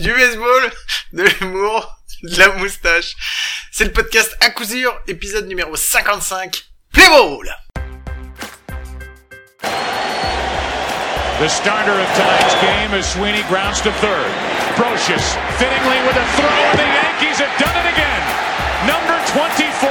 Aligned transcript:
du 0.00 0.12
baseball, 0.12 0.70
de 1.12 1.22
l'humour, 1.22 1.98
de 2.22 2.38
la 2.38 2.48
moustache. 2.56 3.14
C'est 3.72 3.84
le 3.84 3.92
podcast 3.92 4.36
à 4.40 4.50
coup 4.50 4.64
sûr, 4.64 4.94
épisode 5.06 5.46
numéro 5.46 5.74
55, 5.76 6.64
Play 6.92 7.08
Ball 7.08 7.46
The 11.38 11.48
starter 11.48 11.92
of 11.92 12.08
tonight's 12.16 12.54
game 12.62 12.94
is 12.94 13.04
Sweeney 13.04 13.42
grounds 13.48 13.82
to 13.82 13.92
third. 14.00 14.32
Brocious 14.76 15.36
fittingly 15.58 16.00
with 16.06 16.16
a 16.16 16.24
throw, 16.36 16.48
and 16.48 16.78
the 16.78 16.88
Yankees 16.88 17.38
have 17.40 17.52
done 17.60 17.76
it 17.76 17.92
again. 17.92 18.22
Number 18.88 19.20
24. 19.36 19.90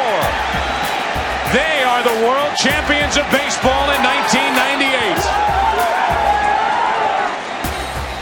They 1.53 1.83
are 1.83 2.01
the 2.01 2.25
world 2.25 2.55
champions 2.57 3.17
of 3.17 3.29
baseball 3.29 3.91
in 3.93 4.01
1998. 4.01 5.64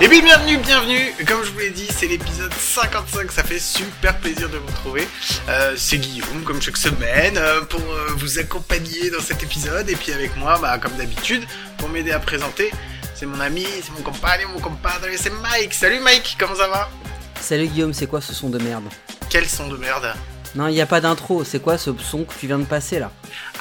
Et 0.01 0.07
bien 0.07 0.21
bienvenue, 0.21 0.57
bienvenue, 0.57 1.13
comme 1.27 1.43
je 1.43 1.51
vous 1.51 1.59
l'ai 1.59 1.69
dit, 1.69 1.87
c'est 1.87 2.07
l'épisode 2.07 2.51
55, 2.51 3.31
ça 3.31 3.43
fait 3.43 3.59
super 3.59 4.17
plaisir 4.17 4.49
de 4.49 4.57
vous 4.57 4.65
retrouver. 4.65 5.07
Euh, 5.47 5.75
c'est 5.77 5.97
Guillaume, 5.97 6.43
comme 6.43 6.61
chaque 6.61 6.77
semaine, 6.77 7.37
euh, 7.37 7.61
pour 7.61 7.79
euh, 7.79 8.07
vous 8.17 8.39
accompagner 8.39 9.11
dans 9.11 9.21
cet 9.21 9.43
épisode, 9.43 9.87
et 9.89 9.95
puis 9.95 10.11
avec 10.11 10.35
moi, 10.35 10.57
bah, 10.59 10.77
comme 10.79 10.93
d'habitude, 10.93 11.43
pour 11.77 11.89
m'aider 11.89 12.11
à 12.11 12.19
présenter, 12.19 12.71
c'est 13.13 13.27
mon 13.27 13.39
ami, 13.39 13.65
c'est 13.83 13.91
mon 13.91 14.01
compagnon, 14.01 14.49
mon 14.49 14.59
compadre, 14.59 15.05
c'est 15.15 15.31
Mike. 15.41 15.73
Salut 15.73 15.99
Mike, 15.99 16.35
comment 16.39 16.55
ça 16.55 16.67
va? 16.67 16.89
Salut 17.39 17.67
Guillaume, 17.67 17.93
c'est 17.93 18.07
quoi 18.07 18.19
ce 18.19 18.33
son 18.33 18.49
de 18.49 18.57
merde? 18.57 18.85
Quel 19.29 19.47
son 19.47 19.67
de 19.67 19.77
merde? 19.77 20.13
Non, 20.55 20.67
il 20.67 20.73
n'y 20.73 20.81
a 20.81 20.85
pas 20.85 21.01
d'intro, 21.01 21.43
c'est 21.43 21.59
quoi 21.59 21.79
ce 21.79 21.89
son 21.97 22.25
que 22.25 22.33
tu 22.39 22.45
viens 22.45 22.59
de 22.59 22.65
passer 22.65 22.99
là? 22.99 23.11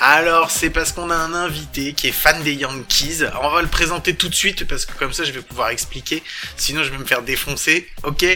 Alors, 0.01 0.51
c'est 0.51 0.69
parce 0.69 0.93
qu'on 0.93 1.09
a 1.09 1.15
un 1.15 1.33
invité 1.33 1.95
qui 1.95 2.09
est 2.09 2.13
fan 2.13 2.43
des 2.43 2.53
Yankees. 2.53 3.25
On 3.43 3.49
va 3.49 3.63
le 3.63 3.69
présenter 3.69 4.15
tout 4.15 4.29
de 4.29 4.35
suite 4.35 4.67
parce 4.67 4.85
que 4.85 4.93
comme 4.99 5.13
ça, 5.13 5.25
je 5.25 5.33
vais 5.33 5.41
pouvoir 5.41 5.71
expliquer. 5.71 6.23
Sinon, 6.59 6.83
je 6.85 6.91
vais 6.91 6.99
me 6.99 7.05
faire 7.07 7.23
défoncer. 7.23 7.89
Ok? 8.03 8.27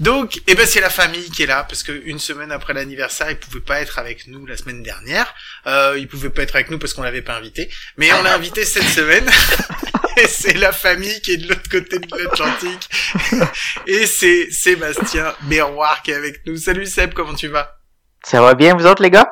Donc, 0.00 0.40
eh 0.46 0.54
ben, 0.54 0.66
c'est 0.66 0.80
la 0.80 0.90
famille 0.90 1.30
qui 1.30 1.44
est 1.44 1.46
là 1.46 1.64
parce 1.64 1.82
que 1.82 1.92
une 2.04 2.18
semaine 2.18 2.52
après 2.52 2.74
l'anniversaire, 2.74 3.30
il 3.30 3.38
pouvait 3.38 3.60
pas 3.60 3.80
être 3.80 3.98
avec 3.98 4.26
nous 4.26 4.44
la 4.44 4.58
semaine 4.58 4.82
dernière. 4.82 5.34
Euh, 5.66 5.96
il 5.98 6.06
pouvait 6.06 6.30
pas 6.30 6.42
être 6.42 6.56
avec 6.56 6.70
nous 6.70 6.78
parce 6.78 6.92
qu'on 6.92 7.02
l'avait 7.02 7.22
pas 7.22 7.36
invité. 7.36 7.70
Mais 7.96 8.12
on 8.12 8.22
l'a 8.22 8.34
invité 8.36 8.66
cette 8.66 8.88
semaine. 8.88 9.26
Et 10.18 10.28
c'est 10.28 10.54
la 10.54 10.72
famille 10.72 11.20
qui 11.22 11.32
est 11.32 11.36
de 11.38 11.48
l'autre 11.48 11.68
côté 11.70 11.98
de 11.98 12.06
l'Atlantique. 12.16 12.88
Et 13.86 14.06
c'est 14.06 14.50
Sébastien 14.50 15.34
Berroir 15.42 16.02
qui 16.02 16.10
est 16.10 16.14
avec 16.14 16.44
nous. 16.46 16.56
Salut 16.56 16.86
Seb, 16.86 17.14
comment 17.14 17.34
tu 17.34 17.48
vas? 17.48 17.78
Ça 18.24 18.40
va 18.40 18.54
bien, 18.54 18.74
vous 18.74 18.86
autres, 18.86 19.02
les 19.02 19.10
gars? 19.10 19.30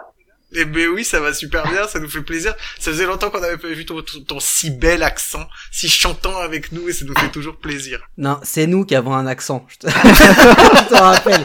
Eh 0.54 0.66
ben 0.66 0.88
oui, 0.88 1.02
ça 1.02 1.18
va 1.18 1.32
super 1.32 1.66
bien, 1.70 1.88
ça 1.88 1.98
nous 1.98 2.10
fait 2.10 2.20
plaisir. 2.20 2.54
Ça 2.78 2.90
faisait 2.90 3.06
longtemps 3.06 3.30
qu'on 3.30 3.40
n'avait 3.40 3.56
pas 3.56 3.68
vu 3.68 3.86
ton, 3.86 4.02
ton, 4.02 4.20
ton 4.20 4.38
si 4.38 4.70
bel 4.70 5.02
accent, 5.02 5.48
si 5.70 5.88
chantant 5.88 6.36
avec 6.36 6.72
nous, 6.72 6.90
et 6.90 6.92
ça 6.92 7.06
nous 7.06 7.14
fait 7.14 7.30
toujours 7.30 7.56
plaisir. 7.56 8.00
Non, 8.18 8.38
c'est 8.42 8.66
nous 8.66 8.84
qui 8.84 8.94
avons 8.94 9.14
un 9.14 9.26
accent. 9.26 9.66
Je 9.68 9.78
te, 9.78 9.86
je 9.90 10.88
te 10.88 10.94
rappelle. 10.94 11.42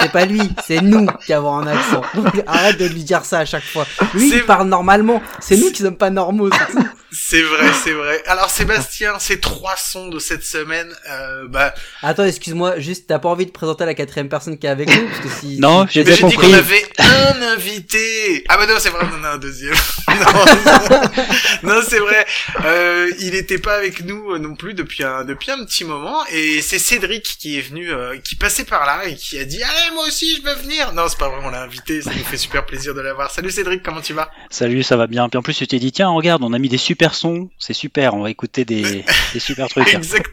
C'est 0.00 0.12
pas 0.12 0.24
lui, 0.24 0.40
c'est 0.66 0.80
nous 0.80 1.06
qui 1.26 1.32
avons 1.32 1.56
un 1.56 1.66
accent. 1.66 2.02
Donc 2.14 2.32
arrête 2.46 2.78
de 2.78 2.86
lui 2.86 3.04
dire 3.04 3.24
ça 3.24 3.40
à 3.40 3.44
chaque 3.44 3.64
fois. 3.64 3.86
Lui, 4.14 4.30
il 4.30 4.44
parle 4.44 4.68
normalement. 4.68 5.22
C'est 5.40 5.56
nous 5.56 5.70
qui 5.70 5.82
sommes 5.82 5.96
pas 5.96 6.10
normaux. 6.10 6.50
c'est 7.12 7.42
vrai, 7.42 7.66
c'est 7.84 7.92
vrai. 7.92 8.22
Alors 8.26 8.50
Sébastien, 8.50 9.18
ces 9.18 9.40
trois 9.40 9.76
sons 9.76 10.08
de 10.08 10.18
cette 10.18 10.44
semaine, 10.44 10.92
euh, 11.10 11.46
bah, 11.48 11.74
Attends, 12.02 12.24
excuse-moi, 12.24 12.78
juste, 12.78 13.06
t'as 13.08 13.18
pas 13.18 13.28
envie 13.28 13.46
de 13.46 13.50
présenter 13.50 13.84
la 13.84 13.94
quatrième 13.94 14.28
personne 14.28 14.58
qui 14.58 14.66
est 14.66 14.70
avec 14.70 14.88
nous? 14.88 15.08
Parce 15.08 15.20
que 15.20 15.28
si, 15.40 15.58
Non, 15.60 15.86
j'ai 15.88 16.00
mais 16.00 16.04
bien 16.06 16.16
j'ai 16.16 16.26
dit 16.28 16.34
compris. 16.34 16.48
qu'on 16.50 16.54
avait 16.56 16.84
un 16.98 17.42
invité. 17.52 18.44
Ah 18.48 18.56
bah 18.56 18.66
non, 18.66 18.74
c'est 18.78 18.90
vrai, 18.90 19.04
on 19.12 19.20
en 19.20 19.24
a 19.24 19.28
un 19.34 19.38
deuxième. 19.38 19.74
non, 20.08 21.74
non, 21.74 21.80
c'est 21.86 21.98
vrai. 21.98 22.26
Euh, 22.64 23.10
il 23.20 23.34
était 23.34 23.58
pas 23.58 23.74
avec 23.76 24.04
nous 24.04 24.32
euh, 24.32 24.38
non 24.38 24.54
plus 24.54 24.74
depuis 24.74 25.04
un 25.04 25.24
depuis 25.24 25.50
un 25.50 25.64
petit 25.64 25.84
moment, 25.84 26.18
et 26.32 26.62
c'est 26.62 26.78
Cédric 26.78 27.36
qui 27.38 27.58
est 27.58 27.62
venu, 27.62 27.90
euh, 27.90 28.16
qui 28.22 28.36
passait 28.36 28.64
par 28.64 28.86
là 28.86 29.06
et 29.06 29.14
qui 29.14 29.38
a 29.38 29.44
dit 29.44 29.62
allez 29.62 29.89
moi 29.94 30.06
aussi 30.06 30.36
je 30.36 30.42
veux 30.42 30.54
venir. 30.54 30.92
Non, 30.92 31.04
c'est 31.08 31.18
pas 31.18 31.28
vrai, 31.28 31.40
on 31.44 31.50
l'a 31.50 31.62
invité, 31.62 32.02
ça 32.02 32.10
nous 32.10 32.24
fait 32.24 32.36
super 32.36 32.64
plaisir 32.66 32.94
de 32.94 33.00
l'avoir. 33.00 33.30
Salut 33.30 33.50
Cédric, 33.50 33.82
comment 33.82 34.00
tu 34.00 34.12
vas? 34.12 34.30
Salut, 34.50 34.82
ça 34.82 34.96
va 34.96 35.06
bien. 35.06 35.28
Puis 35.28 35.38
en 35.38 35.42
plus, 35.42 35.54
tu 35.54 35.66
t'es 35.66 35.78
dit, 35.78 35.92
tiens, 35.92 36.08
regarde, 36.08 36.42
on 36.42 36.52
a 36.52 36.58
mis 36.58 36.68
des 36.68 36.78
super 36.78 37.14
sons. 37.14 37.50
C'est 37.58 37.72
super, 37.74 38.14
on 38.14 38.22
va 38.22 38.30
écouter 38.30 38.64
des, 38.64 39.04
des 39.32 39.40
super 39.40 39.68
trucs. 39.68 39.92
Exact. 39.92 40.30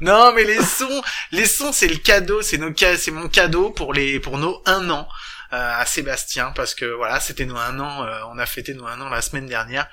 Non, 0.00 0.32
mais 0.34 0.44
les 0.44 0.62
sons, 0.62 1.02
les 1.32 1.46
sons, 1.46 1.72
c'est 1.72 1.88
le 1.88 1.96
cadeau, 1.96 2.42
c'est 2.42 2.58
nos, 2.58 2.74
ca- 2.74 2.96
c'est 2.96 3.10
mon 3.10 3.28
cadeau 3.28 3.70
pour 3.70 3.92
les, 3.94 4.20
pour 4.20 4.38
nos 4.38 4.62
un 4.66 4.88
an 4.90 5.08
euh, 5.52 5.80
à 5.80 5.86
Sébastien, 5.86 6.52
parce 6.54 6.74
que 6.74 6.84
voilà, 6.84 7.20
c'était 7.20 7.46
nos 7.46 7.56
un 7.56 7.78
an, 7.80 8.04
euh, 8.04 8.18
on 8.32 8.38
a 8.38 8.46
fêté 8.46 8.74
nos 8.74 8.86
un 8.86 9.00
an 9.00 9.08
la 9.08 9.22
semaine 9.22 9.46
dernière, 9.46 9.88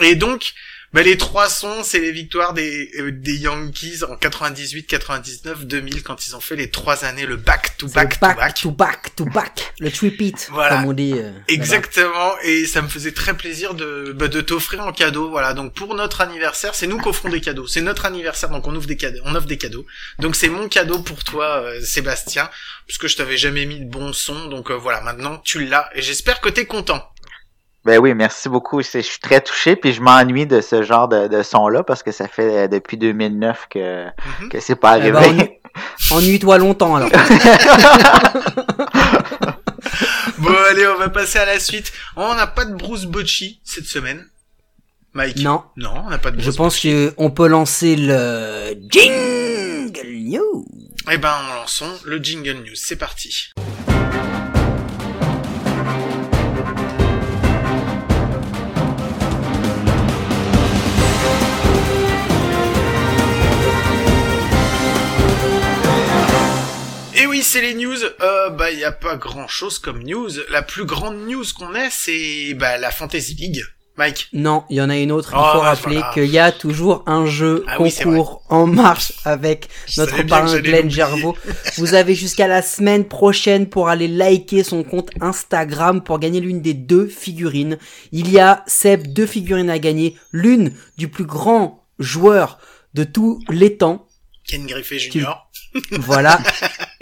et 0.00 0.14
donc. 0.14 0.52
Bah, 0.92 1.02
les 1.02 1.16
trois 1.16 1.48
sons, 1.48 1.84
c'est 1.84 2.00
les 2.00 2.10
victoires 2.10 2.52
des, 2.52 2.90
euh, 2.98 3.12
des 3.12 3.36
Yankees 3.36 4.02
en 4.02 4.16
98, 4.16 4.88
99, 4.88 5.64
2000, 5.64 6.02
quand 6.02 6.26
ils 6.26 6.34
ont 6.34 6.40
fait 6.40 6.56
les 6.56 6.68
trois 6.68 7.04
années, 7.04 7.26
le 7.26 7.36
back 7.36 7.76
to 7.76 7.86
back 7.86 8.18
to 8.18 8.26
back, 8.26 8.54
to 8.54 8.70
back, 8.72 9.14
to 9.14 9.24
back, 9.24 9.72
le 9.78 9.88
tripit, 9.92 10.34
Voilà. 10.50 10.78
comme 10.78 10.86
on 10.86 10.92
dit. 10.92 11.12
euh, 11.14 11.30
Exactement, 11.46 12.32
et 12.42 12.66
ça 12.66 12.82
me 12.82 12.88
faisait 12.88 13.12
très 13.12 13.34
plaisir 13.36 13.74
de, 13.74 14.12
bah, 14.16 14.26
de 14.26 14.40
t'offrir 14.40 14.80
en 14.84 14.90
cadeau, 14.92 15.30
voilà. 15.30 15.54
Donc 15.54 15.74
pour 15.74 15.94
notre 15.94 16.22
anniversaire, 16.22 16.74
c'est 16.74 16.88
nous 16.88 16.98
qui 16.98 17.08
offrons 17.08 17.28
des 17.28 17.40
cadeaux. 17.40 17.68
C'est 17.68 17.82
notre 17.82 18.04
anniversaire, 18.04 18.48
donc 18.50 18.66
on 18.66 18.74
ouvre 18.74 18.86
des 18.88 18.96
cadeaux, 18.96 19.20
on 19.26 19.36
offre 19.36 19.46
des 19.46 19.58
cadeaux. 19.58 19.86
Donc 20.18 20.34
c'est 20.34 20.48
mon 20.48 20.68
cadeau 20.68 20.98
pour 20.98 21.22
toi, 21.22 21.62
euh, 21.62 21.80
Sébastien, 21.82 22.50
puisque 22.88 23.06
je 23.06 23.16
t'avais 23.16 23.36
jamais 23.36 23.64
mis 23.64 23.78
de 23.78 23.88
bon 23.88 24.12
son, 24.12 24.46
donc 24.48 24.72
euh, 24.72 24.74
voilà, 24.74 25.00
maintenant 25.02 25.38
tu 25.38 25.64
l'as, 25.64 25.88
et 25.94 26.02
j'espère 26.02 26.40
que 26.40 26.48
t'es 26.48 26.66
content. 26.66 27.09
Ben 27.84 27.98
oui, 27.98 28.14
merci 28.14 28.48
beaucoup. 28.50 28.82
Je 28.82 28.98
suis 29.00 29.20
très 29.20 29.40
touché, 29.40 29.74
puis 29.76 29.92
je 29.94 30.02
m'ennuie 30.02 30.46
de 30.46 30.60
ce 30.60 30.82
genre 30.82 31.08
de, 31.08 31.28
de 31.28 31.42
son-là 31.42 31.82
parce 31.82 32.02
que 32.02 32.12
ça 32.12 32.28
fait 32.28 32.64
euh, 32.64 32.68
depuis 32.68 32.96
2009 32.98 33.66
que, 33.70 34.04
Mhm. 34.42 34.48
que 34.50 34.60
c'est 34.60 34.76
pas 34.76 34.98
Eh 34.98 35.10
arrivé. 35.10 35.12
ben, 35.12 35.22
ennuie- 35.22 35.50
Ennuie-toi 36.10 36.58
longtemps 36.58 36.96
alors. 36.96 37.10
Bon 40.38 40.54
allez, 40.70 40.86
on 40.86 40.98
va 40.98 41.08
passer 41.10 41.38
à 41.38 41.44
la 41.44 41.60
suite. 41.60 41.92
On 42.16 42.34
n'a 42.34 42.46
pas 42.46 42.64
de 42.64 42.74
Bruce 42.74 43.04
Bocci 43.04 43.60
cette 43.64 43.84
semaine. 43.86 44.26
Mike 45.12 45.38
Non. 45.38 45.62
Non, 45.76 45.92
on 46.06 46.10
n'a 46.10 46.18
pas 46.18 46.30
de 46.30 46.38
Je 46.38 46.44
Bruce 46.44 46.56
pense 46.56 46.78
que 46.80 47.12
on 47.18 47.30
peut 47.30 47.46
lancer 47.48 47.96
le 47.96 48.74
jingle 48.90 50.06
news. 50.08 50.64
Eh 51.10 51.18
ben, 51.18 51.32
on 51.50 51.54
lançons 51.60 51.92
le 52.04 52.18
jingle 52.18 52.62
news. 52.64 52.74
C'est 52.74 52.96
parti. 52.96 53.50
C'est 67.50 67.62
les 67.62 67.74
news. 67.74 67.96
Euh, 68.20 68.50
bah, 68.50 68.70
y 68.70 68.84
a 68.84 68.92
pas 68.92 69.16
grand 69.16 69.48
chose 69.48 69.80
comme 69.80 70.04
news. 70.04 70.30
La 70.50 70.62
plus 70.62 70.84
grande 70.84 71.26
news 71.26 71.44
qu'on 71.58 71.74
ait, 71.74 71.88
c'est 71.90 72.54
bah 72.54 72.78
la 72.78 72.92
Fantasy 72.92 73.34
League. 73.34 73.60
Mike. 73.96 74.28
Non, 74.32 74.62
il 74.70 74.76
y 74.76 74.80
en 74.80 74.88
a 74.88 74.96
une 74.96 75.10
autre. 75.10 75.32
Oh, 75.34 75.40
il 75.40 75.52
faut 75.52 75.58
bah, 75.58 75.70
rappeler 75.70 75.96
voilà. 75.96 76.12
qu'il 76.14 76.26
y 76.26 76.38
a 76.38 76.52
toujours 76.52 77.02
un 77.06 77.26
jeu 77.26 77.64
Ah 77.66 77.82
oui, 77.82 77.92
concours 77.92 78.44
en 78.50 78.66
marche 78.68 79.12
avec 79.24 79.68
Je 79.88 80.00
notre 80.00 80.22
parrain 80.22 80.60
Glenn. 80.60 80.88
Gervaux. 80.88 81.36
Vous 81.76 81.94
avez 81.94 82.14
jusqu'à 82.14 82.46
la 82.46 82.62
semaine 82.62 83.04
prochaine 83.04 83.68
pour 83.68 83.88
aller 83.88 84.06
liker 84.06 84.62
son 84.62 84.84
compte 84.84 85.10
Instagram 85.20 86.04
pour 86.04 86.20
gagner 86.20 86.38
l'une 86.38 86.62
des 86.62 86.74
deux 86.74 87.08
figurines. 87.08 87.78
Il 88.12 88.30
y 88.30 88.38
a 88.38 88.62
Seb 88.68 89.08
deux 89.08 89.26
figurines 89.26 89.70
à 89.70 89.80
gagner. 89.80 90.16
L'une 90.30 90.72
du 90.98 91.08
plus 91.08 91.26
grand 91.26 91.84
joueur 91.98 92.60
de 92.94 93.02
tous 93.02 93.40
les 93.50 93.76
temps. 93.76 94.06
Ken 94.46 94.66
Griffey 94.66 95.00
Jr. 95.00 95.32
Voilà. 95.98 96.38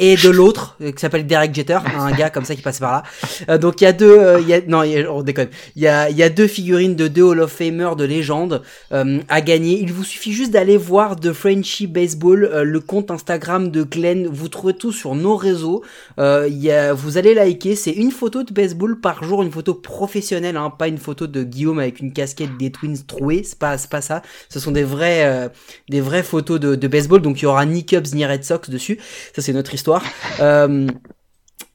Et 0.00 0.14
de 0.14 0.28
l'autre, 0.28 0.76
euh, 0.80 0.92
qui 0.92 1.00
s'appelle 1.00 1.26
Derek 1.26 1.52
Jeter, 1.52 1.80
un 1.98 2.12
gars 2.12 2.30
comme 2.30 2.44
ça 2.44 2.54
qui 2.54 2.62
passe 2.62 2.78
par 2.78 2.92
là. 2.92 3.02
Euh, 3.48 3.58
donc 3.58 3.80
il 3.80 3.84
y 3.84 3.86
a 3.88 3.92
deux, 3.92 4.16
euh, 4.16 4.40
y 4.40 4.54
a, 4.54 4.60
non, 4.68 4.82
on 5.10 5.24
déconne. 5.24 5.48
Il 5.74 5.82
y 5.82 5.88
a, 5.88 6.08
y 6.08 6.22
a 6.22 6.28
deux 6.28 6.46
figurines 6.46 6.94
de 6.94 7.08
deux 7.08 7.24
Hall 7.24 7.40
of 7.40 7.50
Famers 7.50 7.96
de 7.96 8.04
légende 8.04 8.62
euh, 8.92 9.18
à 9.28 9.40
gagner. 9.40 9.80
Il 9.80 9.92
vous 9.92 10.04
suffit 10.04 10.32
juste 10.32 10.52
d'aller 10.52 10.76
voir 10.76 11.16
The 11.16 11.32
Frenchy 11.32 11.88
Baseball, 11.88 12.44
euh, 12.44 12.62
le 12.62 12.78
compte 12.78 13.10
Instagram 13.10 13.72
de 13.72 13.82
Glenn. 13.82 14.28
Vous 14.28 14.46
trouvez 14.48 14.74
tout 14.74 14.92
sur 14.92 15.16
nos 15.16 15.34
réseaux. 15.34 15.82
Y 16.16 16.70
a, 16.70 16.92
vous 16.92 17.18
allez 17.18 17.34
liker. 17.34 17.74
C'est 17.74 17.90
une 17.90 18.12
photo 18.12 18.44
de 18.44 18.52
baseball 18.52 19.00
par 19.00 19.24
jour, 19.24 19.42
une 19.42 19.50
photo 19.50 19.74
professionnelle, 19.74 20.56
hein, 20.56 20.70
pas 20.70 20.86
une 20.86 20.98
photo 20.98 21.26
de 21.26 21.42
Guillaume 21.42 21.80
avec 21.80 21.98
une 21.98 22.12
casquette 22.12 22.56
des 22.56 22.70
Twins 22.70 23.04
trouée. 23.04 23.42
C'est 23.44 23.58
pas, 23.58 23.76
pas 23.90 24.00
ça. 24.00 24.22
Ce 24.48 24.60
sont 24.60 24.70
des 24.70 24.84
vrais, 24.84 25.50
des 25.88 26.00
vraies 26.00 26.22
photos 26.22 26.60
de, 26.60 26.76
de 26.76 26.86
baseball. 26.86 27.20
Donc 27.20 27.40
il 27.40 27.42
y 27.42 27.46
aura 27.46 27.66
ni 27.66 27.84
Cubs 27.84 28.14
ni 28.14 28.24
Red 28.24 28.44
Sox 28.44 28.70
dessus. 28.70 29.00
Ça 29.34 29.42
c'est 29.42 29.52
notre 29.52 29.74
histoire. 29.74 29.87
Euh, 30.40 30.86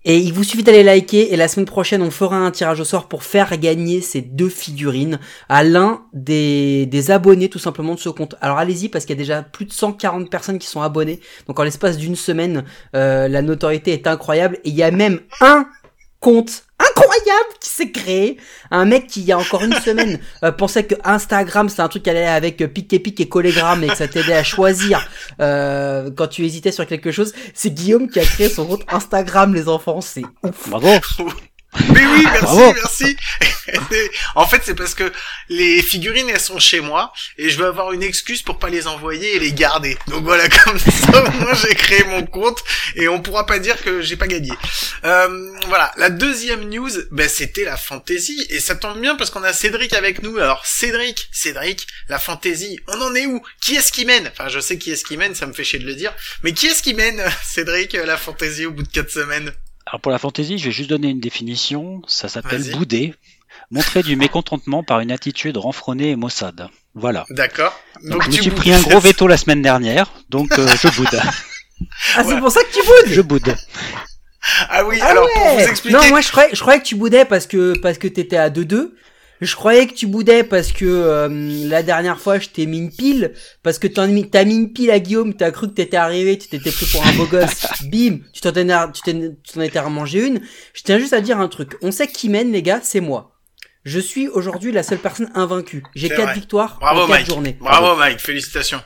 et 0.06 0.18
il 0.18 0.34
vous 0.34 0.44
suffit 0.44 0.64
d'aller 0.64 0.84
liker 0.84 1.34
et 1.34 1.38
la 1.38 1.48
semaine 1.48 1.66
prochaine 1.66 2.02
on 2.02 2.12
fera 2.12 2.36
un 2.36 2.52
tirage 2.52 2.80
au 2.80 2.84
sort 2.84 3.08
pour 3.08 3.24
faire 3.24 3.58
gagner 3.58 4.02
ces 4.02 4.22
deux 4.22 4.50
figurines 4.50 5.20
à 5.48 5.64
l'un 5.64 6.04
des, 6.14 6.90
abonnés 7.10 7.50
tout 7.50 7.60
simplement 7.60 7.96
de 7.96 8.00
ce 8.00 8.10
compte. 8.10 8.36
Alors 8.42 8.58
allez-y 8.58 8.90
parce 8.90 9.06
qu'il 9.06 9.16
y 9.16 9.20
a 9.20 9.22
déjà 9.22 9.44
plus 9.44 9.66
de 9.66 9.72
140 9.72 10.30
personnes 10.30 10.60
qui 10.60 10.68
sont 10.68 10.82
abonnées. 10.82 11.22
Donc 11.48 11.60
en 11.60 11.64
l'espace 11.64 11.98
d'une 11.98 12.18
semaine, 12.18 12.66
euh, 12.96 13.28
la 13.30 13.42
notoriété 13.42 13.94
est 13.94 14.08
incroyable 14.08 14.60
et 14.66 14.70
il 14.70 14.76
y 14.76 14.84
a 14.84 14.92
même 14.92 15.20
un 15.40 15.68
compte 16.20 16.63
incroyable 16.80 17.50
qui 17.60 17.70
s'est 17.70 17.92
créé. 17.92 18.38
Un 18.72 18.86
mec 18.86 19.08
qui, 19.08 19.22
il 19.22 19.26
y 19.26 19.32
a 19.32 19.38
encore 19.38 19.64
une 19.64 19.74
semaine, 19.74 20.20
euh, 20.44 20.52
pensait 20.52 20.84
que 20.84 20.96
Instagram, 21.04 21.70
c'est 21.70 21.82
un 21.82 21.88
truc 21.88 22.04
qui 22.04 22.10
allait 22.10 22.26
avec 22.26 22.62
euh, 22.62 22.68
pic 22.68 22.92
et 22.94 23.00
pic 23.00 23.20
et 23.20 23.30
collégramme 23.30 23.84
et 23.84 23.88
que 23.88 23.96
ça 23.96 24.08
t'aidait 24.08 24.34
à 24.34 24.44
choisir 24.44 25.08
euh, 25.40 26.10
quand 26.16 26.28
tu 26.28 26.46
hésitais 26.46 26.72
sur 26.72 26.86
quelque 26.86 27.12
chose. 27.12 27.34
C'est 27.54 27.72
Guillaume 27.72 28.10
qui 28.10 28.20
a 28.20 28.24
créé 28.24 28.50
son 28.50 28.66
compte 28.66 28.84
Instagram, 28.90 29.54
les 29.54 29.68
enfants. 29.68 30.02
C'est 30.02 30.24
ouf. 30.44 30.70
Bravo. 30.70 30.90
Mais 31.94 32.06
oui, 32.06 32.24
merci, 32.24 32.42
Bravo. 32.42 32.74
merci. 32.74 33.18
en 34.36 34.48
fait, 34.48 34.62
c'est 34.66 34.76
parce 34.76 34.94
que 34.94 35.12
les 35.50 35.82
figurines, 35.82 36.30
elles 36.30 36.40
sont 36.40 36.60
chez 36.60 36.80
moi 36.82 37.14
et 37.38 37.50
je 37.50 37.58
veux 37.58 37.66
avoir 37.66 37.94
une 37.94 38.04
excuse 38.04 38.42
pour 38.42 38.60
pas 38.60 38.70
les 38.70 38.88
envoyer 38.88 39.36
et 39.36 39.40
les 39.40 39.54
garder. 39.54 39.98
Donc 40.08 40.24
voilà, 40.24 40.48
comme 40.64 40.78
ça, 40.78 41.24
moi, 41.40 41.54
j'ai 41.54 41.76
créé 41.76 42.04
mon 42.04 42.26
compte 42.26 42.64
et 42.96 43.08
on 43.08 43.22
pourra 43.22 43.46
pas 43.46 43.60
dire 43.60 43.82
que 43.82 44.02
j'ai 44.02 44.18
pas 44.18 44.28
gagné. 44.28 44.52
Euh, 45.04 45.52
voilà, 45.68 45.92
la 45.98 46.10
deuxième 46.10 46.70
news, 46.70 46.92
ben, 47.12 47.28
c'était 47.28 47.66
la 47.66 47.78
fantaisie 47.78 48.46
et 48.50 48.60
ça 48.60 48.76
tombe 48.76 49.00
bien 49.00 49.16
parce 49.16 49.30
qu'on 49.30 49.44
a 49.44 49.54
Cédric 49.54 49.94
avec 49.94 50.22
nous. 50.22 50.38
Alors 50.38 50.66
Cédric, 50.66 51.30
Cédric, 51.32 51.88
la 52.10 52.20
fantaisie, 52.20 52.80
on 52.88 53.02
en 53.02 53.16
est 53.16 53.26
où? 53.26 53.42
Qui 53.62 53.76
est-ce 53.76 53.92
qui 53.92 54.06
mène? 54.06 54.30
Enfin, 54.32 54.50
je 54.50 54.60
sais 54.60 54.78
qui 54.78 54.92
est-ce 54.92 55.04
qui 55.04 55.18
mène, 55.18 55.36
ça 55.36 55.48
me 55.48 55.54
fait 55.54 55.64
chier 55.64 55.80
de 55.80 55.86
le 55.86 55.96
dire, 55.96 56.14
mais 56.44 56.54
qui 56.54 56.68
est-ce 56.68 56.84
qui 56.84 56.94
mène, 56.94 57.24
Cédric, 57.44 57.94
la 57.94 58.18
fantaisie 58.18 58.66
au 58.66 58.72
bout 58.72 58.84
de 58.84 58.92
quatre 58.92 59.12
semaines? 59.12 59.54
Alors 59.94 60.02
pour 60.02 60.12
la 60.12 60.18
fantaisie, 60.18 60.58
je 60.58 60.66
vais 60.66 60.72
juste 60.72 60.90
donner 60.90 61.10
une 61.10 61.20
définition. 61.20 62.02
Ça 62.08 62.28
s'appelle 62.28 62.64
bouder. 62.72 63.14
Montrer 63.70 64.02
du 64.02 64.16
mécontentement 64.16 64.82
par 64.82 65.02
une 65.02 65.12
attitude 65.12 65.56
renfrognée 65.56 66.10
et 66.10 66.16
maussade. 66.16 66.68
Voilà. 66.96 67.28
D'accord. 67.30 67.80
Donc, 68.04 68.24
je 68.24 68.30
me 68.30 68.34
tu 68.34 68.42
suis 68.42 68.50
pris 68.50 68.74
un 68.74 68.82
gros 68.82 69.00
veto 69.00 69.28
la 69.28 69.38
semaine 69.38 69.62
dernière, 69.62 70.12
donc 70.30 70.58
euh, 70.58 70.68
je 70.82 70.88
boude. 70.98 71.22
Ah, 72.16 72.24
c'est 72.24 72.40
pour 72.40 72.50
ça 72.50 72.64
que 72.64 72.72
tu 72.74 72.80
boudes 72.80 73.14
Je 73.14 73.22
boude. 73.22 73.56
Ah 74.70 74.86
oui, 74.86 74.98
Ah 75.02 75.08
alors 75.10 75.28
pour 75.36 75.48
vous 75.54 75.60
expliquer. 75.60 75.96
Non, 75.96 76.08
moi 76.10 76.22
je 76.22 76.32
croyais, 76.32 76.50
je 76.54 76.60
croyais 76.62 76.80
que 76.80 76.86
tu 76.86 76.96
boudais 76.96 77.26
parce 77.26 77.46
que 77.46 77.78
parce 77.78 77.98
que 77.98 78.08
t'étais 78.08 78.38
à 78.38 78.50
2-2. 78.50 78.94
Je 79.44 79.56
croyais 79.58 79.88
que 79.88 79.94
tu 79.94 80.08
boudais 80.08 80.46
parce 80.46 80.72
que 80.72 80.86
euh, 80.86 81.28
la 81.68 81.84
dernière 81.84 82.18
fois 82.18 82.40
je 82.40 82.48
t'ai 82.48 82.66
mis 82.66 82.78
une 82.78 82.92
pile 82.92 83.34
parce 83.62 83.78
que 83.78 83.88
t'as 83.88 84.08
mis, 84.08 84.26
une 84.34 84.72
pile 84.72 84.90
à 84.90 85.00
Guillaume, 85.00 85.34
t'as 85.34 85.52
cru 85.52 85.68
que 85.68 85.74
t'étais 85.74 85.98
arrivé, 85.98 86.38
tu 86.38 86.48
t'étais 86.48 86.72
pris 86.72 86.86
pour 86.86 87.06
un 87.06 87.12
beau 87.14 87.26
gosse, 87.26 87.66
bim, 87.92 88.20
tu 88.32 88.40
t'en 88.40 88.52
étais, 89.62 89.80
remangé 89.82 90.26
une. 90.26 90.40
Je 90.74 90.84
tiens 90.84 90.98
juste 90.98 91.12
à 91.12 91.20
dire 91.20 91.40
un 91.40 91.50
truc. 91.50 91.76
On 91.82 91.92
sait 91.92 92.08
qui 92.08 92.30
mène 92.30 92.54
les 92.54 92.62
gars, 92.62 92.80
c'est 92.82 93.02
moi. 93.02 93.32
Je 93.84 94.00
suis 94.00 94.30
aujourd'hui 94.30 94.72
la 94.72 94.82
seule 94.82 95.00
personne 95.00 95.30
invaincue. 95.36 95.84
J'ai 95.94 96.08
quatre 96.08 96.22
vrai. 96.24 96.34
victoires 96.36 96.78
Bravo 96.80 97.02
en 97.02 97.08
quatre 97.08 97.16
Mike. 97.18 97.28
journées. 97.28 97.58
Bravo 97.60 97.98
Mike, 97.98 98.20
félicitations. 98.20 98.82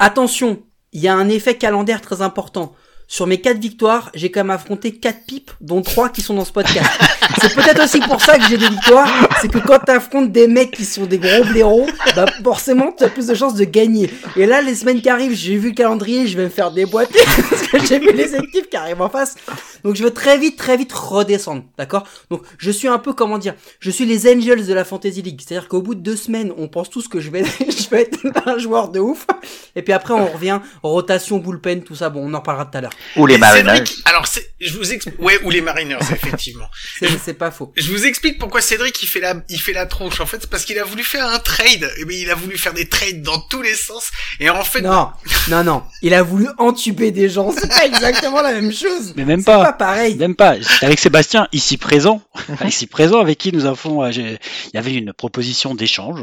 Attention, 0.00 0.64
il 0.92 1.00
y 1.00 1.06
a 1.06 1.14
un 1.14 1.28
effet 1.28 1.54
calendaire 1.54 2.00
très 2.00 2.22
important. 2.22 2.74
Sur 3.08 3.28
mes 3.28 3.40
quatre 3.40 3.58
victoires, 3.58 4.10
j'ai 4.14 4.32
quand 4.32 4.40
même 4.40 4.50
affronté 4.50 4.98
quatre 4.98 5.26
pipes, 5.26 5.52
dont 5.60 5.80
trois 5.80 6.08
qui 6.08 6.22
sont 6.22 6.34
dans 6.34 6.44
ce 6.44 6.50
podcast. 6.50 6.90
c'est 7.40 7.54
peut-être 7.54 7.84
aussi 7.84 8.00
pour 8.00 8.20
ça 8.20 8.36
que 8.36 8.44
j'ai 8.48 8.58
des 8.58 8.68
victoires, 8.68 9.25
c'est 9.40 9.50
que 9.50 9.58
quand 9.58 9.78
t'affrontes 9.78 10.32
des 10.32 10.46
mecs 10.46 10.70
qui 10.70 10.84
sont 10.84 11.06
des 11.06 11.18
gros 11.18 11.44
blaireaux, 11.44 11.86
bah 12.14 12.26
forcément 12.42 12.92
tu 12.92 13.04
as 13.04 13.08
plus 13.08 13.26
de 13.26 13.34
chances 13.34 13.54
de 13.54 13.64
gagner. 13.64 14.10
Et 14.36 14.46
là, 14.46 14.62
les 14.62 14.74
semaines 14.74 15.00
qui 15.00 15.08
arrivent, 15.08 15.34
j'ai 15.34 15.56
vu 15.56 15.68
le 15.68 15.74
calendrier, 15.74 16.26
je 16.26 16.36
vais 16.36 16.44
me 16.44 16.48
faire 16.48 16.70
déboîter 16.70 17.18
parce 17.50 17.62
que 17.62 17.84
j'ai 17.86 17.98
vu 17.98 18.12
les 18.12 18.34
équipes 18.34 18.70
qui 18.70 18.76
arrivent 18.76 19.00
en 19.00 19.08
face. 19.08 19.36
Donc 19.84 19.96
je 19.96 20.02
veux 20.02 20.10
très 20.10 20.38
vite, 20.38 20.56
très 20.56 20.76
vite 20.76 20.92
redescendre, 20.92 21.64
d'accord? 21.78 22.06
Donc 22.30 22.42
je 22.58 22.70
suis 22.70 22.88
un 22.88 22.98
peu, 22.98 23.12
comment 23.12 23.38
dire, 23.38 23.54
je 23.80 23.90
suis 23.90 24.06
les 24.06 24.30
Angels 24.30 24.66
de 24.66 24.74
la 24.74 24.84
Fantasy 24.84 25.22
League. 25.22 25.40
C'est-à-dire 25.46 25.68
qu'au 25.68 25.82
bout 25.82 25.94
de 25.94 26.00
deux 26.00 26.16
semaines, 26.16 26.52
on 26.56 26.68
pense 26.68 26.90
tous 26.90 27.08
que 27.08 27.20
je 27.20 27.30
vais, 27.30 27.44
je 27.60 27.88
vais 27.90 28.02
être 28.02 28.18
un 28.46 28.58
joueur 28.58 28.88
de 28.88 29.00
ouf. 29.00 29.26
Et 29.74 29.82
puis 29.82 29.92
après, 29.92 30.14
on 30.14 30.26
revient, 30.26 30.60
rotation, 30.82 31.38
bullpen, 31.38 31.82
tout 31.82 31.94
ça. 31.94 32.08
Bon, 32.08 32.20
on 32.24 32.34
en 32.34 32.38
reparlera 32.38 32.66
tout 32.66 32.78
à 32.78 32.80
l'heure. 32.80 32.92
Ou 33.16 33.26
les 33.26 33.38
Mariners. 33.38 33.84
Alors 34.04 34.24
je 34.60 34.76
vous 34.76 34.92
explique, 34.92 35.20
ouais, 35.20 35.38
ou 35.44 35.50
les 35.50 35.60
Mariners, 35.60 35.98
effectivement. 36.12 36.68
C'est, 36.98 37.08
c'est 37.22 37.34
pas 37.34 37.50
faux. 37.50 37.72
Je 37.76 37.90
vous 37.90 38.06
explique 38.06 38.38
pourquoi 38.38 38.60
Cédric 38.60 39.02
il 39.02 39.06
fait 39.06 39.20
la, 39.20 39.25
il 39.48 39.60
fait 39.60 39.72
la 39.72 39.86
tronche. 39.86 40.20
En 40.20 40.26
fait, 40.26 40.38
c'est 40.40 40.50
parce 40.50 40.64
qu'il 40.64 40.78
a 40.78 40.84
voulu 40.84 41.02
faire 41.04 41.26
un 41.26 41.38
trade. 41.38 41.90
Et 41.98 42.04
bien, 42.04 42.18
il 42.18 42.30
a 42.30 42.34
voulu 42.34 42.56
faire 42.58 42.72
des 42.74 42.88
trades 42.88 43.22
dans 43.22 43.40
tous 43.40 43.62
les 43.62 43.74
sens. 43.74 44.10
Et 44.40 44.48
en 44.50 44.62
fait, 44.64 44.80
Non, 44.82 45.10
non, 45.48 45.64
non. 45.64 45.82
Il 46.02 46.14
a 46.14 46.22
voulu 46.22 46.48
entuber 46.58 47.10
des 47.10 47.28
gens. 47.28 47.52
C'est 47.52 47.68
pas 47.68 47.86
exactement 47.86 48.40
la 48.42 48.52
même 48.52 48.72
chose. 48.72 49.12
Mais 49.16 49.24
même 49.24 49.44
pas 49.44 49.62
pas. 49.64 49.72
pareil. 49.72 50.14
Même 50.16 50.34
pas. 50.36 50.56
Avec 50.82 50.98
Sébastien, 50.98 51.48
ici 51.52 51.76
présent. 51.76 52.22
ici 52.66 52.86
présent, 52.86 53.20
avec 53.20 53.38
qui 53.38 53.52
nous 53.52 53.64
avons. 53.66 54.02
euh, 54.04 54.10
Il 54.10 54.38
y 54.74 54.78
avait 54.78 54.94
une 54.94 55.12
proposition 55.12 55.74
d'échange. 55.74 56.20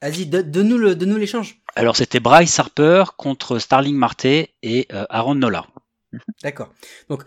Vas-y, 0.00 0.26
do- 0.26 0.42
donne-nous 0.42 0.78
le, 0.78 0.94
donne-nous 0.94 1.16
l'échange. 1.16 1.56
Alors 1.74 1.96
c'était 1.96 2.20
Bryce 2.20 2.58
Harper 2.58 3.04
contre 3.16 3.58
Starling 3.58 3.96
Marte 3.96 4.24
et 4.26 4.86
euh, 4.92 5.04
Aaron 5.10 5.34
Nola. 5.34 5.66
D'accord. 6.42 6.72
Donc, 7.08 7.22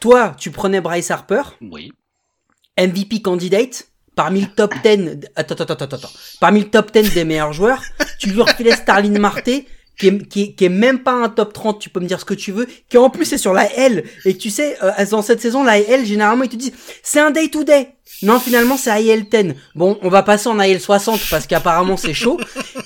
toi, 0.00 0.34
tu 0.38 0.50
prenais 0.50 0.80
Bryce 0.80 1.10
Harper, 1.10 1.42
Oui. 1.60 1.90
MVP 2.78 3.22
candidate, 3.22 3.87
parmi 4.18 4.40
le 4.40 4.48
top 4.48 4.74
10, 4.82 5.28
attends, 5.36 5.54
attends, 5.54 5.74
attends, 5.74 5.96
attends, 5.96 6.10
parmi 6.40 6.58
le 6.58 6.68
top 6.68 6.92
10 6.92 7.14
des 7.14 7.22
meilleurs 7.22 7.52
joueurs, 7.52 7.80
tu 8.18 8.28
lui 8.28 8.42
refilais 8.42 8.72
Starlin 8.72 9.16
Marte, 9.16 9.48
qui 9.96 10.08
est, 10.08 10.54
qui, 10.56 10.68
même 10.68 11.04
pas 11.04 11.12
un 11.12 11.28
top 11.28 11.52
30, 11.52 11.78
tu 11.78 11.88
peux 11.88 12.00
me 12.00 12.06
dire 12.06 12.18
ce 12.18 12.24
que 12.24 12.34
tu 12.34 12.50
veux, 12.50 12.66
qui 12.88 12.98
en 12.98 13.10
plus 13.10 13.32
est 13.32 13.38
sur 13.38 13.52
la 13.52 13.72
L, 13.72 14.02
et 14.24 14.36
tu 14.36 14.50
sais, 14.50 14.76
euh, 14.82 14.90
dans 15.12 15.22
cette 15.22 15.40
saison, 15.40 15.62
la 15.62 15.78
L, 15.78 16.04
généralement, 16.04 16.42
ils 16.42 16.50
te 16.50 16.56
disent, 16.56 16.72
c'est 17.00 17.20
un 17.20 17.30
day 17.30 17.46
to 17.46 17.62
day. 17.62 17.90
Non, 18.24 18.40
finalement, 18.40 18.76
c'est 18.76 19.04
IL 19.04 19.28
10. 19.28 19.54
Bon, 19.76 19.96
on 20.02 20.08
va 20.08 20.24
passer 20.24 20.48
en 20.48 20.58
IL 20.58 20.80
60 20.80 21.20
parce 21.30 21.46
qu'apparemment 21.46 21.96
c'est 21.96 22.14
chaud. 22.14 22.40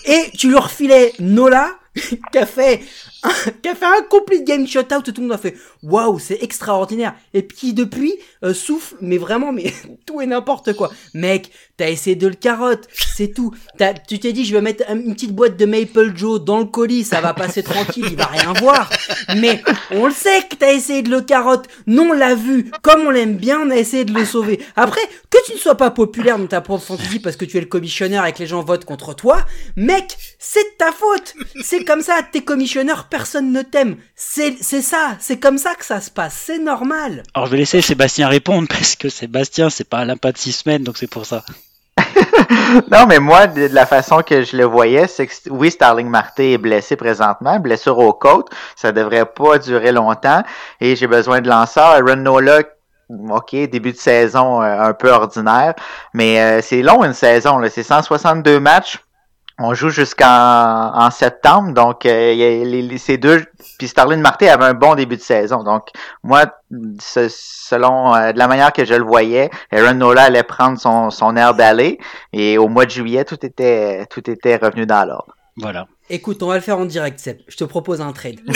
Et 0.04 0.30
tu 0.36 0.48
lui 0.48 0.58
refilais 0.58 1.14
Nola, 1.18 1.70
qui 1.94 2.38
a 2.38 2.44
fait 2.44 2.82
qui 3.62 3.68
a 3.68 3.74
fait 3.74 3.84
un 3.84 4.02
complete 4.10 4.44
game 4.44 4.66
shutout, 4.66 5.02
tout 5.02 5.12
le 5.16 5.22
monde 5.22 5.32
a 5.32 5.38
fait 5.38 5.54
waouh, 5.82 6.18
c'est 6.18 6.42
extraordinaire. 6.42 7.14
Et 7.34 7.42
puis 7.42 7.72
depuis 7.72 8.14
euh, 8.44 8.52
souffle, 8.54 8.96
mais 9.00 9.18
vraiment, 9.18 9.52
mais 9.52 9.72
tout 10.06 10.20
et 10.20 10.26
n'importe 10.26 10.72
quoi. 10.74 10.90
Mec, 11.14 11.50
t'as 11.76 11.88
essayé 11.90 12.16
de 12.16 12.26
le 12.26 12.34
carotte, 12.34 12.88
c'est 12.92 13.32
tout. 13.32 13.52
T'as- 13.78 13.94
tu 13.94 14.18
t'es 14.18 14.32
dit, 14.32 14.44
je 14.44 14.52
vais 14.54 14.60
mettre 14.60 14.84
un- 14.88 14.98
une 14.98 15.14
petite 15.14 15.32
boîte 15.34 15.56
de 15.56 15.66
Maple 15.66 16.16
Joe 16.16 16.40
dans 16.42 16.58
le 16.58 16.64
colis, 16.64 17.04
ça 17.04 17.20
va 17.20 17.32
passer 17.34 17.62
tranquille, 17.62 18.06
il 18.10 18.16
va 18.16 18.26
rien 18.26 18.52
voir. 18.54 18.90
Mais 19.36 19.62
on 19.92 20.06
le 20.06 20.12
sait 20.12 20.42
que 20.50 20.56
t'as 20.56 20.72
essayé 20.72 21.02
de 21.02 21.10
le 21.10 21.20
carotte. 21.20 21.66
Non, 21.86 22.08
on 22.10 22.12
l'a 22.12 22.34
vu, 22.34 22.70
comme 22.82 23.02
on 23.06 23.10
l'aime 23.10 23.36
bien, 23.36 23.60
on 23.60 23.70
a 23.70 23.76
essayé 23.76 24.04
de 24.04 24.12
le 24.12 24.24
sauver. 24.24 24.60
Après, 24.76 25.00
que 25.30 25.38
tu 25.46 25.52
ne 25.52 25.58
sois 25.58 25.76
pas 25.76 25.90
populaire 25.90 26.38
dans 26.38 26.46
ta 26.46 26.60
propre 26.60 26.84
fantasy 26.84 27.20
parce 27.20 27.36
que 27.36 27.44
tu 27.44 27.56
es 27.56 27.60
le 27.60 27.66
commissionneur 27.66 28.26
et 28.26 28.32
que 28.32 28.38
les 28.40 28.46
gens 28.46 28.62
votent 28.62 28.84
contre 28.84 29.14
toi, 29.14 29.44
mec, 29.76 30.16
c'est 30.38 30.62
de 30.64 30.76
ta 30.78 30.90
faute. 30.92 31.34
C'est 31.62 31.84
comme 31.84 32.02
ça, 32.02 32.20
t'es 32.30 32.42
commissionneur, 32.42 33.08
personne 33.12 33.52
ne 33.52 33.60
t'aime. 33.60 33.96
C'est, 34.16 34.56
c'est 34.62 34.80
ça, 34.80 35.16
c'est 35.20 35.38
comme 35.38 35.58
ça 35.58 35.74
que 35.74 35.84
ça 35.84 36.00
se 36.00 36.10
passe, 36.10 36.34
c'est 36.46 36.58
normal. 36.58 37.22
Alors 37.34 37.46
je 37.46 37.52
vais 37.52 37.58
laisser 37.58 37.82
Sébastien 37.82 38.26
répondre 38.26 38.66
parce 38.70 38.96
que 38.96 39.10
Sébastien 39.10 39.68
c'est 39.68 39.88
pas 39.88 40.04
l'impact 40.04 40.36
de 40.36 40.40
six 40.40 40.52
semaines 40.52 40.82
donc 40.82 40.96
c'est 40.96 41.10
pour 41.10 41.26
ça. 41.26 41.44
Non, 42.90 43.06
mais 43.06 43.18
moi, 43.18 43.46
de, 43.46 43.68
la 43.70 43.84
façon 43.84 44.22
que 44.22 44.42
je 44.42 44.56
le 44.56 44.64
voyais, 44.64 45.06
c'est 45.06 45.26
que 45.26 45.32
oui, 45.50 45.70
Starling 45.70 46.08
Marte 46.08 46.40
est 46.40 46.56
blessé 46.56 46.96
présentement, 46.96 47.58
blessure 47.60 47.98
aux 47.98 48.14
côtes, 48.14 48.48
ça 48.76 48.92
devrait 48.92 49.26
pas 49.26 49.58
durer 49.58 49.92
longtemps, 49.92 50.42
et 50.80 50.96
j'ai 50.96 51.06
besoin 51.06 51.42
de 51.42 51.50
lanceurs. 51.50 51.90
Aaron 51.90 52.16
Nola, 52.16 52.62
ok, 53.10 53.50
début 53.70 53.92
de 53.92 53.98
saison 53.98 54.62
euh, 54.62 54.80
un 54.80 54.94
peu 54.94 55.10
ordinaire, 55.10 55.74
mais 56.14 56.40
euh, 56.40 56.62
c'est 56.62 56.80
long 56.80 57.04
une 57.04 57.12
saison, 57.12 57.58
là, 57.58 57.68
c'est 57.68 57.82
162 57.82 58.58
matchs. 58.58 58.98
On 59.58 59.74
joue 59.74 59.90
jusqu'en 59.90 60.92
en 60.94 61.10
septembre, 61.10 61.72
donc 61.72 62.06
euh, 62.06 62.32
il 62.32 62.38
y 62.38 62.44
a 62.44 62.64
les, 62.64 62.82
les- 62.82 62.98
ces 62.98 63.18
deux. 63.18 63.44
Puis 63.78 63.86
Starling 63.86 64.20
Marte 64.20 64.42
avait 64.42 64.64
un 64.64 64.74
bon 64.74 64.94
début 64.94 65.16
de 65.16 65.22
saison, 65.22 65.62
donc 65.62 65.88
moi, 66.22 66.46
ce- 67.00 67.28
selon 67.30 68.14
euh, 68.14 68.32
de 68.32 68.38
la 68.38 68.48
manière 68.48 68.72
que 68.72 68.84
je 68.84 68.94
le 68.94 69.04
voyais, 69.04 69.50
Aaron 69.70 69.94
Nola 69.94 70.24
allait 70.24 70.42
prendre 70.42 70.78
son, 70.80 71.10
son 71.10 71.36
air 71.36 71.54
d'aller. 71.54 71.98
Et 72.32 72.56
au 72.58 72.68
mois 72.68 72.86
de 72.86 72.90
juillet, 72.90 73.24
tout 73.24 73.44
était, 73.44 74.06
tout 74.06 74.28
était 74.30 74.56
revenu 74.56 74.86
dans 74.86 75.04
l'ordre. 75.06 75.34
Voilà. 75.58 75.86
Écoute, 76.08 76.42
on 76.42 76.46
va 76.48 76.54
le 76.54 76.60
faire 76.62 76.78
en 76.78 76.86
direct, 76.86 77.20
Seb. 77.20 77.38
Je 77.46 77.56
te 77.56 77.64
propose 77.64 78.00
un 78.00 78.12
trade. 78.12 78.40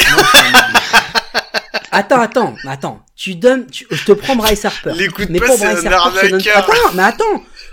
attends, 1.93 2.21
attends, 2.21 2.55
attends. 2.69 3.01
Tu 3.15 3.35
donnes, 3.35 3.67
tu- 3.67 3.87
je 3.91 4.05
te 4.05 4.13
prends 4.13 4.37
Bryce 4.37 4.65
Harper. 4.65 4.93
Les 4.95 5.09
coups 5.09 5.29
de 5.29 5.33
mais 5.33 5.39
pour 5.41 5.57
c'est 5.57 5.73
Bryce 5.75 5.87
un 5.87 5.93
Harper, 5.93 6.31
donne... 6.31 6.41
Attends, 6.55 6.73
mais 6.95 7.03
attends. 7.03 7.25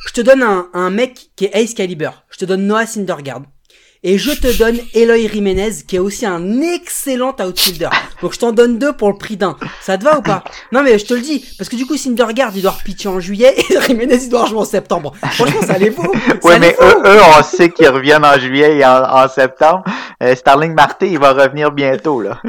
Je 0.08 0.12
te 0.14 0.22
donne 0.22 0.44
un, 0.44 0.68
un 0.74 0.90
mec 0.90 1.30
qui 1.36 1.46
est 1.46 1.56
Ace 1.56 1.74
Caliber. 1.74 2.12
Je 2.30 2.38
te 2.38 2.46
donne 2.46 2.68
Noah 2.68 2.86
Syndergaard. 2.86 3.44
Et 4.06 4.18
je 4.18 4.32
te 4.32 4.58
donne 4.58 4.78
Eloy 4.94 5.30
Jiménez, 5.30 5.72
qui 5.88 5.96
est 5.96 6.00
aussi 6.00 6.26
un 6.26 6.60
excellent 6.62 7.34
outfielder. 7.40 7.88
Donc 8.22 8.34
je 8.34 8.40
t'en 8.40 8.52
donne 8.52 8.78
deux 8.78 8.92
pour 8.92 9.10
le 9.10 9.18
prix 9.18 9.38
d'un. 9.38 9.56
Ça 9.82 9.98
te 9.98 10.04
va 10.04 10.20
ou 10.20 10.22
pas? 10.22 10.44
Non 10.74 10.84
mais 10.84 11.00
je 11.00 11.06
te 11.06 11.14
le 11.14 11.22
dis, 11.22 11.46
parce 11.58 11.70
que 11.70 11.78
du 11.78 11.86
coup 11.86 11.96
Syndergaard 11.96 12.52
il 12.54 12.64
doit 12.64 12.72
repitcher 12.72 13.08
en 13.08 13.22
juillet 13.22 13.56
et 13.58 13.82
Jiménez 13.88 14.20
il 14.22 14.30
doit 14.30 14.46
jouer 14.46 14.60
en 14.60 14.66
septembre. 14.66 15.14
Franchement 15.32 15.62
ça 15.62 15.78
les 15.78 15.90
vaut. 15.90 16.12
Les 16.50 16.60
mais 16.60 16.76
eux, 16.82 16.98
eux, 17.06 17.20
on 17.40 17.44
sait 17.44 17.70
qu'ils 17.70 17.88
reviennent 17.88 18.26
en 18.26 18.38
juillet 18.38 18.76
et 18.80 18.86
en, 18.86 19.04
en 19.04 19.30
septembre. 19.30 19.86
Euh, 20.22 20.36
Starling 20.36 20.74
Marte, 20.74 21.04
il 21.04 21.18
va 21.18 21.32
revenir 21.32 21.72
bientôt, 21.72 22.20
là. 22.20 22.42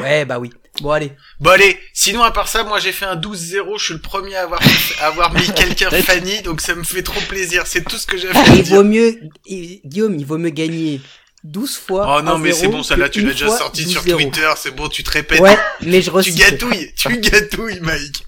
Ouais 0.00 0.24
bah 0.24 0.38
oui. 0.38 0.52
Bon 0.82 0.90
allez. 0.90 1.12
Bon 1.40 1.50
allez, 1.50 1.78
sinon 1.94 2.22
à 2.22 2.30
part 2.30 2.48
ça, 2.48 2.64
moi 2.64 2.78
j'ai 2.80 2.92
fait 2.92 3.04
un 3.06 3.16
12-0, 3.16 3.78
je 3.78 3.84
suis 3.84 3.94
le 3.94 4.00
premier 4.00 4.34
à 4.36 4.42
avoir, 4.42 4.60
à 5.00 5.06
avoir 5.06 5.32
mis 5.32 5.46
quelqu'un 5.56 5.90
Fanny, 5.90 6.42
donc 6.42 6.60
ça 6.60 6.74
me 6.74 6.82
fait 6.84 7.02
trop 7.02 7.20
plaisir, 7.28 7.62
c'est 7.66 7.82
tout 7.84 7.96
ce 7.96 8.06
que 8.06 8.16
j'avais 8.18 8.36
à 8.38 8.46
Et 8.54 8.58
il 8.58 8.62
dire. 8.64 8.76
vaut 8.76 8.84
mieux, 8.84 9.18
il- 9.46 9.80
Guillaume, 9.84 10.14
il 10.18 10.26
vaut 10.26 10.38
mieux 10.38 10.50
gagner 10.50 11.00
12 11.44 11.76
fois. 11.76 12.16
Oh 12.18 12.22
non, 12.22 12.38
mais 12.38 12.52
c'est 12.52 12.68
bon, 12.68 12.82
ça 12.82 12.96
là 12.96 13.08
tu 13.08 13.20
l'as 13.22 13.32
déjà 13.32 13.48
sorti 13.48 13.88
sur 13.88 14.02
12-0. 14.02 14.12
Twitter, 14.16 14.50
c'est 14.56 14.74
bon, 14.74 14.88
tu 14.88 15.02
te 15.02 15.10
répètes. 15.10 15.40
Ouais, 15.40 15.56
mais 15.82 16.02
je 16.02 16.10
tu 16.20 16.32
gâtouilles, 16.32 16.92
tu 16.96 17.18
gâtouilles, 17.18 17.80
Mike. 17.80 18.26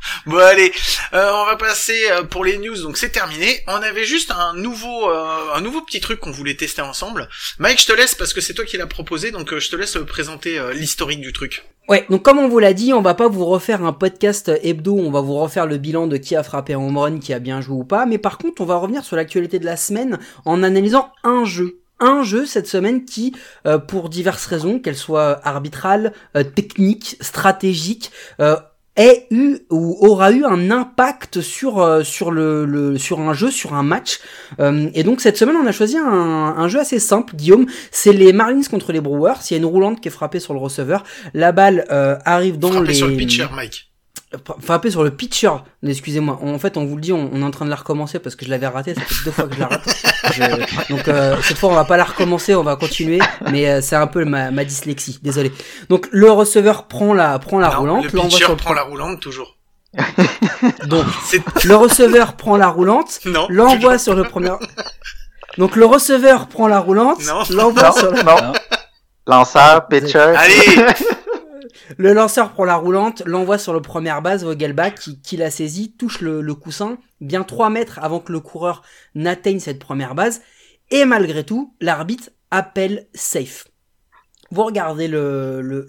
Bon 0.26 0.38
allez, 0.38 0.72
euh, 1.14 1.30
on 1.32 1.46
va 1.46 1.56
passer 1.56 1.98
euh, 2.10 2.22
pour 2.22 2.44
les 2.44 2.58
news. 2.58 2.80
Donc 2.82 2.96
c'est 2.96 3.10
terminé. 3.10 3.62
On 3.66 3.74
avait 3.74 4.04
juste 4.04 4.30
un 4.30 4.54
nouveau, 4.54 5.10
euh, 5.10 5.54
un 5.54 5.60
nouveau 5.60 5.80
petit 5.82 6.00
truc 6.00 6.20
qu'on 6.20 6.30
voulait 6.30 6.56
tester 6.56 6.82
ensemble. 6.82 7.28
Mike, 7.58 7.80
je 7.80 7.86
te 7.86 7.92
laisse 7.92 8.14
parce 8.14 8.32
que 8.32 8.40
c'est 8.40 8.54
toi 8.54 8.64
qui 8.64 8.76
l'as 8.76 8.86
proposé, 8.86 9.30
donc 9.30 9.52
euh, 9.52 9.60
je 9.60 9.70
te 9.70 9.76
laisse 9.76 9.96
euh, 9.96 10.04
présenter 10.04 10.58
euh, 10.58 10.72
l'historique 10.72 11.20
du 11.20 11.32
truc. 11.32 11.64
Ouais, 11.88 12.04
donc 12.10 12.22
comme 12.22 12.38
on 12.38 12.48
vous 12.48 12.58
l'a 12.58 12.74
dit, 12.74 12.92
on 12.92 13.00
va 13.00 13.14
pas 13.14 13.28
vous 13.28 13.46
refaire 13.46 13.82
un 13.82 13.94
podcast 13.94 14.52
hebdo, 14.62 14.94
on 14.94 15.10
va 15.10 15.22
vous 15.22 15.36
refaire 15.36 15.66
le 15.66 15.78
bilan 15.78 16.06
de 16.06 16.18
qui 16.18 16.36
a 16.36 16.42
frappé 16.42 16.74
en 16.74 16.86
home 16.86 16.98
run, 16.98 17.18
qui 17.18 17.32
a 17.32 17.38
bien 17.38 17.62
joué 17.62 17.76
ou 17.76 17.84
pas, 17.84 18.04
mais 18.04 18.18
par 18.18 18.36
contre, 18.36 18.60
on 18.60 18.66
va 18.66 18.76
revenir 18.76 19.04
sur 19.04 19.16
l'actualité 19.16 19.58
de 19.58 19.64
la 19.64 19.78
semaine 19.78 20.18
en 20.44 20.62
analysant 20.62 21.12
un 21.24 21.44
jeu. 21.46 21.80
Un 22.00 22.22
jeu 22.22 22.46
cette 22.46 22.68
semaine 22.68 23.06
qui, 23.06 23.34
euh, 23.66 23.78
pour 23.78 24.08
diverses 24.10 24.46
raisons, 24.46 24.78
qu'elles 24.78 24.96
soient 24.96 25.40
arbitrales, 25.44 26.12
euh, 26.36 26.44
techniques, 26.44 27.16
stratégiques, 27.20 28.12
ait 28.98 29.26
eu 29.30 29.58
ou 29.70 29.96
aura 30.06 30.30
eu 30.32 30.44
un 30.44 30.70
impact 30.70 31.40
sur 31.40 31.80
euh, 31.80 32.02
sur 32.02 32.30
le, 32.30 32.66
le- 32.66 32.98
sur 32.98 33.20
un 33.20 33.32
jeu, 33.32 33.50
sur 33.50 33.72
un 33.74 33.82
match. 33.82 34.18
Euh, 34.60 34.90
et 34.92 35.04
donc 35.04 35.20
cette 35.22 35.36
semaine, 35.38 35.56
on 35.56 35.66
a 35.66 35.72
choisi 35.72 35.96
un, 35.96 36.04
un 36.04 36.68
jeu 36.68 36.80
assez 36.80 36.98
simple, 36.98 37.34
Guillaume. 37.36 37.66
C'est 37.90 38.12
les 38.12 38.32
Marlins 38.32 38.60
contre 38.70 38.92
les 38.92 39.00
Brewers. 39.00 39.34
Il 39.48 39.52
y 39.52 39.54
a 39.54 39.58
une 39.58 39.64
roulante 39.66 40.00
qui 40.00 40.08
est 40.08 40.10
frappée 40.10 40.40
sur 40.40 40.52
le 40.52 40.60
receveur. 40.60 41.04
La 41.32 41.52
balle 41.52 41.86
euh, 41.90 42.16
arrive 42.24 42.58
dans 42.58 42.70
Frappé 42.72 42.88
les 42.88 42.94
sur 42.94 43.06
le 43.08 43.16
pitcher, 43.16 43.46
Mike. 43.54 43.87
Frappé 44.62 44.90
sur 44.90 45.02
le 45.04 45.10
pitcher. 45.10 45.50
Excusez-moi. 45.86 46.38
En 46.42 46.58
fait, 46.58 46.76
on 46.76 46.84
vous 46.84 46.96
le 46.96 47.00
dit, 47.00 47.12
on, 47.12 47.30
on 47.32 47.40
est 47.40 47.44
en 47.44 47.50
train 47.50 47.64
de 47.64 47.70
la 47.70 47.76
recommencer 47.76 48.18
parce 48.18 48.36
que 48.36 48.44
je 48.44 48.50
l'avais 48.50 48.66
raté. 48.66 48.94
Ça 48.94 49.00
fait 49.00 49.24
deux 49.24 49.30
fois 49.30 49.44
que 49.46 49.54
je 49.54 49.60
la 49.60 49.66
rate. 49.68 50.04
Je- 50.34 50.94
Donc 50.94 51.08
euh, 51.08 51.36
cette 51.42 51.56
fois, 51.58 51.70
on 51.70 51.74
va 51.74 51.84
pas 51.84 51.96
la 51.96 52.04
recommencer, 52.04 52.54
on 52.54 52.62
va 52.62 52.76
continuer. 52.76 53.18
Mais 53.50 53.68
euh, 53.68 53.80
c'est 53.80 53.96
un 53.96 54.06
peu 54.06 54.24
ma, 54.24 54.50
ma 54.50 54.64
dyslexie. 54.64 55.18
Désolé. 55.22 55.52
Donc 55.88 56.08
le 56.10 56.30
receveur 56.30 56.86
prend 56.88 57.14
la 57.14 57.38
prend 57.38 57.58
la 57.58 57.68
Non, 57.70 57.78
roulante, 57.80 58.04
le 58.04 58.10
l'envoie 58.10 58.28
pitcher 58.30 58.44
sur 58.44 58.50
le 58.50 58.56
prend 58.56 58.74
la 58.74 58.82
roulante 58.82 59.20
toujours. 59.20 59.56
donc 60.86 61.06
le 61.64 61.74
receveur 61.76 62.34
prend 62.34 62.56
la 62.56 62.68
roulante, 62.68 63.20
non. 63.24 63.46
l'envoie 63.48 63.98
sur 63.98 64.14
le 64.14 64.24
premier. 64.24 64.52
Donc 65.56 65.74
le 65.76 65.86
receveur 65.86 66.46
prend 66.48 66.68
la 66.68 66.78
roulante, 66.78 67.24
Non. 67.26 67.42
l'envoie 67.50 67.92
sur 67.92 68.10
le... 68.12 68.22
non. 68.22 68.52
Lanceur, 69.26 69.88
pitcher. 69.88 70.18
Allez, 70.18 70.54
Le 71.96 72.12
lanceur 72.12 72.52
prend 72.52 72.64
la 72.64 72.76
roulante, 72.76 73.22
l'envoie 73.26 73.58
sur 73.58 73.72
le 73.72 73.80
première 73.80 74.22
base, 74.22 74.44
Vogelbach, 74.44 74.94
qui, 74.94 75.20
qui 75.20 75.36
la 75.36 75.50
saisit, 75.50 75.92
touche 75.92 76.20
le, 76.20 76.54
coussin, 76.54 76.98
bien 77.20 77.42
3 77.42 77.70
mètres 77.70 77.98
avant 78.02 78.20
que 78.20 78.32
le 78.32 78.40
coureur 78.40 78.82
n'atteigne 79.14 79.60
cette 79.60 79.78
première 79.78 80.14
base, 80.14 80.40
et 80.90 81.04
malgré 81.04 81.44
tout, 81.44 81.74
l'arbitre 81.80 82.30
appelle 82.50 83.06
safe. 83.14 83.66
Vous 84.50 84.64
regardez 84.64 85.08
le, 85.08 85.60
le, 85.60 85.84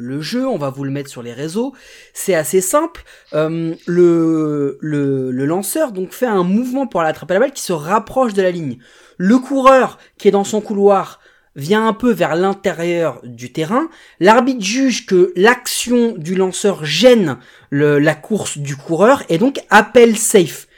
le, 0.00 0.20
jeu, 0.20 0.46
on 0.46 0.58
va 0.58 0.68
vous 0.68 0.84
le 0.84 0.90
mettre 0.90 1.08
sur 1.08 1.22
les 1.22 1.32
réseaux, 1.32 1.74
c'est 2.12 2.34
assez 2.34 2.60
simple. 2.60 3.04
Euh, 3.32 3.74
le, 3.86 4.76
le, 4.82 5.30
le 5.30 5.46
lanceur 5.46 5.92
donc 5.92 6.12
fait 6.12 6.26
un 6.26 6.42
mouvement 6.42 6.86
pour 6.86 7.00
aller 7.00 7.08
attraper 7.08 7.34
la 7.34 7.40
balle 7.40 7.52
qui 7.52 7.62
se 7.62 7.72
rapproche 7.72 8.34
de 8.34 8.42
la 8.42 8.50
ligne. 8.50 8.78
Le 9.16 9.38
coureur 9.38 9.96
qui 10.18 10.28
est 10.28 10.32
dans 10.32 10.44
son 10.44 10.60
couloir 10.60 11.20
vient 11.56 11.88
un 11.88 11.92
peu 11.92 12.12
vers 12.12 12.36
l'intérieur 12.36 13.20
du 13.24 13.50
terrain. 13.50 13.88
L'arbitre 14.20 14.64
juge 14.64 15.06
que 15.06 15.32
l'action 15.34 16.14
du 16.16 16.34
lanceur 16.34 16.84
gêne 16.84 17.38
la 17.70 18.14
course 18.14 18.58
du 18.58 18.76
coureur 18.76 19.22
et 19.28 19.38
donc 19.38 19.58
appelle 19.70 20.16
safe. 20.16 20.68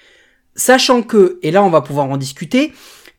Sachant 0.55 1.03
que, 1.03 1.39
et 1.43 1.51
là 1.51 1.63
on 1.63 1.71
va 1.71 1.83
pouvoir 1.83 2.09
en 2.09 2.17
discuter, 2.17 2.73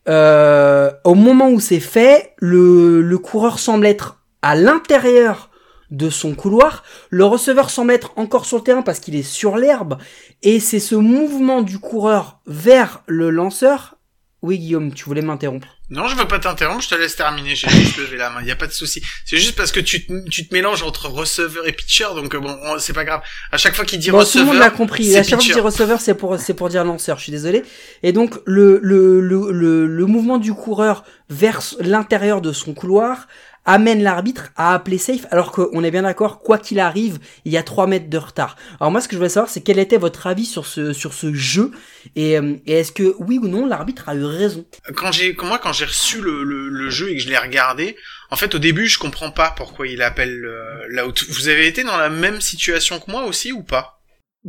euh, 0.08 0.90
au 1.04 1.14
moment 1.14 1.50
où 1.50 1.60
c'est 1.60 1.80
fait, 1.80 2.34
le, 2.38 3.00
le 3.02 3.18
coureur 3.18 3.58
semble 3.58 3.86
être 3.86 4.22
à 4.42 4.56
l'intérieur 4.56 5.50
de 5.90 6.08
son 6.08 6.34
couloir, 6.34 6.84
le 7.10 7.24
receveur 7.24 7.70
semble 7.70 7.92
être 7.92 8.12
encore 8.16 8.46
sur 8.46 8.58
le 8.58 8.62
terrain 8.62 8.82
parce 8.82 9.00
qu'il 9.00 9.16
est 9.16 9.22
sur 9.22 9.56
l'herbe, 9.56 9.98
et 10.42 10.60
c'est 10.60 10.80
ce 10.80 10.94
mouvement 10.94 11.62
du 11.62 11.78
coureur 11.78 12.40
vers 12.46 13.02
le 13.06 13.30
lanceur. 13.30 13.96
Oui 14.42 14.58
Guillaume, 14.58 14.94
tu 14.94 15.04
voulais 15.04 15.20
m'interrompre. 15.20 15.68
non, 15.90 16.08
je 16.08 16.16
veux 16.16 16.26
pas 16.26 16.38
t'interrompre, 16.38 16.80
je 16.82 16.88
te 16.88 16.94
laisse 16.94 17.14
terminer. 17.14 17.54
J'ai 17.54 17.68
juste 17.68 17.98
levé 17.98 18.16
la 18.16 18.30
main, 18.30 18.42
y 18.42 18.50
a 18.50 18.56
pas 18.56 18.66
de 18.66 18.72
souci. 18.72 19.02
C'est 19.26 19.36
juste 19.36 19.54
parce 19.54 19.70
que 19.70 19.80
tu 19.80 20.06
te, 20.06 20.28
tu 20.30 20.48
te 20.48 20.54
mélanges 20.54 20.82
entre 20.82 21.08
receveur 21.10 21.68
et 21.68 21.72
pitcher, 21.72 22.06
donc 22.14 22.34
euh, 22.34 22.38
bon, 22.40 22.56
on- 22.64 22.78
c'est 22.78 22.94
pas 22.94 23.04
grave. 23.04 23.20
À 23.52 23.58
chaque 23.58 23.74
fois 23.74 23.84
qu'il 23.84 23.98
dit 23.98 24.10
Bon, 24.10 24.18
tout 24.18 24.22
le 24.22 24.24
receveur, 24.26 24.46
monde 24.46 24.58
l'a 24.58 24.70
compris. 24.70 25.04
c'est 25.04 25.12
La 25.16 25.22
charge 25.24 25.42
pitcher. 25.42 25.54
du 25.56 25.60
receveur, 25.60 26.00
c'est 26.00 26.14
pour, 26.14 26.38
c'est 26.38 26.54
pour 26.54 26.70
dire 26.70 26.84
lanceur. 26.84 27.18
Je 27.18 27.24
suis 27.24 27.32
désolé. 27.32 27.62
Et 28.02 28.12
donc, 28.12 28.34
le, 28.46 28.80
le, 28.82 29.20
le, 29.20 29.50
le, 29.52 29.86
le 29.86 30.06
mouvement 30.06 30.38
du 30.38 30.54
coureur 30.54 31.04
vers 31.28 31.60
l'intérieur 31.80 32.40
de 32.40 32.52
son 32.52 32.72
couloir 32.72 33.28
amène 33.64 34.02
l'arbitre 34.02 34.50
à 34.56 34.74
appeler 34.74 34.98
safe, 34.98 35.26
alors 35.30 35.52
qu'on 35.52 35.84
est 35.84 35.90
bien 35.90 36.02
d'accord, 36.02 36.40
quoi 36.40 36.58
qu'il 36.58 36.80
arrive, 36.80 37.18
il 37.44 37.52
y 37.52 37.56
a 37.56 37.62
3 37.62 37.86
mètres 37.86 38.08
de 38.08 38.18
retard. 38.18 38.56
Alors 38.80 38.90
moi, 38.90 39.00
ce 39.00 39.08
que 39.08 39.12
je 39.12 39.18
voulais 39.18 39.28
savoir, 39.28 39.50
c'est 39.50 39.60
quel 39.60 39.78
était 39.78 39.98
votre 39.98 40.26
avis 40.26 40.46
sur 40.46 40.66
ce, 40.66 40.92
sur 40.92 41.12
ce 41.12 41.32
jeu, 41.32 41.70
et, 42.16 42.38
euh, 42.38 42.56
est-ce 42.66 42.92
que, 42.92 43.14
oui 43.18 43.38
ou 43.38 43.48
non, 43.48 43.66
l'arbitre 43.66 44.08
a 44.08 44.14
eu 44.14 44.24
raison? 44.24 44.64
Quand 44.94 45.12
j'ai 45.12 45.36
moi 45.42 45.58
quand 45.58 45.72
j'ai 45.72 45.84
reçu 45.84 46.20
le, 46.20 46.42
le, 46.44 46.68
le 46.68 46.90
jeu 46.90 47.10
et 47.10 47.16
que 47.16 47.22
je 47.22 47.28
l'ai 47.28 47.38
regardé, 47.38 47.96
en 48.30 48.36
fait 48.36 48.54
au 48.54 48.58
début 48.58 48.86
je 48.86 48.98
comprends 48.98 49.30
pas 49.30 49.52
pourquoi 49.56 49.86
il 49.86 50.02
appelle 50.02 50.44
euh, 50.44 50.84
l'out. 50.88 51.24
Vous 51.28 51.48
avez 51.48 51.66
été 51.66 51.82
dans 51.84 51.96
la 51.96 52.08
même 52.08 52.40
situation 52.40 53.00
que 53.00 53.10
moi 53.10 53.24
aussi 53.24 53.52
ou 53.52 53.62
pas? 53.62 53.99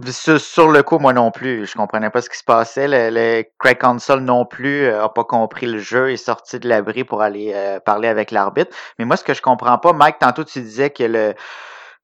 Sur, 0.05 0.69
le 0.71 0.83
coup, 0.83 0.99
moi 0.99 1.11
non 1.11 1.31
plus, 1.31 1.65
je 1.65 1.75
comprenais 1.75 2.09
pas 2.09 2.21
ce 2.21 2.29
qui 2.29 2.37
se 2.37 2.45
passait. 2.45 2.87
Le, 2.87 3.09
le 3.11 3.43
Craig 3.59 3.77
Console 3.77 4.21
non 4.21 4.45
plus 4.45 4.85
euh, 4.85 5.03
a 5.03 5.09
pas 5.09 5.25
compris 5.25 5.65
le 5.65 5.79
jeu, 5.79 6.11
est 6.11 6.17
sorti 6.17 6.59
de 6.59 6.69
l'abri 6.69 7.03
pour 7.03 7.21
aller 7.21 7.51
euh, 7.53 7.79
parler 7.81 8.07
avec 8.07 8.31
l'arbitre. 8.31 8.75
Mais 8.97 9.05
moi, 9.05 9.17
ce 9.17 9.25
que 9.25 9.33
je 9.33 9.41
comprends 9.41 9.77
pas, 9.79 9.91
Mike, 9.91 10.19
tantôt 10.19 10.45
tu 10.45 10.61
disais 10.61 10.91
que 10.91 11.03
le 11.03 11.33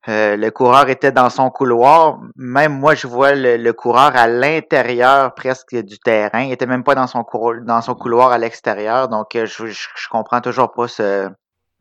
euh, 0.10 0.38
le 0.38 0.52
coureur 0.52 0.90
était 0.90 1.12
dans 1.12 1.30
son 1.30 1.50
couloir. 1.50 2.20
Même 2.36 2.74
moi, 2.78 2.94
je 2.96 3.08
vois 3.08 3.34
le, 3.36 3.58
le 3.58 3.74
coureur 3.74 4.16
à 4.16 4.28
l'intérieur 4.28 5.34
presque 5.36 5.76
du 5.76 6.00
terrain. 6.00 6.44
Il 6.44 6.52
était 6.52 6.66
même 6.66 6.84
pas 6.84 6.96
dans 6.96 7.08
son 7.08 7.24
couloir, 7.24 7.56
dans 7.66 7.82
son 7.82 7.96
couloir 7.96 8.32
à 8.32 8.38
l'extérieur. 8.38 9.08
Donc, 9.10 9.30
je, 9.34 9.46
je, 9.46 9.66
je 9.68 10.08
comprends 10.10 10.42
toujours 10.42 10.72
pas 10.74 10.88
ce, 10.88 11.30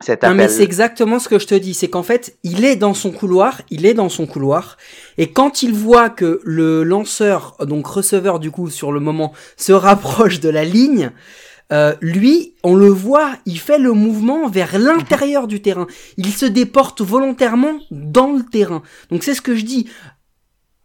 cet 0.00 0.24
Non 0.24 0.34
mais 0.34 0.48
c'est 0.48 0.62
exactement 0.62 1.18
ce 1.18 1.28
que 1.28 1.38
je 1.38 1.46
te 1.46 1.54
dis, 1.54 1.72
c'est 1.72 1.88
qu'en 1.88 2.02
fait, 2.02 2.36
il 2.42 2.64
est 2.64 2.76
dans 2.76 2.94
son 2.94 3.12
couloir, 3.12 3.62
il 3.70 3.86
est 3.86 3.94
dans 3.94 4.10
son 4.10 4.26
couloir, 4.26 4.76
et 5.16 5.32
quand 5.32 5.62
il 5.62 5.72
voit 5.72 6.10
que 6.10 6.40
le 6.44 6.82
lanceur, 6.82 7.56
donc 7.60 7.86
receveur 7.86 8.38
du 8.38 8.50
coup 8.50 8.68
sur 8.68 8.92
le 8.92 9.00
moment, 9.00 9.32
se 9.56 9.72
rapproche 9.72 10.40
de 10.40 10.50
la 10.50 10.64
ligne, 10.64 11.12
euh, 11.72 11.94
lui, 12.00 12.54
on 12.62 12.74
le 12.74 12.88
voit, 12.88 13.32
il 13.44 13.58
fait 13.58 13.78
le 13.78 13.92
mouvement 13.92 14.48
vers 14.48 14.78
l'intérieur 14.78 15.48
du 15.48 15.60
terrain. 15.60 15.86
Il 16.16 16.32
se 16.32 16.46
déporte 16.46 17.00
volontairement 17.00 17.80
dans 17.90 18.32
le 18.32 18.44
terrain. 18.44 18.82
Donc 19.10 19.24
c'est 19.24 19.34
ce 19.34 19.42
que 19.42 19.56
je 19.56 19.64
dis. 19.64 19.88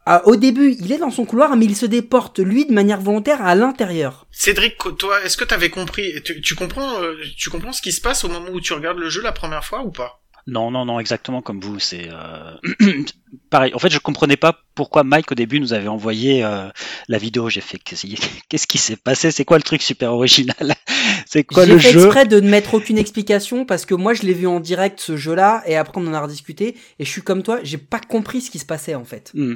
Ah, 0.06 0.24
au 0.26 0.36
début, 0.36 0.76
il 0.80 0.92
est 0.92 0.98
dans 0.98 1.12
son 1.12 1.26
couloir, 1.26 1.56
mais 1.56 1.66
il 1.66 1.76
se 1.76 1.86
déporte 1.86 2.40
lui 2.40 2.66
de 2.66 2.74
manière 2.74 3.00
volontaire 3.00 3.46
à 3.46 3.54
l'intérieur. 3.54 4.26
Cédric, 4.32 4.78
toi, 4.98 5.22
est-ce 5.24 5.38
que 5.38 5.44
t'avais 5.44 5.70
compris 5.70 6.22
tu, 6.24 6.42
tu 6.42 6.56
comprends 6.56 7.02
euh, 7.02 7.16
tu 7.38 7.50
comprends 7.50 7.72
ce 7.72 7.82
qui 7.82 7.92
se 7.92 8.02
passe 8.02 8.24
au 8.24 8.30
moment 8.30 8.50
où 8.52 8.60
tu 8.60 8.74
regardes 8.74 8.98
le 8.98 9.10
jeu 9.10 9.22
la 9.22 9.32
première 9.32 9.64
fois 9.64 9.84
ou 9.84 9.92
pas? 9.92 10.22
Non, 10.48 10.72
non, 10.72 10.86
non, 10.86 11.00
exactement 11.00 11.42
comme 11.44 11.60
vous. 11.60 11.78
C'est 11.78 12.10
euh, 12.12 12.56
pareil. 13.50 13.74
En 13.74 13.80
fait, 13.80 13.90
je 13.90 14.00
comprenais 14.00 14.38
pas 14.38 14.60
pourquoi 14.76 15.04
Mike 15.04 15.32
au 15.32 15.36
début 15.36 15.60
nous 15.60 15.74
avait 15.74 15.88
envoyé 15.88 16.44
euh, 16.44 16.70
la 17.08 17.18
vidéo. 17.18 17.50
J'ai 17.50 17.62
fait 17.62 17.78
qu'est-ce 17.78 18.68
qui 18.68 18.78
s'est 18.78 18.96
passé? 18.96 19.32
C'est 19.32 19.46
quoi 19.46 19.58
le 19.58 19.64
truc 19.64 19.82
super 19.82 20.14
original? 20.14 20.76
C'est 21.26 21.44
quoi 21.44 21.66
J'ai 21.66 21.74
le 21.74 21.80
fait 21.80 21.92
jeu? 21.92 22.06
exprès 22.06 22.26
de 22.26 22.40
ne 22.40 22.50
mettre 22.50 22.74
aucune 22.74 22.98
explication 22.98 23.66
parce 23.66 23.86
que 23.86 23.94
moi 23.94 24.14
je 24.14 24.24
l'ai 24.24 24.34
vu 24.34 24.48
en 24.48 24.60
direct 24.60 25.00
ce 25.00 25.16
jeu-là 25.16 25.64
et 25.66 25.78
après 25.78 26.02
on 26.02 26.08
en 26.08 26.14
a 26.14 26.22
rediscuté 26.22 26.76
et 27.00 27.06
je 27.06 27.10
suis 27.10 27.22
comme 27.22 27.44
toi, 27.44 27.60
j'ai 27.64 27.78
pas 27.78 28.00
compris 28.00 28.42
ce 28.42 28.52
qui 28.52 28.60
se 28.60 28.66
passait 28.66 28.96
en 28.96 29.06
fait. 29.06 29.32
Hmm. 29.34 29.56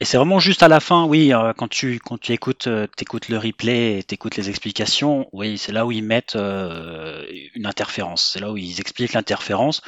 Et 0.00 0.04
c'est 0.04 0.16
vraiment 0.16 0.38
juste 0.38 0.62
à 0.62 0.68
la 0.68 0.80
fin, 0.80 1.04
oui, 1.04 1.32
euh, 1.32 1.52
quand 1.54 1.68
tu 1.68 2.00
quand 2.02 2.18
tu 2.18 2.32
écoutes 2.32 2.68
euh, 2.68 2.86
le 3.28 3.38
replay 3.38 3.98
et 3.98 4.02
t'écoutes 4.02 4.36
les 4.36 4.48
explications, 4.48 5.28
oui, 5.32 5.58
c'est 5.58 5.72
là 5.72 5.84
où 5.84 5.92
ils 5.92 6.04
mettent 6.04 6.36
une 6.36 7.66
interférence. 7.66 8.30
C'est 8.32 8.40
là 8.40 8.50
où 8.50 8.56
ils 8.56 8.80
expliquent 8.80 9.12
l'interférence 9.12 9.82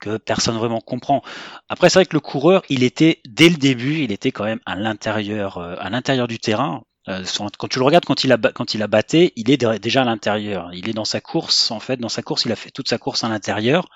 que 0.00 0.16
personne 0.18 0.56
vraiment 0.56 0.80
comprend. 0.80 1.22
Après, 1.68 1.88
c'est 1.90 1.98
vrai 1.98 2.06
que 2.06 2.14
le 2.16 2.20
coureur, 2.20 2.62
il 2.68 2.82
était 2.84 3.20
dès 3.28 3.48
le 3.48 3.56
début, 3.56 4.00
il 4.02 4.12
était 4.12 4.32
quand 4.32 4.44
même 4.44 4.60
à 4.66 4.76
l'intérieur, 4.76 5.58
euh, 5.58 5.76
à 5.78 5.90
l'intérieur 5.90 6.28
du 6.28 6.38
terrain. 6.38 6.82
Euh, 7.08 7.24
quand 7.58 7.68
tu 7.68 7.78
le 7.78 7.84
regardes, 7.84 8.04
quand 8.04 8.24
il 8.24 8.32
a 8.32 8.36
quand 8.38 8.74
il 8.74 8.82
a 8.82 8.86
batté, 8.86 9.32
il 9.36 9.50
est 9.50 9.56
dé- 9.56 9.78
déjà 9.78 10.02
à 10.02 10.04
l'intérieur. 10.04 10.70
Il 10.74 10.88
est 10.88 10.92
dans 10.92 11.06
sa 11.06 11.20
course, 11.20 11.70
en 11.70 11.80
fait, 11.80 11.96
dans 11.96 12.08
sa 12.10 12.22
course, 12.22 12.44
il 12.44 12.52
a 12.52 12.56
fait 12.56 12.70
toute 12.70 12.88
sa 12.88 12.98
course 12.98 13.24
à 13.24 13.28
l'intérieur. 13.28 13.88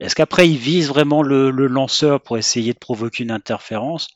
Est-ce 0.00 0.14
qu'après 0.16 0.48
il 0.48 0.56
vise 0.58 0.88
vraiment 0.88 1.22
le, 1.22 1.50
le 1.50 1.66
lanceur 1.68 2.20
pour 2.22 2.38
essayer 2.38 2.72
de 2.74 2.78
provoquer 2.78 3.24
une 3.24 3.30
interférence? 3.30 4.08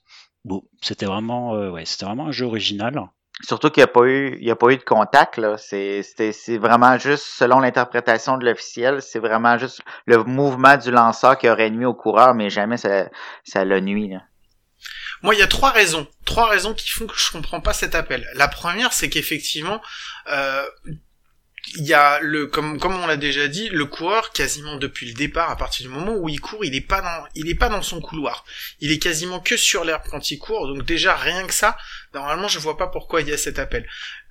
Bon, 0.44 0.62
c'était 0.80 1.06
vraiment, 1.06 1.54
euh, 1.54 1.70
ouais, 1.70 1.84
c'était 1.84 2.06
vraiment 2.06 2.26
un 2.28 2.32
jeu 2.32 2.46
original. 2.46 3.00
Surtout 3.40 3.70
qu'il 3.70 3.80
n'y 3.80 3.84
a 3.84 3.92
pas 3.92 4.04
eu, 4.04 4.36
il 4.40 4.46
y 4.46 4.50
a 4.50 4.56
pas 4.56 4.68
eu 4.68 4.76
de 4.76 4.84
contact, 4.84 5.36
là. 5.38 5.56
C'est, 5.56 6.02
c'est 6.02 6.58
vraiment 6.58 6.98
juste, 6.98 7.24
selon 7.24 7.60
l'interprétation 7.60 8.36
de 8.36 8.44
l'officiel, 8.44 9.02
c'est 9.02 9.18
vraiment 9.18 9.58
juste 9.58 9.80
le 10.06 10.22
mouvement 10.22 10.76
du 10.76 10.90
lanceur 10.90 11.38
qui 11.38 11.48
aurait 11.48 11.70
nuit 11.70 11.86
au 11.86 11.94
coureur, 11.94 12.34
mais 12.34 12.50
jamais 12.50 12.76
ça, 12.76 13.08
ça 13.42 13.64
l'a 13.64 13.80
nuit, 13.80 14.10
là. 14.10 14.20
Moi, 15.22 15.34
il 15.34 15.38
y 15.38 15.42
a 15.42 15.46
trois 15.46 15.70
raisons, 15.70 16.06
trois 16.24 16.48
raisons 16.48 16.74
qui 16.74 16.90
font 16.90 17.06
que 17.06 17.16
je 17.16 17.30
comprends 17.30 17.60
pas 17.60 17.72
cet 17.72 17.94
appel. 17.94 18.26
La 18.34 18.48
première, 18.48 18.92
c'est 18.92 19.08
qu'effectivement, 19.08 19.80
euh, 20.30 20.66
il 21.76 21.86
y 21.86 21.94
a 21.94 22.18
le 22.20 22.46
comme 22.46 22.78
comme 22.78 22.96
on 22.96 23.06
l'a 23.06 23.16
déjà 23.16 23.48
dit, 23.48 23.68
le 23.68 23.86
coureur 23.86 24.32
quasiment 24.32 24.76
depuis 24.76 25.06
le 25.06 25.14
départ, 25.14 25.50
à 25.50 25.56
partir 25.56 25.86
du 25.86 25.92
moment 25.92 26.14
où 26.16 26.28
il 26.28 26.40
court, 26.40 26.64
il 26.64 26.74
est 26.74 26.80
pas 26.80 27.00
dans 27.00 27.28
il 27.34 27.48
est 27.48 27.54
pas 27.54 27.68
dans 27.68 27.82
son 27.82 28.00
couloir. 28.00 28.44
Il 28.80 28.90
est 28.90 28.98
quasiment 28.98 29.40
que 29.40 29.56
sur 29.56 29.84
l'herbe 29.84 30.02
quand 30.10 30.30
il 30.30 30.38
court. 30.38 30.66
Donc 30.66 30.84
déjà 30.84 31.14
rien 31.14 31.46
que 31.46 31.54
ça, 31.54 31.76
normalement 32.14 32.48
je 32.48 32.58
vois 32.58 32.76
pas 32.76 32.88
pourquoi 32.88 33.20
il 33.20 33.28
y 33.28 33.32
a 33.32 33.38
cet 33.38 33.58
appel. 33.58 33.88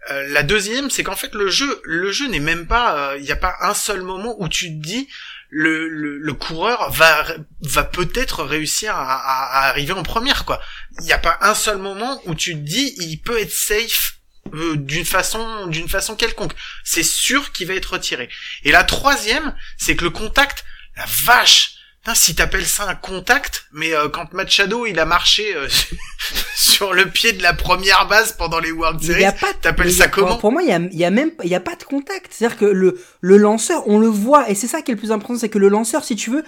Euh, 0.10 0.28
la 0.30 0.44
deuxième, 0.44 0.90
c'est 0.90 1.04
qu'en 1.04 1.16
fait 1.16 1.34
le 1.34 1.48
jeu 1.48 1.82
le 1.86 2.12
jeu 2.12 2.28
n'est 2.28 2.40
même 2.40 2.68
pas, 2.68 3.14
euh, 3.14 3.18
il 3.18 3.24
n'y 3.24 3.32
a 3.32 3.38
pas 3.38 3.56
un 3.62 3.74
seul 3.74 4.02
moment 4.02 4.36
où 4.40 4.50
tu 4.50 4.68
te 4.68 4.82
dis 4.86 5.08
le, 5.50 5.88
le, 5.90 6.34
coureur 6.34 6.92
va 6.92 7.26
va 7.62 7.84
peut-être 7.84 8.44
réussir 8.44 8.94
à 8.96 9.68
arriver 9.68 9.94
en 9.94 10.04
première 10.04 10.46
quoi. 10.46 10.62
Il 11.00 11.06
n'y 11.06 11.14
a 11.14 11.18
pas 11.18 11.38
un 11.42 11.56
seul 11.56 11.78
moment 11.78 12.22
où 12.26 12.36
tu 12.36 12.54
te 12.54 12.60
dis 12.60 12.94
il 13.00 13.18
peut 13.18 13.40
être 13.40 13.52
safe 13.52 14.21
euh, 14.54 14.76
d'une 14.76 15.06
façon 15.06 15.68
d'une 15.68 15.90
façon 15.90 16.16
quelconque. 16.16 16.54
C'est 16.84 17.04
sûr 17.04 17.52
qu'il 17.52 17.68
va 17.68 17.74
être 17.76 17.94
retiré. 17.94 18.30
Et 18.64 18.72
la 18.72 18.84
troisième, 18.84 19.56
c'est 19.78 19.96
que 19.96 20.04
le 20.04 20.10
contact, 20.10 20.66
la 20.98 21.06
vache, 21.26 21.76
Putain, 22.04 22.16
si 22.16 22.34
t'appelles 22.34 22.66
ça 22.66 22.90
un 22.90 22.96
contact, 22.96 23.66
mais 23.74 23.94
euh, 23.94 24.10
quand 24.10 24.34
Machado 24.34 24.88
il 24.88 25.00
a 25.00 25.06
marché 25.06 25.56
euh, 25.56 25.68
sur 26.56 26.94
le 26.94 27.06
pied 27.06 27.32
de 27.32 27.44
la 27.44 27.54
première 27.54 28.08
base 28.08 28.32
pendant 28.32 28.58
les 28.60 28.72
World 28.72 29.00
Series, 29.04 29.24
a 29.26 29.32
pas 29.32 29.54
de- 29.54 29.58
t'appelles 29.60 29.94
ça 29.94 30.08
comment? 30.08 30.38
Pour 30.38 30.52
moi, 30.52 30.64
il 30.64 30.70
y 30.70 30.74
a, 30.74 30.80
il 30.80 30.98
y 30.98 31.06
a 31.06 31.12
même 31.12 31.30
il 31.44 31.50
y 31.52 31.54
a 31.54 31.60
pas 31.60 31.76
de 31.76 31.84
contact. 31.84 32.34
C'est-à-dire 32.34 32.58
que 32.58 32.66
le, 32.66 33.00
le 33.20 33.38
lanceur, 33.38 33.88
on 33.88 34.00
le 34.00 34.08
voit, 34.08 34.50
et 34.50 34.56
c'est 34.56 34.66
ça 34.66 34.82
qui 34.82 34.90
est 34.90 34.96
le 34.96 35.00
plus 35.00 35.12
important, 35.12 35.38
c'est 35.38 35.50
que 35.50 35.60
le 35.60 35.70
lanceur, 35.70 36.04
si 36.04 36.16
tu 36.16 36.32
veux, 36.32 36.44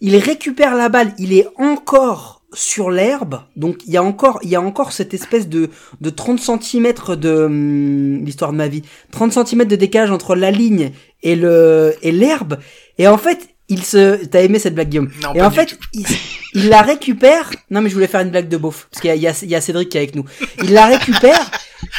il 0.00 0.16
récupère 0.16 0.74
la 0.74 0.88
balle, 0.88 1.14
il 1.18 1.32
est 1.32 1.46
encore 1.56 2.35
sur 2.56 2.90
l'herbe, 2.90 3.42
donc 3.54 3.82
il 3.86 3.92
y 3.92 3.98
a 3.98 4.02
encore 4.02 4.40
il 4.42 4.48
y 4.48 4.56
a 4.56 4.60
encore 4.62 4.92
cette 4.92 5.12
espèce 5.12 5.46
de 5.46 5.68
de 6.00 6.10
30 6.10 6.40
cm 6.40 6.92
de 7.16 7.44
hum, 7.44 8.24
l'histoire 8.24 8.50
de 8.50 8.56
ma 8.56 8.66
vie, 8.66 8.82
30 9.12 9.46
cm 9.46 9.64
de 9.66 9.76
décalage 9.76 10.10
entre 10.10 10.34
la 10.34 10.50
ligne 10.50 10.92
et 11.22 11.36
le 11.36 11.94
et 12.00 12.12
l'herbe, 12.12 12.58
et 12.96 13.06
en 13.08 13.18
fait 13.18 13.50
il 13.68 13.84
se 13.84 14.24
t'as 14.24 14.42
aimé 14.42 14.58
cette 14.58 14.74
blague 14.74 14.88
Guillaume? 14.88 15.10
Non, 15.22 15.34
et 15.34 15.38
pas 15.40 15.46
en 15.46 15.50
fait 15.50 15.76
il, 15.92 16.06
il 16.54 16.68
la 16.68 16.80
récupère. 16.80 17.50
Non 17.70 17.82
mais 17.82 17.90
je 17.90 17.94
voulais 17.94 18.06
faire 18.06 18.20
une 18.20 18.30
blague 18.30 18.48
de 18.48 18.56
beauf 18.56 18.88
parce 18.90 19.02
qu'il 19.02 19.08
y 19.08 19.12
a, 19.12 19.16
il 19.16 19.48
y 19.48 19.50
y 19.50 19.54
a 19.54 19.60
Cédric 19.60 19.90
qui 19.90 19.98
est 19.98 20.00
avec 20.00 20.14
nous. 20.14 20.24
Il 20.62 20.72
la 20.72 20.86
récupère 20.86 21.50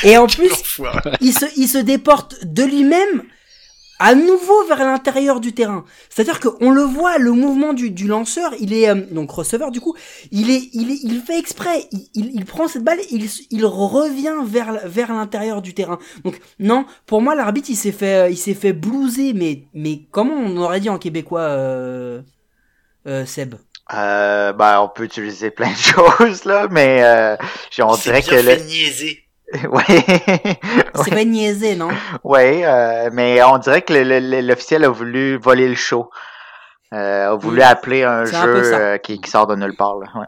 et 0.04 0.18
en 0.18 0.26
plus 0.26 0.52
il 1.22 1.34
se, 1.34 1.46
il 1.56 1.68
se 1.68 1.78
déporte 1.78 2.44
de 2.44 2.64
lui-même 2.64 3.24
à 4.00 4.16
nouveau 4.16 4.66
vers 4.68 4.80
l'intérieur 4.80 5.40
du 5.40 5.54
terrain. 5.54 5.86
C'est-à-dire 6.10 6.40
qu'on 6.40 6.72
le 6.72 6.82
voit, 6.82 7.18
le 7.18 7.32
mouvement 7.32 7.74
du, 7.74 7.90
du 7.92 8.08
lanceur, 8.08 8.54
il 8.60 8.74
est 8.74 8.90
euh, 8.90 8.96
donc 9.12 9.32
receveur 9.32 9.72
du 9.72 9.80
coup, 9.82 9.96
il 10.32 10.50
est, 10.52 10.70
il 10.74 10.92
est, 10.92 11.00
il 11.04 11.22
fait 11.22 11.40
exprès, 11.40 11.88
il, 11.92 12.08
il, 12.14 12.32
il 12.36 12.46
prend 12.46 12.68
cette 12.68 12.84
balle, 12.84 13.00
et 13.00 13.08
il, 13.12 13.30
il 13.52 13.66
revient 13.66 14.36
vers, 14.46 14.88
vers 14.88 15.14
l'intérieur 15.14 15.62
du 15.62 15.74
terrain. 15.74 16.00
Donc 16.24 16.40
non, 16.60 16.86
pour 17.06 17.22
moi 17.22 17.36
l'arbitre 17.36 17.70
il 17.70 17.76
s'est 17.76 17.92
fait, 17.92 18.16
euh, 18.26 18.30
il 18.30 18.38
s'est 18.38 18.54
fait 18.54 18.74
blouser, 18.74 19.34
mais, 19.34 19.64
mais 19.74 20.02
comment 20.12 20.36
on 20.36 20.58
aurait 20.58 20.80
dit 20.80 20.90
en 20.90 21.00
québécois, 21.00 21.42
euh, 21.42 22.22
euh, 23.08 23.26
Seb? 23.26 23.56
Euh, 23.94 24.52
ben, 24.54 24.82
on 24.82 24.90
peut 24.90 25.04
utiliser 25.06 25.50
plein 25.50 25.72
de 25.72 25.76
choses, 25.78 26.44
là, 26.46 26.68
mais 26.70 27.04
euh, 27.04 27.38
j'ai- 27.72 27.84
on 27.84 27.96
dirait 27.96 28.22
que... 28.22 28.36
fait 28.36 28.58
Le... 28.58 28.66
niaiser. 28.66 29.27
ouais, 29.72 29.84
C'est 30.96 31.12
pas 31.12 31.24
niaisé, 31.24 31.76
non? 31.76 31.90
Ouais 32.24 32.66
euh, 32.66 33.10
mais 33.14 33.42
on 33.44 33.58
dirait 33.58 33.82
que 33.82 33.94
l'officiel 34.42 34.84
a 34.84 34.90
voulu 34.90 35.38
voler 35.38 35.70
le 35.70 35.76
show. 35.76 36.10
Euh, 36.94 37.32
a 37.32 37.36
voulu 37.36 37.62
appeler 37.62 38.04
un 38.04 38.26
jeu 38.26 38.74
euh, 38.74 38.98
qui, 38.98 39.20
qui 39.20 39.30
sort 39.30 39.48
de 39.48 39.56
nulle 39.56 39.76
part. 39.76 39.98
Là. 40.00 40.08
Ouais. 40.16 40.26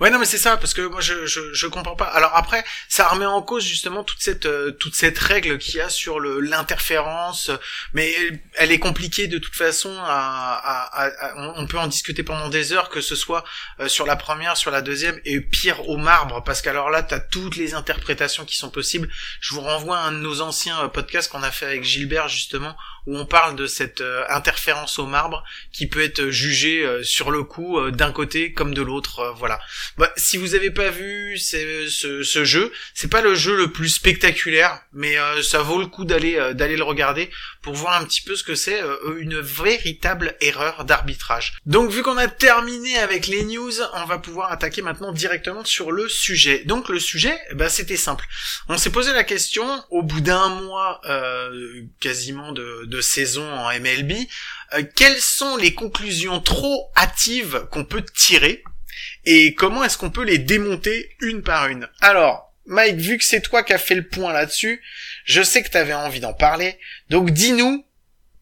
Ouais 0.00 0.10
non 0.10 0.18
mais 0.18 0.24
c'est 0.24 0.38
ça 0.38 0.56
parce 0.56 0.74
que 0.74 0.82
moi 0.82 1.00
je, 1.00 1.26
je 1.26 1.52
je 1.52 1.66
comprends 1.66 1.94
pas. 1.96 2.06
Alors 2.06 2.32
après 2.34 2.64
ça 2.88 3.06
remet 3.08 3.26
en 3.26 3.42
cause 3.42 3.64
justement 3.64 4.02
toute 4.04 4.20
cette 4.20 4.46
euh, 4.46 4.72
toute 4.72 4.94
cette 4.94 5.18
règle 5.18 5.58
qu'il 5.58 5.76
y 5.76 5.80
a 5.80 5.88
sur 5.88 6.18
le 6.20 6.40
l'interférence 6.40 7.50
mais 7.92 8.12
elle, 8.54 8.72
est 8.72 8.78
compliquée 8.78 9.28
de 9.28 9.38
toute 9.38 9.54
façon 9.54 9.96
à, 10.00 10.60
à, 10.62 11.06
à- 11.06 11.34
on- 11.56 11.66
peut 11.66 11.78
en 11.78 11.86
discuter 11.86 12.22
pendant 12.22 12.48
des 12.48 12.72
heures 12.72 12.88
que 12.88 13.00
ce 13.00 13.14
soit 13.14 13.44
euh, 13.80 13.88
sur 13.88 14.04
la 14.06 14.16
première, 14.16 14.56
sur 14.56 14.70
la 14.70 14.82
deuxième 14.82 15.18
et 15.24 15.40
pire 15.40 15.88
au 15.88 15.96
marbre 15.96 16.42
parce 16.44 16.60
qu'alors 16.60 16.90
là 16.90 17.02
tu 17.02 17.14
as 17.14 17.20
toutes 17.20 17.56
les 17.56 17.74
interprétations 17.74 18.44
qui 18.44 18.56
sont 18.56 18.70
possibles. 18.70 19.08
Je 19.40 19.54
vous 19.54 19.60
renvoie 19.60 19.98
à 19.98 20.02
un 20.06 20.12
de 20.12 20.18
nos 20.18 20.40
anciens 20.40 20.80
euh, 20.84 20.88
podcasts 20.88 21.30
qu'on 21.30 21.42
a 21.42 21.50
fait 21.50 21.66
avec 21.66 21.84
Gilbert 21.84 22.28
justement 22.28 22.76
où 23.06 23.16
on 23.18 23.26
parle 23.26 23.54
de 23.54 23.66
cette 23.66 24.00
euh, 24.00 24.24
interférence 24.28 24.98
au 24.98 25.06
marbre 25.06 25.44
qui 25.72 25.86
peut 25.86 26.02
être 26.02 26.28
jugée 26.30 26.84
euh, 26.84 27.02
sur 27.02 27.30
le 27.30 27.44
coup 27.44 27.80
d'un 27.90 28.12
côté 28.12 28.52
comme 28.52 28.74
de 28.74 28.82
l'autre 28.82 29.34
voilà 29.36 29.60
bah, 29.98 30.12
si 30.16 30.36
vous 30.36 30.54
avez 30.54 30.70
pas 30.70 30.90
vu 30.90 31.38
c'est- 31.38 31.88
ce, 31.88 32.22
ce 32.22 32.44
jeu, 32.44 32.72
c'est 32.94 33.10
pas 33.10 33.20
le 33.22 33.34
jeu 33.34 33.56
le 33.56 33.70
plus 33.72 33.88
spectaculaire, 33.88 34.80
mais 34.92 35.18
euh, 35.18 35.42
ça 35.42 35.62
vaut 35.62 35.78
le 35.78 35.86
coup 35.86 36.04
d'aller 36.04 36.36
euh, 36.36 36.52
d'aller 36.54 36.76
le 36.76 36.84
regarder 36.84 37.30
pour 37.62 37.74
voir 37.74 38.00
un 38.00 38.04
petit 38.04 38.22
peu 38.22 38.36
ce 38.36 38.44
que 38.44 38.54
c'est 38.54 38.80
euh, 38.82 38.96
une 39.18 39.40
véritable 39.40 40.36
erreur 40.40 40.84
d'arbitrage. 40.84 41.54
Donc 41.66 41.90
vu 41.90 42.02
qu'on 42.02 42.16
a 42.18 42.28
terminé 42.28 42.96
avec 42.98 43.26
les 43.26 43.44
news, 43.44 43.72
on 43.94 44.04
va 44.04 44.18
pouvoir 44.18 44.52
attaquer 44.52 44.82
maintenant 44.82 45.12
directement 45.12 45.64
sur 45.64 45.92
le 45.92 46.08
sujet. 46.08 46.62
Donc 46.64 46.88
le 46.88 46.98
sujet, 47.00 47.36
bah 47.54 47.68
c'était 47.68 47.96
simple. 47.96 48.26
On 48.68 48.78
s'est 48.78 48.90
posé 48.90 49.12
la 49.12 49.24
question 49.24 49.82
au 49.90 50.02
bout 50.02 50.20
d'un 50.20 50.48
mois 50.48 51.00
euh, 51.06 51.82
quasiment 52.00 52.52
de, 52.52 52.84
de 52.86 53.00
saison 53.00 53.50
en 53.52 53.68
MLB, 53.70 54.12
euh, 54.74 54.82
quelles 54.94 55.20
sont 55.20 55.56
les 55.56 55.74
conclusions 55.74 56.40
trop 56.40 56.90
hâtives 56.96 57.66
qu'on 57.70 57.84
peut 57.84 58.04
tirer 58.14 58.62
et 59.26 59.54
comment 59.54 59.84
est-ce 59.84 59.98
qu'on 59.98 60.10
peut 60.10 60.24
les 60.24 60.38
démonter 60.38 61.10
une 61.20 61.42
par 61.42 61.68
une? 61.68 61.88
Alors, 62.00 62.52
Mike, 62.66 62.96
vu 62.96 63.18
que 63.18 63.24
c'est 63.24 63.40
toi 63.40 63.62
qui 63.62 63.72
as 63.72 63.78
fait 63.78 63.94
le 63.94 64.06
point 64.06 64.32
là-dessus, 64.32 64.82
je 65.24 65.42
sais 65.42 65.62
que 65.62 65.70
tu 65.70 65.76
avais 65.76 65.94
envie 65.94 66.20
d'en 66.20 66.32
parler, 66.32 66.78
donc 67.10 67.30
dis-nous, 67.30 67.84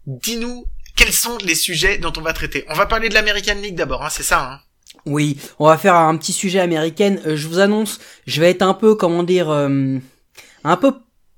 dis-nous 0.06 0.66
quels 0.96 1.12
sont 1.12 1.38
les 1.38 1.54
sujets 1.54 1.98
dont 1.98 2.12
on 2.16 2.20
va 2.20 2.32
traiter. 2.32 2.64
On 2.68 2.74
va 2.74 2.86
parler 2.86 3.08
de 3.08 3.14
l'American 3.14 3.54
League 3.54 3.74
d'abord, 3.74 4.04
hein, 4.04 4.10
c'est 4.10 4.22
ça 4.22 4.42
hein? 4.42 4.60
Oui, 5.04 5.36
on 5.58 5.66
va 5.66 5.78
faire 5.78 5.96
un 5.96 6.16
petit 6.16 6.32
sujet 6.32 6.60
américain. 6.60 7.16
Euh, 7.26 7.36
je 7.36 7.48
vous 7.48 7.58
annonce, 7.58 7.98
je 8.26 8.40
vais 8.40 8.50
être 8.50 8.62
un 8.62 8.74
peu, 8.74 8.94
comment 8.94 9.24
dire, 9.24 9.50
euh, 9.50 9.98
un 10.62 10.76
peu 10.76 10.92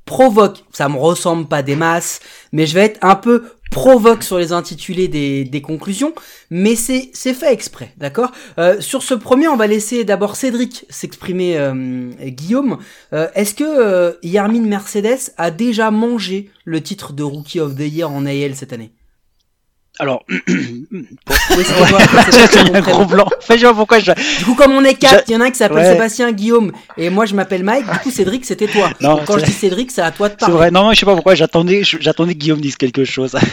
provoque. 0.04 0.64
Ça 0.72 0.88
me 0.88 0.96
ressemble 0.96 1.46
pas 1.46 1.62
des 1.62 1.76
masses, 1.76 2.20
mais 2.52 2.66
je 2.66 2.74
vais 2.74 2.84
être 2.84 2.98
un 3.02 3.16
peu 3.16 3.44
provoque 3.74 4.22
sur 4.22 4.38
les 4.38 4.52
intitulés 4.52 5.08
des, 5.08 5.60
conclusions, 5.60 6.14
mais 6.48 6.76
c'est 6.76 7.12
fait 7.12 7.52
exprès, 7.52 7.92
d'accord? 7.96 8.30
Euh, 8.58 8.80
Sur 8.80 9.02
ce 9.02 9.14
premier, 9.14 9.48
on 9.48 9.56
va 9.56 9.66
laisser 9.66 10.04
d'abord 10.04 10.36
Cédric 10.36 10.86
s'exprimer, 10.90 11.56
euh, 11.58 12.08
Guillaume. 12.22 12.78
Euh, 13.12 13.26
Est-ce 13.34 13.52
que 13.52 13.64
euh, 13.64 14.12
Yarmin 14.22 14.62
Mercedes 14.62 15.32
a 15.38 15.50
déjà 15.50 15.90
mangé 15.90 16.50
le 16.64 16.80
titre 16.82 17.12
de 17.12 17.24
Rookie 17.24 17.58
of 17.58 17.74
the 17.74 17.80
Year 17.80 18.08
en 18.08 18.26
AL 18.26 18.54
cette 18.54 18.72
année? 18.72 18.92
Alors, 20.00 20.24
Oui, 20.28 21.06
c'est 22.30 22.46
c'est 22.50 22.74
un 22.74 22.80
gros 22.80 23.04
blanc. 23.04 23.26
Enfin, 23.38 23.56
je 23.56 23.62
vois 23.66 23.74
pourquoi 23.74 23.98
je. 24.00 24.12
Du 24.38 24.44
coup, 24.44 24.54
comme 24.54 24.72
on 24.72 24.84
est 24.84 24.94
quatre, 24.94 25.24
Je- 25.26 25.32
il 25.32 25.34
y 25.34 25.36
en 25.36 25.40
a 25.40 25.44
un 25.46 25.50
qui 25.50 25.58
s'appelle 25.58 25.78
Ouais. 25.78 25.92
Sébastien 25.92 26.32
Guillaume 26.32 26.72
et 26.96 27.10
moi 27.10 27.26
je 27.26 27.34
m'appelle 27.34 27.62
Mike. 27.62 27.84
Du 27.90 27.98
coup, 28.00 28.10
Cédric, 28.10 28.44
c'était 28.44 28.66
toi. 28.66 28.90
Non, 29.00 29.16
Donc, 29.16 29.24
quand 29.26 29.34
je 29.34 29.40
c'est- 29.40 29.46
dis 29.46 29.52
Cédric, 29.52 29.90
c'est 29.90 30.02
à 30.02 30.10
toi 30.10 30.28
de 30.28 30.34
C'est 30.34 30.38
parler. 30.40 30.54
vrai. 30.56 30.70
Non, 30.70 30.92
je 30.92 30.98
sais 31.00 31.06
pas 31.06 31.14
pourquoi. 31.14 31.34
J'attendais, 31.34 31.82
j'attendais 31.84 32.34
que 32.34 32.38
Guillaume 32.38 32.60
dise 32.60 32.76
quelque 32.76 33.04
chose. 33.04 33.36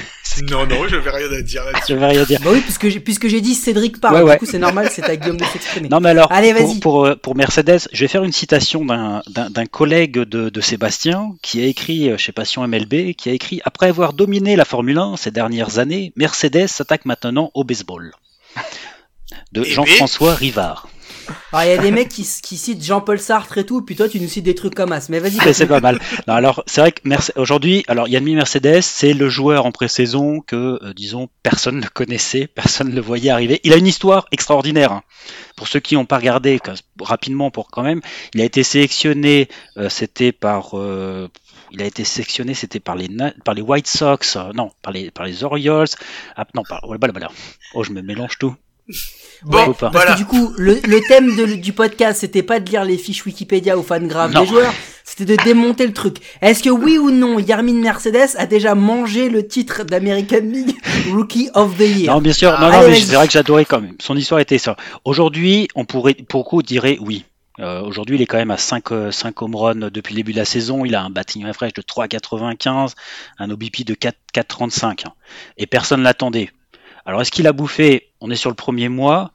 Non, 0.49 0.65
non, 0.65 0.87
je 0.87 0.95
vais 0.95 1.09
rien 1.09 1.27
à 1.29 1.41
dire 1.41 1.61
là-dessus. 1.65 1.83
je 1.89 1.93
vais 1.95 2.05
rien 2.07 2.23
dire. 2.23 2.39
Bah 2.41 2.51
oui, 2.53 2.61
puisque 2.61 2.87
j'ai, 2.87 3.01
puisque 3.01 3.27
j'ai 3.27 3.41
dit 3.41 3.53
Cédric 3.53 3.99
parle. 3.99 4.23
Ouais, 4.23 4.31
du 4.31 4.39
coup, 4.39 4.45
c'est 4.45 4.59
normal, 4.59 4.87
c'est 4.89 5.03
à 5.03 5.17
Guillaume 5.17 5.35
de 5.35 5.43
s'exprimer. 5.43 5.89
Non, 5.89 5.99
mais 5.99 6.07
alors, 6.11 6.31
Allez, 6.31 6.53
pour, 6.53 6.67
vas-y. 6.67 6.79
pour, 6.79 7.05
euh, 7.05 7.15
pour 7.17 7.35
Mercedes, 7.35 7.79
je 7.91 7.99
vais 7.99 8.07
faire 8.07 8.23
une 8.23 8.31
citation 8.31 8.85
d'un, 8.85 9.21
d'un, 9.29 9.49
d'un 9.49 9.65
collègue 9.65 10.13
de, 10.19 10.47
de 10.49 10.61
Sébastien 10.61 11.33
qui 11.41 11.61
a 11.61 11.65
écrit 11.65 12.09
euh, 12.09 12.17
chez 12.17 12.31
Passion 12.31 12.65
MLB, 12.65 13.11
qui 13.17 13.27
a 13.27 13.33
écrit 13.33 13.59
Après 13.65 13.87
avoir 13.89 14.13
dominé 14.13 14.55
la 14.55 14.63
Formule 14.63 14.99
1 14.99 15.17
ces 15.17 15.31
dernières 15.31 15.79
années, 15.79 16.13
Mercedes 16.15 16.30
s'attaque 16.35 17.05
maintenant 17.05 17.51
au 17.53 17.63
baseball. 17.63 18.13
De 19.53 19.63
Eh 19.65 19.69
Jean-François 19.69 20.35
Rivard. 20.35 20.87
Alors, 21.53 21.63
il 21.65 21.69
y 21.69 21.77
a 21.77 21.81
des 21.81 21.91
mecs 21.91 22.09
qui, 22.09 22.27
qui 22.43 22.57
citent 22.57 22.83
Jean-Paul 22.83 23.17
Sartre 23.19 23.57
et 23.57 23.65
tout, 23.65 23.81
puis 23.83 23.95
toi, 23.95 24.09
tu 24.09 24.19
nous 24.19 24.27
cites 24.27 24.43
des 24.43 24.55
trucs 24.55 24.75
comme 24.75 24.91
as. 24.91 25.07
Mais 25.07 25.19
vas-y. 25.19 25.53
C'est 25.53 25.67
pas 25.67 25.79
mal. 25.79 25.99
Non, 26.27 26.33
alors, 26.33 26.63
c'est 26.65 26.81
vrai 26.81 26.91
que 26.91 26.99
Merce- 27.05 27.31
aujourd'hui, 27.37 27.85
alors 27.87 28.07
Yannick 28.09 28.35
Mercedes, 28.35 28.81
c'est 28.81 29.13
le 29.13 29.29
joueur 29.29 29.65
en 29.65 29.71
pré-saison 29.71 30.41
que, 30.41 30.79
euh, 30.83 30.93
disons, 30.93 31.29
personne 31.43 31.79
ne 31.79 31.87
connaissait, 31.87 32.47
personne 32.47 32.89
ne 32.89 32.95
le 32.95 33.01
voyait 33.01 33.29
arriver. 33.29 33.61
Il 33.63 33.71
a 33.71 33.77
une 33.77 33.87
histoire 33.87 34.25
extraordinaire. 34.31 34.91
hein. 34.91 35.03
Pour 35.55 35.67
ceux 35.69 35.79
qui 35.79 35.95
n'ont 35.95 36.05
pas 36.05 36.17
regardé, 36.17 36.59
rapidement 36.99 37.51
pour 37.51 37.69
quand 37.69 37.83
même, 37.83 38.01
il 38.33 38.41
a 38.41 38.43
été 38.45 38.63
sélectionné, 38.63 39.47
euh, 39.77 39.87
c'était 39.89 40.31
par, 40.33 40.71
euh, 40.73 41.29
il 41.71 41.81
a 41.81 41.85
été 41.85 42.03
sélectionné, 42.03 42.53
c'était 42.53 42.79
par 42.79 42.95
les 42.95 43.09
par 43.45 43.53
les 43.53 43.61
White 43.61 43.87
Sox, 43.87 44.35
euh, 44.35 44.51
non, 44.53 44.71
par 44.81 44.93
les 44.93 45.11
par 45.11 45.25
les 45.25 45.43
Orioles, 45.43 45.87
ah, 46.35 46.45
non, 46.55 46.63
par, 46.67 46.81
voilà, 46.85 47.11
voilà. 47.11 47.29
Oh, 47.73 47.83
je 47.83 47.91
me 47.91 48.01
mélange 48.01 48.37
tout. 48.39 48.55
Bon. 49.43 49.73
Parce 49.73 49.93
voilà. 49.93 50.13
que 50.13 50.17
du 50.17 50.25
coup, 50.25 50.53
le, 50.57 50.75
le 50.85 50.99
thème 51.07 51.35
de- 51.35 51.55
du 51.55 51.73
podcast, 51.73 52.19
c'était 52.21 52.43
pas 52.43 52.59
de 52.59 52.69
lire 52.69 52.83
les 52.83 52.97
fiches 52.97 53.25
Wikipédia 53.25 53.77
ou 53.77 53.83
fangraphes 53.83 54.33
Non. 54.33 54.41
des 54.41 54.47
joueurs, 54.47 54.73
c'était 55.03 55.37
de 55.37 55.43
démonter 55.43 55.87
le 55.87 55.93
truc. 55.93 56.17
Est-ce 56.41 56.61
que 56.61 56.69
oui 56.69 56.97
ou 56.97 57.09
non, 57.09 57.39
Yarmin 57.39 57.79
Mercedes 57.81 58.35
a 58.37 58.45
déjà 58.45 58.75
mangé 58.75 59.29
le 59.29 59.47
titre 59.47 59.83
d'American 59.83 60.41
League 60.43 60.75
Rookie 61.11 61.49
of 61.55 61.77
the 61.77 61.81
Year? 61.81 62.13
Non, 62.13 62.21
bien 62.21 62.33
sûr. 62.33 62.53
Ah, 62.55 62.61
non, 62.61 62.67
non, 62.71 62.77
allez, 62.79 62.89
mais 62.89 62.99
c'est 62.99 63.15
vrai 63.15 63.27
que 63.27 63.33
j'adorais 63.33 63.65
quand 63.65 63.81
même. 63.81 63.95
Son 64.01 64.15
histoire 64.17 64.41
était 64.41 64.57
ça. 64.57 64.75
Aujourd'hui, 65.05 65.67
on 65.75 65.85
pourrait, 65.85 66.13
pour 66.13 66.43
beaucoup, 66.43 66.61
dirait 66.61 66.97
oui. 66.99 67.23
Euh, 67.59 67.81
aujourd'hui, 67.81 68.15
il 68.15 68.21
est 68.21 68.25
quand 68.25 68.37
même 68.37 68.51
à 68.51 68.57
5, 68.57 69.11
5 69.11 69.41
home 69.41 69.55
runs 69.55 69.89
depuis 69.89 70.13
le 70.13 70.17
début 70.17 70.31
de 70.31 70.37
la 70.37 70.45
saison. 70.45 70.85
Il 70.85 70.95
a 70.95 71.03
un 71.03 71.09
batting 71.09 71.45
average 71.45 71.73
de 71.73 71.81
3,95, 71.81 72.93
un 73.39 73.49
OBP 73.49 73.83
de 73.83 73.93
4,35. 73.93 75.05
Et 75.57 75.67
personne 75.67 76.03
l'attendait. 76.03 76.49
Alors, 77.05 77.21
est-ce 77.21 77.31
qu'il 77.31 77.47
a 77.47 77.53
bouffé? 77.53 78.11
On 78.21 78.31
est 78.31 78.35
sur 78.35 78.49
le 78.49 78.55
premier 78.55 78.89
mois. 78.89 79.31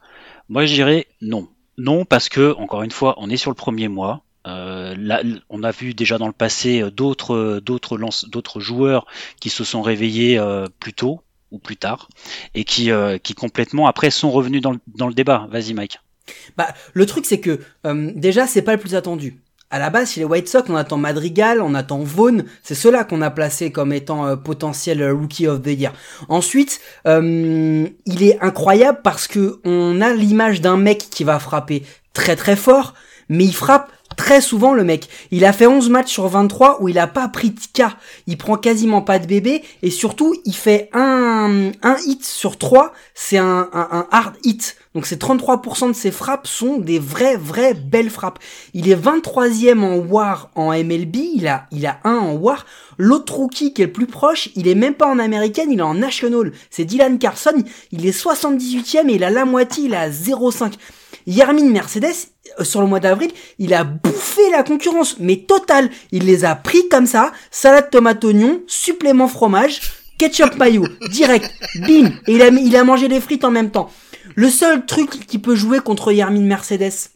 Moi, 0.49 0.65
je 0.65 0.73
dirais 0.73 1.07
non. 1.21 1.47
Non, 1.77 2.05
parce 2.05 2.29
que, 2.29 2.55
encore 2.57 2.83
une 2.83 2.91
fois, 2.91 3.15
on 3.17 3.29
est 3.29 3.37
sur 3.37 3.51
le 3.51 3.55
premier 3.55 3.87
mois. 3.87 4.23
Euh, 4.47 4.95
là, 4.97 5.21
on 5.49 5.63
a 5.63 5.71
vu 5.71 5.93
déjà 5.93 6.17
dans 6.17 6.27
le 6.27 6.33
passé 6.33 6.81
euh, 6.81 6.89
d'autres 6.89 7.59
d'autres 7.59 7.97
d'autres 8.27 8.59
joueurs 8.61 9.05
qui 9.41 9.49
se 9.49 9.65
sont 9.65 9.81
réveillés 9.81 10.39
euh, 10.39 10.67
plus 10.79 10.93
tôt 10.93 11.21
ou 11.51 11.59
plus 11.59 11.75
tard 11.75 12.07
et 12.53 12.63
qui 12.63 12.89
qui 13.23 13.33
complètement 13.33 13.87
après 13.87 14.09
sont 14.09 14.31
revenus 14.31 14.61
dans 14.61 14.71
le, 14.71 14.79
dans 14.87 15.07
le 15.07 15.13
débat. 15.13 15.47
Vas-y 15.49 15.73
Mike. 15.73 15.99
Bah 16.57 16.67
le 16.93 17.05
truc 17.05 17.25
c'est 17.25 17.39
que 17.39 17.59
déjà 18.15 18.47
c'est 18.47 18.61
pas 18.61 18.73
le 18.73 18.79
plus 18.79 18.95
attendu. 18.95 19.41
À 19.69 19.79
la 19.79 19.89
base, 19.89 20.11
chez 20.11 20.21
les 20.21 20.25
White 20.25 20.47
Sox, 20.47 20.69
on 20.69 20.77
attend 20.77 20.95
Madrigal, 20.95 21.59
on 21.61 21.75
attend 21.75 21.99
Vaughn, 21.99 22.45
c'est 22.63 22.73
ceux-là 22.73 23.03
qu'on 23.03 23.21
a 23.21 23.29
placé 23.29 23.69
comme 23.69 23.91
étant 23.91 24.37
potentiel 24.37 25.11
Rookie 25.11 25.45
of 25.45 25.61
the 25.61 25.67
Year. 25.67 25.93
Ensuite, 26.29 26.79
il 27.05 28.23
est 28.23 28.39
incroyable 28.41 29.01
parce 29.03 29.27
que 29.27 29.59
on 29.65 29.99
a 29.99 30.13
l'image 30.13 30.61
d'un 30.61 30.77
mec 30.77 31.09
qui 31.09 31.25
va 31.25 31.37
frapper 31.37 31.83
très 32.13 32.37
très 32.37 32.55
fort, 32.55 32.93
mais 33.27 33.43
il 33.43 33.53
frappe 33.53 33.91
très 34.17 34.41
souvent 34.41 34.73
le 34.73 34.83
mec. 34.83 35.07
Il 35.31 35.45
a 35.45 35.53
fait 35.53 35.67
11 35.67 35.89
matchs 35.89 36.11
sur 36.11 36.27
23 36.27 36.81
où 36.81 36.89
il 36.89 36.99
a 36.99 37.07
pas 37.07 37.29
pris 37.29 37.51
de 37.51 37.59
cas. 37.71 37.95
Il 38.25 38.37
prend 38.37 38.57
quasiment 38.57 39.01
pas 39.01 39.19
de 39.19 39.27
bébé 39.27 39.63
et 39.83 39.91
surtout 39.91 40.35
il 40.43 40.55
fait 40.55 40.89
un, 40.91 41.71
un 41.83 41.97
hit 42.05 42.25
sur 42.25 42.57
3, 42.57 42.91
c'est 43.13 43.37
un, 43.37 43.69
un, 43.71 44.07
hard 44.11 44.35
hit. 44.43 44.75
Donc 44.93 45.05
ces 45.05 45.15
33% 45.15 45.89
de 45.89 45.93
ses 45.93 46.11
frappes 46.11 46.47
sont 46.47 46.79
des 46.79 46.99
vraies, 46.99 47.37
vraies 47.37 47.75
belles 47.75 48.09
frappes. 48.09 48.39
Il 48.73 48.89
est 48.89 48.95
23e 48.95 49.81
en 49.83 49.97
WAR 49.97 50.49
en 50.55 50.71
MLB, 50.71 51.15
il 51.35 51.47
a, 51.47 51.67
il 51.71 51.85
a 51.85 51.99
un 52.03 52.17
en 52.17 52.33
WAR. 52.33 52.65
L'autre 52.97 53.35
rookie 53.35 53.73
qui 53.73 53.83
est 53.83 53.85
le 53.85 53.91
plus 53.91 54.07
proche, 54.07 54.49
il 54.55 54.67
est 54.67 54.75
même 54.75 54.95
pas 54.95 55.05
en 55.05 55.19
américaine, 55.19 55.71
il 55.71 55.79
est 55.79 55.83
en 55.83 55.93
national. 55.93 56.51
C'est 56.71 56.85
Dylan 56.85 57.19
Carson, 57.19 57.63
il 57.91 58.07
est 58.07 58.19
78e 58.19 59.07
et 59.09 59.13
il 59.13 59.23
a 59.23 59.29
la 59.29 59.45
moitié, 59.45 59.85
il 59.85 59.93
a 59.93 60.09
0,5. 60.09 60.73
Yermin 61.27 61.69
Mercedes, 61.69 62.29
sur 62.63 62.81
le 62.81 62.87
mois 62.87 62.99
d'avril, 62.99 63.31
il 63.59 63.73
a 63.73 63.83
bouffé 63.83 64.41
la 64.51 64.63
concurrence, 64.63 65.17
mais 65.19 65.37
total. 65.37 65.89
Il 66.11 66.25
les 66.25 66.45
a 66.45 66.55
pris 66.55 66.87
comme 66.89 67.05
ça, 67.05 67.31
salade 67.51 67.89
tomate 67.89 68.23
oignon, 68.23 68.61
supplément 68.67 69.27
fromage, 69.27 69.81
ketchup 70.17 70.55
mayo, 70.57 70.85
direct, 71.09 71.51
bim, 71.75 72.11
et 72.27 72.33
il 72.35 72.75
a, 72.75 72.83
mangé 72.83 73.07
des 73.07 73.21
frites 73.21 73.45
en 73.45 73.51
même 73.51 73.71
temps. 73.71 73.89
Le 74.35 74.49
seul 74.49 74.85
truc 74.85 75.25
qui 75.27 75.39
peut 75.39 75.55
jouer 75.55 75.79
contre 75.79 76.11
Yermin 76.11 76.41
Mercedes 76.41 77.11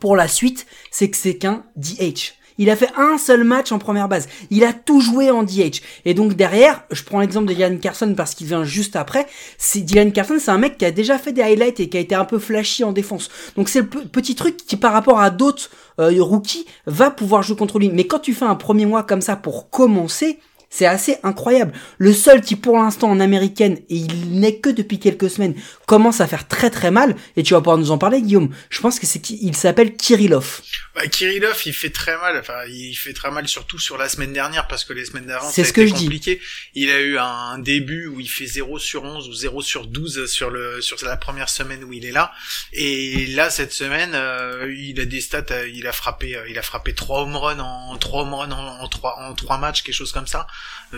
pour 0.00 0.16
la 0.16 0.28
suite, 0.28 0.66
c'est 0.90 1.10
que 1.10 1.16
c'est 1.16 1.36
qu'un 1.36 1.64
DH. 1.76 2.34
Il 2.58 2.70
a 2.70 2.76
fait 2.76 2.90
un 2.96 3.18
seul 3.18 3.44
match 3.44 3.72
en 3.72 3.78
première 3.78 4.08
base. 4.08 4.28
Il 4.50 4.64
a 4.64 4.72
tout 4.72 5.00
joué 5.00 5.30
en 5.30 5.42
DH. 5.42 5.80
Et 6.04 6.14
donc 6.14 6.34
derrière, 6.34 6.84
je 6.90 7.02
prends 7.02 7.20
l'exemple 7.20 7.46
de 7.46 7.54
Dylan 7.54 7.78
Carson 7.78 8.14
parce 8.16 8.34
qu'il 8.34 8.46
vient 8.46 8.64
juste 8.64 8.96
après. 8.96 9.26
Dylan 9.74 10.12
Carson, 10.12 10.36
c'est 10.38 10.50
un 10.50 10.58
mec 10.58 10.78
qui 10.78 10.84
a 10.84 10.90
déjà 10.90 11.18
fait 11.18 11.32
des 11.32 11.42
highlights 11.42 11.80
et 11.80 11.88
qui 11.88 11.96
a 11.96 12.00
été 12.00 12.14
un 12.14 12.24
peu 12.24 12.38
flashy 12.38 12.84
en 12.84 12.92
défense. 12.92 13.28
Donc 13.56 13.68
c'est 13.68 13.80
le 13.80 13.86
petit 13.86 14.34
truc 14.34 14.56
qui 14.56 14.76
par 14.76 14.92
rapport 14.92 15.20
à 15.20 15.30
d'autres 15.30 15.70
euh, 16.00 16.12
rookies 16.22 16.66
va 16.86 17.10
pouvoir 17.10 17.42
jouer 17.42 17.56
contre 17.56 17.78
lui. 17.78 17.90
Mais 17.90 18.06
quand 18.06 18.20
tu 18.20 18.34
fais 18.34 18.44
un 18.44 18.54
premier 18.54 18.86
mois 18.86 19.02
comme 19.02 19.20
ça 19.20 19.36
pour 19.36 19.70
commencer, 19.70 20.38
c'est 20.74 20.86
assez 20.86 21.18
incroyable. 21.22 21.72
Le 21.98 22.12
seul 22.12 22.40
qui 22.40 22.56
pour 22.56 22.76
l'instant 22.76 23.08
en 23.08 23.20
américaine, 23.20 23.78
et 23.88 23.96
il 23.96 24.40
n'est 24.40 24.56
que 24.56 24.70
depuis 24.70 24.98
quelques 24.98 25.30
semaines, 25.30 25.54
commence 25.86 26.20
à 26.20 26.26
faire 26.26 26.48
très 26.48 26.68
très 26.68 26.90
mal, 26.90 27.14
et 27.36 27.44
tu 27.44 27.54
vas 27.54 27.60
pouvoir 27.60 27.78
nous 27.78 27.92
en 27.92 27.98
parler 27.98 28.20
Guillaume, 28.20 28.50
je 28.70 28.80
pense 28.80 28.98
que 28.98 29.06
c'est 29.06 29.20
qu'il 29.20 29.54
s'appelle 29.54 29.94
Kirillov. 29.94 30.62
Bah, 30.94 31.08
Kirillov, 31.08 31.60
il 31.66 31.74
fait 31.74 31.90
très 31.90 32.16
mal, 32.16 32.38
enfin 32.38 32.64
il 32.68 32.94
fait 32.94 33.12
très 33.12 33.30
mal 33.30 33.48
surtout 33.48 33.80
sur 33.80 33.98
la 33.98 34.08
semaine 34.08 34.32
dernière, 34.32 34.68
parce 34.68 34.84
que 34.84 34.92
les 34.92 35.04
semaines 35.04 35.26
d'avant 35.26 35.50
c'est 35.50 35.64
ce 35.64 35.72
que 35.72 35.84
je 35.86 35.92
compliqué. 35.92 36.40
Il 36.74 36.88
a 36.90 37.00
eu 37.00 37.18
un 37.18 37.58
début 37.58 38.06
où 38.06 38.20
il 38.20 38.28
fait 38.28 38.46
0 38.46 38.78
sur 38.78 39.02
11 39.02 39.28
ou 39.28 39.32
0 39.32 39.60
sur 39.62 39.86
12 39.88 40.26
sur 40.26 40.50
le 40.50 40.80
sur 40.80 40.96
la 41.04 41.16
première 41.16 41.48
semaine 41.48 41.82
où 41.82 41.92
il 41.92 42.04
est 42.04 42.12
là, 42.12 42.32
et 42.72 43.26
là 43.28 43.50
cette 43.50 43.72
semaine, 43.72 44.12
euh, 44.14 44.72
il 44.76 45.00
a 45.00 45.04
des 45.04 45.20
stats, 45.20 45.44
euh, 45.50 45.68
il 45.68 45.86
a 45.88 45.92
frappé 45.92 46.36
euh, 46.36 46.48
il 46.48 46.58
a 46.58 46.62
frappé 46.62 46.94
3 46.94 47.22
home 47.22 47.36
runs 47.36 47.58
en 47.58 47.96
3 47.98 48.22
home 48.22 48.34
runs 48.34 48.52
en, 48.52 48.80
en 48.80 48.88
3 48.88 49.18
en 49.18 49.34
3 49.34 49.58
matchs, 49.58 49.82
quelque 49.82 49.94
chose 49.94 50.12
comme 50.12 50.28
ça. 50.28 50.46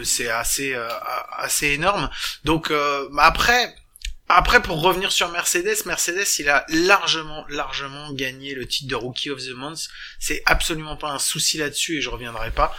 C'est 0.04 0.28
assez 0.28 0.74
euh, 0.74 0.88
assez 1.38 1.68
énorme. 1.68 2.10
Donc 2.44 2.70
euh, 2.70 3.08
après 3.18 3.74
après, 4.28 4.60
pour 4.60 4.82
revenir 4.82 5.12
sur 5.12 5.30
Mercedes, 5.30 5.86
Mercedes, 5.86 6.26
il 6.38 6.48
a 6.48 6.64
largement, 6.68 7.44
largement 7.48 8.12
gagné 8.12 8.54
le 8.54 8.66
titre 8.66 8.88
de 8.88 8.96
Rookie 8.96 9.30
of 9.30 9.40
the 9.40 9.54
Month. 9.54 9.88
C'est 10.18 10.42
absolument 10.46 10.96
pas 10.96 11.10
un 11.10 11.18
souci 11.18 11.58
là-dessus 11.58 11.98
et 11.98 12.00
je 12.00 12.10
reviendrai 12.10 12.50
pas. 12.50 12.76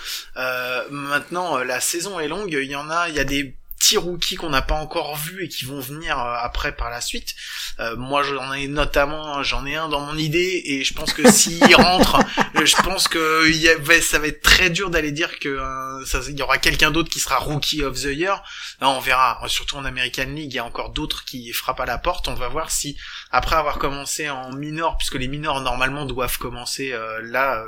maintenant, 0.89 1.57
la 1.59 1.79
saison 1.79 2.19
est 2.19 2.27
longue. 2.27 2.51
Il 2.51 2.69
y 2.69 2.75
en 2.75 2.89
a, 2.89 3.09
il 3.09 3.15
y 3.15 3.19
a 3.19 3.23
des 3.23 3.55
petits 3.77 3.97
rookies 3.97 4.35
qu'on 4.35 4.49
n'a 4.49 4.61
pas 4.61 4.75
encore 4.75 5.15
vus 5.15 5.45
et 5.45 5.47
qui 5.47 5.65
vont 5.65 5.79
venir 5.79 6.19
euh, 6.19 6.35
après 6.41 6.75
par 6.75 6.89
la 6.89 7.01
suite. 7.01 7.35
Euh, 7.79 7.95
moi 7.95 8.23
j'en 8.23 8.53
ai 8.53 8.67
notamment 8.67 9.43
j'en 9.43 9.65
ai 9.65 9.75
un 9.75 9.87
dans 9.87 9.99
mon 9.99 10.17
idée 10.17 10.61
et 10.65 10.83
je 10.83 10.93
pense 10.93 11.13
que 11.13 11.29
s'il 11.31 11.75
rentre, 11.75 12.19
euh, 12.55 12.65
je 12.65 12.75
pense 12.77 13.07
que 13.07 13.49
y 13.49 13.67
ça 14.01 14.19
va 14.19 14.27
être 14.27 14.41
très 14.41 14.69
dur 14.69 14.89
d'aller 14.89 15.11
dire 15.11 15.39
que 15.39 15.59
ça, 16.05 16.19
il 16.27 16.37
y 16.37 16.41
aura 16.41 16.57
quelqu'un 16.57 16.91
d'autre 16.91 17.09
qui 17.09 17.19
sera 17.19 17.37
rookie 17.37 17.83
of 17.83 18.01
the 18.01 18.15
year. 18.15 18.43
on 18.81 18.99
verra. 18.99 19.39
Surtout 19.47 19.77
en 19.77 19.85
American 19.85 20.25
League, 20.25 20.53
il 20.53 20.55
y 20.55 20.59
a 20.59 20.65
encore 20.65 20.91
d'autres 20.91 21.25
qui 21.25 21.51
frappent 21.53 21.79
à 21.79 21.85
la 21.85 21.97
porte. 21.97 22.27
On 22.27 22.33
va 22.33 22.47
voir 22.47 22.71
si 22.71 22.97
après 23.31 23.55
avoir 23.55 23.77
commencé 23.77 24.29
en 24.29 24.51
minor, 24.51 24.97
puisque 24.97 25.15
les 25.15 25.27
minors 25.27 25.61
normalement 25.61 26.05
doivent 26.05 26.37
commencer 26.37 26.93
là 27.23 27.63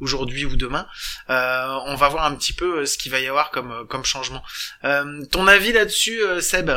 aujourd'hui 0.00 0.44
ou 0.44 0.56
demain. 0.56 0.86
Euh, 1.30 1.78
on 1.86 1.94
va 1.94 2.08
voir 2.08 2.24
un 2.24 2.34
petit 2.34 2.52
peu 2.52 2.80
euh, 2.80 2.86
ce 2.86 2.98
qu'il 2.98 3.12
va 3.12 3.20
y 3.20 3.28
avoir 3.28 3.50
comme, 3.50 3.70
euh, 3.70 3.84
comme 3.84 4.04
changement. 4.04 4.42
ton 5.30 5.46
avis 5.46 5.72
là-dessus, 5.72 6.20
Seb? 6.40 6.70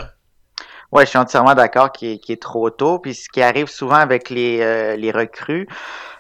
Ouais, 0.92 1.06
je 1.06 1.10
suis 1.10 1.18
entièrement 1.18 1.56
d'accord 1.56 1.92
qu'il 1.92 2.10
est, 2.10 2.30
est, 2.30 2.42
trop 2.42 2.70
tôt. 2.70 3.00
Puis 3.00 3.16
ce 3.16 3.30
qui 3.30 3.42
arrive 3.42 3.68
souvent 3.68 3.96
avec 3.96 4.30
les, 4.30 4.98
les 4.98 5.12
recrues, 5.12 5.68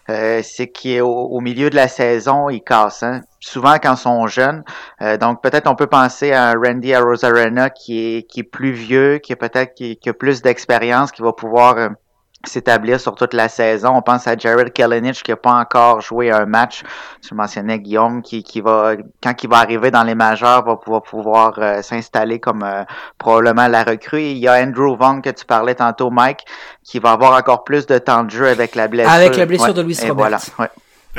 c'est 0.07 0.71
qu'au 0.71 1.27
au 1.29 1.41
milieu 1.41 1.69
de 1.69 1.75
la 1.75 1.87
saison, 1.87 2.49
ils 2.49 2.63
cassent. 2.63 3.03
Hein. 3.03 3.21
Souvent 3.41 3.77
quand 3.79 3.95
ils 3.95 3.97
sont 3.97 4.27
jeunes. 4.27 4.63
donc 5.19 5.41
peut-être 5.41 5.67
on 5.67 5.75
peut 5.75 5.87
penser 5.87 6.31
à 6.31 6.53
Randy 6.53 6.93
Arozarena 6.93 7.69
qui 7.69 7.99
est, 7.99 8.23
qui 8.23 8.41
est 8.41 8.43
plus 8.43 8.71
vieux, 8.71 9.17
qui 9.17 9.33
est 9.33 9.37
peut-être 9.37 9.73
qui, 9.73 9.97
qui, 9.97 10.09
a 10.09 10.13
plus 10.13 10.41
d'expérience, 10.41 11.11
qui 11.11 11.21
va 11.21 11.33
pouvoir 11.33 11.91
s'établir 12.43 12.99
sur 12.99 13.15
toute 13.15 13.33
la 13.33 13.49
saison. 13.49 13.93
On 13.95 14.01
pense 14.01 14.27
à 14.27 14.37
Jared 14.37 14.73
Kellenich 14.73 15.23
qui 15.23 15.31
n'a 15.31 15.37
pas 15.37 15.53
encore 15.53 16.01
joué 16.01 16.31
un 16.31 16.45
match. 16.45 16.83
Tu 17.21 17.33
mentionnais 17.35 17.79
Guillaume 17.79 18.21
qui, 18.21 18.43
qui 18.43 18.61
va 18.61 18.95
quand 19.21 19.33
il 19.43 19.49
va 19.49 19.57
arriver 19.57 19.91
dans 19.91 20.03
les 20.03 20.15
majeurs 20.15 20.63
va 20.63 20.75
pouvoir 20.75 21.03
pouvoir 21.03 21.53
euh, 21.57 21.81
s'installer 21.81 22.39
comme 22.39 22.63
euh, 22.63 22.83
probablement 23.17 23.67
la 23.67 23.83
recrue. 23.83 24.21
il 24.21 24.37
y 24.37 24.47
a 24.47 24.53
Andrew 24.53 24.95
Vaughn 24.97 25.21
que 25.21 25.29
tu 25.29 25.45
parlais 25.45 25.75
tantôt, 25.75 26.09
Mike, 26.09 26.45
qui 26.83 26.99
va 26.99 27.11
avoir 27.11 27.37
encore 27.37 27.63
plus 27.63 27.85
de 27.85 27.97
temps 27.97 28.23
de 28.23 28.31
jeu 28.31 28.47
avec 28.47 28.75
la 28.75 28.87
blessure. 28.87 29.11
Avec 29.11 29.37
la 29.37 29.45
blessure 29.45 29.73
de 29.73 29.81
Luis 29.81 29.97
Robert. 30.01 30.15
Voilà, 30.15 30.39
ouais. 30.59 30.69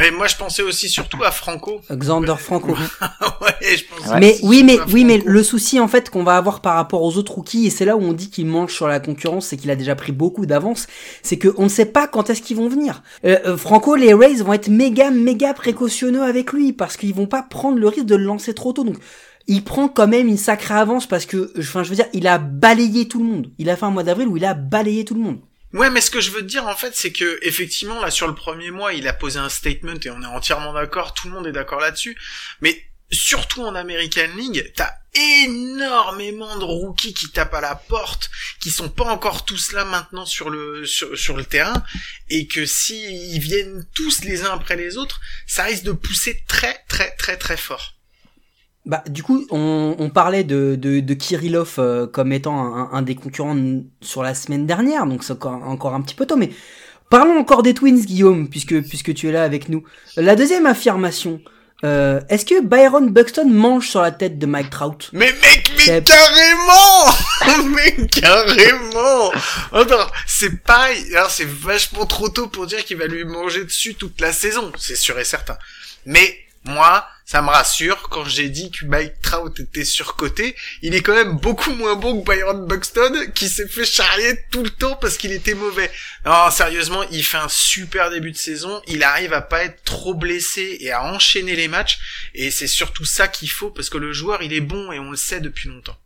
Et 0.01 0.11
moi, 0.11 0.27
je 0.27 0.37
pensais 0.37 0.63
aussi 0.63 0.89
surtout 0.89 1.23
à 1.23 1.31
Franco. 1.31 1.81
Xander 1.91 2.35
Franco. 2.39 2.73
ouais, 3.43 3.77
je 3.77 3.85
pense 3.85 4.19
mais 4.19 4.39
oui, 4.43 4.65
mais 4.65 4.79
oui, 4.91 5.05
mais 5.05 5.23
le 5.25 5.43
souci 5.43 5.81
en 5.81 5.89
fait 5.89 6.09
qu'on 6.09 6.25
va 6.25 6.37
avoir 6.37 6.61
par 6.61 6.77
rapport 6.77 7.03
aux 7.03 7.17
autres 7.19 7.33
rookies, 7.33 7.67
et 7.67 7.71
c'est 7.71 7.85
là 7.85 7.97
où 7.97 8.01
on 8.01 8.13
dit 8.15 8.31
qu'il 8.31 8.47
mange 8.47 8.73
sur 8.73 8.89
la 8.89 9.01
concurrence, 9.01 9.49
c'est 9.49 9.57
qu'il 9.57 9.71
a 9.71 9.77
déjà 9.77 9.95
pris 9.95 10.13
beaucoup 10.13 10.47
d'avance, 10.47 10.87
c'est 11.23 11.37
que 11.37 11.55
on 11.59 11.65
ne 11.65 11.69
sait 11.69 11.87
pas 11.87 12.07
quand 12.07 12.31
est-ce 12.31 12.41
qu'ils 12.41 12.57
vont 12.57 12.69
venir. 12.69 13.03
Euh, 13.27 13.39
euh, 13.45 13.57
Franco, 13.57 13.95
les 13.95 14.15
Rays 14.15 14.37
vont 14.37 14.55
être 14.55 14.69
méga, 14.69 15.11
méga 15.11 15.53
précautionneux 15.53 16.23
avec 16.23 16.53
lui 16.53 16.73
parce 16.73 16.97
qu'ils 16.97 17.15
vont 17.15 17.27
pas 17.27 17.43
prendre 17.43 17.79
le 17.79 17.89
risque 17.89 18.07
de 18.07 18.17
le 18.17 18.25
lancer 18.25 18.55
trop 18.55 18.73
tôt. 18.73 18.85
Donc 18.85 18.97
il 19.47 19.63
prend 19.63 19.89
quand 19.89 20.09
même 20.09 20.29
une 20.29 20.39
sacrée 20.39 20.75
avance 20.75 21.07
parce 21.07 21.27
que, 21.27 21.53
enfin, 21.59 21.83
je 21.83 21.91
veux 21.91 21.97
dire, 21.97 22.07
il 22.13 22.27
a 22.27 22.39
balayé 22.39 23.09
tout 23.09 23.19
le 23.19 23.25
monde. 23.25 23.51
Il 23.59 23.69
a 23.69 23.77
fait 23.77 23.87
un 23.87 23.91
mois 23.91 24.05
d'avril 24.05 24.29
où 24.29 24.37
il 24.37 24.45
a 24.45 24.55
balayé 24.55 25.05
tout 25.05 25.15
le 25.15 25.21
monde. 25.21 25.39
Ouais, 25.73 25.89
mais 25.89 26.03
ce 26.03 26.11
que 26.11 26.21
je 26.21 26.31
veux 26.31 26.41
te 26.41 26.47
dire 26.47 26.67
en 26.67 26.77
fait, 26.77 26.95
c'est 26.95 27.13
que 27.13 27.39
effectivement 27.43 28.01
là 28.01 28.11
sur 28.11 28.29
le 28.29 28.35
premier 28.35 28.71
mois, 28.71 28.93
il 28.93 29.09
a 29.09 29.13
posé 29.13 29.39
un 29.39 29.49
statement 29.49 29.99
et 30.03 30.11
on 30.11 30.23
est 30.23 30.27
entièrement 30.27 30.73
d'accord, 30.73 31.15
tout 31.15 31.29
le 31.29 31.35
monde 31.35 31.47
est 31.47 31.53
d'accord 31.53 31.81
là-dessus. 31.81 32.17
Mais 32.61 32.85
surtout 33.11 33.63
en 33.63 33.75
American 33.75 34.29
League, 34.37 34.73
t'as 34.75 34.91
énormément 35.15 36.59
de 36.59 36.65
rookies 36.65 37.15
qui 37.15 37.31
tapent 37.31 37.55
à 37.55 37.61
la 37.61 37.75
porte, 37.75 38.31
qui 38.61 38.71
sont 38.71 38.89
pas 38.89 39.05
encore 39.05 39.45
tous 39.45 39.73
là 39.73 39.85
maintenant 39.85 40.25
sur 40.25 40.51
le 40.51 40.87
sur, 40.87 41.37
le 41.37 41.45
terrain, 41.45 41.85
et 42.29 42.47
que 42.47 42.65
si 42.67 43.35
ils 43.35 43.41
viennent 43.41 43.87
tous 43.95 44.25
les 44.25 44.45
uns 44.45 44.53
après 44.53 44.77
les 44.77 44.97
autres, 44.97 45.21
ça 45.47 45.65
risque 45.65 45.85
de 45.85 45.93
pousser 45.93 46.43
très 46.49 46.83
très 46.89 47.15
très 47.17 47.37
très 47.37 47.57
fort. 47.57 47.95
Bah, 48.85 49.05
du 49.09 49.23
coup, 49.23 49.47
on, 49.51 49.95
on 49.99 50.11
parlait 50.11 50.43
de, 50.43 50.75
de, 50.77 50.99
de 51.01 51.15
Kirillov 51.15 51.75
euh, 51.79 52.07
comme 52.09 52.33
étant 52.33 52.75
un, 52.75 52.91
un, 52.93 53.03
des 53.03 53.15
concurrents 53.15 53.57
sur 54.01 54.23
la 54.25 54.35
semaine 54.35 54.67
dernière, 54.67 55.07
donc 55.07 55.23
c'est 55.23 55.35
encore, 55.35 55.63
encore, 55.69 55.95
un 55.95 56.01
petit 56.01 56.17
peu 56.17 56.27
tôt, 56.27 56.37
mais 56.37 56.51
parlons 57.09 57.39
encore 57.39 57.63
des 57.63 57.75
Twins, 57.75 58.05
Guillaume, 58.05 58.49
puisque, 58.49 58.83
puisque 58.83 59.15
tu 59.15 59.29
es 59.29 59.33
là 59.33 59.45
avec 59.45 59.69
nous. 59.69 59.85
La 60.17 60.35
deuxième 60.35 60.67
affirmation, 60.67 61.41
euh, 61.85 62.21
est-ce 62.29 62.45
que 62.45 62.61
Byron 62.61 63.11
Buxton 63.11 63.49
mange 63.49 63.89
sur 63.89 64.03
la 64.03 64.13
tête 64.13 64.39
de 64.39 64.47
Mike 64.47 64.71
Trout? 64.71 65.11
Mais 65.13 65.33
mec, 65.33 65.73
mais 65.79 66.03
carrément 66.03 67.65
Mais 67.71 68.07
carrément 68.07 69.33
Attends, 69.73 70.07
c'est 70.27 70.63
pareil. 70.63 71.05
Alors 71.15 71.31
c'est 71.31 71.49
vachement 71.49 72.07
trop 72.07 72.29
tôt 72.29 72.47
pour 72.47 72.67
dire 72.67 72.85
qu'il 72.85 72.99
va 72.99 73.07
lui 73.07 73.25
manger 73.25 73.65
dessus 73.65 73.95
toute 73.95 74.21
la 74.21 74.33
saison, 74.33 74.71
c'est 74.79 74.97
sûr 74.97 75.19
et 75.19 75.25
certain. 75.25 75.57
Mais 76.07 76.37
moi, 76.65 77.05
ça 77.25 77.43
me 77.43 77.49
rassure 77.49 78.09
quand 78.11 78.25
j'ai 78.25 78.49
dit 78.49 78.71
que 78.71 78.85
Mike 78.85 79.21
Trout 79.23 79.59
était 79.61 79.85
surcoté. 79.85 80.57
Il 80.83 80.95
est 80.95 81.03
quand 81.03 81.15
même 81.15 81.39
beaucoup 81.39 81.73
moins 81.73 81.95
bon 81.97 82.21
que 82.21 82.31
Byron 82.31 82.67
Buxton 82.67 83.13
qui 83.35 83.49
s'est 83.49 83.69
fait 83.69 83.85
charrier 83.85 84.39
tout 84.51 84.63
le 84.63 84.71
temps 84.71 84.97
parce 84.97 85.17
qu'il 85.17 85.33
était 85.33 85.55
mauvais. 85.55 85.91
Non, 86.25 86.51
sérieusement, 86.51 87.03
il 87.11 87.25
fait 87.25 87.39
un 87.39 87.49
super 87.49 88.11
début 88.11 88.33
de 88.33 88.37
saison. 88.37 88.83
Il 88.87 89.03
arrive 89.03 89.33
à 89.33 89.41
pas 89.41 89.65
être 89.65 89.83
trop 89.85 90.15
blessé 90.15 90.79
et 90.81 90.91
à 90.91 91.05
enchaîner 91.05 91.57
les 91.57 91.69
matchs. 91.69 91.99
Et 92.35 92.51
c'est 92.51 92.67
surtout 92.67 93.05
ça 93.05 93.29
qu'il 93.29 93.51
faut 93.51 93.71
parce 93.71 93.91
que 93.91 93.99
le 93.99 94.13
joueur, 94.13 94.43
il 94.43 94.53
est 94.53 94.61
bon 94.61 94.93
et 94.93 94.99
on 94.99 95.11
le 95.11 95.17
sait 95.17 95.41
depuis 95.41 95.69
longtemps. 95.69 95.97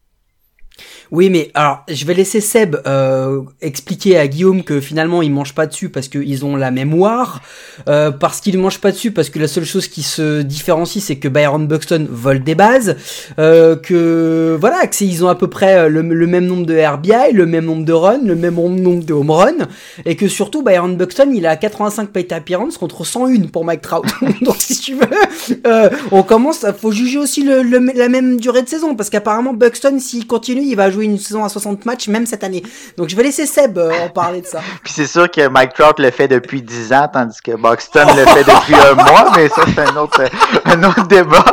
Oui, 1.12 1.30
mais 1.30 1.50
alors, 1.54 1.84
je 1.88 2.04
vais 2.04 2.14
laisser 2.14 2.40
Seb 2.40 2.76
euh, 2.86 3.42
expliquer 3.60 4.18
à 4.18 4.26
Guillaume 4.26 4.64
que 4.64 4.80
finalement 4.80 5.22
ils 5.22 5.30
mangent 5.30 5.54
pas 5.54 5.66
dessus 5.66 5.88
parce 5.88 6.08
qu'ils 6.08 6.44
ont 6.44 6.56
la 6.56 6.70
mémoire, 6.70 7.42
euh, 7.88 8.10
parce 8.10 8.40
qu'ils 8.40 8.58
mangent 8.58 8.80
pas 8.80 8.90
dessus 8.90 9.12
parce 9.12 9.30
que 9.30 9.38
la 9.38 9.46
seule 9.46 9.64
chose 9.64 9.86
qui 9.86 10.02
se 10.02 10.42
différencie 10.42 11.02
c'est 11.02 11.16
que 11.16 11.28
Byron 11.28 11.66
Buxton 11.68 12.08
vole 12.10 12.42
des 12.42 12.56
bases, 12.56 12.96
euh, 13.38 13.76
que 13.76 14.56
voilà, 14.60 14.86
que 14.86 15.04
ils 15.04 15.24
ont 15.24 15.28
à 15.28 15.36
peu 15.36 15.48
près 15.48 15.88
le, 15.88 16.02
même 16.02 16.46
nombre 16.46 16.66
de 16.66 16.76
RBI, 16.76 17.32
le 17.32 17.46
même 17.46 17.66
nombre 17.66 17.84
de 17.84 17.92
runs, 17.92 18.24
le 18.24 18.34
même 18.34 18.54
nombre 18.54 19.04
de 19.04 19.12
home 19.12 19.30
runs, 19.30 19.68
et 20.04 20.16
que 20.16 20.26
surtout 20.26 20.62
Byron 20.62 20.96
Buxton 20.96 21.30
il 21.32 21.46
a 21.46 21.56
85 21.56 22.10
plate 22.10 22.32
appearance 22.32 22.78
contre 22.78 23.04
101 23.04 23.46
pour 23.46 23.64
Mike 23.64 23.82
Trout. 23.82 24.04
Donc 24.42 24.56
si 24.58 24.80
tu 24.80 24.94
veux, 24.94 25.62
on 26.10 26.22
commence, 26.24 26.66
faut 26.80 26.90
juger 26.90 27.18
aussi 27.18 27.44
la 27.44 28.08
même 28.08 28.40
durée 28.40 28.62
de 28.62 28.68
saison 28.68 28.96
parce 28.96 29.10
qu'apparemment 29.10 29.52
Buxton 29.52 29.98
s'il 30.00 30.26
continue 30.26 30.65
il 30.70 30.76
va 30.76 30.90
jouer 30.90 31.04
une 31.04 31.18
saison 31.18 31.44
à 31.44 31.48
60 31.48 31.84
matchs 31.84 32.08
même 32.08 32.26
cette 32.26 32.44
année. 32.44 32.62
Donc 32.96 33.08
je 33.08 33.16
vais 33.16 33.22
laisser 33.22 33.46
Seb 33.46 33.78
euh, 33.78 33.92
en 34.04 34.08
parler 34.08 34.40
de 34.40 34.46
ça. 34.46 34.60
Puis 34.84 34.92
c'est 34.92 35.06
sûr 35.06 35.30
que 35.30 35.48
Mike 35.48 35.74
Trout 35.74 35.98
le 35.98 36.10
fait 36.10 36.28
depuis 36.28 36.62
10 36.62 36.92
ans, 36.92 37.08
tandis 37.12 37.40
que 37.40 37.52
Buxton 37.52 38.06
le 38.16 38.24
fait 38.26 38.44
depuis 38.44 38.74
un 38.74 38.94
mois, 38.94 39.32
mais 39.36 39.48
ça 39.48 39.62
c'est 39.66 39.80
un 39.80 39.96
autre, 39.96 40.24
un 40.64 40.82
autre 40.82 41.06
débat. 41.06 41.44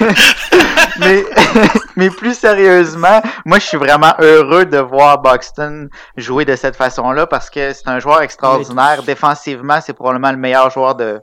mais, 0.98 1.24
mais 1.96 2.10
plus 2.10 2.34
sérieusement, 2.34 3.22
moi 3.44 3.58
je 3.58 3.66
suis 3.66 3.78
vraiment 3.78 4.14
heureux 4.20 4.64
de 4.64 4.78
voir 4.78 5.20
Buxton 5.20 5.88
jouer 6.16 6.44
de 6.44 6.56
cette 6.56 6.76
façon-là 6.76 7.26
parce 7.26 7.50
que 7.50 7.72
c'est 7.72 7.88
un 7.88 7.98
joueur 7.98 8.22
extraordinaire. 8.22 9.02
Défensivement, 9.02 9.80
c'est 9.84 9.92
probablement 9.92 10.32
le 10.32 10.38
meilleur 10.38 10.70
joueur 10.70 10.94
de, 10.94 11.20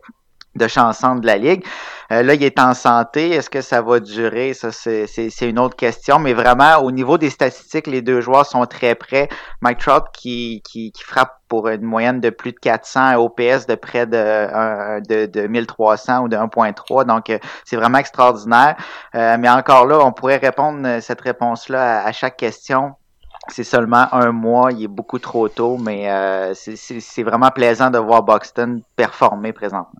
de 0.56 0.68
chanson 0.68 1.16
de 1.16 1.26
la 1.26 1.38
ligue. 1.38 1.66
Euh, 2.14 2.22
là, 2.24 2.34
il 2.36 2.44
est 2.44 2.60
en 2.60 2.74
santé. 2.74 3.30
Est-ce 3.32 3.50
que 3.50 3.62
ça 3.62 3.82
va 3.82 4.00
durer? 4.00 4.54
Ça, 4.54 4.72
c'est 4.72 5.08
une 5.42 5.58
autre 5.60 5.76
question. 5.76 6.20
Mais 6.20 6.34
vraiment, 6.34 6.78
au 6.84 6.92
niveau 6.92 7.18
des 7.18 7.30
statistiques, 7.30 7.88
les 7.88 8.02
deux 8.02 8.22
joueurs 8.22 8.46
sont 8.46 8.66
très 8.66 8.96
près. 8.96 9.30
Mike 9.62 9.80
Trout 9.80 10.04
qui, 10.14 10.62
qui, 10.70 10.92
qui 10.92 11.04
frappe 11.04 11.34
pour 11.48 11.68
une 11.70 11.82
moyenne 11.84 12.20
de 12.20 12.30
plus 12.30 12.52
de 12.52 12.60
400 12.60 13.16
OPS 13.16 13.66
de 13.68 13.76
près 13.76 14.06
de, 14.06 15.00
de, 15.08 15.26
de 15.26 15.48
1300 15.48 16.24
ou 16.24 16.28
de 16.28 16.36
1.3. 16.38 17.06
Donc, 17.06 17.30
euh, 17.30 17.40
c'est 17.66 17.76
vraiment 17.78 17.98
extraordinaire. 18.00 18.76
Euh, 19.16 19.38
mais 19.40 19.50
encore 19.50 19.86
là, 19.86 20.00
on 20.06 20.12
pourrait 20.12 20.38
répondre 20.38 20.86
euh, 20.88 21.02
cette 21.02 21.22
réponse-là 21.22 22.02
à, 22.02 22.08
à 22.08 22.12
chaque 22.12 22.38
question. 22.38 22.94
C'est 23.50 23.64
seulement 23.66 24.08
un 24.14 24.32
mois, 24.32 24.72
il 24.72 24.84
est 24.84 24.88
beaucoup 24.88 25.20
trop 25.20 25.50
tôt, 25.50 25.78
mais 25.78 26.10
euh, 26.12 26.54
c'est- 26.54 26.78
c'est 26.78 27.00
c'est 27.02 27.24
vraiment 27.24 27.52
plaisant 27.52 27.90
de 27.92 27.98
voir 28.00 28.24
Buxton 28.24 28.82
performer 28.96 29.52
présentement. 29.54 30.00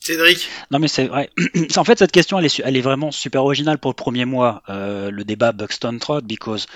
Cédric 0.00 0.48
Non 0.70 0.78
mais 0.78 0.88
c'est 0.88 1.06
vrai. 1.06 1.30
en 1.76 1.84
fait 1.84 1.98
cette 1.98 2.12
question 2.12 2.38
elle 2.38 2.76
est, 2.76 2.80
vraiment 2.80 3.10
super 3.10 3.44
originale 3.44 3.78
pour 3.78 3.90
le 3.90 3.96
premier 3.96 4.24
mois, 4.24 4.62
euh, 4.68 5.10
le 5.10 5.24
débat 5.24 5.52
Buxton 5.52 5.98
Trot, 5.98 6.22
because 6.22 6.66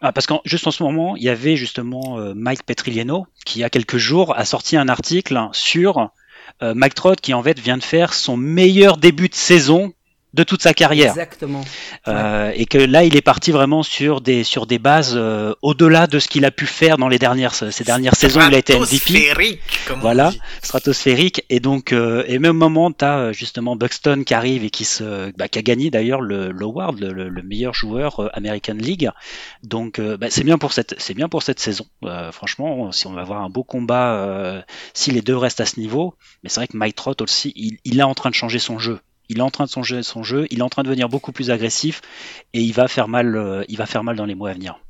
ah, 0.00 0.12
parce 0.12 0.26
qu'en 0.26 0.40
juste 0.44 0.66
en 0.66 0.70
ce 0.70 0.82
moment 0.82 1.16
il 1.16 1.22
y 1.22 1.28
avait 1.28 1.56
justement 1.56 2.18
euh, 2.18 2.34
Mike 2.34 2.64
Petrigliano 2.64 3.26
qui 3.44 3.58
il 3.58 3.62
y 3.62 3.64
a 3.64 3.70
quelques 3.70 3.96
jours 3.96 4.36
a 4.36 4.44
sorti 4.44 4.76
un 4.76 4.88
article 4.88 5.48
sur 5.52 6.10
euh, 6.62 6.74
Mike 6.74 6.94
Trout 6.94 7.20
qui 7.20 7.34
en 7.34 7.42
fait 7.42 7.58
vient 7.58 7.78
de 7.78 7.82
faire 7.82 8.14
son 8.14 8.36
meilleur 8.36 8.96
début 8.96 9.28
de 9.28 9.34
saison 9.34 9.92
de 10.36 10.42
toute 10.44 10.62
sa 10.62 10.74
carrière. 10.74 11.10
Exactement. 11.10 11.64
Euh, 12.08 12.52
et 12.54 12.66
que 12.66 12.78
là, 12.78 13.02
il 13.04 13.16
est 13.16 13.22
parti 13.22 13.50
vraiment 13.50 13.82
sur 13.82 14.20
des 14.20 14.44
sur 14.44 14.66
des 14.66 14.78
bases 14.78 15.14
euh, 15.16 15.54
au-delà 15.62 16.06
de 16.06 16.18
ce 16.18 16.28
qu'il 16.28 16.44
a 16.44 16.50
pu 16.50 16.66
faire 16.66 16.98
dans 16.98 17.08
les 17.08 17.18
dernières 17.18 17.54
ces 17.54 17.84
dernières 17.84 18.14
saisons 18.14 18.40
où 18.40 18.48
il 18.48 18.54
a 18.54 18.58
été 18.58 18.74
MVP 18.74 18.96
Stratosphérique, 18.96 19.60
comme 19.88 20.00
Voilà. 20.00 20.30
stratosphérique 20.62 21.44
et 21.48 21.60
donc 21.60 21.92
euh, 21.92 22.22
et 22.26 22.38
même 22.38 22.56
moment 22.56 22.92
tu 22.92 23.04
as 23.04 23.32
justement 23.32 23.76
Buxton 23.76 24.22
qui 24.26 24.34
arrive 24.34 24.62
et 24.64 24.70
qui 24.70 24.84
se 24.84 25.30
bah, 25.38 25.48
qui 25.48 25.58
a 25.58 25.62
gagné 25.62 25.90
d'ailleurs 25.90 26.20
le 26.20 26.50
l'award 26.52 26.98
le, 27.00 27.12
le- 27.12 27.28
le 27.28 27.42
meilleur 27.42 27.72
joueur 27.74 28.20
euh, 28.20 28.28
American 28.34 28.74
League 28.78 29.10
donc 29.62 29.98
euh, 29.98 30.16
bah, 30.16 30.26
c'est 30.30 30.44
bien 30.44 30.58
pour 30.58 30.72
cette 30.72 30.94
c'est 30.98 31.14
bien 31.14 31.28
pour 31.28 31.42
cette 31.42 31.60
saison 31.60 31.86
Euh, 32.04 32.30
franchement 32.32 32.92
si 32.92 33.06
on 33.06 33.12
va 33.14 33.22
avoir 33.22 33.42
un 33.42 33.48
beau 33.50 33.64
combat 33.64 34.14
euh, 34.14 34.60
si 34.94 35.10
les 35.12 35.22
deux 35.22 35.36
restent 35.36 35.60
à 35.60 35.66
ce 35.66 35.80
niveau 35.80 36.14
mais 36.42 36.50
c'est 36.50 36.60
vrai 36.60 36.68
que 36.68 36.76
Mike 36.76 36.94
Trout 36.96 37.20
aussi 37.22 37.52
il, 37.56 37.78
il 37.84 37.98
est 37.98 38.02
en 38.02 38.14
train 38.14 38.30
de 38.30 38.34
changer 38.34 38.58
son 38.58 38.78
jeu 38.78 38.98
il 39.28 39.38
est 39.38 39.42
en 39.42 39.50
train 39.50 39.64
de 39.64 39.70
changer 39.70 40.02
son 40.02 40.22
jeu, 40.22 40.46
il 40.50 40.58
est 40.60 40.62
en 40.62 40.68
train 40.68 40.82
de 40.82 40.88
devenir 40.88 41.08
beaucoup 41.08 41.32
plus 41.32 41.50
agressif 41.50 42.00
et 42.52 42.60
il 42.60 42.72
va 42.72 42.88
faire 42.88 43.08
mal, 43.08 43.36
euh, 43.36 43.64
il 43.68 43.76
va 43.76 43.86
faire 43.86 44.04
mal 44.04 44.16
dans 44.16 44.26
les 44.26 44.34
mois 44.34 44.50
à 44.50 44.54
venir. 44.54 44.80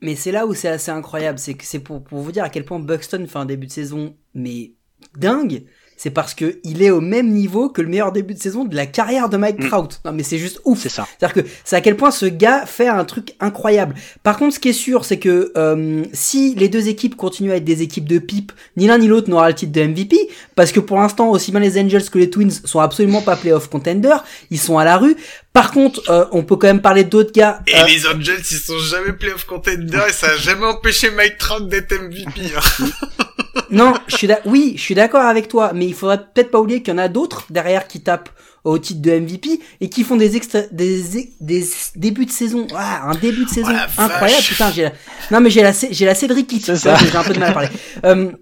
Mais 0.00 0.16
c'est 0.16 0.32
là 0.32 0.46
où 0.46 0.54
c'est 0.54 0.68
assez 0.68 0.90
incroyable, 0.90 1.38
c'est 1.38 1.78
pour, 1.78 2.02
pour 2.04 2.20
vous 2.20 2.32
dire 2.32 2.44
à 2.44 2.50
quel 2.50 2.64
point 2.64 2.78
Buxton 2.78 3.26
fait 3.26 3.38
un 3.38 3.46
début 3.46 3.66
de 3.66 3.72
saison 3.72 4.16
mais 4.34 4.72
dingue. 5.16 5.64
C'est 6.04 6.10
parce 6.10 6.34
que 6.34 6.58
il 6.64 6.82
est 6.82 6.90
au 6.90 7.00
même 7.00 7.30
niveau 7.30 7.70
que 7.70 7.80
le 7.80 7.88
meilleur 7.88 8.12
début 8.12 8.34
de 8.34 8.38
saison 8.38 8.66
de 8.66 8.76
la 8.76 8.84
carrière 8.84 9.30
de 9.30 9.38
Mike 9.38 9.58
Mm. 9.64 9.68
Trout. 9.70 10.00
Non 10.04 10.12
mais 10.12 10.22
c'est 10.22 10.36
juste 10.36 10.60
ouf. 10.66 10.80
C'est 10.82 10.90
ça. 10.90 11.08
C'est-à-dire 11.18 11.42
que 11.42 11.48
c'est 11.64 11.76
à 11.76 11.80
quel 11.80 11.96
point 11.96 12.10
ce 12.10 12.26
gars 12.26 12.66
fait 12.66 12.88
un 12.88 13.06
truc 13.06 13.32
incroyable. 13.40 13.94
Par 14.22 14.36
contre, 14.36 14.54
ce 14.56 14.60
qui 14.60 14.68
est 14.68 14.74
sûr, 14.74 15.06
c'est 15.06 15.18
que 15.18 15.50
euh, 15.56 16.04
si 16.12 16.54
les 16.56 16.68
deux 16.68 16.88
équipes 16.88 17.16
continuent 17.16 17.52
à 17.52 17.56
être 17.56 17.64
des 17.64 17.80
équipes 17.80 18.06
de 18.06 18.18
pipe, 18.18 18.52
ni 18.76 18.86
l'un 18.86 18.98
ni 18.98 19.06
l'autre 19.08 19.30
n'aura 19.30 19.48
le 19.48 19.54
titre 19.54 19.72
de 19.72 19.80
MVP, 19.82 20.28
parce 20.56 20.72
que 20.72 20.80
pour 20.80 20.98
l'instant, 21.00 21.30
aussi 21.30 21.52
bien 21.52 21.60
les 21.60 21.80
Angels 21.80 22.10
que 22.10 22.18
les 22.18 22.28
Twins 22.28 22.50
sont 22.50 22.80
absolument 22.80 23.22
pas 23.22 23.36
playoff 23.36 23.70
contenders, 23.70 24.22
ils 24.50 24.60
sont 24.60 24.76
à 24.76 24.84
la 24.84 24.98
rue. 24.98 25.16
Par 25.54 25.70
contre, 25.70 26.02
euh, 26.10 26.26
on 26.32 26.42
peut 26.42 26.56
quand 26.56 26.66
même 26.66 26.82
parler 26.82 27.04
d'autres 27.04 27.32
gars. 27.32 27.62
Et 27.66 27.74
euh, 27.76 27.86
les 27.86 28.06
Angels, 28.06 28.42
ils 28.50 28.56
sont 28.58 28.78
jamais 28.78 29.14
playoff 29.14 29.44
contender 29.46 30.00
et 30.06 30.12
ça 30.12 30.32
a 30.32 30.36
jamais 30.36 30.66
empêché 30.66 31.10
Mike 31.12 31.38
Trout 31.38 31.66
d'être 31.66 31.94
MVP. 31.94 32.42
hein. 32.54 32.84
Non, 33.70 33.94
je 34.08 34.16
suis 34.16 34.28
oui, 34.46 34.74
je 34.76 34.80
suis 34.82 34.94
d'accord 34.94 35.22
avec 35.22 35.48
toi, 35.48 35.72
mais 35.74 35.86
il 35.86 35.94
faudrait 35.94 36.18
peut-être 36.34 36.50
pas 36.50 36.60
oublier 36.60 36.82
qu'il 36.82 36.92
y 36.92 36.94
en 36.94 36.98
a 36.98 37.08
d'autres 37.08 37.46
derrière 37.50 37.86
qui 37.88 38.02
tapent 38.02 38.30
au 38.64 38.78
titre 38.78 39.02
de 39.02 39.10
MVP 39.18 39.60
et 39.80 39.88
qui 39.90 40.04
font 40.04 40.16
des 40.16 40.36
extra- 40.36 40.66
des, 40.72 41.02
des 41.40 41.64
débuts 41.96 42.24
de 42.26 42.30
saison, 42.30 42.66
ah, 42.74 43.02
un 43.10 43.14
début 43.14 43.44
de 43.44 43.50
saison 43.50 43.68
Oh 43.70 43.74
la 43.74 43.84
incroyable. 44.04 44.20
vache. 44.40 44.48
Putain, 44.50 44.70
j'ai 44.72 44.82
la... 44.84 44.92
non 45.30 45.40
mais 45.40 45.50
j'ai 45.50 45.62
la 45.62 45.72
j'ai 45.90 46.06
la 46.06 46.14
Cédric 46.14 46.50
ça. 46.64 46.74
j'ai 46.74 47.16
un 47.16 47.22
peu 47.22 47.34
de 47.34 47.38
mal 47.38 47.50
à 47.50 47.52
parler. 47.52 47.68
Euh, 48.04 48.32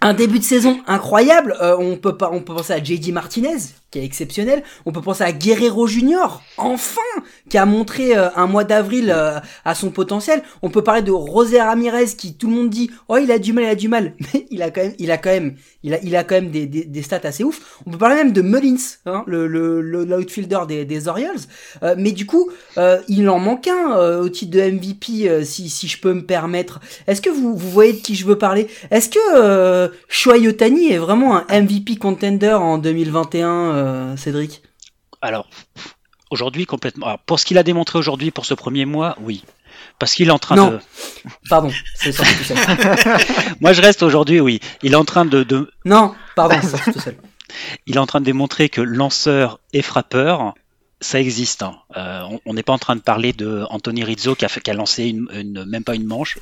un 0.00 0.14
début 0.14 0.38
de 0.38 0.44
saison 0.44 0.80
incroyable. 0.86 1.54
euh, 1.60 1.76
on 1.78 1.96
peut 1.96 2.16
pas, 2.16 2.30
on 2.32 2.40
peut 2.40 2.54
penser 2.54 2.72
à 2.72 2.82
JD 2.82 3.12
Martinez 3.12 3.56
qui 3.92 4.00
est 4.00 4.04
exceptionnel. 4.04 4.64
On 4.86 4.90
peut 4.90 5.00
penser 5.00 5.22
à 5.22 5.30
Guerrero 5.30 5.86
Junior, 5.86 6.42
enfin, 6.56 7.00
qui 7.48 7.58
a 7.58 7.66
montré 7.66 8.16
euh, 8.16 8.28
un 8.34 8.46
mois 8.46 8.64
d'avril 8.64 9.12
euh, 9.14 9.38
à 9.64 9.74
son 9.76 9.90
potentiel. 9.90 10.42
On 10.62 10.70
peut 10.70 10.82
parler 10.82 11.02
de 11.02 11.12
José 11.12 11.60
Ramirez 11.60 12.06
qui 12.16 12.34
tout 12.34 12.48
le 12.48 12.54
monde 12.54 12.70
dit 12.70 12.90
oh 13.08 13.18
il 13.18 13.30
a 13.30 13.38
du 13.38 13.52
mal, 13.52 13.64
il 13.64 13.70
a 13.70 13.74
du 13.76 13.88
mal, 13.88 14.14
mais 14.34 14.46
il 14.50 14.62
a 14.62 14.70
quand 14.70 14.82
même, 14.82 14.94
il 14.98 15.10
a 15.10 15.18
quand 15.18 15.30
même, 15.30 15.54
il 15.84 15.94
a, 15.94 15.98
il 16.02 16.16
a 16.16 16.24
quand 16.24 16.34
même 16.34 16.50
des, 16.50 16.66
des, 16.66 16.84
des 16.84 17.02
stats 17.02 17.20
assez 17.22 17.44
ouf. 17.44 17.78
On 17.86 17.90
peut 17.90 17.98
parler 17.98 18.16
même 18.16 18.32
de 18.32 18.42
Mullins, 18.42 18.76
hein, 19.06 19.22
le, 19.26 19.46
le, 19.46 19.80
l'outfielder 19.82 20.60
des, 20.66 20.84
des 20.84 21.08
Orioles. 21.08 21.36
Euh, 21.82 21.94
mais 21.98 22.12
du 22.12 22.26
coup, 22.26 22.50
euh, 22.78 22.98
il 23.08 23.28
en 23.28 23.38
manque 23.38 23.68
un 23.68 23.96
euh, 23.96 24.22
au 24.22 24.28
titre 24.28 24.56
de 24.56 24.60
MVP, 24.60 25.28
euh, 25.28 25.44
si, 25.44 25.68
si 25.68 25.88
je 25.88 26.00
peux 26.00 26.12
me 26.12 26.24
permettre. 26.24 26.80
Est-ce 27.06 27.20
que 27.20 27.30
vous, 27.30 27.56
vous 27.56 27.70
voyez 27.70 27.92
de 27.92 27.98
qui 27.98 28.14
je 28.14 28.24
veux 28.24 28.38
parler? 28.38 28.68
Est-ce 28.90 29.08
que 29.08 29.18
euh, 29.36 29.88
Shohei 30.08 30.48
Ohtani 30.48 30.92
est 30.92 30.98
vraiment 30.98 31.36
un 31.36 31.60
MVP 31.62 31.96
contender 31.96 32.52
en 32.52 32.78
2021, 32.78 33.46
euh, 33.82 34.16
Cédric 34.16 34.62
Alors, 35.20 35.48
aujourd'hui, 36.30 36.66
complètement. 36.66 37.06
alors, 37.06 37.18
pour 37.20 37.38
ce 37.40 37.44
qu'il 37.44 37.58
a 37.58 37.62
démontré 37.62 37.98
aujourd'hui 37.98 38.30
pour 38.30 38.46
ce 38.46 38.54
premier 38.54 38.84
mois, 38.84 39.16
oui. 39.20 39.44
Parce 39.98 40.14
qu'il 40.14 40.28
est 40.28 40.32
en 40.32 40.38
train 40.38 40.56
Non. 40.56 40.70
de. 40.70 40.78
Pardon, 41.48 41.70
c'est 41.96 42.12
sorti 42.12 42.34
tout 42.36 42.44
seul. 42.44 42.56
Moi, 43.60 43.72
je 43.72 43.80
reste 43.82 44.02
aujourd'hui, 44.02 44.40
oui. 44.40 44.60
Il 44.82 44.92
est 44.92 44.96
en 44.96 45.04
train 45.04 45.24
de, 45.24 45.42
de- 45.42 45.70
Non, 45.84 46.14
pardon, 46.36 46.56
c'est 46.62 46.68
sorti 46.70 46.92
tout 46.92 47.00
seul. 47.00 47.16
il 47.86 47.96
est 47.96 47.98
en 47.98 48.06
train 48.06 48.20
de 48.20 48.24
démontrer 48.24 48.68
que 48.68 48.80
lanceur 48.80 49.58
et 49.72 49.82
frappeur, 49.82 50.54
ça 51.00 51.20
existe. 51.20 51.62
hein. 51.62 51.74
Euh, 51.96 52.22
on- 52.46 52.54
n'est 52.54 52.62
pas 52.62 52.72
en 52.72 52.78
train 52.78 52.96
de 52.96 53.00
parler 53.00 53.32
de 53.32 53.64
Anthony 53.70 54.04
Rizzo 54.04 54.34
qui 54.34 54.44
a, 54.44 54.48
fait, 54.48 54.60
qui 54.60 54.70
a 54.70 54.74
lancé 54.74 55.04
une, 55.04 55.28
une- 55.34 55.64
même 55.64 55.84
pas 55.84 55.94
une 55.94 56.06
manche. 56.06 56.38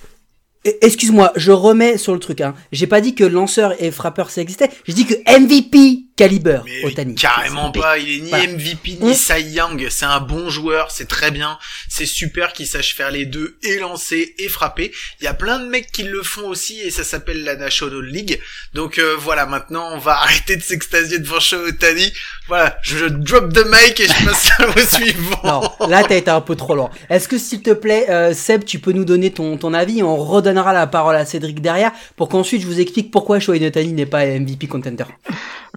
Excuse-moi, 0.83 1.33
je 1.37 1.53
remets 1.53 1.96
sur 1.96 2.12
le 2.12 2.18
truc. 2.18 2.42
Hein. 2.42 2.55
J'ai 2.70 2.87
pas 2.87 3.00
dit 3.00 3.14
que 3.14 3.24
lanceur 3.24 3.83
et 3.83 3.90
frappeur 3.90 4.29
ça 4.31 4.42
existait. 4.42 4.68
J'ai 4.87 4.92
dit 4.92 5.07
que 5.07 5.14
MVP 5.40 6.05
caliber, 6.20 6.61
Mais 6.64 6.85
Otani. 6.85 7.14
carrément 7.14 7.72
C'est- 7.74 7.80
pas, 7.80 7.98
il 7.98 8.11
est 8.11 8.20
ni 8.20 8.28
Voilà. 8.30 8.44
MVP 8.46 8.98
ni 9.00 9.14
Cy 9.14 9.40
Young, 9.54 9.87
c'est 9.90 10.04
un 10.04 10.20
bon 10.20 10.50
joueur, 10.50 10.90
c'est 10.90 11.09
très 11.09 11.30
bien, 11.30 11.59
c'est 11.88 12.06
super 12.06 12.52
qu'il 12.52 12.66
sache 12.66 12.94
faire 12.94 13.11
les 13.11 13.24
deux 13.26 13.56
et 13.62 13.78
lancer 13.78 14.35
et 14.38 14.48
frapper. 14.48 14.92
Il 15.20 15.24
y 15.24 15.28
a 15.28 15.35
plein 15.35 15.59
de 15.59 15.66
mecs 15.66 15.90
qui 15.90 16.02
le 16.02 16.22
font 16.22 16.46
aussi 16.48 16.78
et 16.80 16.90
ça 16.90 17.04
s'appelle 17.04 17.42
la 17.44 17.56
National 17.56 18.04
League. 18.04 18.40
Donc 18.74 18.98
euh, 18.98 19.14
voilà, 19.18 19.46
maintenant 19.46 19.88
on 19.92 19.98
va 19.98 20.12
arrêter 20.22 20.56
de 20.56 20.62
s'extasier 20.62 21.18
devant 21.18 21.40
Shohei 21.40 21.68
Otani. 21.70 22.12
Voilà, 22.48 22.76
je 22.83 23.06
drop 23.06 23.52
the 23.52 23.64
mic 23.66 23.98
et 24.00 24.06
je 24.09 24.24
passe 24.24 24.50
au 24.76 24.96
suivant. 24.96 25.40
Non, 25.80 25.88
là 25.88 26.02
t'as 26.06 26.16
été 26.16 26.30
un 26.30 26.40
peu 26.40 26.56
trop 26.56 26.74
loin. 26.74 26.90
Est-ce 27.09 27.28
que 27.28 27.38
s'il 27.38 27.62
te 27.62 27.70
plaît, 27.70 28.06
euh, 28.11 28.35
Seb, 28.35 28.64
tu 28.64 28.78
peux 28.78 28.92
nous 28.92 29.04
donner 29.04 29.30
ton, 29.30 29.56
ton 29.56 29.72
avis 29.72 30.00
et 30.00 30.02
on 30.02 30.16
redonnera 30.16 30.72
la 30.72 30.87
parole 30.87 31.16
à 31.16 31.24
Cédric 31.24 31.61
derrière 31.62 31.92
pour 32.16 32.28
qu'ensuite 32.28 32.61
je 32.62 32.66
vous 32.66 32.80
explique 32.80 33.11
pourquoi 33.11 33.40
Shohei 33.40 33.66
Otani 33.66 33.92
n'est 33.92 34.06
pas 34.06 34.26
MVP 34.26 34.66
contender. 34.66 35.04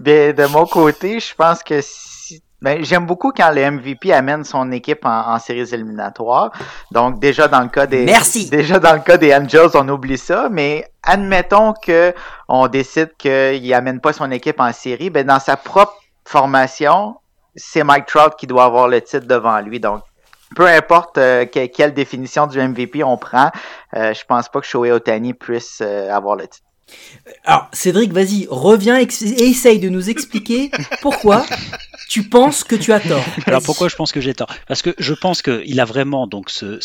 De, 0.01 0.32
de 0.33 0.45
mon 0.47 0.65
côté, 0.65 1.19
je 1.19 1.33
pense 1.35 1.63
que 1.63 1.79
si, 1.81 2.43
ben, 2.61 2.83
j'aime 2.83 3.05
beaucoup 3.05 3.31
quand 3.31 3.51
le 3.51 3.69
MVP 3.71 4.11
amène 4.13 4.43
son 4.43 4.71
équipe 4.71 5.05
en, 5.05 5.33
en 5.33 5.39
séries 5.39 5.73
éliminatoires. 5.73 6.51
Donc 6.91 7.19
déjà 7.19 7.47
dans 7.47 7.61
le 7.61 7.67
cas 7.69 7.85
des 7.85 8.05
Merci. 8.05 8.49
déjà 8.49 8.79
dans 8.79 8.93
le 8.93 8.99
cas 9.01 9.17
des 9.17 9.33
Angels, 9.35 9.69
on 9.75 9.87
oublie 9.89 10.17
ça, 10.17 10.47
mais 10.49 10.87
admettons 11.03 11.73
que 11.73 12.13
on 12.47 12.67
décide 12.67 13.11
qu'il 13.17 13.73
amène 13.73 13.99
pas 13.99 14.13
son 14.13 14.31
équipe 14.31 14.59
en 14.59 14.71
série, 14.73 15.09
ben 15.09 15.25
dans 15.27 15.39
sa 15.39 15.57
propre 15.57 15.95
formation, 16.25 17.17
c'est 17.55 17.83
Mike 17.83 18.05
Trout 18.07 18.35
qui 18.37 18.47
doit 18.47 18.63
avoir 18.65 18.87
le 18.87 19.01
titre 19.01 19.27
devant 19.27 19.59
lui. 19.59 19.79
Donc 19.79 20.01
peu 20.55 20.67
importe 20.67 21.17
euh, 21.17 21.45
que- 21.45 21.65
quelle 21.65 21.93
définition 21.93 22.47
du 22.47 22.59
MVP 22.61 23.03
on 23.03 23.17
prend, 23.17 23.49
euh, 23.95 24.13
je 24.13 24.23
pense 24.25 24.49
pas 24.49 24.61
que 24.61 24.67
Shohei 24.67 24.91
Otani 24.91 25.33
puisse 25.33 25.79
euh, 25.81 26.11
avoir 26.11 26.35
le 26.35 26.47
titre. 26.47 26.65
Alors 27.45 27.69
Cédric, 27.73 28.11
vas-y, 28.11 28.47
reviens 28.49 28.99
et 28.99 29.07
essaye 29.39 29.79
de 29.79 29.89
nous 29.89 30.09
expliquer 30.09 30.71
pourquoi 31.01 31.45
tu 32.09 32.23
penses 32.23 32.63
que 32.63 32.75
tu 32.75 32.91
as 32.91 32.99
tort. 32.99 33.23
Alors 33.45 33.61
pourquoi 33.63 33.87
je 33.87 33.95
pense 33.95 34.11
que 34.11 34.21
j'ai 34.21 34.33
tort? 34.33 34.53
Parce 34.67 34.81
que 34.81 34.93
je 34.97 35.13
pense 35.13 35.41
qu'il 35.41 35.79
a 35.79 35.85
vraiment 35.85 36.27
donc 36.27 36.49
ce, 36.49 36.79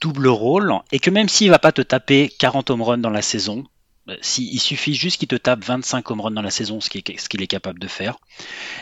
double 0.00 0.28
rôle 0.28 0.72
et 0.90 0.98
que 0.98 1.10
même 1.10 1.28
s'il 1.28 1.50
va 1.50 1.58
pas 1.58 1.72
te 1.72 1.82
taper 1.82 2.30
40 2.38 2.70
home 2.70 2.82
runs 2.82 2.98
dans 2.98 3.10
la 3.10 3.22
saison, 3.22 3.64
euh, 4.08 4.16
si, 4.20 4.48
il 4.52 4.58
suffit 4.58 4.94
juste 4.94 5.18
qu'il 5.18 5.28
te 5.28 5.36
tape 5.36 5.64
25 5.64 6.10
home 6.10 6.20
runs 6.20 6.30
dans 6.32 6.42
la 6.42 6.50
saison, 6.50 6.80
ce 6.80 6.90
qu'il 6.90 7.02
est, 7.06 7.42
est 7.42 7.46
capable 7.46 7.78
de 7.78 7.86
faire. 7.86 8.16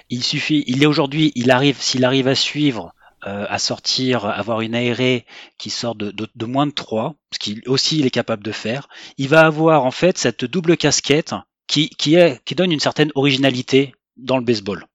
Il 0.09 0.25
suffit, 0.25 0.65
il 0.67 0.83
est 0.83 0.87
aujourd'hui, 0.87 1.31
il 1.35 1.51
arrive, 1.51 1.77
s'il 1.79 2.05
arrive 2.07 2.27
à 2.27 2.35
suivre, 2.35 2.95
euh, 3.27 3.47
à 3.49 3.59
sortir, 3.59 4.25
avoir 4.25 4.61
une 4.61 4.75
ARA 4.75 5.21
qui 5.59 5.71
sort 5.71 5.95
de, 5.95 6.15
moins 6.45 6.67
de 6.67 6.73
3, 6.73 7.15
ce 7.33 7.39
qu'il 7.39 7.63
aussi 7.67 7.99
il 7.99 8.07
est 8.07 8.11
capable 8.11 8.43
de 8.43 8.53
faire, 8.53 8.89
il 9.19 9.29
va 9.29 9.47
avoir 9.47 9.85
en 9.85 9.91
fait 9.91 10.19
cette 10.19 10.45
double 10.45 10.77
casquette 10.77 11.35
qui, 11.67 11.91
qui 11.91 12.55
donne 12.55 12.73
une 12.73 12.81
certaine 12.81 13.13
originalité 13.15 13.95
dans 14.17 14.39
le 14.39 14.45
baseball. 14.45 14.87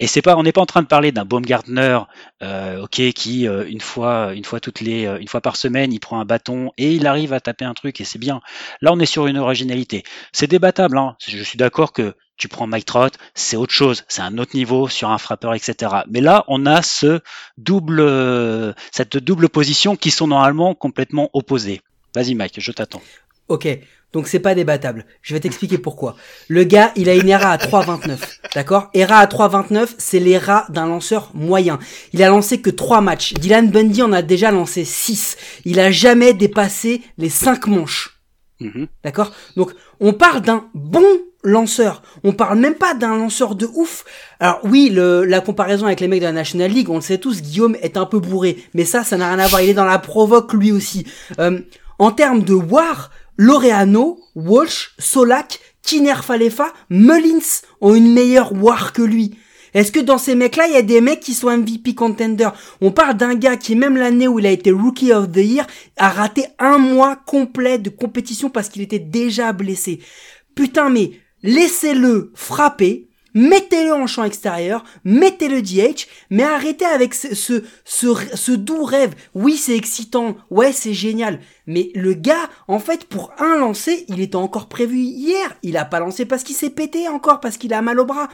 Et 0.00 0.06
c'est 0.06 0.22
pas, 0.22 0.36
on 0.36 0.42
n'est 0.42 0.52
pas 0.52 0.60
en 0.60 0.66
train 0.66 0.82
de 0.82 0.86
parler 0.86 1.12
d'un 1.12 1.24
Baumgartner, 1.24 2.00
euh, 2.42 2.86
qui 2.88 3.48
euh, 3.48 3.66
une 3.68 3.80
fois, 3.80 4.32
une 4.34 4.44
fois 4.44 4.60
toutes 4.60 4.80
les, 4.80 5.06
euh, 5.06 5.18
une 5.18 5.28
fois 5.28 5.40
par 5.40 5.56
semaine, 5.56 5.92
il 5.92 6.00
prend 6.00 6.20
un 6.20 6.24
bâton 6.24 6.72
et 6.78 6.92
il 6.92 7.06
arrive 7.06 7.32
à 7.32 7.40
taper 7.40 7.64
un 7.64 7.74
truc 7.74 8.00
et 8.00 8.04
c'est 8.04 8.18
bien. 8.18 8.40
Là, 8.80 8.92
on 8.92 8.98
est 9.00 9.06
sur 9.06 9.26
une 9.26 9.38
originalité. 9.38 10.04
C'est 10.32 10.46
débattable. 10.46 10.98
Hein. 10.98 11.16
Je 11.26 11.42
suis 11.42 11.58
d'accord 11.58 11.92
que 11.92 12.14
tu 12.36 12.48
prends 12.48 12.68
Mike 12.68 12.84
Trout, 12.84 13.18
c'est 13.34 13.56
autre 13.56 13.72
chose, 13.72 14.04
c'est 14.06 14.22
un 14.22 14.38
autre 14.38 14.54
niveau 14.54 14.86
sur 14.86 15.10
un 15.10 15.18
frappeur, 15.18 15.54
etc. 15.54 15.92
Mais 16.08 16.20
là, 16.20 16.44
on 16.46 16.66
a 16.66 16.82
ce 16.82 17.20
double, 17.56 18.76
cette 18.92 19.16
double 19.16 19.48
position 19.48 19.96
qui 19.96 20.12
sont 20.12 20.28
normalement 20.28 20.76
complètement 20.76 21.30
opposées. 21.32 21.80
Vas-y, 22.14 22.36
Mike, 22.36 22.60
je 22.60 22.70
t'attends. 22.70 23.02
Ok, 23.48 23.66
donc 24.12 24.26
c'est 24.26 24.38
pas 24.38 24.54
débattable. 24.54 25.04
Je 25.20 25.34
vais 25.34 25.40
t'expliquer 25.40 25.78
pourquoi. 25.78 26.16
Le 26.48 26.64
gars, 26.64 26.92
il 26.96 27.08
a 27.08 27.14
une 27.14 27.28
ERA 27.28 27.50
à 27.50 27.56
3,29. 27.58 28.18
D'accord? 28.54 28.88
ERA 28.94 29.18
à 29.18 29.26
3,29, 29.26 29.94
c'est 29.98 30.18
l'ERA 30.18 30.66
d'un 30.70 30.86
lanceur 30.86 31.30
moyen. 31.34 31.78
Il 32.14 32.22
a 32.22 32.28
lancé 32.28 32.60
que 32.60 32.70
3 32.70 33.02
matchs. 33.02 33.34
Dylan 33.34 33.70
Bundy 33.70 34.02
en 34.02 34.12
a 34.12 34.22
déjà 34.22 34.50
lancé 34.50 34.84
6. 34.84 35.36
Il 35.66 35.78
a 35.78 35.90
jamais 35.90 36.32
dépassé 36.32 37.02
les 37.18 37.28
5 37.28 37.66
manches. 37.66 38.18
Mhm. 38.60 38.86
D'accord? 39.04 39.32
Donc, 39.56 39.72
on 40.00 40.14
parle 40.14 40.40
d'un 40.40 40.64
bon 40.74 41.06
lanceur. 41.44 42.02
On 42.24 42.32
parle 42.32 42.58
même 42.58 42.74
pas 42.74 42.94
d'un 42.94 43.16
lanceur 43.16 43.54
de 43.54 43.66
ouf. 43.66 44.04
Alors 44.40 44.60
oui, 44.64 44.90
le, 44.90 45.24
la 45.24 45.40
comparaison 45.40 45.86
avec 45.86 46.00
les 46.00 46.08
mecs 46.08 46.20
de 46.20 46.26
la 46.26 46.32
National 46.32 46.70
League, 46.70 46.90
on 46.90 46.96
le 46.96 47.00
sait 47.00 47.18
tous, 47.18 47.42
Guillaume 47.42 47.76
est 47.82 47.96
un 47.96 48.06
peu 48.06 48.18
bourré. 48.18 48.56
Mais 48.74 48.84
ça, 48.84 49.04
ça 49.04 49.16
n'a 49.16 49.28
rien 49.28 49.38
à 49.38 49.46
voir. 49.46 49.60
Il 49.60 49.70
est 49.70 49.74
dans 49.74 49.84
la 49.84 49.98
provoque 49.98 50.52
lui 50.54 50.72
aussi. 50.72 51.06
Euh, 51.38 51.60
en 51.98 52.10
termes 52.10 52.42
de 52.42 52.54
war, 52.54 53.10
Laureano, 53.38 54.18
Walsh, 54.34 54.94
Solak, 54.98 55.60
Kiner 55.82 56.22
Falefa, 56.22 56.72
Mullins 56.90 57.62
ont 57.80 57.94
une 57.94 58.12
meilleure 58.12 58.52
war 58.52 58.92
que 58.92 59.02
lui. 59.02 59.38
Est-ce 59.74 59.92
que 59.92 60.00
dans 60.00 60.18
ces 60.18 60.34
mecs-là, 60.34 60.66
il 60.66 60.74
y 60.74 60.76
a 60.76 60.82
des 60.82 61.00
mecs 61.00 61.20
qui 61.20 61.34
sont 61.34 61.56
MVP 61.56 61.94
contender 61.94 62.48
On 62.80 62.90
parle 62.90 63.16
d'un 63.16 63.34
gars 63.34 63.56
qui, 63.56 63.76
même 63.76 63.96
l'année 63.96 64.26
où 64.26 64.38
il 64.38 64.46
a 64.46 64.50
été 64.50 64.72
Rookie 64.72 65.12
of 65.12 65.30
the 65.30 65.36
Year, 65.36 65.66
a 65.96 66.08
raté 66.08 66.46
un 66.58 66.78
mois 66.78 67.16
complet 67.16 67.78
de 67.78 67.90
compétition 67.90 68.50
parce 68.50 68.68
qu'il 68.68 68.82
était 68.82 68.98
déjà 68.98 69.52
blessé. 69.52 70.00
Putain, 70.54 70.88
mais 70.88 71.12
laissez-le 71.42 72.32
frapper, 72.34 73.07
mettez-le 73.34 73.92
en 73.92 74.06
champ 74.06 74.24
extérieur, 74.24 74.84
mettez-le 75.04 75.62
DH, 75.62 76.06
mais 76.30 76.42
arrêtez 76.42 76.84
avec 76.84 77.14
ce, 77.14 77.34
ce, 77.34 77.62
ce, 77.84 78.52
doux 78.52 78.84
rêve. 78.84 79.14
Oui, 79.34 79.56
c'est 79.56 79.76
excitant, 79.76 80.36
ouais, 80.50 80.72
c'est 80.72 80.94
génial, 80.94 81.40
mais 81.66 81.90
le 81.94 82.14
gars, 82.14 82.48
en 82.66 82.78
fait, 82.78 83.04
pour 83.04 83.32
un 83.38 83.56
lancer, 83.56 84.04
il 84.08 84.20
était 84.20 84.36
encore 84.36 84.68
prévu 84.68 84.98
hier. 84.98 85.56
Il 85.62 85.76
a 85.76 85.84
pas 85.84 86.00
lancé 86.00 86.24
parce 86.24 86.42
qu'il 86.42 86.56
s'est 86.56 86.70
pété 86.70 87.08
encore, 87.08 87.40
parce 87.40 87.56
qu'il 87.56 87.74
a 87.74 87.82
mal 87.82 88.00
au 88.00 88.04
bras. 88.04 88.28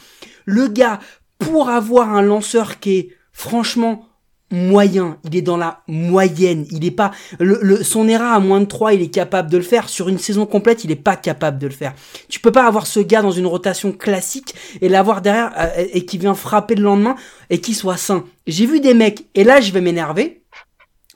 Le 0.44 0.68
gars, 0.68 1.00
pour 1.38 1.68
avoir 1.68 2.14
un 2.14 2.22
lanceur 2.22 2.78
qui 2.78 2.96
est, 2.96 3.08
franchement, 3.32 4.08
moyen, 4.54 5.18
il 5.24 5.36
est 5.36 5.42
dans 5.42 5.56
la 5.56 5.82
moyenne, 5.88 6.66
il 6.70 6.84
est 6.84 6.90
pas 6.90 7.10
son 7.82 8.08
ERA 8.08 8.32
à 8.32 8.38
moins 8.38 8.60
de 8.60 8.66
3, 8.66 8.94
il 8.94 9.02
est 9.02 9.08
capable 9.08 9.50
de 9.50 9.56
le 9.56 9.62
faire 9.62 9.88
sur 9.88 10.08
une 10.08 10.18
saison 10.18 10.46
complète, 10.46 10.84
il 10.84 10.90
est 10.90 10.96
pas 10.96 11.16
capable 11.16 11.58
de 11.58 11.66
le 11.66 11.72
faire. 11.72 11.94
Tu 12.28 12.40
peux 12.40 12.52
pas 12.52 12.66
avoir 12.66 12.86
ce 12.86 13.00
gars 13.00 13.22
dans 13.22 13.32
une 13.32 13.46
rotation 13.46 13.92
classique 13.92 14.54
et 14.80 14.88
l'avoir 14.88 15.20
derrière 15.20 15.52
euh, 15.58 15.86
et 15.92 16.06
qui 16.06 16.18
vient 16.18 16.34
frapper 16.34 16.74
le 16.74 16.82
lendemain 16.82 17.16
et 17.50 17.60
qui 17.60 17.74
soit 17.74 17.96
sain. 17.96 18.24
J'ai 18.46 18.66
vu 18.66 18.80
des 18.80 18.94
mecs 18.94 19.26
et 19.34 19.44
là 19.44 19.60
je 19.60 19.72
vais 19.72 19.80
m'énerver. 19.80 20.42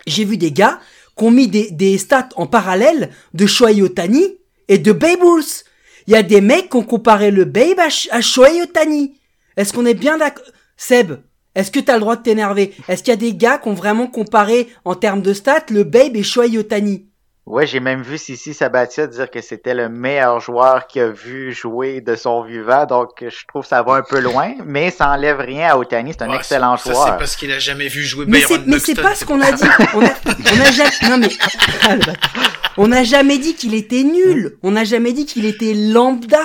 J'ai 0.07 0.25
vu 0.25 0.37
des 0.37 0.53
gars 0.53 0.81
qui 1.17 1.25
ont 1.25 1.31
mis 1.31 1.49
des, 1.49 1.71
des 1.71 1.97
stats 1.99 2.29
en 2.37 2.47
parallèle 2.47 3.11
de 3.35 3.47
Shohei 3.47 3.83
Otani 3.83 4.25
et 4.69 4.79
de 4.79 4.93
Babe. 4.93 5.23
Il 6.07 6.13
y 6.13 6.17
a 6.17 6.23
des 6.23 6.41
mecs 6.41 6.71
qui 6.71 6.77
ont 6.77 6.83
comparé 6.83 7.31
le 7.31 7.45
Babe 7.45 7.79
à, 7.79 7.89
à 8.17 8.21
Shohei 8.21 8.63
Otani. 8.63 9.15
Est-ce 9.57 9.73
qu'on 9.73 9.87
est 9.87 9.95
bien 9.95 10.19
d'accord? 10.19 10.45
Seb, 10.77 11.15
est-ce 11.59 11.71
que 11.71 11.81
t'as 11.81 11.95
le 11.95 12.01
droit 12.01 12.17
de 12.17 12.23
t'énerver? 12.23 12.73
Est-ce 12.89 13.03
qu'il 13.03 13.11
y 13.13 13.15
a 13.15 13.17
des 13.17 13.35
gars 13.35 13.59
qui 13.59 13.69
ont 13.69 13.75
vraiment 13.75 14.07
comparé 14.07 14.69
en 14.85 14.95
termes 14.95 15.23
de 15.23 15.33
stats 15.35 15.67
le 15.71 15.83
Babe 15.85 16.15
et 16.17 16.23
Shohei 16.23 16.57
Otani 16.57 17.05
Ouais, 17.47 17.67
j'ai 17.67 17.81
même 17.81 18.03
vu 18.03 18.19
Sissi 18.19 18.53
Sabatia 18.53 19.07
dire 19.07 19.31
que 19.31 19.41
c'était 19.41 19.73
le 19.73 19.89
meilleur 19.89 20.39
joueur 20.39 20.87
qu'il 20.87 21.01
a 21.01 21.09
vu 21.09 21.53
jouer 21.55 22.03
de 22.03 22.15
son 22.15 22.43
vivant, 22.43 22.85
donc 22.85 23.09
je 23.27 23.47
trouve 23.49 23.63
que 23.63 23.69
ça 23.69 23.83
va 23.83 23.95
un 23.95 24.03
peu 24.03 24.21
loin, 24.21 24.53
mais 24.67 24.91
ça 24.91 25.09
enlève 25.11 25.39
rien 25.41 25.71
à 25.71 25.79
Otani, 25.79 26.13
c'est 26.13 26.23
un 26.25 26.29
Ouais, 26.29 26.37
excellent 26.37 26.77
ça, 26.77 26.93
joueur. 26.93 27.07
c'est 27.07 27.17
parce 27.19 27.37
qu'il 27.37 27.51
a 27.51 27.59
jamais 27.59 27.89
vu 27.89 28.03
jouer 28.05 28.27
Mais 28.29 28.43
c'est 28.79 28.95
pas 29.01 29.15
ce 29.15 29.25
qu'on 29.25 29.41
a 29.41 29.51
dit. 29.53 29.65
On 29.95 30.05
a, 30.05 30.11
on 30.27 30.61
a 30.61 30.71
jamais 30.71 30.91
non 31.09 31.17
mais 31.17 31.29
on 32.77 32.89
n'a 32.89 33.03
jamais 33.03 33.39
dit 33.39 33.55
qu'il 33.55 33.75
était 33.75 34.03
nul. 34.05 34.59
On 34.63 34.73
n'a 34.73 34.85
jamais 34.85 35.13
dit 35.15 35.25
qu'il 35.25 35.47
était 35.47 35.73
lambda. 35.75 36.43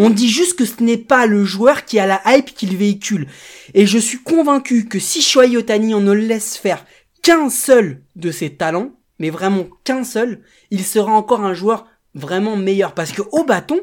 On 0.00 0.10
dit 0.10 0.28
juste 0.28 0.56
que 0.56 0.64
ce 0.64 0.80
n'est 0.80 0.96
pas 0.96 1.26
le 1.26 1.44
joueur 1.44 1.84
qui 1.84 1.98
a 1.98 2.06
la 2.06 2.22
hype 2.24 2.54
qu'il 2.54 2.76
véhicule. 2.76 3.26
Et 3.74 3.84
je 3.84 3.98
suis 3.98 4.18
convaincu 4.18 4.86
que 4.86 5.00
si 5.00 5.20
Shohei 5.20 5.56
Otani 5.56 5.92
on 5.92 6.00
ne 6.00 6.12
laisse 6.12 6.56
faire 6.56 6.86
qu'un 7.20 7.50
seul 7.50 8.04
de 8.14 8.30
ses 8.30 8.54
talents, 8.54 8.92
mais 9.18 9.30
vraiment 9.30 9.66
qu'un 9.82 10.04
seul, 10.04 10.44
il 10.70 10.84
sera 10.84 11.10
encore 11.10 11.40
un 11.40 11.52
joueur 11.52 11.84
vraiment 12.14 12.54
meilleur. 12.54 12.94
Parce 12.94 13.10
que 13.10 13.22
au 13.32 13.42
bâton, 13.42 13.80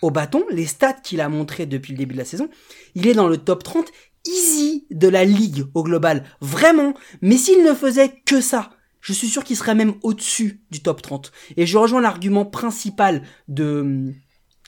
au 0.00 0.10
bâton, 0.10 0.42
les 0.50 0.64
stats 0.64 0.94
qu'il 0.94 1.20
a 1.20 1.28
montré 1.28 1.66
depuis 1.66 1.92
le 1.92 1.98
début 1.98 2.14
de 2.14 2.20
la 2.20 2.24
saison, 2.24 2.48
il 2.94 3.06
est 3.06 3.12
dans 3.12 3.28
le 3.28 3.36
top 3.36 3.62
30 3.62 3.92
easy 4.24 4.86
de 4.90 5.08
la 5.08 5.26
ligue 5.26 5.66
au 5.74 5.82
global. 5.82 6.24
Vraiment. 6.40 6.94
Mais 7.20 7.36
s'il 7.36 7.62
ne 7.62 7.74
faisait 7.74 8.14
que 8.24 8.40
ça, 8.40 8.70
je 9.02 9.12
suis 9.12 9.28
sûr 9.28 9.44
qu'il 9.44 9.56
serait 9.56 9.74
même 9.74 9.96
au-dessus 10.02 10.62
du 10.70 10.80
top 10.80 11.02
30. 11.02 11.30
Et 11.58 11.66
je 11.66 11.76
rejoins 11.76 12.00
l'argument 12.00 12.46
principal 12.46 13.22
de, 13.48 14.14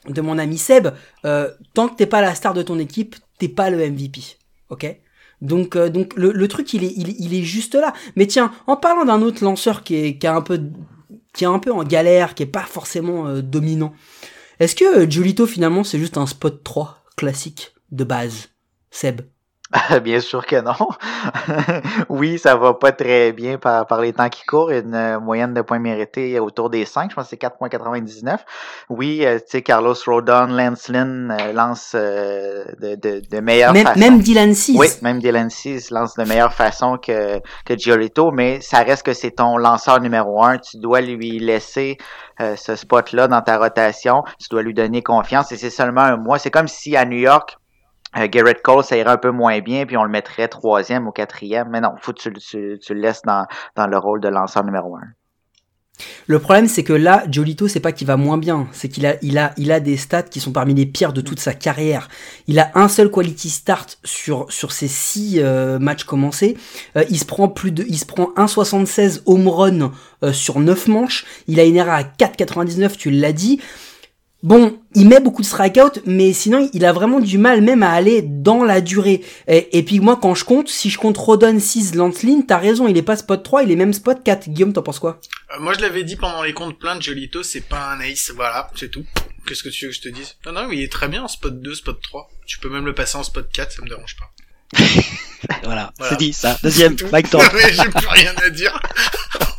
de 0.09 0.21
mon 0.21 0.39
ami 0.39 0.59
Seb. 0.59 0.89
Euh, 1.25 1.51
tant 1.75 1.89
que 1.89 1.97
t'es 1.97 2.07
pas 2.07 2.21
la 2.21 2.35
star 2.35 2.55
de 2.55 2.63
ton 2.63 2.79
équipe, 2.79 3.17
t'es 3.39 3.49
pas 3.49 3.71
le 3.71 3.91
MVP. 3.91 4.21
Ok? 4.71 4.97
Donc, 5.41 5.77
euh, 5.77 5.89
donc 5.89 6.15
le, 6.17 6.49
truc, 6.49 6.73
il 6.75 6.85
est, 6.85 6.93
il, 6.97 7.35
est 7.35 7.43
juste 7.43 7.75
là. 7.75 7.93
Mais 8.17 8.27
tiens, 8.27 8.53
en 8.67 8.77
parlant 8.77 9.05
d'un 9.05 9.23
autre 9.23 9.43
lanceur 9.43 9.83
qui 9.83 9.97
est, 9.97 10.19
qui 10.19 10.27
est 10.27 10.31
un 10.31 10.43
peu, 10.43 10.61
qui 11.33 11.45
est 11.45 11.49
un 11.49 11.59
peu 11.59 11.73
en 11.73 11.83
galère, 11.83 12.35
qui 12.35 12.43
est 12.43 12.47
pas 12.47 12.65
forcément 12.65 13.27
euh, 13.27 13.41
dominant. 13.41 13.95
Est-ce 14.59 14.77
que 14.77 15.09
Giolito 15.09 15.47
finalement 15.47 15.85
c'est 15.85 15.99
juste 15.99 16.19
un 16.19 16.27
spot 16.27 16.63
3 16.63 17.03
classique 17.17 17.73
de 17.91 18.05
base, 18.05 18.51
Seb? 18.91 19.23
Bien 20.03 20.19
sûr 20.21 20.45
que 20.47 20.61
non. 20.61 20.75
oui, 22.09 22.39
ça 22.39 22.57
va 22.57 22.75
pas 22.75 22.91
très 22.91 23.33
bien 23.33 23.57
par, 23.57 23.87
par 23.87 24.01
les 24.01 24.13
temps 24.13 24.29
qui 24.29 24.45
courent. 24.45 24.71
Une 24.71 24.95
euh, 24.95 25.21
moyenne 25.21 25.55
de 25.55 25.63
points 25.63 25.79
mérités 25.79 26.41
autour 26.41 26.71
des 26.71 26.85
5, 26.85 27.11
je 27.11 27.15
pense 27.15 27.25
que 27.25 27.31
c'est 27.31 27.41
4.99. 27.41 28.39
Oui, 28.89 29.25
euh, 29.25 29.39
tu 29.39 29.45
sais, 29.47 29.63
Carlos 29.63 29.95
Rodon, 30.07 30.47
Lance 30.47 30.89
Lynn 30.89 31.31
euh, 31.39 31.53
lance 31.53 31.95
de, 31.95 32.97
de, 32.97 33.23
de 33.29 33.41
meilleure 33.41 33.73
même, 33.73 33.87
façon. 33.87 34.01
Même 34.01 34.21
Dylan 34.21 34.55
6. 34.55 34.77
Oui, 34.77 34.89
même 35.03 35.21
Dylan 35.21 35.51
6 35.51 35.91
lance 35.91 36.17
de 36.17 36.25
meilleure 36.25 36.53
façon 36.53 36.99
que, 36.99 37.39
que 37.65 37.79
Giolito, 37.79 38.33
mais 38.33 38.61
ça 38.61 38.79
reste 38.79 39.05
que 39.05 39.13
c'est 39.13 39.33
ton 39.33 39.57
lanceur 39.57 40.01
numéro 40.01 40.43
un. 40.43 40.59
Tu 40.59 40.79
dois 40.79 41.01
lui 41.01 41.39
laisser 41.39 41.97
ce 42.57 42.75
spot-là 42.75 43.29
dans 43.29 43.43
ta 43.43 43.59
rotation. 43.59 44.23
Tu 44.41 44.49
dois 44.51 44.63
lui 44.63 44.73
donner 44.73 45.03
confiance 45.03 45.53
et 45.53 45.59
c'est 45.59 45.69
seulement 45.69 46.01
un 46.01 46.17
mois. 46.17 46.39
C'est 46.39 46.51
comme 46.51 46.69
si 46.69 46.97
à 46.97 47.05
New 47.05 47.19
York, 47.19 47.59
euh, 48.17 48.27
Garrett 48.29 48.63
Cole, 48.63 48.85
ça 48.85 48.97
irait 48.97 49.11
un 49.11 49.19
peu 49.19 49.31
moins 49.31 49.61
bien, 49.61 49.87
puis 49.87 49.97
on 49.97 50.05
le 50.05 50.11
mettrait 50.11 50.49
troisième 50.49 51.07
ou 51.07 51.13
quatrième. 51.13 51.69
Mais 51.71 51.81
non, 51.81 51.95
faut 52.01 52.13
que 52.13 52.21
tu, 52.21 52.33
tu, 52.33 52.79
tu 52.81 52.95
le 52.95 53.01
laisses 53.01 53.23
dans, 53.23 53.47
dans 53.77 53.87
le 53.87 53.99
rôle 53.99 54.21
de 54.21 54.29
lanceur 54.29 54.65
numéro 54.65 54.97
un. 54.97 55.09
Le 56.27 56.39
problème, 56.39 56.69
c'est 56.69 56.83
que 56.83 56.93
là, 56.93 57.25
Jolito, 57.31 57.69
c'est 57.69 57.81
pas 57.81 57.93
qu'il 57.93 58.07
va 58.07 58.17
moins 58.17 58.39
bien, 58.39 58.69
c'est 58.73 58.89
qu'il 58.89 59.07
a, 59.07 59.17
il 59.23 59.39
a, 59.39 59.53
il 59.57 59.73
a 59.73 59.81
des 59.81 59.97
stats 59.97 60.23
qui 60.23 60.41
sont 60.41 60.53
parmi 60.53 60.75
les 60.75 60.87
pires 60.87 61.13
de 61.13 61.21
toute 61.21 61.41
sa 61.41 61.55
carrière. 61.55 62.09
Il 62.47 62.59
a 62.59 62.71
un 62.75 62.89
seul 62.89 63.11
quality 63.11 63.51
start 63.51 63.99
sur 64.05 64.51
sur 64.51 64.73
ses 64.73 64.89
six 64.89 65.41
euh, 65.41 65.79
matchs 65.79 66.05
commencés. 66.05 66.57
Euh, 66.97 67.05
il 67.11 67.19
se 67.19 67.25
prend 67.25 67.49
plus 67.49 67.73
de, 67.73 67.85
il 67.89 67.99
se 67.99 68.07
prend 68.07 68.31
1,76 68.37 69.23
home 69.27 69.49
run 69.49 69.93
euh, 70.23 70.33
sur 70.33 70.61
9 70.61 70.89
manches. 70.89 71.27
Il 71.47 71.61
a 71.61 71.65
une 71.65 71.77
ERA 71.77 71.95
à 71.95 72.03
4,99, 72.03 72.97
tu 72.97 73.11
l'as 73.11 73.33
dit. 73.33 73.61
Bon, 74.43 74.81
il 74.95 75.07
met 75.07 75.21
beaucoup 75.21 75.43
de 75.43 75.47
strikeout, 75.47 76.01
mais 76.07 76.33
sinon 76.33 76.71
il 76.73 76.87
a 76.87 76.95
vraiment 76.95 77.21
du 77.21 77.37
mal 77.37 77.61
même 77.61 77.83
à 77.83 77.91
aller 77.91 78.23
dans 78.23 78.65
la 78.65 78.81
durée. 78.81 79.23
Et, 79.49 79.83
puis 79.83 80.01
moi 80.01 80.19
quand 80.21 80.35
je 80.35 80.47
compte, 80.47 80.69
si 80.69 80.89
je 80.89 80.97
compte 80.97 81.19
Rodon 81.19 81.61
6, 81.61 81.95
Lancelin, 81.95 82.41
t'as 82.41 82.57
raison, 82.57 82.89
il 82.89 82.97
est 82.97 83.03
pas 83.03 83.17
spot 83.17 83.43
3, 83.43 83.65
il 83.65 83.71
est 83.71 83.77
même 83.77 83.93
spot 83.93 84.23
4. 84.25 84.49
Guillaume, 84.49 84.73
t'en 84.73 84.83
penses 84.83 84.99
quoi? 84.99 85.21
Euh, 85.55 85.61
Moi 85.61 85.75
je 85.75 85.81
l'avais 85.81 86.05
dit 86.05 86.17
pendant 86.17 86.43
les 86.43 86.55
comptes 86.55 86.79
pleins 86.79 86.97
de 86.97 87.03
Jolito, 87.03 87.43
c'est 87.43 87.61
pas 87.61 87.91
un 87.91 88.01
ace, 88.01 88.33
voilà, 88.35 88.71
c'est 88.77 88.91
tout. 88.91 89.05
Qu'est-ce 89.47 89.63
que 89.63 89.69
tu 89.69 89.85
veux 89.85 89.91
que 89.91 89.97
je 89.97 90.03
te 90.03 90.09
dise? 90.09 90.37
Non, 90.47 90.53
non, 90.53 90.71
il 90.71 90.81
est 90.83 90.91
très 90.91 91.09
bien 91.09 91.23
en 91.23 91.29
spot 91.29 91.61
2, 91.61 91.75
spot 91.75 92.01
3. 92.01 92.31
Tu 92.47 92.59
peux 92.61 92.71
même 92.71 92.87
le 92.87 92.95
passer 92.95 93.19
en 93.19 93.23
spot 93.23 93.47
4, 93.53 93.73
ça 93.73 93.83
me 93.83 93.89
dérange 93.89 94.17
pas. 94.17 94.33
voilà, 95.65 95.93
c'est 96.01 96.19
dit 96.19 96.33
ça. 96.33 96.57
Deuxième, 96.63 96.97
Mike 97.13 97.31
Thorpe. 97.31 97.55
j'ai 97.71 97.89
plus 97.89 98.09
rien 98.09 98.35
à 98.45 98.51
dire. 98.51 98.79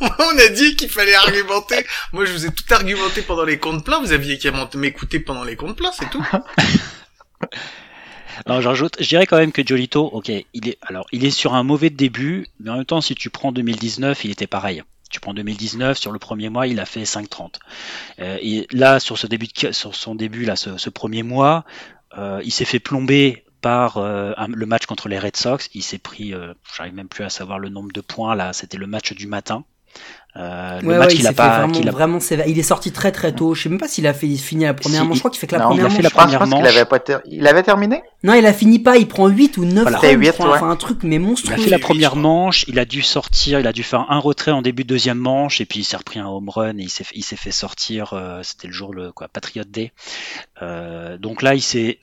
On 0.00 0.38
a 0.38 0.48
dit 0.48 0.76
qu'il 0.76 0.88
fallait 0.88 1.14
argumenter. 1.14 1.86
Moi, 2.12 2.24
je 2.24 2.32
vous 2.32 2.46
ai 2.46 2.50
tout 2.50 2.64
argumenté 2.70 3.22
pendant 3.22 3.44
les 3.44 3.58
comptes 3.58 3.84
pleins. 3.84 4.00
Vous 4.00 4.12
aviez 4.12 4.38
qu'à 4.38 4.52
m'écouter 4.74 5.20
pendant 5.20 5.44
les 5.44 5.56
comptes 5.56 5.76
pleins, 5.76 5.92
c'est 5.92 6.10
tout. 6.10 6.24
Alors 8.46 8.62
j'ajoute, 8.62 8.96
je 8.98 9.08
dirais 9.08 9.26
quand 9.26 9.36
même 9.36 9.52
que 9.52 9.64
Jolito, 9.64 10.04
ok, 10.06 10.30
il 10.54 10.68
est 10.68 10.78
alors 10.82 11.06
il 11.12 11.24
est 11.24 11.30
sur 11.30 11.54
un 11.54 11.62
mauvais 11.62 11.90
début, 11.90 12.46
mais 12.60 12.70
en 12.70 12.76
même 12.76 12.84
temps 12.84 13.00
si 13.00 13.14
tu 13.14 13.30
prends 13.30 13.52
2019, 13.52 14.24
il 14.24 14.30
était 14.30 14.46
pareil. 14.46 14.82
Tu 15.10 15.20
prends 15.20 15.34
2019 15.34 15.98
sur 15.98 16.10
le 16.10 16.18
premier 16.18 16.48
mois, 16.48 16.66
il 16.66 16.80
a 16.80 16.86
fait 16.86 17.02
5,30. 17.02 17.56
Euh, 18.20 18.38
et 18.40 18.66
là 18.72 19.00
sur 19.00 19.18
ce 19.18 19.26
début 19.26 19.46
de, 19.46 19.72
sur 19.72 19.94
son 19.94 20.14
début 20.14 20.44
là, 20.44 20.56
ce, 20.56 20.78
ce 20.78 20.88
premier 20.88 21.22
mois, 21.22 21.64
euh, 22.16 22.40
il 22.44 22.50
s'est 22.50 22.64
fait 22.64 22.78
plomber 22.80 23.41
par 23.62 23.96
euh, 23.96 24.34
le 24.48 24.66
match 24.66 24.84
contre 24.84 25.08
les 25.08 25.18
Red 25.18 25.36
Sox. 25.36 25.70
Il 25.72 25.82
s'est 25.82 25.98
pris, 25.98 26.34
euh, 26.34 26.52
j'arrive 26.76 26.94
même 26.94 27.08
plus 27.08 27.24
à 27.24 27.30
savoir 27.30 27.58
le 27.58 27.70
nombre 27.70 27.92
de 27.92 28.02
points 28.02 28.34
là. 28.34 28.52
C'était 28.52 28.76
le 28.76 28.86
match 28.86 29.14
du 29.14 29.26
matin. 29.26 29.64
Euh, 30.34 30.80
le 30.80 30.98
match 30.98 31.14
qu'il 31.14 31.26
a 31.26 31.34
pas, 31.34 31.58
vraiment, 31.58 31.78
a... 31.78 31.90
vraiment 31.90 32.18
sévère. 32.18 32.46
Il 32.48 32.58
est 32.58 32.62
sorti 32.62 32.90
très 32.90 33.12
très 33.12 33.32
tôt. 33.32 33.54
Je 33.54 33.64
sais 33.64 33.68
même 33.68 33.78
pas 33.78 33.88
s'il 33.88 34.06
a 34.06 34.14
fait 34.14 34.34
fini 34.36 34.64
la 34.64 34.72
première 34.72 35.04
manche. 35.04 35.16
Je 35.16 35.20
crois 35.20 35.30
qu'il 35.30 35.38
fait 35.38 35.46
que 35.46 35.54
la 35.54 35.60
première 35.60 35.84
il 35.84 35.86
a 35.86 35.90
fait 35.90 36.02
manche. 36.02 36.14
La 36.14 36.22
première 36.22 36.46
manche. 36.46 36.60
Il 36.60 36.66
avait, 36.66 36.84
pas 36.86 36.98
ter... 36.98 37.20
il 37.26 37.46
avait 37.46 37.62
terminé? 37.62 38.02
Non, 38.24 38.32
il 38.32 38.46
a 38.46 38.52
fini 38.54 38.78
pas. 38.78 38.96
Il 38.96 39.06
prend 39.06 39.28
8 39.28 39.58
ou 39.58 39.66
9 39.66 39.82
voilà. 39.82 39.98
runs, 39.98 40.12
8, 40.12 40.26
ouais. 40.26 40.34
enfin 40.40 40.70
un 40.70 40.76
truc 40.76 41.00
mais 41.02 41.18
monstrueux. 41.18 41.54
Il 41.58 41.60
a 41.60 41.64
fait 41.64 41.70
la 41.70 41.78
première 41.78 42.16
manche. 42.16 42.64
Il 42.66 42.78
a 42.78 42.86
dû 42.86 43.02
sortir. 43.02 43.60
Il 43.60 43.66
a 43.66 43.72
dû 43.74 43.82
faire 43.82 44.06
un 44.10 44.18
retrait 44.18 44.52
en 44.52 44.62
début 44.62 44.84
de 44.84 44.88
deuxième 44.88 45.18
manche 45.18 45.60
et 45.60 45.66
puis 45.66 45.80
il 45.80 45.84
s'est 45.84 45.98
repris 45.98 46.18
un 46.18 46.26
home 46.26 46.48
run 46.48 46.78
et 46.78 46.82
il 46.82 46.90
s'est 46.90 47.04
il 47.14 47.24
s'est 47.24 47.36
fait 47.36 47.52
sortir. 47.52 48.14
Euh, 48.14 48.40
C'était 48.42 48.68
le 48.68 48.72
jour 48.72 48.94
le 48.94 49.12
quoi 49.12 49.28
Patriot 49.28 49.64
Day. 49.64 49.92
Euh, 50.62 51.18
donc 51.18 51.42
là, 51.42 51.54
il 51.54 51.62
s'est 51.62 51.98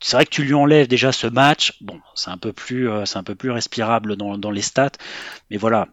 c'est 0.00 0.16
vrai 0.16 0.24
que 0.24 0.30
tu 0.30 0.44
lui 0.44 0.54
enlèves 0.54 0.88
déjà 0.88 1.12
ce 1.12 1.26
match. 1.26 1.74
Bon, 1.80 2.00
c'est 2.14 2.30
un 2.30 2.38
peu 2.38 2.52
plus, 2.52 2.88
euh, 2.88 3.04
c'est 3.04 3.18
un 3.18 3.24
peu 3.24 3.34
plus 3.34 3.50
respirable 3.50 4.16
dans, 4.16 4.38
dans, 4.38 4.50
les 4.50 4.62
stats, 4.62 4.92
mais 5.50 5.56
voilà. 5.56 5.88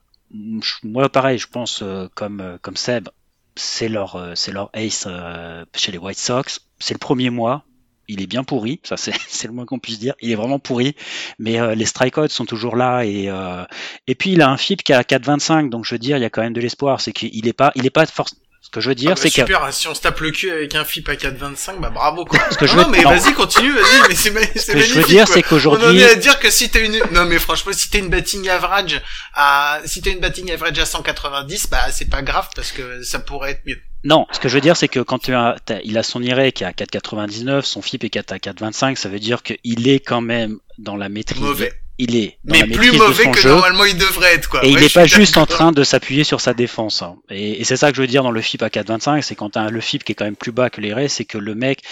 Moi, 0.84 1.10
pareil, 1.10 1.40
je 1.40 1.48
pense 1.48 1.82
euh, 1.82 2.08
comme 2.14 2.40
euh, 2.40 2.58
comme 2.62 2.76
Seb, 2.76 3.10
c'est 3.56 3.90
leur 3.90 4.34
c'est 4.36 4.52
leur 4.52 4.70
ace 4.74 5.08
chez 5.76 5.92
les 5.92 5.98
White 5.98 6.20
Sox. 6.20 6.62
C'est 6.80 6.94
le 6.94 7.00
premier 7.00 7.30
mois. 7.30 7.66
Il 8.12 8.24
est 8.24 8.28
bien 8.28 8.44
pourri, 8.44 8.80
ça 8.84 8.98
c'est 8.98 9.14
le 9.48 9.54
moins 9.54 9.66
qu'on 9.66 9.80
puisse 9.80 10.00
dire. 10.00 10.16
Il 10.22 10.32
est 10.32 10.36
vraiment 10.36 10.60
pourri, 10.60 10.96
mais 11.38 11.76
les 11.76 11.86
strikeouts 11.86 12.30
sont 12.30 12.46
toujours 12.46 12.76
là 12.76 13.04
et 13.04 13.30
et 14.08 14.16
puis 14.16 14.32
il 14.32 14.42
a 14.42 14.50
un 14.50 14.58
FIP 14.58 14.84
qui 14.84 14.94
a 14.94 15.04
4,25, 15.04 15.70
donc 15.70 15.86
je 15.86 15.94
veux 15.94 16.00
dire 16.00 16.18
il 16.18 16.22
y 16.22 16.26
a 16.26 16.30
quand 16.30 16.42
même 16.42 16.54
de 16.54 16.62
l'espoir. 16.62 17.02
C'est 17.02 17.12
qu'il 17.12 17.48
est 17.48 17.54
pas 17.54 17.72
il 17.76 17.86
est 17.86 17.92
pas 17.92 18.06
ce 18.70 18.72
que 18.72 18.82
je 18.82 18.90
veux 18.90 18.94
dire, 18.94 19.10
ah 19.10 19.16
bah 19.16 19.20
c'est 19.20 19.30
que 19.30 19.36
super. 19.36 19.74
Si 19.74 19.88
on 19.88 19.96
se 19.96 20.02
tape 20.02 20.20
le 20.20 20.30
cul 20.30 20.52
avec 20.52 20.76
un 20.76 20.86
FIP 20.86 21.10
à 21.10 21.16
4,25, 21.16 21.80
bah 21.80 21.90
bravo 21.90 22.24
quoi. 22.24 22.40
Ce 22.52 22.56
que 22.56 22.68
je 22.68 22.76
veux... 22.76 22.84
non, 22.84 22.90
mais 22.90 23.02
vas-y, 23.02 23.34
continue, 23.34 23.72
vas-y. 23.72 24.10
Mais 24.10 24.14
c'est 24.14 24.30
magnifique. 24.30 24.62
Ce 24.62 24.72
que 24.72 24.80
je 24.80 24.94
veux 24.94 25.06
dire, 25.06 25.28
c'est 25.28 25.42
qu'aujourd'hui, 25.42 25.88
on 25.88 25.90
en 25.90 25.96
est 25.96 26.12
à 26.12 26.14
dire 26.14 26.38
que 26.38 26.52
si 26.52 26.70
t'as 26.70 26.82
une, 26.82 27.02
non 27.12 27.26
mais 27.26 27.40
franchement, 27.40 27.72
si 27.74 27.90
t'as 27.90 27.98
une 27.98 28.10
batting 28.10 28.48
average 28.48 29.02
à, 29.34 29.80
si 29.86 30.04
t'as 30.04 30.12
une 30.12 30.20
batting 30.20 30.52
average 30.52 30.78
à 30.78 30.86
190, 30.86 31.68
bah 31.72 31.90
c'est 31.92 32.12
pas 32.12 32.22
grave 32.22 32.50
parce 32.56 32.72
que 32.72 33.02
ça 33.02 33.18
pourrait 33.18 33.54
être 33.54 33.62
mieux. 33.66 33.82
Non, 34.04 34.28
ce 34.32 34.40
que 34.40 34.50
je 34.50 34.54
veux 34.54 34.62
dire, 34.62 34.78
c'est 34.78 34.88
que 34.88 35.00
quand 35.00 35.18
tu 35.18 35.34
as, 35.34 35.56
il 35.84 35.98
a 35.98 36.04
son 36.04 36.22
IRA 36.22 36.52
qui 36.52 36.64
est 36.64 36.68
à 36.68 36.72
4,99, 36.72 37.64
son 37.64 37.82
FIP 37.82 38.04
est 38.04 38.32
à 38.32 38.38
4,25, 38.38 38.98
ça 38.98 39.10
veut 39.10 39.20
dire 39.20 39.42
qu'il 39.42 39.90
est 39.90 40.00
quand 40.00 40.22
même 40.22 40.60
dans 40.78 40.96
la 40.96 41.10
maîtrise. 41.10 41.42
Mauvais 41.42 41.74
il 42.00 42.16
est 42.16 42.40
dans 42.46 42.54
mais 42.54 42.66
la 42.66 42.78
plus 42.78 42.98
mauvais 42.98 43.30
que 43.30 43.40
jeu, 43.40 43.50
normalement 43.50 43.84
il 43.84 43.98
devrait 43.98 44.34
être 44.34 44.50
quoi. 44.50 44.66
Et 44.66 44.70
il 44.70 44.80
n'est 44.80 44.90
pas 44.90 45.06
juste 45.06 45.38
en 45.38 45.46
train 45.46 45.72
de 45.72 45.84
s'appuyer 45.84 46.24
sur 46.24 46.42
sa 46.42 46.54
défense. 46.54 47.02
Hein. 47.02 47.18
Et, 47.30 47.62
et 47.62 47.64
c'est 47.66 47.78
ça 47.78 47.92
que 47.92 47.98
je 47.98 48.02
veux 48.02 48.08
dire 48.08 48.24
dans 48.24 48.32
le 48.32 48.42
FIP 48.42 48.64
à 48.64 48.70
4,25, 48.70 49.22
c'est 49.22 49.36
quand 49.36 49.52
tu 49.52 49.60
as 49.60 49.70
le 49.70 49.82
FIP 49.82 50.04
qui 50.04 50.14
est 50.14 50.16
quand 50.16 50.26
même 50.26 50.38
plus 50.38 50.54
bas 50.54 50.70
que 50.70 50.80
les 50.82 50.94
restes, 50.94 51.18
c'est 51.18 51.26
que 51.26 51.38
le 51.38 51.54
mec 51.56 51.84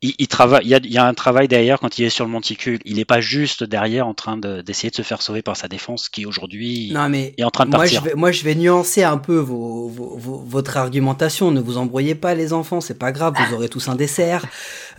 il, 0.00 0.14
il, 0.18 0.28
travaille, 0.28 0.62
il 0.64 0.70
y, 0.70 0.74
a, 0.74 0.80
il 0.82 0.92
y, 0.92 0.98
a, 0.98 1.04
un 1.04 1.14
travail 1.14 1.48
derrière 1.48 1.80
quand 1.80 1.98
il 1.98 2.04
est 2.04 2.10
sur 2.10 2.24
le 2.24 2.30
monticule. 2.30 2.78
Il 2.84 2.96
n'est 2.96 3.04
pas 3.04 3.20
juste 3.20 3.64
derrière 3.64 4.06
en 4.06 4.14
train 4.14 4.36
d'essayer 4.36 4.90
de, 4.90 4.92
de, 4.92 4.96
se 4.96 5.02
faire 5.02 5.22
sauver 5.22 5.42
par 5.42 5.56
sa 5.56 5.66
défense 5.66 6.08
qui 6.08 6.24
aujourd'hui 6.24 6.92
est 7.36 7.44
en 7.44 7.50
train 7.50 7.64
de 7.64 7.70
moi 7.70 7.80
partir. 7.80 8.02
Je 8.04 8.10
vais, 8.10 8.14
moi, 8.14 8.30
je 8.30 8.44
vais 8.44 8.54
nuancer 8.54 9.02
un 9.02 9.18
peu 9.18 9.38
vos, 9.38 9.88
vos, 9.88 10.16
vos, 10.16 10.44
votre 10.46 10.76
argumentation. 10.76 11.50
Ne 11.50 11.60
vous 11.60 11.78
embrouillez 11.78 12.14
pas, 12.14 12.34
les 12.34 12.52
enfants, 12.52 12.80
c'est 12.80 12.98
pas 12.98 13.10
grave, 13.10 13.34
vous 13.48 13.56
aurez 13.56 13.68
tous 13.68 13.88
un 13.88 13.96
dessert. 13.96 14.46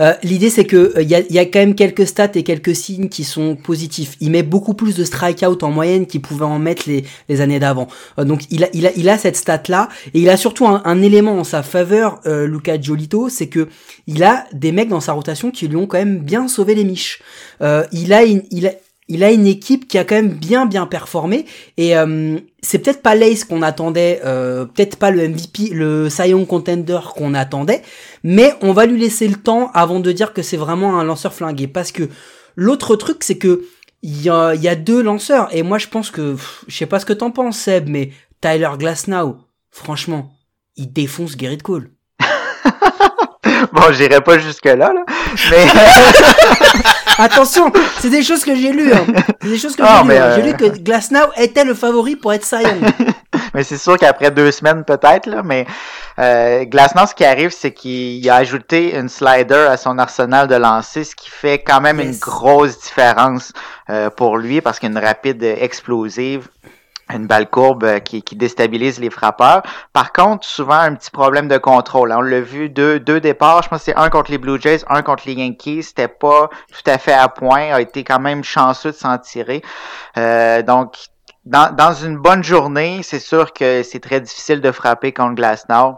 Euh, 0.02 0.14
L'idée, 0.22 0.50
c'est 0.50 0.66
que 0.66 0.92
il 0.96 1.00
euh, 1.00 1.04
y, 1.04 1.16
a, 1.16 1.22
y, 1.30 1.40
a, 1.40 1.46
quand 1.46 1.60
même 1.60 1.76
quelques 1.76 2.06
stats 2.06 2.32
et 2.36 2.44
quelques 2.44 2.76
signes 2.76 3.08
qui 3.08 3.24
sont 3.24 3.56
positifs. 3.56 4.18
Il 4.20 4.32
met 4.32 4.44
beaucoup 4.44 4.74
plus 4.74 4.98
de 4.98 5.06
strikeout 5.06 5.64
en 5.64 5.72
moyenne 5.72 6.08
qu'il 6.08 6.22
pouvait 6.22 6.46
en 6.46 6.60
mettre 6.60 6.84
les, 6.88 7.06
les 7.30 7.40
années 7.40 7.60
d'avant. 7.60 7.88
Euh, 8.18 8.26
donc, 8.26 8.44
il 8.50 8.66
a, 8.66 8.70
il, 8.74 8.86
a, 8.86 8.92
il 8.98 9.08
a 9.08 9.18
cette 9.18 9.38
stat-là 9.38 9.88
et 10.14 10.20
il 10.20 10.30
a 10.30 10.36
surtout 10.36 10.68
un, 10.68 10.82
un 10.84 11.02
élément 11.02 11.40
en 11.40 11.46
sa 11.46 11.64
faveur, 11.64 12.20
euh, 12.26 12.46
Luca 12.48 12.80
Giolito, 12.80 13.30
c'est 13.30 13.48
que 13.48 13.70
il 14.08 14.24
a 14.24 14.46
des 14.52 14.74
mecs 14.74 14.89
dans 14.90 15.00
sa 15.00 15.14
rotation 15.14 15.52
qui 15.52 15.68
lui 15.68 15.78
ont 15.78 15.88
quand 15.88 15.98
même 15.98 16.20
bien 16.20 16.48
sauvé 16.48 16.76
les 16.76 16.84
miches. 16.84 17.22
Euh, 17.62 17.86
il 17.92 18.12
a 18.12 18.24
une, 18.24 18.44
il 18.52 18.68
a, 18.68 18.72
il 19.08 19.24
a 19.24 19.32
une 19.32 19.48
équipe 19.48 19.88
qui 19.88 19.98
a 19.98 20.04
quand 20.04 20.16
même 20.16 20.34
bien 20.34 20.66
bien 20.66 20.86
performé 20.86 21.46
et 21.78 21.98
euh, 21.98 22.38
c'est 22.62 22.80
peut-être 22.80 23.02
pas 23.02 23.16
l'Ace 23.16 23.44
qu'on 23.44 23.62
attendait, 23.62 24.22
euh, 24.24 24.66
peut-être 24.66 24.98
pas 24.98 25.12
le 25.12 25.28
MVP, 25.28 25.70
le 25.72 26.10
Cy 26.10 26.34
Contender 26.48 27.00
qu'on 27.16 27.34
attendait, 27.34 27.82
mais 28.24 28.54
on 28.62 28.72
va 28.72 28.86
lui 28.86 29.00
laisser 29.00 29.28
le 29.28 29.36
temps 29.36 29.72
avant 29.74 30.00
de 30.00 30.12
dire 30.12 30.34
que 30.34 30.42
c'est 30.42 30.58
vraiment 30.58 31.00
un 31.00 31.04
lanceur 31.04 31.34
flingué 31.34 31.68
parce 31.68 31.92
que 31.92 32.10
l'autre 32.56 32.96
truc 32.96 33.24
c'est 33.24 33.38
que 33.38 33.64
il 34.02 34.22
y 34.22 34.30
a, 34.30 34.56
y 34.56 34.68
a 34.68 34.76
deux 34.76 35.02
lanceurs 35.02 35.54
et 35.54 35.64
moi 35.64 35.78
je 35.78 35.88
pense 35.88 36.12
que 36.12 36.38
je 36.68 36.78
sais 36.78 36.86
pas 36.86 37.00
ce 37.00 37.06
que 37.06 37.14
t'en 37.14 37.32
penses 37.32 37.58
Seb 37.58 37.90
mais 37.90 38.12
Tyler 38.42 38.70
Glasnow 38.78 39.38
franchement 39.72 40.32
il 40.78 40.94
défonce 40.94 41.38
Gerrit 41.38 41.58
Cole. 41.58 41.92
bon, 43.74 43.92
j'irai 43.92 44.22
pas 44.22 44.40
jusque-là, 44.40 44.94
là. 44.94 45.04
Mais. 45.52 45.66
Attention, 47.22 47.70
c'est 48.00 48.10
des 48.10 48.24
choses 48.24 48.46
que 48.46 48.56
j'ai 48.56 48.72
lues. 48.72 48.94
Hein. 48.94 49.06
C'est 49.42 49.50
des 49.50 49.58
choses 49.58 49.76
que 49.76 49.84
j'ai 49.84 50.08
lues. 50.08 50.18
Hein. 50.18 50.36
J'ai 50.38 50.42
lu 50.42 50.54
que 50.54 50.78
Glasnow 50.78 51.28
était 51.36 51.66
le 51.66 51.74
favori 51.74 52.16
pour 52.16 52.32
être 52.32 52.46
Cy 52.46 52.64
mais 53.54 53.64
c'est 53.64 53.78
sûr 53.78 53.98
qu'après 53.98 54.32
deux 54.32 54.52
semaines, 54.52 54.86
peut-être, 54.86 55.26
là. 55.26 55.44
Mais 55.44 55.66
euh, 56.18 56.64
Glasnow, 56.64 57.06
ce 57.08 57.14
qui 57.14 57.26
arrive, 57.26 57.52
c'est 57.52 57.74
qu'il 57.74 58.28
a 58.30 58.36
ajouté 58.36 58.96
une 58.96 59.10
slider 59.10 59.68
à 59.70 59.76
son 59.76 59.98
arsenal 60.00 60.48
de 60.48 60.56
lancer, 60.56 61.04
ce 61.04 61.14
qui 61.14 61.30
fait 61.30 61.60
quand 61.60 61.82
même 61.82 62.00
yes. 62.00 62.08
une 62.08 62.20
grosse 62.20 62.80
différence 62.80 63.52
euh, 63.90 64.10
pour 64.10 64.38
lui 64.38 64.62
parce 64.62 64.80
qu'une 64.80 64.98
rapide 64.98 65.44
explosive 65.44 66.48
une 67.10 67.28
balle 67.28 67.50
courbe 67.50 67.84
euh, 67.84 68.00
qui, 68.00 68.22
déstabilise 68.36 69.00
les 69.00 69.10
frappeurs. 69.10 69.64
Par 69.94 70.14
contre, 70.14 70.46
souvent 70.46 70.76
un 70.80 70.96
petit 70.96 71.12
problème 71.12 71.48
de 71.48 71.58
contrôle. 71.58 72.14
On 72.16 72.22
l'a 72.22 72.42
vu 72.42 72.70
deux, 72.70 73.00
deux 73.00 73.20
départs, 73.20 73.64
je 73.64 73.70
pense 73.70 73.80
que 73.80 73.86
c'est 73.86 73.98
un 73.98 74.10
contre 74.10 74.32
les 74.32 74.38
Blue 74.38 74.60
Jays, 74.62 74.84
un 74.88 75.02
contre 75.02 75.24
les 75.26 75.34
Yankees. 75.34 75.84
C'était 75.84 76.08
pas 76.08 76.50
tout 76.72 76.90
à 76.90 76.98
fait 76.98 77.14
à 77.14 77.28
point, 77.28 77.74
a 77.74 77.82
été 77.82 78.04
quand 78.04 78.20
même 78.20 78.44
chanceux 78.44 78.92
de 78.92 78.96
s'en 78.96 79.18
tirer. 79.18 79.62
Euh, 80.18 80.62
donc, 80.62 80.96
dans, 81.46 81.74
dans 81.74 81.94
une 81.94 82.18
bonne 82.18 82.44
journée, 82.44 83.02
c'est 83.04 83.20
sûr 83.20 83.54
que 83.54 83.84
c'est 83.84 84.00
très 84.00 84.22
difficile 84.22 84.62
de 84.62 84.72
frapper 84.72 85.14
contre 85.14 85.36
Glasnow. 85.36 85.98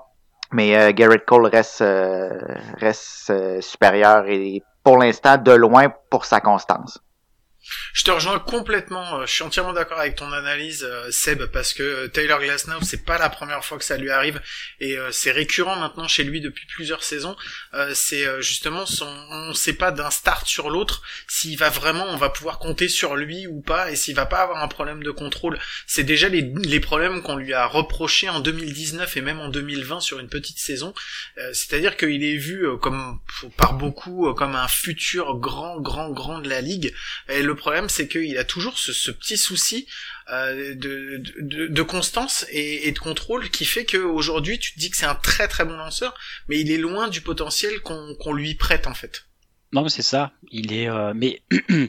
Mais 0.53 0.75
euh, 0.75 0.91
Garrett 0.91 1.25
Cole 1.25 1.45
reste, 1.45 1.81
euh, 1.81 2.37
reste 2.77 3.61
supérieur 3.61 4.25
et 4.27 4.61
pour 4.83 4.97
l'instant 4.97 5.37
de 5.37 5.51
loin 5.51 5.87
pour 6.09 6.25
sa 6.25 6.41
constance. 6.41 6.99
Je 7.93 8.03
te 8.03 8.11
rejoins 8.11 8.39
complètement. 8.39 9.19
euh, 9.19 9.25
Je 9.25 9.31
suis 9.31 9.43
entièrement 9.43 9.73
d'accord 9.73 9.99
avec 9.99 10.15
ton 10.15 10.31
analyse, 10.31 10.83
euh, 10.83 11.11
Seb, 11.11 11.45
parce 11.45 11.73
que 11.73 11.83
euh, 11.83 12.07
Taylor 12.07 12.39
Glasnow, 12.39 12.79
c'est 12.81 13.05
pas 13.05 13.17
la 13.17 13.29
première 13.29 13.63
fois 13.63 13.77
que 13.77 13.83
ça 13.83 13.97
lui 13.97 14.09
arrive, 14.09 14.41
et 14.79 14.97
c'est 15.11 15.31
récurrent 15.31 15.75
maintenant 15.75 16.07
chez 16.07 16.23
lui 16.23 16.41
depuis 16.41 16.65
plusieurs 16.67 17.03
saisons. 17.03 17.35
C'est 17.93 18.25
justement 18.41 18.85
son, 18.85 19.07
on 19.29 19.53
sait 19.53 19.73
pas 19.73 19.91
d'un 19.91 20.09
start 20.09 20.47
sur 20.47 20.69
l'autre 20.69 21.01
s'il 21.27 21.57
va 21.57 21.69
vraiment, 21.69 22.05
on 22.09 22.17
va 22.17 22.29
pouvoir 22.29 22.59
compter 22.59 22.89
sur 22.89 23.15
lui 23.15 23.47
ou 23.47 23.61
pas, 23.61 23.91
et 23.91 23.95
s'il 23.95 24.15
va 24.15 24.25
pas 24.25 24.39
avoir 24.41 24.63
un 24.63 24.67
problème 24.67 25.03
de 25.03 25.11
contrôle. 25.11 25.59
C'est 25.87 26.03
déjà 26.03 26.29
les, 26.29 26.41
les 26.63 26.79
problèmes 26.79 27.21
qu'on 27.21 27.35
lui 27.35 27.53
a 27.53 27.65
reprochés 27.65 28.29
en 28.29 28.39
2019 28.39 29.17
et 29.17 29.21
même 29.21 29.39
en 29.39 29.49
2020 29.49 29.99
sur 29.99 30.19
une 30.19 30.29
petite 30.29 30.59
saison. 30.59 30.93
C'est-à-dire 31.53 31.97
qu'il 31.97 32.23
est 32.23 32.37
vu 32.37 32.65
comme 32.81 33.19
par 33.57 33.73
beaucoup 33.73 34.33
comme 34.33 34.55
un 34.55 34.67
futur 34.67 35.35
grand, 35.37 35.79
grand, 35.79 36.09
grand 36.09 36.39
de 36.39 36.49
la 36.49 36.61
ligue. 36.61 36.93
Le 37.51 37.57
problème, 37.57 37.89
c'est 37.89 38.07
qu'il 38.07 38.37
a 38.37 38.43
toujours 38.43 38.77
ce, 38.77 39.11
petit 39.11 39.37
souci 39.37 39.85
euh, 40.31 40.73
de, 40.75 41.81
constance 41.81 42.45
et, 42.49 42.89
de 42.91 42.99
contrôle 42.99 43.49
qui 43.49 43.65
fait 43.65 43.85
qu'aujourd'hui, 43.85 44.57
tu 44.57 44.73
te 44.73 44.79
dis 44.79 44.89
que 44.89 44.95
c'est 44.95 45.05
un 45.05 45.15
très 45.15 45.47
très 45.49 45.65
bon 45.65 45.75
lanceur, 45.75 46.17
mais 46.47 46.59
il 46.59 46.71
est 46.71 46.77
loin 46.77 47.09
du 47.09 47.19
potentiel 47.19 47.81
qu'on 47.81 48.33
lui 48.33 48.55
prête 48.55 48.87
en 48.87 48.93
fait. 48.93 49.25
Non, 49.73 49.83
mais 49.83 49.89
c'est 49.89 50.01
ça. 50.01 50.31
Il 50.49 50.73
est, 50.73 50.89
euh, 50.89 51.13
mais 51.13 51.41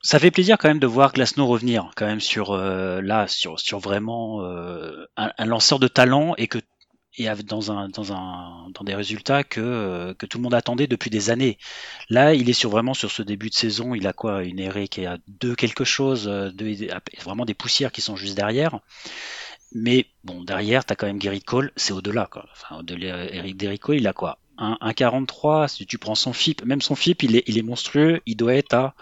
ça 0.00 0.20
fait 0.20 0.30
plaisir 0.30 0.58
quand 0.58 0.68
même 0.68 0.78
de 0.78 0.86
voir 0.86 1.12
Glasnow 1.12 1.46
revenir 1.46 1.90
quand 1.96 2.06
même 2.06 2.20
sur 2.20 2.52
euh, 2.52 3.00
là, 3.02 3.26
sur 3.26 3.78
vraiment 3.80 4.44
un, 5.16 5.32
un 5.36 5.44
lanceur 5.44 5.80
de 5.80 5.88
talent 5.88 6.34
et 6.38 6.46
que 6.46 6.58
et 7.18 7.28
dans 7.44 7.70
un 7.70 7.88
dans 7.88 8.12
un 8.12 8.68
dans 8.74 8.84
des 8.84 8.94
résultats 8.94 9.44
que 9.44 9.60
euh, 9.60 10.14
que 10.14 10.24
tout 10.26 10.38
le 10.38 10.42
monde 10.42 10.54
attendait 10.54 10.86
depuis 10.86 11.10
des 11.10 11.30
années. 11.30 11.58
Là, 12.08 12.34
il 12.34 12.48
est 12.48 12.54
sur 12.54 12.70
vraiment 12.70 12.94
sur 12.94 13.10
ce 13.10 13.22
début 13.22 13.50
de 13.50 13.54
saison. 13.54 13.94
Il 13.94 14.06
a 14.06 14.12
quoi? 14.12 14.44
Une 14.44 14.58
errée 14.58 14.88
qui 14.88 15.02
est 15.02 15.06
à 15.06 15.18
deux 15.28 15.54
quelque 15.54 15.84
chose, 15.84 16.26
euh, 16.28 16.50
deux, 16.50 16.74
vraiment 17.22 17.44
des 17.44 17.54
poussières 17.54 17.92
qui 17.92 18.00
sont 18.00 18.16
juste 18.16 18.34
derrière. 18.34 18.80
Mais 19.74 20.06
bon, 20.24 20.42
derrière, 20.42 20.84
t'as 20.84 20.94
quand 20.94 21.06
même 21.06 21.18
Gary 21.18 21.40
Cole, 21.40 21.72
c'est 21.76 21.92
au-delà. 21.92 22.28
Quoi. 22.30 22.46
Enfin, 22.52 22.80
au-delà, 22.80 23.32
Eric 23.32 23.56
Gary 23.56 23.78
Cole, 23.78 23.96
il 23.96 24.06
a 24.06 24.12
quoi? 24.12 24.38
Un, 24.58 24.76
un 24.82 24.92
43, 24.92 25.66
si 25.68 25.86
tu 25.86 25.96
prends 25.96 26.14
son 26.14 26.34
FIP, 26.34 26.62
même 26.66 26.82
son 26.82 26.94
FIP, 26.94 27.22
il 27.22 27.36
est, 27.36 27.42
il 27.46 27.56
est 27.56 27.62
monstrueux, 27.62 28.20
il 28.26 28.36
doit 28.36 28.54
être 28.54 28.74
à, 28.74 28.94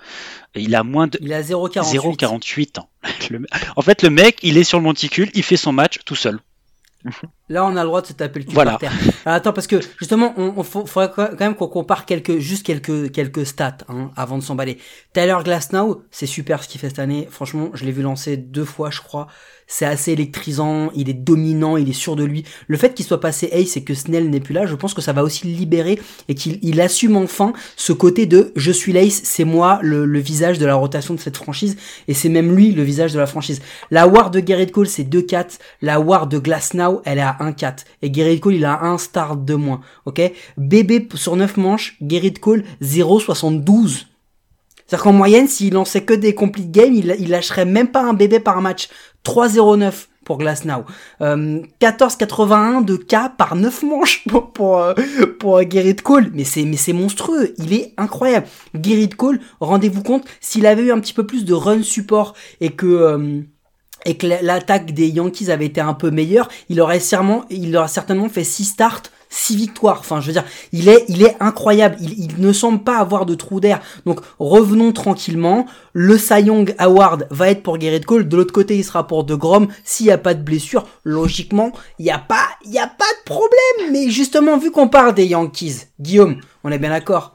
il 0.55 0.75
a 0.77 0.85
moins 0.85 1.09
de 1.09 1.19
Il 1.21 1.33
a 1.33 1.43
0,48. 1.43 2.17
0,48 2.17 2.79
ans. 2.79 2.89
Le- 3.31 3.45
en 3.75 3.83
fait, 3.83 4.03
le 4.03 4.11
mec, 4.11 4.39
il 4.43 4.57
est 4.59 4.65
sur 4.65 4.79
le 4.79 4.85
monticule, 4.85 5.29
il 5.35 5.43
fait 5.43 5.57
son 5.57 5.73
match 5.73 5.99
tout 6.05 6.15
seul. 6.17 6.39
Là, 7.51 7.67
on 7.67 7.77
a 7.77 7.83
le 7.83 7.87
droit 7.89 8.01
de 8.01 8.07
se 8.07 8.13
taper 8.15 8.39
le 8.41 8.45
cul 8.47 8.55
Voilà. 8.55 8.71
par 8.71 8.79
terre. 8.81 8.93
Alors, 9.27 9.37
attends, 9.37 9.53
parce 9.53 9.67
que 9.67 9.77
justement, 9.99 10.33
on, 10.39 10.55
on 10.57 10.63
faut- 10.63 10.87
faudrait 10.87 11.11
quand 11.15 11.41
même 11.41 11.55
qu'on 11.57 11.67
compare 11.69 12.07
quelques, 12.07 12.39
juste 12.39 12.65
quelques, 12.65 13.11
quelques 13.13 13.45
stats 13.45 13.77
hein, 13.89 14.13
avant 14.17 14.39
de 14.39 14.43
s'emballer. 14.43 14.79
Tyler 15.13 15.37
Glasnow, 15.45 16.03
c'est 16.13 16.27
super 16.27 16.63
ce 16.63 16.69
qu'il 16.69 16.81
fait 16.81 16.89
cette 16.89 17.01
année. 17.01 17.27
Franchement, 17.31 17.71
je 17.75 17.85
l'ai 17.85 17.93
vu 17.93 18.01
lancer 18.03 18.37
deux 18.39 18.65
fois, 18.65 18.91
je 18.91 19.01
crois. 19.01 19.27
C'est 19.73 19.87
assez 19.87 20.11
électrisant, 20.13 20.91
il 20.97 21.09
est 21.09 21.13
dominant, 21.15 21.77
il 21.77 21.89
est 21.89 21.93
sûr 21.93 22.17
de 22.17 22.25
lui. 22.25 22.45
Le 22.67 22.77
fait 22.77 22.93
qu'il 22.93 23.07
soit 23.07 23.21
passé 23.21 23.49
ace 23.53 23.77
et 23.77 23.85
que 23.85 23.95
Snell 23.95 24.29
n'est 24.29 24.41
plus 24.41 24.53
là, 24.53 24.67
je 24.67 24.75
pense 24.75 24.95
que 24.95 25.01
ça 25.01 25.13
va 25.13 25.23
aussi 25.23 25.47
le 25.47 25.57
libérer 25.57 26.01
et 26.29 26.35
qu'il 26.35 26.59
il 26.63 26.81
assume 26.81 27.15
enfin 27.17 27.53
ce 27.77 27.93
côté 27.93 28.27
de 28.27 28.53
je 28.57 28.73
suis 28.73 28.93
l'ace, 28.93 29.21
c'est 29.23 29.45
moi 29.45 29.79
le, 29.83 30.07
le 30.07 30.19
visage 30.19 30.59
de 30.59 30.67
la 30.67 30.75
rotation 30.75 31.15
de 31.15 31.21
cette 31.21 31.37
franchise 31.37 31.77
et 32.09 32.15
c'est 32.15 32.29
même 32.29 32.53
lui 32.57 32.73
le 32.73 32.83
visage 32.83 33.13
de 33.13 33.21
la 33.21 33.27
franchise. 33.29 33.63
La 33.93 34.09
war 34.09 34.33
de 34.33 34.41
Garrett 34.41 34.73
Cole 34.73 34.89
c'est 34.89 35.05
2-4, 35.05 35.59
la 35.83 36.01
war 36.01 36.27
de 36.27 36.41
Glasnow 36.41 37.01
elle 37.05 37.19
est 37.19 37.23
à 37.23 37.37
1-4 37.41 37.85
et 38.03 38.11
Garrett 38.11 38.41
Cole 38.41 38.55
il 38.55 38.65
a 38.65 38.85
un 38.85 38.99
start 38.99 39.45
de 39.45 39.55
moins, 39.55 39.81
ok? 40.07 40.21
Bébé 40.57 41.09
sur 41.15 41.37
9 41.37 41.57
manches, 41.57 41.97
Garrett 42.01 42.39
Cole 42.39 42.65
0,72. 42.83 44.07
C'est-à-dire 44.87 45.05
qu'en 45.05 45.13
moyenne, 45.13 45.47
s'il 45.47 45.75
lançait 45.75 46.03
que 46.03 46.15
des 46.15 46.35
complete 46.35 46.73
games, 46.73 46.93
il, 46.93 47.15
il 47.21 47.31
lâcherait 47.31 47.65
même 47.65 47.89
pas 47.89 48.03
un 48.03 48.13
bébé 48.13 48.41
par 48.41 48.61
match. 48.61 48.89
3,09 49.25 50.09
pour 50.25 50.39
Glasnow. 50.39 50.85
Euh, 51.21 51.61
14,81 51.81 52.85
de 52.85 52.97
K 52.97 53.37
par 53.37 53.57
9 53.57 53.83
manches 53.83 54.25
pour, 54.29 54.53
pour, 54.53 54.79
euh, 54.79 54.95
pour 55.39 55.59
euh, 55.59 55.65
Gerrit 55.69 55.97
Cole. 55.97 56.31
Mais 56.35 56.45
c'est, 56.45 56.65
mais 56.65 56.77
c'est 56.77 56.93
monstrueux. 56.93 57.55
Il 57.59 57.73
est 57.73 57.95
incroyable. 57.97 58.47
Gerrit 58.81 59.11
Cole, 59.11 59.41
rendez-vous 59.61 60.03
compte, 60.03 60.25
s'il 60.41 60.67
avait 60.67 60.83
eu 60.83 60.93
un 60.93 61.01
petit 61.01 61.15
peu 61.15 61.27
plus 61.27 61.45
de 61.45 61.55
run 61.55 61.83
support 61.83 62.35
et 62.61 62.71
que, 62.71 62.87
euh, 62.87 63.41
et 64.05 64.17
que 64.17 64.27
la- 64.27 64.43
l'attaque 64.43 64.93
des 64.93 65.09
Yankees 65.09 65.51
avait 65.51 65.67
été 65.67 65.81
un 65.81 65.95
peu 65.95 66.11
meilleure, 66.11 66.49
il 66.69 66.81
aurait 66.81 67.01
certainement 67.01 68.29
fait 68.29 68.45
6 68.45 68.65
starts, 68.65 69.03
6 69.31 69.57
victoires. 69.57 69.99
Enfin, 70.01 70.21
je 70.21 70.27
veux 70.27 70.33
dire, 70.33 70.45
il 70.73 70.89
est, 70.89 71.37
incroyable. 71.41 71.97
Il, 72.01 72.35
ne 72.39 72.53
semble 72.53 72.83
pas 72.83 72.99
avoir 72.99 73.25
de 73.27 73.35
trou 73.35 73.61
d'air. 73.61 73.81
Donc, 74.05 74.21
revenons 74.39 74.93
tranquillement. 74.93 75.67
Le 75.93 76.19
Cy 76.19 76.43
Young 76.43 76.75
Award 76.79 77.27
va 77.31 77.49
être 77.49 77.63
pour 77.63 77.81
Gerrit 77.81 78.01
Cole. 78.01 78.29
De 78.29 78.37
l'autre 78.37 78.53
côté, 78.53 78.77
il 78.77 78.85
sera 78.85 79.07
pour 79.07 79.25
De 79.25 79.35
Grom. 79.35 79.69
S'il 79.85 80.07
n'y 80.07 80.13
a 80.13 80.19
pas 80.19 80.35
de 80.35 80.43
blessure, 80.43 80.87
logiquement, 81.05 81.73
il 81.99 82.05
n'y 82.05 82.11
a 82.11 82.19
pas, 82.19 82.49
de 82.69 83.25
problème. 83.25 83.93
Mais 83.93 84.11
justement, 84.11 84.59
vu 84.59 84.71
qu'on 84.71 84.89
parle 84.89 85.15
des 85.15 85.27
Yankees, 85.27 85.87
Guillaume, 86.01 86.41
on 86.65 86.73
est 86.73 86.79
bien 86.79 86.91
d'accord. 86.91 87.35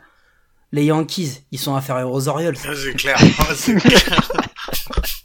Les 0.72 0.86
Yankees, 0.86 1.44
ils 1.52 1.60
sont 1.60 1.76
inférieurs 1.76 2.12
aux 2.12 2.28
Orioles. 2.28 2.58
C'est 2.58 2.94
clair. 2.96 3.18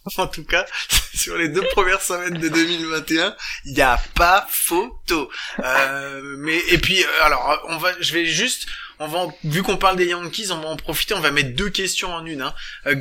en 0.19 0.27
tout 0.29 0.45
cas, 0.45 0.65
sur 1.15 1.37
les 1.37 1.49
deux 1.49 1.65
premières 1.73 2.03
semaines 2.03 2.39
de 2.39 2.49
2021, 2.49 3.35
il 3.65 3.75
n'y 3.75 3.83
a 3.83 4.01
pas 4.15 4.47
photo. 4.51 5.31
Euh, 5.59 6.37
mais 6.39 6.59
et 6.71 6.79
puis 6.79 7.03
euh, 7.03 7.25
alors 7.25 7.65
on 7.69 7.79
va, 7.79 7.93
je 8.01 8.13
vais 8.13 8.27
juste, 8.27 8.67
on 8.99 9.09
va 9.09 9.27
vu 9.45 9.63
qu'on 9.63 9.77
parle 9.77 9.97
des 9.97 10.07
Yankees, 10.07 10.49
on 10.51 10.61
va 10.61 10.69
en 10.69 10.77
profiter. 10.77 11.15
On 11.15 11.21
va 11.21 11.31
mettre 11.31 11.55
deux 11.55 11.71
questions 11.71 12.13
en 12.13 12.25
une. 12.27 12.43
Hein. 12.43 12.55
Euh, 12.87 12.95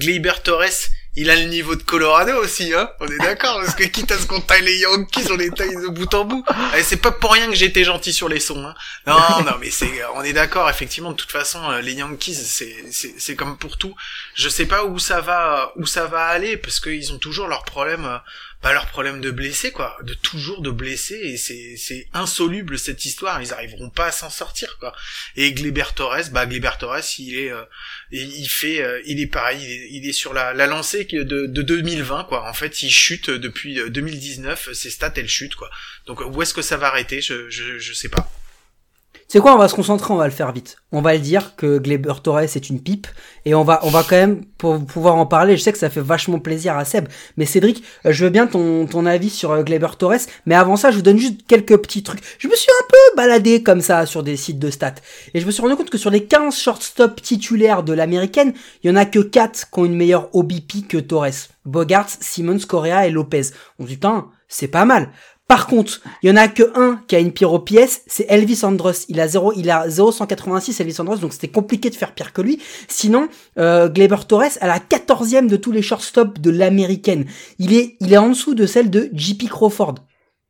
Torres, 0.43 0.89
il 1.15 1.29
a 1.29 1.35
le 1.35 1.45
niveau 1.45 1.75
de 1.75 1.81
Colorado 1.83 2.33
aussi, 2.33 2.73
hein. 2.73 2.89
On 2.99 3.07
est 3.07 3.17
d'accord 3.17 3.59
parce 3.59 3.73
que 3.73 3.83
quitte 3.83 4.11
à 4.11 4.17
ce 4.17 4.27
qu'on 4.27 4.41
taille 4.41 4.63
les 4.63 4.77
Yankees, 4.77 5.27
on 5.31 5.35
les 5.35 5.49
taille 5.49 5.75
de 5.75 5.87
bout 5.87 6.13
en 6.13 6.23
bout. 6.23 6.45
Et 6.77 6.83
c'est 6.83 6.97
pas 6.97 7.11
pour 7.11 7.33
rien 7.33 7.47
que 7.47 7.55
j'étais 7.55 7.83
gentil 7.83 8.13
sur 8.13 8.29
les 8.29 8.39
sons. 8.39 8.63
Hein. 8.65 8.75
Non, 9.07 9.43
non, 9.45 9.57
mais 9.59 9.71
c'est, 9.71 9.91
on 10.15 10.23
est 10.23 10.33
d'accord. 10.33 10.69
Effectivement, 10.69 11.11
de 11.11 11.17
toute 11.17 11.31
façon, 11.31 11.59
euh, 11.71 11.81
les 11.81 11.93
Yankees, 11.93 12.35
c'est, 12.35 12.85
c'est, 12.91 13.15
c'est 13.17 13.35
comme 13.35 13.57
pour 13.57 13.77
tout. 13.77 13.95
Je 14.35 14.49
sais 14.49 14.67
pas 14.67 14.85
où 14.85 14.99
ça 14.99 15.19
va, 15.19 15.73
où 15.77 15.85
ça 15.85 16.05
va 16.05 16.25
aller 16.25 16.57
parce 16.57 16.79
qu'ils 16.79 17.11
ont 17.11 17.17
toujours 17.17 17.47
leurs 17.47 17.65
problèmes, 17.65 18.05
euh, 18.05 18.17
bah 18.61 18.73
leurs 18.73 18.87
problèmes 18.87 19.21
de 19.21 19.31
blessés 19.31 19.71
quoi, 19.71 19.97
de 20.03 20.13
toujours 20.13 20.61
de 20.61 20.69
blessés 20.69 21.19
et 21.23 21.37
c'est, 21.37 21.75
c'est 21.77 22.07
insoluble 22.13 22.77
cette 22.77 23.05
histoire. 23.05 23.41
Ils 23.41 23.53
arriveront 23.53 23.89
pas 23.89 24.07
à 24.07 24.11
s'en 24.11 24.29
sortir 24.29 24.77
quoi. 24.79 24.93
Et 25.37 25.53
Gleber 25.53 25.93
Torres, 25.95 26.29
bah 26.31 26.45
Gleber 26.45 26.77
Torres, 26.77 26.99
il 27.19 27.39
est, 27.39 27.51
euh, 27.51 27.63
il 28.11 28.47
fait, 28.47 28.81
euh, 28.81 29.01
il 29.05 29.19
est 29.19 29.27
pareil, 29.27 29.59
il 29.61 29.71
est, 29.71 29.87
il 29.91 30.09
est 30.09 30.13
sur 30.13 30.33
la, 30.33 30.53
la 30.53 30.65
lancée 30.67 31.05
de, 31.05 31.23
de 31.23 31.61
2020 31.61 32.23
quoi. 32.25 32.49
En 32.49 32.53
fait, 32.53 32.81
il 32.81 32.89
chute 32.89 33.29
depuis 33.29 33.79
euh, 33.79 33.89
2019, 33.89 34.73
ses 34.73 34.89
stats 34.89 35.13
elles 35.15 35.29
chutent 35.29 35.55
quoi. 35.55 35.69
Donc 36.07 36.21
où 36.21 36.41
est-ce 36.41 36.53
que 36.53 36.61
ça 36.61 36.77
va 36.77 36.87
arrêter? 36.87 37.21
Je, 37.21 37.49
je, 37.49 37.77
je 37.77 37.93
sais 37.93 38.09
pas. 38.09 38.31
C'est 39.31 39.41
quoi 39.41 39.53
On 39.53 39.59
va 39.59 39.67
se 39.67 39.75
concentrer, 39.75 40.11
on 40.11 40.17
va 40.17 40.25
le 40.25 40.31
faire 40.31 40.51
vite. 40.51 40.77
On 40.91 41.01
va 41.01 41.13
le 41.13 41.19
dire 41.19 41.55
que 41.55 41.77
Gleber 41.77 42.15
Torres 42.23 42.39
est 42.39 42.69
une 42.71 42.81
pipe 42.81 43.05
et 43.45 43.53
on 43.53 43.63
va 43.63 43.79
on 43.83 43.91
va 43.91 44.01
quand 44.01 44.15
même 44.15 44.43
pour 44.57 44.83
pouvoir 44.83 45.17
en 45.17 45.27
parler. 45.27 45.55
Je 45.55 45.61
sais 45.61 45.71
que 45.71 45.77
ça 45.77 45.91
fait 45.91 46.01
vachement 46.01 46.39
plaisir 46.39 46.75
à 46.75 46.83
Seb, 46.83 47.07
mais 47.37 47.45
Cédric, 47.45 47.83
euh, 48.07 48.11
je 48.11 48.23
veux 48.23 48.31
bien 48.31 48.47
ton 48.47 48.87
ton 48.87 49.05
avis 49.05 49.29
sur 49.29 49.51
euh, 49.51 49.61
Gleber 49.61 49.97
Torres, 49.99 50.25
mais 50.47 50.55
avant 50.55 50.77
ça, 50.77 50.89
je 50.89 50.95
vous 50.95 51.03
donne 51.03 51.19
juste 51.19 51.45
quelques 51.47 51.77
petits 51.77 52.01
trucs. 52.01 52.21
Je 52.39 52.47
me 52.47 52.55
suis 52.55 52.71
un 52.71 52.87
peu 52.89 53.17
baladé 53.17 53.61
comme 53.61 53.81
ça 53.81 54.07
sur 54.07 54.23
des 54.23 54.35
sites 54.35 54.57
de 54.57 54.71
stats 54.71 54.95
et 55.35 55.39
je 55.39 55.45
me 55.45 55.51
suis 55.51 55.61
rendu 55.61 55.75
compte 55.75 55.91
que 55.91 55.99
sur 55.99 56.09
les 56.09 56.25
15 56.25 56.57
shortstop 56.57 57.21
titulaires 57.21 57.83
de 57.83 57.93
l'américaine, 57.93 58.53
il 58.83 58.89
y 58.89 58.91
en 58.91 58.95
a 58.95 59.05
que 59.05 59.19
4 59.19 59.69
qui 59.69 59.79
ont 59.79 59.85
une 59.85 59.95
meilleure 59.95 60.35
OBP 60.35 60.87
que 60.89 60.97
Torres. 60.97 61.49
Bogarts, 61.65 62.09
Simmons, 62.19 62.65
Correa 62.67 63.05
et 63.05 63.11
Lopez. 63.11 63.51
On 63.77 63.85
dit 63.85 63.93
putain, 63.93 64.31
c'est 64.47 64.67
pas 64.67 64.85
mal. 64.85 65.11
Par 65.49 65.65
contre, 65.65 65.99
il 66.21 66.29
y 66.29 66.31
en 66.31 66.35
a 66.35 66.47
que 66.47 66.61
un 66.75 67.01
qui 67.07 67.15
a 67.15 67.19
une 67.19 67.31
pire 67.31 67.51
OPS, 67.51 68.01
c'est 68.05 68.27
Elvis 68.29 68.59
Andrus. 68.61 69.05
Il 69.09 69.19
a 69.19 69.27
0, 69.27 69.53
il 69.57 69.71
a 69.71 69.89
0,186 69.89 70.79
Elvis 70.79 70.97
Andrus, 70.99 71.19
donc 71.21 71.33
c'était 71.33 71.47
compliqué 71.47 71.89
de 71.89 71.95
faire 71.95 72.13
pire 72.13 72.33
que 72.33 72.43
lui. 72.43 72.61
Sinon, 72.87 73.27
euh, 73.57 73.89
Gleyber 73.89 74.27
Torres 74.27 74.59
a 74.61 74.67
la 74.67 74.77
14e 74.77 75.47
de 75.47 75.55
tous 75.55 75.71
les 75.71 75.81
shortstops 75.81 76.39
de 76.39 76.51
l'américaine. 76.51 77.25
Il 77.57 77.73
est, 77.73 77.97
il 77.99 78.13
est 78.13 78.17
en 78.17 78.29
dessous 78.29 78.53
de 78.53 78.67
celle 78.67 78.91
de 78.91 79.09
JP 79.11 79.49
Crawford. 79.49 79.95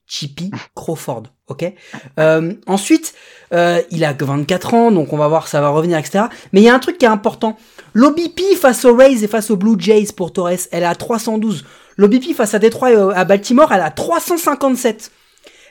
JP 0.05 0.53
Crawford, 0.75 1.23
ok. 1.47 1.71
Euh, 2.19 2.53
ensuite, 2.67 3.13
euh, 3.53 3.81
il 3.91 4.03
a 4.03 4.13
que 4.13 4.25
24 4.25 4.73
ans, 4.73 4.91
donc 4.91 5.13
on 5.13 5.17
va 5.17 5.29
voir, 5.29 5.47
ça 5.47 5.61
va 5.61 5.69
revenir, 5.69 5.97
etc. 5.97 6.25
Mais 6.51 6.59
il 6.59 6.65
y 6.65 6.69
a 6.69 6.75
un 6.75 6.79
truc 6.79 6.97
qui 6.97 7.05
est 7.05 7.09
important. 7.09 7.55
L'OBP 7.93 8.41
face 8.59 8.83
aux 8.83 8.97
Rays 8.97 9.23
et 9.23 9.27
face 9.27 9.49
aux 9.49 9.55
Blue 9.55 9.79
Jays 9.79 10.11
pour 10.13 10.33
Torres, 10.33 10.67
elle 10.71 10.83
à 10.83 10.93
312. 10.93 11.63
L'OBP 11.99 12.33
face 12.35 12.53
à 12.53 12.59
Détroit 12.59 12.91
et 12.91 12.95
à 12.95 13.25
Baltimore, 13.25 13.71
elle 13.71 13.81
à 13.81 13.91
357. 13.91 15.11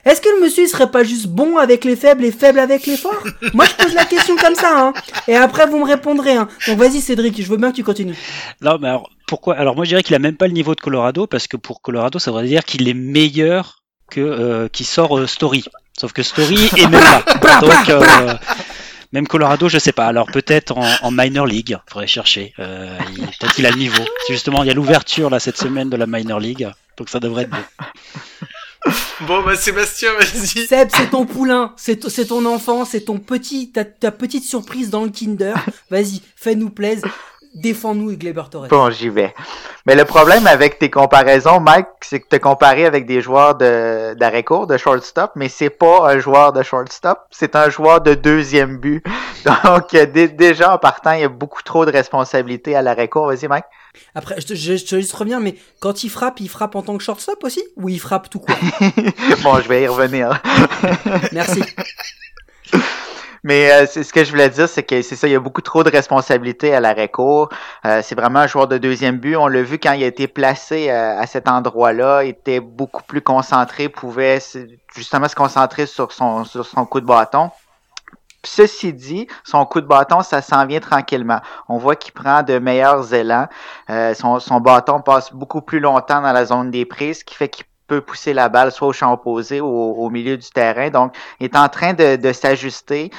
Est-ce 0.05 0.21
que 0.21 0.29
le 0.29 0.41
monsieur 0.41 0.63
il 0.63 0.69
serait 0.69 0.91
pas 0.91 1.03
juste 1.03 1.27
bon 1.27 1.57
avec 1.57 1.83
les 1.83 1.95
faibles 1.97 2.23
et 2.23 2.31
faible 2.31 2.59
avec 2.59 2.85
les 2.85 2.95
forts? 2.95 3.21
Moi 3.53 3.65
je 3.65 3.83
pose 3.83 3.93
la 3.93 4.05
question 4.05 4.37
comme 4.37 4.55
ça, 4.55 4.71
hein. 4.79 4.93
Et 5.27 5.35
après 5.35 5.65
vous 5.65 5.79
me 5.79 5.85
répondrez, 5.85 6.35
hein. 6.35 6.47
Donc 6.67 6.77
vas-y 6.77 7.01
Cédric, 7.01 7.41
je 7.41 7.49
veux 7.49 7.57
bien 7.57 7.71
que 7.71 7.75
tu 7.75 7.83
continues. 7.83 8.15
Non, 8.61 8.77
mais 8.79 8.87
alors, 8.87 9.09
pourquoi? 9.29 9.55
Alors, 9.57 9.75
moi, 9.75 9.85
je 9.85 9.89
dirais 9.89 10.03
qu'il 10.03 10.15
a 10.15 10.19
même 10.19 10.37
pas 10.37 10.47
le 10.47 10.53
niveau 10.53 10.73
de 10.73 10.81
Colorado, 10.81 11.27
parce 11.27 11.47
que 11.47 11.55
pour 11.55 11.81
Colorado, 11.81 12.17
ça 12.17 12.31
voudrait 12.31 12.47
dire 12.47 12.63
qu'il 12.63 12.87
est 12.87 12.95
meilleur 12.95 13.83
que 14.09 14.21
euh, 14.21 14.67
qui 14.69 14.83
sort 14.83 15.17
euh, 15.17 15.27
Story. 15.27 15.65
Sauf 15.99 16.13
que 16.13 16.23
Story 16.23 16.69
est 16.77 16.87
même 16.87 16.99
là. 16.99 17.23
Donc, 17.61 17.89
euh, 17.89 18.33
Même 19.11 19.27
Colorado, 19.27 19.69
je 19.69 19.79
sais 19.79 19.91
pas. 19.91 20.05
Alors 20.05 20.27
peut-être 20.27 20.77
en, 20.77 21.11
minor 21.11 21.47
league, 21.47 21.77
faudrait 21.87 22.07
chercher. 22.07 22.53
Euh, 22.59 22.97
peut-être 23.39 23.55
qu'il 23.55 23.65
a 23.65 23.71
le 23.71 23.77
niveau. 23.77 24.03
Justement, 24.29 24.63
il 24.63 24.67
y 24.67 24.71
a 24.71 24.73
l'ouverture 24.73 25.29
là 25.29 25.39
cette 25.39 25.57
semaine 25.57 25.89
de 25.89 25.97
la 25.97 26.05
minor 26.05 26.39
league, 26.39 26.69
donc 26.97 27.09
ça 27.09 27.19
devrait 27.19 27.43
être 27.43 27.49
bon. 27.49 27.57
Bon 29.21 29.43
bah 29.43 29.55
Sébastien, 29.57 30.13
vas-y. 30.13 30.65
Seb, 30.65 30.89
c'est 30.95 31.09
ton 31.09 31.25
poulain, 31.25 31.73
c'est 31.75 31.97
ton 31.97 32.45
enfant, 32.45 32.85
c'est 32.85 33.01
ton 33.01 33.19
petit 33.19 33.71
ta, 33.71 33.83
ta 33.83 34.11
petite 34.11 34.45
surprise 34.45 34.89
dans 34.89 35.03
le 35.03 35.09
Kinder. 35.09 35.53
Vas-y, 35.89 36.21
fais-nous 36.35 36.69
plaisir. 36.69 37.13
Défends-nous 37.55 38.15
Gleber 38.15 38.43
Torres. 38.49 38.67
Bon, 38.69 38.89
j'y 38.91 39.09
vais. 39.09 39.33
Mais 39.85 39.95
le 39.95 40.05
problème 40.05 40.45
avec 40.45 40.77
tes 40.77 40.91
comparaisons, 40.91 41.59
Mike, 41.59 41.87
c'est 42.01 42.19
que 42.19 42.27
tu 42.29 42.39
comparé 42.39 42.85
avec 42.85 43.07
des 43.07 43.21
joueurs 43.21 43.55
de, 43.55 44.13
d'arrêt 44.13 44.43
court, 44.43 44.67
de 44.67 44.77
shortstop, 44.77 45.31
mais 45.35 45.49
c'est 45.49 45.71
pas 45.71 46.11
un 46.11 46.19
joueur 46.19 46.53
de 46.53 46.61
shortstop, 46.61 47.19
c'est 47.31 47.55
un 47.55 47.69
joueur 47.69 48.01
de 48.01 48.13
deuxième 48.13 48.77
but. 48.77 49.03
Donc, 49.65 49.91
déjà, 49.91 50.73
en 50.73 50.77
partant, 50.77 51.13
il 51.13 51.21
y 51.21 51.23
a 51.23 51.29
beaucoup 51.29 51.63
trop 51.63 51.85
de 51.85 51.91
responsabilités 51.91 52.75
à 52.75 52.81
l'arrêt 52.81 53.07
court. 53.07 53.27
Vas-y, 53.27 53.47
Mike. 53.47 53.65
Après, 54.13 54.39
je 54.39 54.45
te, 54.45 54.53
je, 54.53 54.73
te 54.73 54.95
juste 54.95 55.13
reviens, 55.13 55.39
mais 55.39 55.55
quand 55.79 56.03
il 56.03 56.09
frappe, 56.09 56.39
il 56.39 56.49
frappe 56.49 56.75
en 56.75 56.83
tant 56.83 56.97
que 56.97 57.03
shortstop 57.03 57.43
aussi? 57.43 57.63
Ou 57.77 57.89
il 57.89 57.99
frappe 57.99 58.29
tout 58.29 58.39
court? 58.39 58.55
Bon, 59.43 59.59
je 59.59 59.67
vais 59.67 59.83
y 59.83 59.87
revenir. 59.87 60.41
Merci. 61.31 61.63
Mais 63.43 63.71
euh, 63.71 63.85
ce 63.85 64.11
que 64.11 64.23
je 64.23 64.31
voulais 64.31 64.49
dire, 64.49 64.67
c'est 64.67 64.83
que 64.83 65.01
c'est 65.01 65.15
ça, 65.15 65.27
il 65.27 65.31
y 65.31 65.35
a 65.35 65.39
beaucoup 65.39 65.61
trop 65.61 65.83
de 65.83 65.89
responsabilités 65.89 66.73
à 66.73 66.79
l'arrêt 66.79 67.09
court. 67.09 67.49
Euh, 67.85 68.01
c'est 68.03 68.15
vraiment 68.15 68.39
un 68.39 68.47
joueur 68.47 68.67
de 68.67 68.77
deuxième 68.77 69.17
but. 69.17 69.35
On 69.35 69.47
l'a 69.47 69.61
vu 69.61 69.79
quand 69.79 69.93
il 69.93 70.03
a 70.03 70.07
été 70.07 70.27
placé 70.27 70.89
euh, 70.89 71.17
à 71.19 71.25
cet 71.25 71.47
endroit-là, 71.47 72.23
il 72.23 72.29
était 72.29 72.59
beaucoup 72.59 73.03
plus 73.03 73.21
concentré, 73.21 73.89
pouvait 73.89 74.39
justement 74.95 75.27
se 75.27 75.35
concentrer 75.35 75.85
sur 75.85 76.11
son, 76.11 76.43
coup 76.89 76.99
de 76.99 77.05
bâton. 77.05 77.51
Ceci 78.43 78.93
dit, 78.93 79.27
son 79.43 79.65
coup 79.65 79.81
de 79.81 79.85
bâton, 79.85 80.21
ça 80.21 80.41
s'en 80.41 80.65
vient 80.65 80.79
tranquillement. 80.79 81.41
On 81.67 81.77
voit 81.77 81.97
qu'il 81.97 82.13
prend 82.13 82.41
de 82.41 82.57
meilleurs 82.57 83.13
élans. 83.13 83.47
son, 84.15 84.39
son 84.39 84.61
bâton 84.61 85.01
passe 85.01 85.33
beaucoup 85.33 85.61
plus 85.61 85.81
longtemps 85.81 86.21
dans 86.21 86.31
la 86.31 86.45
zone 86.45 86.71
des 86.71 86.85
prises, 86.85 87.19
ce 87.19 87.25
qui 87.25 87.35
fait 87.35 87.49
qu'il 87.49 87.65
peut 87.89 88.01
pousser 88.01 88.33
la 88.33 88.47
balle 88.47 88.71
soit 88.71 88.87
au 88.87 88.93
champ 88.93 89.11
opposé 89.11 89.59
ou 89.59 89.67
au, 89.67 90.09
milieu 90.09 90.37
du 90.37 90.49
terrain. 90.49 90.89
Donc, 90.89 91.15
il 91.39 91.45
est 91.45 91.57
en 91.57 91.67
train 91.67 91.93
de, 91.93 92.31
s'ajuster. 92.31 93.11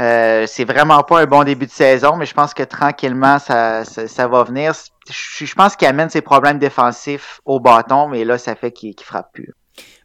Euh, 0.00 0.44
c'est 0.46 0.64
vraiment 0.64 1.02
pas 1.02 1.20
un 1.22 1.26
bon 1.26 1.42
début 1.42 1.66
de 1.66 1.72
saison, 1.72 2.16
mais 2.16 2.26
je 2.26 2.34
pense 2.34 2.54
que 2.54 2.62
tranquillement, 2.62 3.40
ça, 3.40 3.84
ça, 3.84 4.28
va 4.28 4.44
venir. 4.44 4.72
Je, 5.10 5.54
pense 5.54 5.74
qu'il 5.74 5.88
amène 5.88 6.10
ses 6.10 6.20
problèmes 6.20 6.58
défensifs 6.58 7.40
au 7.44 7.58
bâton, 7.58 8.06
mais 8.08 8.24
là, 8.24 8.38
ça 8.38 8.54
fait 8.54 8.70
qu'il 8.70 8.94
frappe 9.02 9.32
plus. 9.32 9.57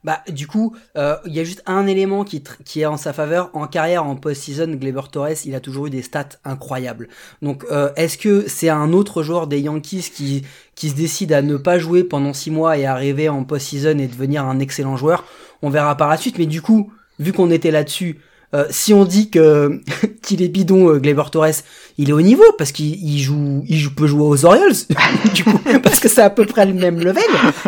Bah, 0.04 0.22
du 0.30 0.48
coup, 0.48 0.76
euh, 0.98 1.16
il 1.26 1.34
y 1.34 1.40
a 1.40 1.44
juste 1.44 1.64
un 1.66 1.88
élément 1.88 2.24
qui, 2.24 2.44
qui 2.66 2.82
est 2.82 2.86
en 2.86 2.98
sa 2.98 3.14
faveur. 3.14 3.50
En 3.54 3.68
carrière, 3.68 4.06
en 4.06 4.16
post-season, 4.16 4.76
Gleber 4.76 5.10
Torres, 5.12 5.46
il 5.46 5.56
a 5.56 5.60
toujours 5.60 5.88
eu 5.88 5.90
des 5.90 6.02
stats 6.02 6.30
incroyables. 6.44 7.08
Donc, 7.42 7.66
euh, 7.72 7.90
est-ce 7.96 8.18
que 8.18 8.48
c'est 8.48 8.70
un 8.70 8.92
autre 8.92 9.24
joueur 9.24 9.48
des 9.48 9.62
Yankees 9.62 10.12
qui, 10.14 10.44
qui 10.76 10.90
se 10.90 10.96
décide 10.96 11.32
à 11.32 11.42
ne 11.42 11.56
pas 11.56 11.80
jouer 11.80 12.04
pendant 12.04 12.34
six 12.34 12.52
mois 12.52 12.78
et 12.78 12.86
arriver 12.86 13.30
en 13.30 13.44
post-season 13.44 13.98
et 13.98 14.08
devenir 14.08 14.44
un 14.46 14.60
excellent 14.60 14.98
joueur? 14.98 15.26
On 15.62 15.70
verra 15.70 15.96
par 15.96 16.10
la 16.10 16.18
suite. 16.18 16.38
Mais 16.38 16.48
du 16.48 16.62
coup, 16.62 16.92
vu 17.20 17.32
qu'on 17.32 17.50
était 17.50 17.72
là-dessus, 17.72 18.20
euh, 18.54 18.66
si 18.70 18.94
on 18.94 19.06
dit 19.06 19.30
que 19.30 19.82
qu'il 20.22 20.42
est 20.42 20.48
bidon, 20.48 20.90
euh, 20.90 21.00
Gleyber 21.00 21.24
Torres, 21.32 21.64
il 21.98 22.10
est 22.10 22.14
au 22.14 22.22
niveau 22.22 22.44
parce 22.58 22.72
qu'il 22.72 23.20
joue, 23.20 23.64
il 23.68 23.94
peut 23.94 24.08
jouer 24.08 24.24
aux 24.24 24.46
Orioles, 24.46 24.74
du 25.34 25.44
coup, 25.44 25.60
parce 25.82 26.00
que 26.00 26.08
c'est 26.08 26.22
à 26.22 26.30
peu 26.30 26.46
près 26.46 26.66
le 26.66 26.74
même 26.74 27.00
level, 27.00 27.24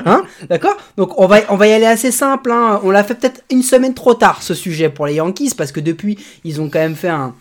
hein, 0.06 0.24
d'accord? 0.50 0.78
Donc 0.98 1.20
on 1.20 1.28
va 1.28 1.40
on 1.50 1.56
va 1.56 1.68
y 1.68 1.74
aller 1.74 1.86
assez 1.86 2.12
simple. 2.12 2.52
Hein. 2.52 2.80
On 2.84 2.92
l'a 2.92 3.04
fait 3.04 3.16
peut-être 3.16 3.44
une 3.50 3.64
semaine 3.64 3.94
trop 3.94 4.14
tard 4.14 4.42
ce 4.44 4.54
sujet 4.54 4.90
pour 4.90 5.08
les 5.08 5.16
Yankees 5.16 5.54
parce 5.58 5.72
que 5.72 5.80
depuis 5.80 6.18
ils 6.44 6.62
ont 6.62 6.70
quand 6.70 6.80
même 6.80 6.96
fait 6.96 7.10
un 7.10 7.34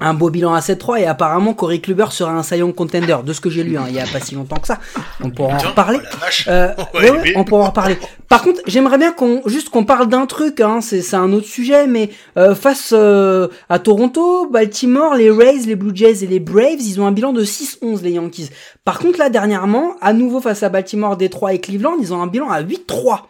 un 0.00 0.14
beau 0.14 0.30
bilan 0.30 0.54
à 0.54 0.60
7-3 0.60 1.00
et 1.00 1.06
apparemment 1.06 1.52
Corey 1.52 1.78
Kluber 1.80 2.06
sera 2.10 2.32
un 2.32 2.42
saillon 2.42 2.72
contender 2.72 3.18
de 3.24 3.32
ce 3.34 3.42
que 3.42 3.50
j'ai 3.50 3.62
lu 3.62 3.76
hein, 3.76 3.84
il 3.88 3.94
y 3.94 4.00
a 4.00 4.06
pas 4.06 4.20
si 4.20 4.34
longtemps 4.34 4.56
que 4.56 4.66
ça. 4.66 4.78
On 5.22 5.30
pourra 5.30 5.56
en 5.56 5.58
reparler. 5.58 5.98
oh, 5.98 6.50
euh, 6.50 6.74
on 7.36 7.44
pourra 7.44 7.64
en 7.64 7.66
reparler. 7.66 7.98
Par 8.28 8.42
contre 8.42 8.62
j'aimerais 8.66 8.96
bien 8.96 9.12
qu'on 9.12 9.42
juste 9.46 9.68
qu'on 9.68 9.84
parle 9.84 10.08
d'un 10.08 10.24
truc 10.24 10.60
hein, 10.60 10.80
c'est 10.80 11.14
un 11.14 11.30
autre 11.34 11.46
sujet 11.46 11.86
mais 11.86 12.08
euh, 12.38 12.54
face 12.54 12.94
euh, 12.96 13.48
à 13.68 13.78
Toronto 13.78 14.48
Baltimore 14.48 15.14
les 15.14 15.30
Rays 15.30 15.66
les 15.66 15.76
Blue 15.76 15.94
Jays 15.94 16.24
et 16.24 16.26
les 16.26 16.40
Braves 16.40 16.80
ils 16.80 16.98
ont 16.98 17.06
un 17.06 17.12
bilan 17.12 17.34
de 17.34 17.44
6-11 17.44 18.02
les 18.02 18.12
Yankees. 18.12 18.48
Par 18.86 18.98
contre 18.98 19.18
là 19.18 19.28
dernièrement 19.28 19.96
à 20.00 20.14
nouveau 20.14 20.40
face 20.40 20.62
à 20.62 20.70
Baltimore 20.70 21.18
Détroit 21.18 21.52
et 21.52 21.60
Cleveland 21.60 21.96
ils 22.00 22.14
ont 22.14 22.22
un 22.22 22.28
bilan 22.28 22.48
à 22.48 22.62
8-3 22.62 23.24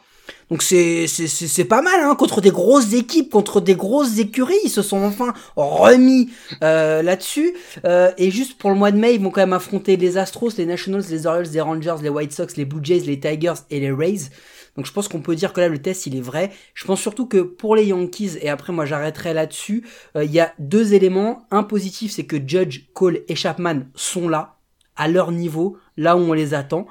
donc 0.52 0.60
c'est 0.60 1.64
pas 1.64 1.80
mal 1.80 2.00
hein, 2.02 2.14
contre 2.14 2.42
des 2.42 2.50
grosses 2.50 2.92
équipes, 2.92 3.30
contre 3.30 3.62
des 3.62 3.74
grosses 3.74 4.18
écuries, 4.18 4.54
ils 4.64 4.68
se 4.68 4.82
sont 4.82 5.02
enfin 5.02 5.32
remis 5.56 6.28
euh, 6.62 7.00
là-dessus. 7.00 7.54
Euh, 7.86 8.12
et 8.18 8.30
juste 8.30 8.58
pour 8.58 8.68
le 8.68 8.76
mois 8.76 8.90
de 8.90 8.98
mai, 8.98 9.14
ils 9.14 9.22
vont 9.22 9.30
quand 9.30 9.40
même 9.40 9.54
affronter 9.54 9.96
les 9.96 10.18
Astros, 10.18 10.50
les 10.58 10.66
Nationals, 10.66 11.04
les 11.08 11.26
Orioles, 11.26 11.46
les 11.50 11.60
Rangers, 11.62 11.94
les 12.02 12.10
White 12.10 12.34
Sox, 12.34 12.48
les 12.58 12.66
Blue 12.66 12.80
Jays, 12.82 13.00
les 13.06 13.18
Tigers 13.18 13.62
et 13.70 13.80
les 13.80 13.90
Rays. 13.90 14.28
Donc 14.76 14.84
je 14.84 14.92
pense 14.92 15.08
qu'on 15.08 15.22
peut 15.22 15.34
dire 15.36 15.54
que 15.54 15.62
là 15.62 15.70
le 15.70 15.78
test 15.78 16.04
il 16.04 16.14
est 16.14 16.20
vrai. 16.20 16.50
Je 16.74 16.84
pense 16.84 17.00
surtout 17.00 17.24
que 17.24 17.38
pour 17.38 17.74
les 17.74 17.86
Yankees, 17.86 18.32
et 18.42 18.50
après 18.50 18.74
moi 18.74 18.84
j'arrêterai 18.84 19.32
là-dessus, 19.32 19.86
euh, 20.18 20.24
il 20.24 20.32
y 20.32 20.40
a 20.40 20.52
deux 20.58 20.92
éléments. 20.92 21.46
Un 21.50 21.62
positif 21.62 22.12
c'est 22.12 22.26
que 22.26 22.36
Judge, 22.36 22.90
Cole 22.92 23.20
et 23.26 23.36
Chapman 23.36 23.84
sont 23.94 24.28
là, 24.28 24.56
à 24.96 25.08
leur 25.08 25.32
niveau, 25.32 25.78
là 25.96 26.14
où 26.14 26.20
on 26.20 26.34
les 26.34 26.52
attend. 26.52 26.86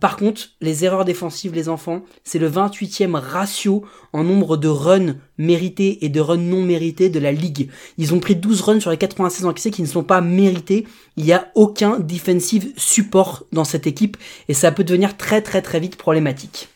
Par 0.00 0.16
contre, 0.16 0.50
les 0.60 0.84
erreurs 0.84 1.06
défensives, 1.06 1.54
les 1.54 1.68
enfants, 1.68 2.04
c'est 2.22 2.38
le 2.38 2.48
28e 2.50 3.14
ratio 3.14 3.84
en 4.12 4.22
nombre 4.22 4.58
de 4.58 4.68
runs 4.68 5.16
mérités 5.38 6.04
et 6.04 6.10
de 6.10 6.20
runs 6.20 6.36
non 6.36 6.62
mérités 6.62 7.08
de 7.08 7.18
la 7.18 7.32
ligue. 7.32 7.70
Ils 7.96 8.12
ont 8.14 8.20
pris 8.20 8.36
12 8.36 8.60
runs 8.60 8.80
sur 8.80 8.90
les 8.90 8.98
96 8.98 9.46
encaissés 9.46 9.70
qui 9.70 9.80
ne 9.82 9.86
sont 9.86 10.04
pas 10.04 10.20
mérités. 10.20 10.86
Il 11.16 11.24
n'y 11.24 11.32
a 11.32 11.48
aucun 11.54 11.98
defensive 11.98 12.72
support 12.76 13.44
dans 13.50 13.64
cette 13.64 13.86
équipe 13.86 14.18
et 14.48 14.54
ça 14.54 14.72
peut 14.72 14.84
devenir 14.84 15.16
très 15.16 15.40
très 15.40 15.62
très 15.62 15.80
vite 15.80 15.96
problématique. 15.96 16.68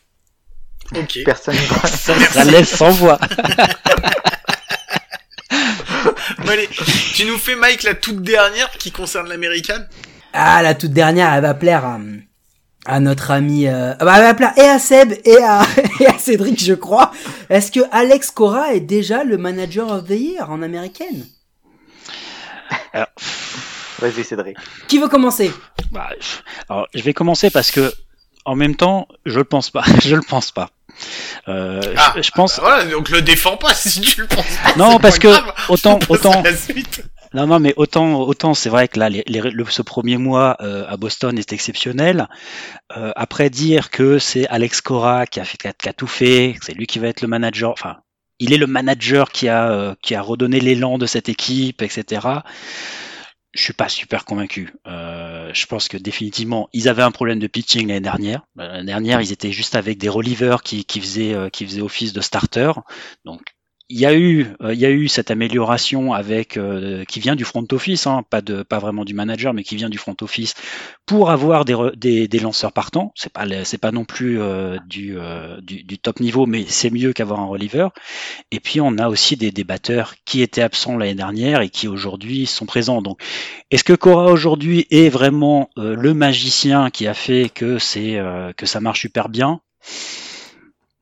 Ok. 0.97 1.19
Personne 1.25 1.55
ça, 1.85 2.15
ça 2.19 2.45
laisse 2.45 2.75
sans 2.75 2.91
voix. 2.91 3.21
allez, 6.49 6.69
tu 7.15 7.27
nous 7.27 7.39
fais 7.39 7.57
Mike 7.57 7.83
la 7.83 7.95
toute 7.95 8.23
dernière 8.23 8.71
qui 8.79 8.91
concerne 8.91 9.29
l'américaine? 9.29 9.87
Ah, 10.33 10.63
la 10.63 10.75
toute 10.75 10.93
dernière, 10.93 11.33
elle 11.35 11.43
va 11.43 11.55
plaire 11.55 11.85
à 11.85 11.99
à 12.85 13.01
notre 13.01 13.31
ami 13.31 13.69
euh, 13.69 13.95
bah, 13.95 14.35
et 14.57 14.61
à 14.61 14.79
Seb 14.79 15.15
et 15.25 15.37
à, 15.39 15.63
et 16.01 16.07
à 16.07 16.19
Cédric 16.19 16.63
je 16.63 16.75
crois. 16.75 17.13
Est-ce 17.49 17.71
que 17.71 17.81
Alex 17.93 18.31
Cora 18.31 18.75
est 18.75 18.81
déjà 18.81 19.25
le 19.25 19.39
manager 19.39 19.91
of 19.91 20.07
the 20.07 20.11
year 20.11 20.51
en 20.51 20.63
américaine? 20.63 21.27
Vas-y 23.99 24.25
Cédric. 24.25 24.57
Qui 24.89 24.99
veut 24.99 25.09
commencer? 25.09 25.53
Bah, 25.93 26.11
alors, 26.69 26.89
je 26.95 27.03
vais 27.03 27.13
commencer 27.13 27.51
parce 27.51 27.71
que 27.71 27.93
en 28.45 28.57
même 28.57 28.75
temps 28.75 29.07
je 29.27 29.39
le 29.39 29.45
pense 29.45 29.71
pas. 29.71 29.85
Je 30.03 30.17
le 30.17 30.23
pense 30.23 30.51
pas. 30.51 30.71
Euh, 31.49 31.81
ah, 31.97 32.15
je, 32.21 32.31
pense 32.31 32.59
bah 32.59 32.65
voilà, 32.67 32.85
donc 32.85 33.09
le 33.09 33.23
défends 33.23 33.57
pas 33.57 33.73
si 33.73 34.03
tu 34.03 34.21
le 34.21 34.27
penses 34.27 34.45
pas, 34.63 34.75
non 34.77 34.99
parce 34.99 35.19
que 35.19 35.29
autant 35.71 35.99
autant 36.11 36.43
non, 37.35 37.47
non, 37.47 37.61
mais 37.61 37.73
autant, 37.77 38.21
autant 38.21 38.53
c'est 38.53 38.69
vrai 38.69 38.89
que 38.89 38.99
là, 38.99 39.09
les, 39.09 39.25
le, 39.27 39.65
ce 39.65 39.83
premier 39.83 40.19
mois 40.19 40.57
euh, 40.61 40.85
à 40.87 40.97
Boston 40.97 41.39
est 41.39 41.53
exceptionnel. 41.53 42.29
Euh, 42.97 43.13
après 43.17 43.49
dire 43.49 43.91
que 43.91 44.19
c'est 44.19 44.47
Alex 44.49 44.81
Cora 44.83 45.27
qui 45.27 45.41
a, 45.41 45.45
fait, 45.45 45.57
qui 45.57 45.89
a, 45.89 45.93
tout 45.93 46.07
fait, 46.07 46.57
c'est 46.61 46.75
lui 46.75 46.87
qui 46.87 46.99
va 46.99 47.09
être 47.09 47.23
le 47.23 47.29
manager, 47.29 47.71
enfin, 47.71 47.99
il 48.39 48.53
est 48.53 48.59
le 48.59 48.67
manager 48.67 49.31
qui 49.31 49.49
a, 49.49 49.71
euh, 49.71 49.95
qui 50.03 50.15
a 50.15 50.21
redonné 50.21 50.61
l'élan 50.61 50.99
de 50.99 51.07
cette 51.07 51.29
équipe, 51.31 51.81
etc. 51.81 52.27
Je 53.55 53.63
suis 53.63 53.73
pas 53.73 53.89
super 53.89 54.25
convaincu. 54.25 54.75
Euh, 54.87 55.51
je 55.55 55.67
pense 55.67 55.89
que 55.89 55.97
définitivement, 55.97 56.69
ils 56.73 56.89
avaient 56.89 57.03
un 57.03 57.11
problème 57.11 57.39
de 57.39 57.47
pitching 57.47 57.89
l'année 57.89 58.01
dernière. 58.01 58.47
L'année 58.57 58.87
dernière, 58.87 59.21
ils 59.21 59.33
étaient 59.33 59.53
juste 59.53 59.75
avec 59.75 59.99
des 59.99 60.09
relievers 60.09 60.63
qui, 60.63 60.85
qui 60.85 61.01
faisaient, 61.01 61.51
qui 61.51 61.67
faisaient 61.67 61.83
office 61.83 62.13
de 62.13 62.21
starter. 62.21 62.73
Donc, 63.25 63.43
il 63.89 63.99
y 63.99 64.07
a 64.07 64.15
eu, 64.15 64.47
euh, 64.63 64.73
il 64.73 64.81
y 64.81 64.87
a 64.87 64.91
eu 64.91 65.09
cette 65.09 65.31
amélioration 65.31 66.13
avec 66.13 66.57
euh, 66.57 67.05
qui 67.05 67.21
vient 67.21 67.37
du 67.37 67.45
front 67.45 67.67
office, 67.73 68.07
hein, 68.07 68.23
pas 68.31 68.41
de, 68.41 68.63
pas 68.63 68.79
vraiment 68.79 69.05
du 69.05 69.13
manager, 69.13 69.53
mais 69.53 69.65
qui 69.65 69.77
vient 69.77 69.91
du 69.91 69.99
front 69.99 70.17
office 70.23 70.55
pour 71.05 71.31
avoir 71.31 71.65
des, 71.65 71.77
des, 71.97 72.29
des 72.29 72.39
lanceurs 72.39 72.73
partants. 72.73 73.13
C'est 73.15 73.33
pas, 73.33 73.45
c'est 73.65 73.79
pas 73.79 73.93
non 73.93 74.05
plus 74.05 74.41
euh, 74.41 74.79
du, 74.89 75.17
du, 75.63 75.85
du, 75.85 75.99
top 75.99 76.21
niveau, 76.21 76.47
mais 76.47 76.65
c'est 76.67 76.91
mieux 76.91 77.13
qu'avoir 77.13 77.41
un 77.41 77.47
reliever. 77.47 77.89
Et 78.51 78.61
puis 78.61 78.81
on 78.81 78.97
a 78.99 79.09
aussi 79.09 79.37
des, 79.37 79.51
des 79.51 79.65
batteurs 79.65 80.15
qui 80.25 80.43
étaient 80.43 80.63
absents 80.63 80.97
l'année 80.97 81.15
dernière 81.15 81.61
et 81.61 81.69
qui 81.69 81.89
aujourd'hui 81.89 82.47
sont 82.47 82.67
présents. 82.67 83.03
Donc, 83.03 83.21
est-ce 83.71 83.85
que 83.85 83.93
Cora 83.93 84.27
aujourd'hui 84.31 84.87
est 84.91 85.09
vraiment 85.09 85.69
le 85.77 86.15
magicien 86.15 86.91
qui 86.91 87.07
a 87.07 87.15
fait 87.15 87.51
que 87.51 87.79
c'est 87.79 88.19
que 88.57 88.67
ça 88.67 88.81
marche 88.81 89.01
super 89.01 89.29
bien? 89.29 89.61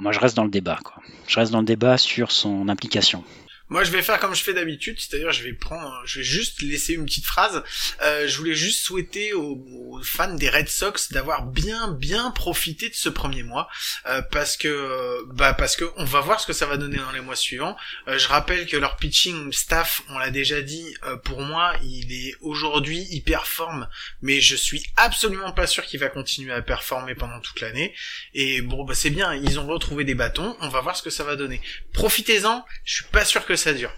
Moi, 0.00 0.12
je 0.12 0.18
reste 0.18 0.34
dans 0.34 0.44
le 0.44 0.50
débat. 0.50 0.78
Quoi. 0.82 1.02
Je 1.28 1.38
reste 1.38 1.52
dans 1.52 1.60
le 1.60 1.66
débat 1.66 1.98
sur 1.98 2.32
son 2.32 2.70
implication. 2.70 3.22
Moi, 3.70 3.84
je 3.84 3.92
vais 3.92 4.02
faire 4.02 4.18
comme 4.18 4.34
je 4.34 4.42
fais 4.42 4.52
d'habitude, 4.52 4.98
c'est-à-dire 4.98 5.30
je 5.30 5.44
vais 5.44 5.52
prendre, 5.52 6.02
je 6.04 6.18
vais 6.18 6.24
juste 6.24 6.60
laisser 6.60 6.94
une 6.94 7.06
petite 7.06 7.24
phrase. 7.24 7.62
Euh, 8.02 8.26
je 8.26 8.36
voulais 8.36 8.54
juste 8.54 8.80
souhaiter 8.80 9.32
aux, 9.32 9.64
aux 9.68 10.02
fans 10.02 10.34
des 10.34 10.50
Red 10.50 10.68
Sox 10.68 11.12
d'avoir 11.12 11.46
bien, 11.46 11.92
bien 11.92 12.32
profité 12.32 12.88
de 12.88 12.94
ce 12.94 13.08
premier 13.08 13.44
mois, 13.44 13.68
euh, 14.06 14.22
parce 14.22 14.56
que, 14.56 15.24
bah, 15.32 15.54
parce 15.54 15.76
que 15.76 15.84
on 15.96 16.04
va 16.04 16.20
voir 16.20 16.40
ce 16.40 16.48
que 16.48 16.52
ça 16.52 16.66
va 16.66 16.76
donner 16.76 16.96
dans 16.96 17.12
les 17.12 17.20
mois 17.20 17.36
suivants. 17.36 17.76
Euh, 18.08 18.18
je 18.18 18.26
rappelle 18.26 18.66
que 18.66 18.76
leur 18.76 18.96
pitching 18.96 19.52
staff, 19.52 20.02
on 20.08 20.18
l'a 20.18 20.30
déjà 20.30 20.62
dit, 20.62 20.84
euh, 21.04 21.16
pour 21.16 21.40
moi, 21.40 21.72
il 21.84 22.12
est 22.12 22.34
aujourd'hui, 22.40 23.06
il 23.10 23.22
performe, 23.22 23.88
mais 24.20 24.40
je 24.40 24.56
suis 24.56 24.84
absolument 24.96 25.52
pas 25.52 25.68
sûr 25.68 25.86
qu'il 25.86 26.00
va 26.00 26.08
continuer 26.08 26.52
à 26.52 26.60
performer 26.62 27.14
pendant 27.14 27.38
toute 27.38 27.60
l'année. 27.60 27.94
Et 28.34 28.62
bon, 28.62 28.84
bah 28.84 28.94
c'est 28.94 29.10
bien, 29.10 29.32
ils 29.34 29.60
ont 29.60 29.66
retrouvé 29.68 30.04
des 30.04 30.16
bâtons. 30.16 30.56
On 30.60 30.68
va 30.68 30.80
voir 30.80 30.96
ce 30.96 31.02
que 31.02 31.10
ça 31.10 31.22
va 31.22 31.36
donner. 31.36 31.60
Profitez-en. 31.92 32.64
Je 32.84 32.94
suis 32.94 33.04
pas 33.04 33.24
sûr 33.24 33.46
que 33.46 33.54
ça 33.60 33.72
dure. 33.72 33.92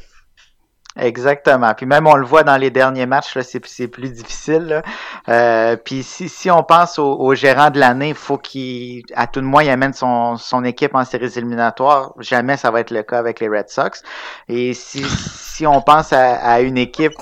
Exactement. 0.98 1.72
Puis 1.74 1.86
même 1.86 2.06
on 2.06 2.16
le 2.16 2.26
voit 2.26 2.42
dans 2.42 2.58
les 2.58 2.70
derniers 2.70 3.06
matchs, 3.06 3.38
c'est, 3.40 3.88
plus 3.88 4.12
difficile. 4.12 4.82
Euh, 5.28 5.76
puis 5.76 6.02
si, 6.02 6.50
on 6.50 6.62
pense 6.62 6.98
au, 6.98 7.34
gérant 7.34 7.70
de 7.70 7.80
l'année, 7.80 8.10
il 8.10 8.14
faut 8.14 8.36
qu'il, 8.36 9.02
à 9.14 9.26
tout 9.26 9.40
de 9.40 9.46
moins, 9.46 9.62
il 9.62 9.70
amène 9.70 9.94
son, 9.94 10.36
équipe 10.64 10.94
en 10.94 11.04
séries 11.06 11.32
éliminatoires. 11.36 12.12
Jamais 12.18 12.58
ça 12.58 12.70
va 12.70 12.80
être 12.80 12.90
le 12.90 13.02
cas 13.02 13.18
avec 13.18 13.40
les 13.40 13.48
Red 13.48 13.70
Sox. 13.70 14.02
Et 14.48 14.74
si, 14.74 15.66
on 15.66 15.80
pense 15.80 16.12
à, 16.12 16.34
à 16.34 16.60
une 16.60 16.76
équipe, 16.76 17.14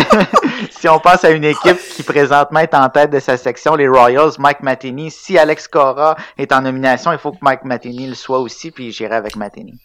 si 0.70 0.88
on 0.88 0.98
pense 0.98 1.22
à 1.24 1.30
une 1.30 1.44
équipe 1.44 1.78
qui 1.94 2.02
présentement 2.02 2.60
est 2.60 2.74
en 2.74 2.88
tête 2.88 3.10
de 3.10 3.20
sa 3.20 3.36
section, 3.36 3.74
les 3.74 3.88
Royals, 3.88 4.32
Mike 4.38 4.62
Matheny, 4.62 5.10
si 5.10 5.36
Alex 5.36 5.68
Cora 5.68 6.16
est 6.38 6.50
en 6.52 6.62
nomination, 6.62 7.12
il 7.12 7.18
faut 7.18 7.32
que 7.32 7.38
Mike 7.42 7.64
Matheny 7.64 8.06
le 8.06 8.14
soit 8.14 8.38
aussi, 8.38 8.70
puis 8.70 8.90
j'irai 8.90 9.16
avec 9.16 9.36
Matheny. 9.36 9.78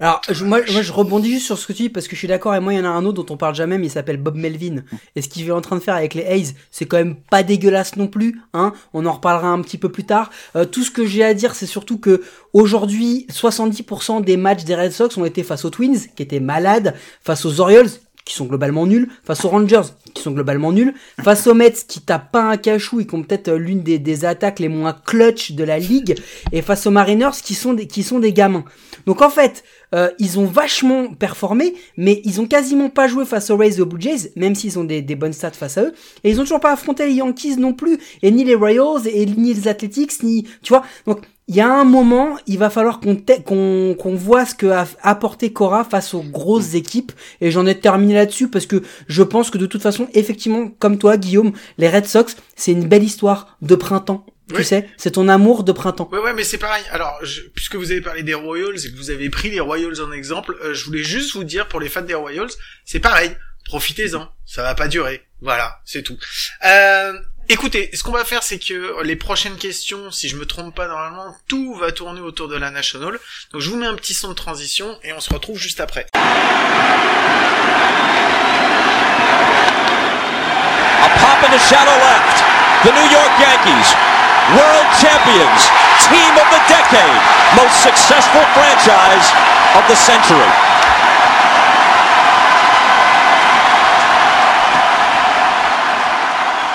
Alors, 0.00 0.20
moi, 0.42 0.60
je 0.64 0.92
rebondis 0.92 1.30
juste 1.30 1.46
sur 1.46 1.58
ce 1.58 1.66
que 1.66 1.72
tu 1.72 1.84
dis 1.84 1.88
parce 1.88 2.08
que 2.08 2.14
je 2.14 2.18
suis 2.18 2.28
d'accord. 2.28 2.54
Et 2.54 2.60
moi, 2.60 2.72
il 2.72 2.78
y 2.78 2.80
en 2.80 2.84
a 2.84 2.88
un 2.88 3.04
autre 3.04 3.22
dont 3.22 3.34
on 3.34 3.36
parle 3.36 3.54
jamais, 3.54 3.78
mais 3.78 3.86
il 3.86 3.90
s'appelle 3.90 4.16
Bob 4.16 4.36
Melvin. 4.36 4.82
Et 5.16 5.22
ce 5.22 5.28
qu'il 5.28 5.46
est 5.46 5.50
en 5.50 5.60
train 5.60 5.76
de 5.76 5.82
faire 5.82 5.94
avec 5.94 6.14
les 6.14 6.22
Hayes, 6.22 6.54
c'est 6.70 6.86
quand 6.86 6.96
même 6.96 7.16
pas 7.16 7.42
dégueulasse 7.42 7.96
non 7.96 8.08
plus. 8.08 8.40
Hein 8.52 8.72
on 8.92 9.06
en 9.06 9.12
reparlera 9.12 9.48
un 9.48 9.60
petit 9.62 9.78
peu 9.78 9.88
plus 9.90 10.04
tard. 10.04 10.30
Euh, 10.56 10.64
tout 10.64 10.82
ce 10.82 10.90
que 10.90 11.06
j'ai 11.06 11.24
à 11.24 11.34
dire, 11.34 11.54
c'est 11.54 11.66
surtout 11.66 11.98
que 11.98 12.22
aujourd'hui, 12.52 13.26
70% 13.30 14.22
des 14.22 14.36
matchs 14.36 14.64
des 14.64 14.74
Red 14.74 14.92
Sox 14.92 15.16
ont 15.16 15.24
été 15.24 15.42
face 15.42 15.64
aux 15.64 15.70
Twins, 15.70 15.98
qui 16.16 16.22
étaient 16.22 16.40
malades, 16.40 16.94
face 17.22 17.44
aux 17.44 17.60
Orioles, 17.60 17.88
qui 18.24 18.34
sont 18.34 18.46
globalement 18.46 18.86
nuls, 18.86 19.08
face 19.22 19.44
aux 19.44 19.48
Rangers, 19.48 19.82
qui 20.14 20.22
sont 20.22 20.30
globalement 20.32 20.72
nuls, 20.72 20.94
face 21.22 21.46
aux 21.46 21.54
Mets, 21.54 21.74
qui 21.86 22.00
tapent 22.00 22.32
pas 22.32 22.42
un 22.42 22.56
cachou 22.56 23.00
et 23.00 23.06
qui 23.06 23.14
ont 23.14 23.22
peut-être 23.22 23.48
euh, 23.48 23.58
l'une 23.58 23.82
des, 23.82 23.98
des 23.98 24.24
attaques 24.24 24.60
les 24.60 24.68
moins 24.68 24.94
clutch 25.04 25.52
de 25.52 25.64
la 25.64 25.78
ligue, 25.78 26.16
et 26.52 26.62
face 26.62 26.86
aux 26.86 26.90
Mariners, 26.90 27.36
qui 27.42 27.54
sont 27.54 27.74
des, 27.74 27.86
qui 27.86 28.02
sont 28.02 28.18
des 28.18 28.32
gamins. 28.32 28.64
Donc 29.06 29.20
en 29.20 29.30
fait, 29.30 29.64
euh, 29.94 30.10
ils 30.18 30.38
ont 30.38 30.46
vachement 30.46 31.08
performé, 31.08 31.74
mais 31.96 32.22
ils 32.24 32.40
ont 32.40 32.46
quasiment 32.46 32.88
pas 32.88 33.08
joué 33.08 33.24
face 33.24 33.50
aux 33.50 33.56
Rays 33.56 33.76
et 33.76 33.80
aux 33.80 33.86
Blue 33.86 34.00
Jays, 34.00 34.32
même 34.36 34.54
s'ils 34.54 34.78
ont 34.78 34.84
des, 34.84 35.02
des 35.02 35.14
bonnes 35.16 35.32
stats 35.32 35.50
face 35.50 35.76
à 35.78 35.82
eux. 35.82 35.92
Et 36.24 36.30
ils 36.30 36.40
ont 36.40 36.44
toujours 36.44 36.60
pas 36.60 36.72
affronté 36.72 37.06
les 37.06 37.14
Yankees 37.14 37.56
non 37.58 37.74
plus, 37.74 37.98
et 38.22 38.30
ni 38.30 38.44
les 38.44 38.54
Royals, 38.54 39.06
et 39.06 39.26
ni 39.26 39.52
les 39.52 39.68
Athletics, 39.68 40.22
ni, 40.22 40.44
tu 40.62 40.70
vois. 40.70 40.84
Donc, 41.06 41.20
il 41.46 41.54
y 41.56 41.60
a 41.60 41.68
un 41.68 41.84
moment, 41.84 42.38
il 42.46 42.58
va 42.58 42.70
falloir 42.70 43.00
qu'on 43.00 43.16
qu'on 43.94 44.14
voit 44.14 44.46
ce 44.46 44.54
que 44.54 44.66
a 44.66 44.86
apporté 45.02 45.52
Cora 45.52 45.84
face 45.84 46.14
aux 46.14 46.22
grosses 46.22 46.74
équipes. 46.74 47.12
Et 47.40 47.50
j'en 47.50 47.66
ai 47.66 47.78
terminé 47.78 48.14
là-dessus 48.14 48.48
parce 48.48 48.66
que 48.66 48.82
je 49.08 49.22
pense 49.22 49.50
que 49.50 49.58
de 49.58 49.66
toute 49.66 49.82
façon, 49.82 50.08
effectivement, 50.14 50.68
comme 50.68 50.98
toi, 50.98 51.16
Guillaume, 51.18 51.52
les 51.78 51.88
Red 51.90 52.06
Sox, 52.06 52.36
c'est 52.56 52.72
une 52.72 52.88
belle 52.88 53.02
histoire 53.04 53.56
de 53.62 53.74
printemps. 53.74 54.24
Tu 54.50 54.56
Oui. 54.56 54.64
sais, 54.64 54.88
c'est 54.98 55.12
ton 55.12 55.28
amour 55.28 55.64
de 55.64 55.72
printemps. 55.72 56.08
Ouais, 56.12 56.18
ouais, 56.18 56.34
mais 56.34 56.44
c'est 56.44 56.58
pareil. 56.58 56.84
Alors, 56.90 57.18
je- 57.22 57.40
puisque 57.54 57.76
vous 57.76 57.90
avez 57.92 58.02
parlé 58.02 58.22
des 58.22 58.34
Royals 58.34 58.76
et 58.76 58.90
que 58.92 58.96
vous 58.96 59.10
avez 59.10 59.30
pris 59.30 59.50
les 59.50 59.60
Royals 59.60 60.02
en 60.02 60.12
exemple, 60.12 60.54
euh, 60.62 60.74
je 60.74 60.84
voulais 60.84 61.02
juste 61.02 61.34
vous 61.34 61.44
dire 61.44 61.66
pour 61.66 61.80
les 61.80 61.88
fans 61.88 62.02
des 62.02 62.12
Royals, 62.14 62.50
c'est 62.84 63.00
pareil. 63.00 63.30
Profitez-en. 63.64 64.28
Ça 64.44 64.62
va 64.62 64.74
pas 64.74 64.88
durer. 64.88 65.22
Voilà, 65.40 65.80
c'est 65.86 66.02
tout. 66.02 66.18
Euh, 66.66 67.12
écoutez, 67.48 67.90
ce 67.94 68.02
qu'on 68.02 68.12
va 68.12 68.24
faire, 68.24 68.42
c'est 68.42 68.58
que 68.58 69.02
les 69.02 69.16
prochaines 69.16 69.56
questions, 69.56 70.10
si 70.10 70.28
je 70.28 70.36
me 70.36 70.46
trompe 70.46 70.74
pas 70.74 70.86
normalement, 70.86 71.36
tout 71.48 71.74
va 71.74 71.92
tourner 71.92 72.20
autour 72.20 72.48
de 72.48 72.56
la 72.56 72.70
National. 72.70 73.18
Donc, 73.52 73.60
je 73.60 73.70
vous 73.70 73.76
mets 73.76 73.86
un 73.86 73.94
petit 73.94 74.14
son 74.14 74.28
de 74.28 74.34
transition 74.34 74.98
et 75.02 75.12
on 75.12 75.20
se 75.20 75.32
retrouve 75.32 75.58
juste 75.58 75.80
après. 75.80 76.06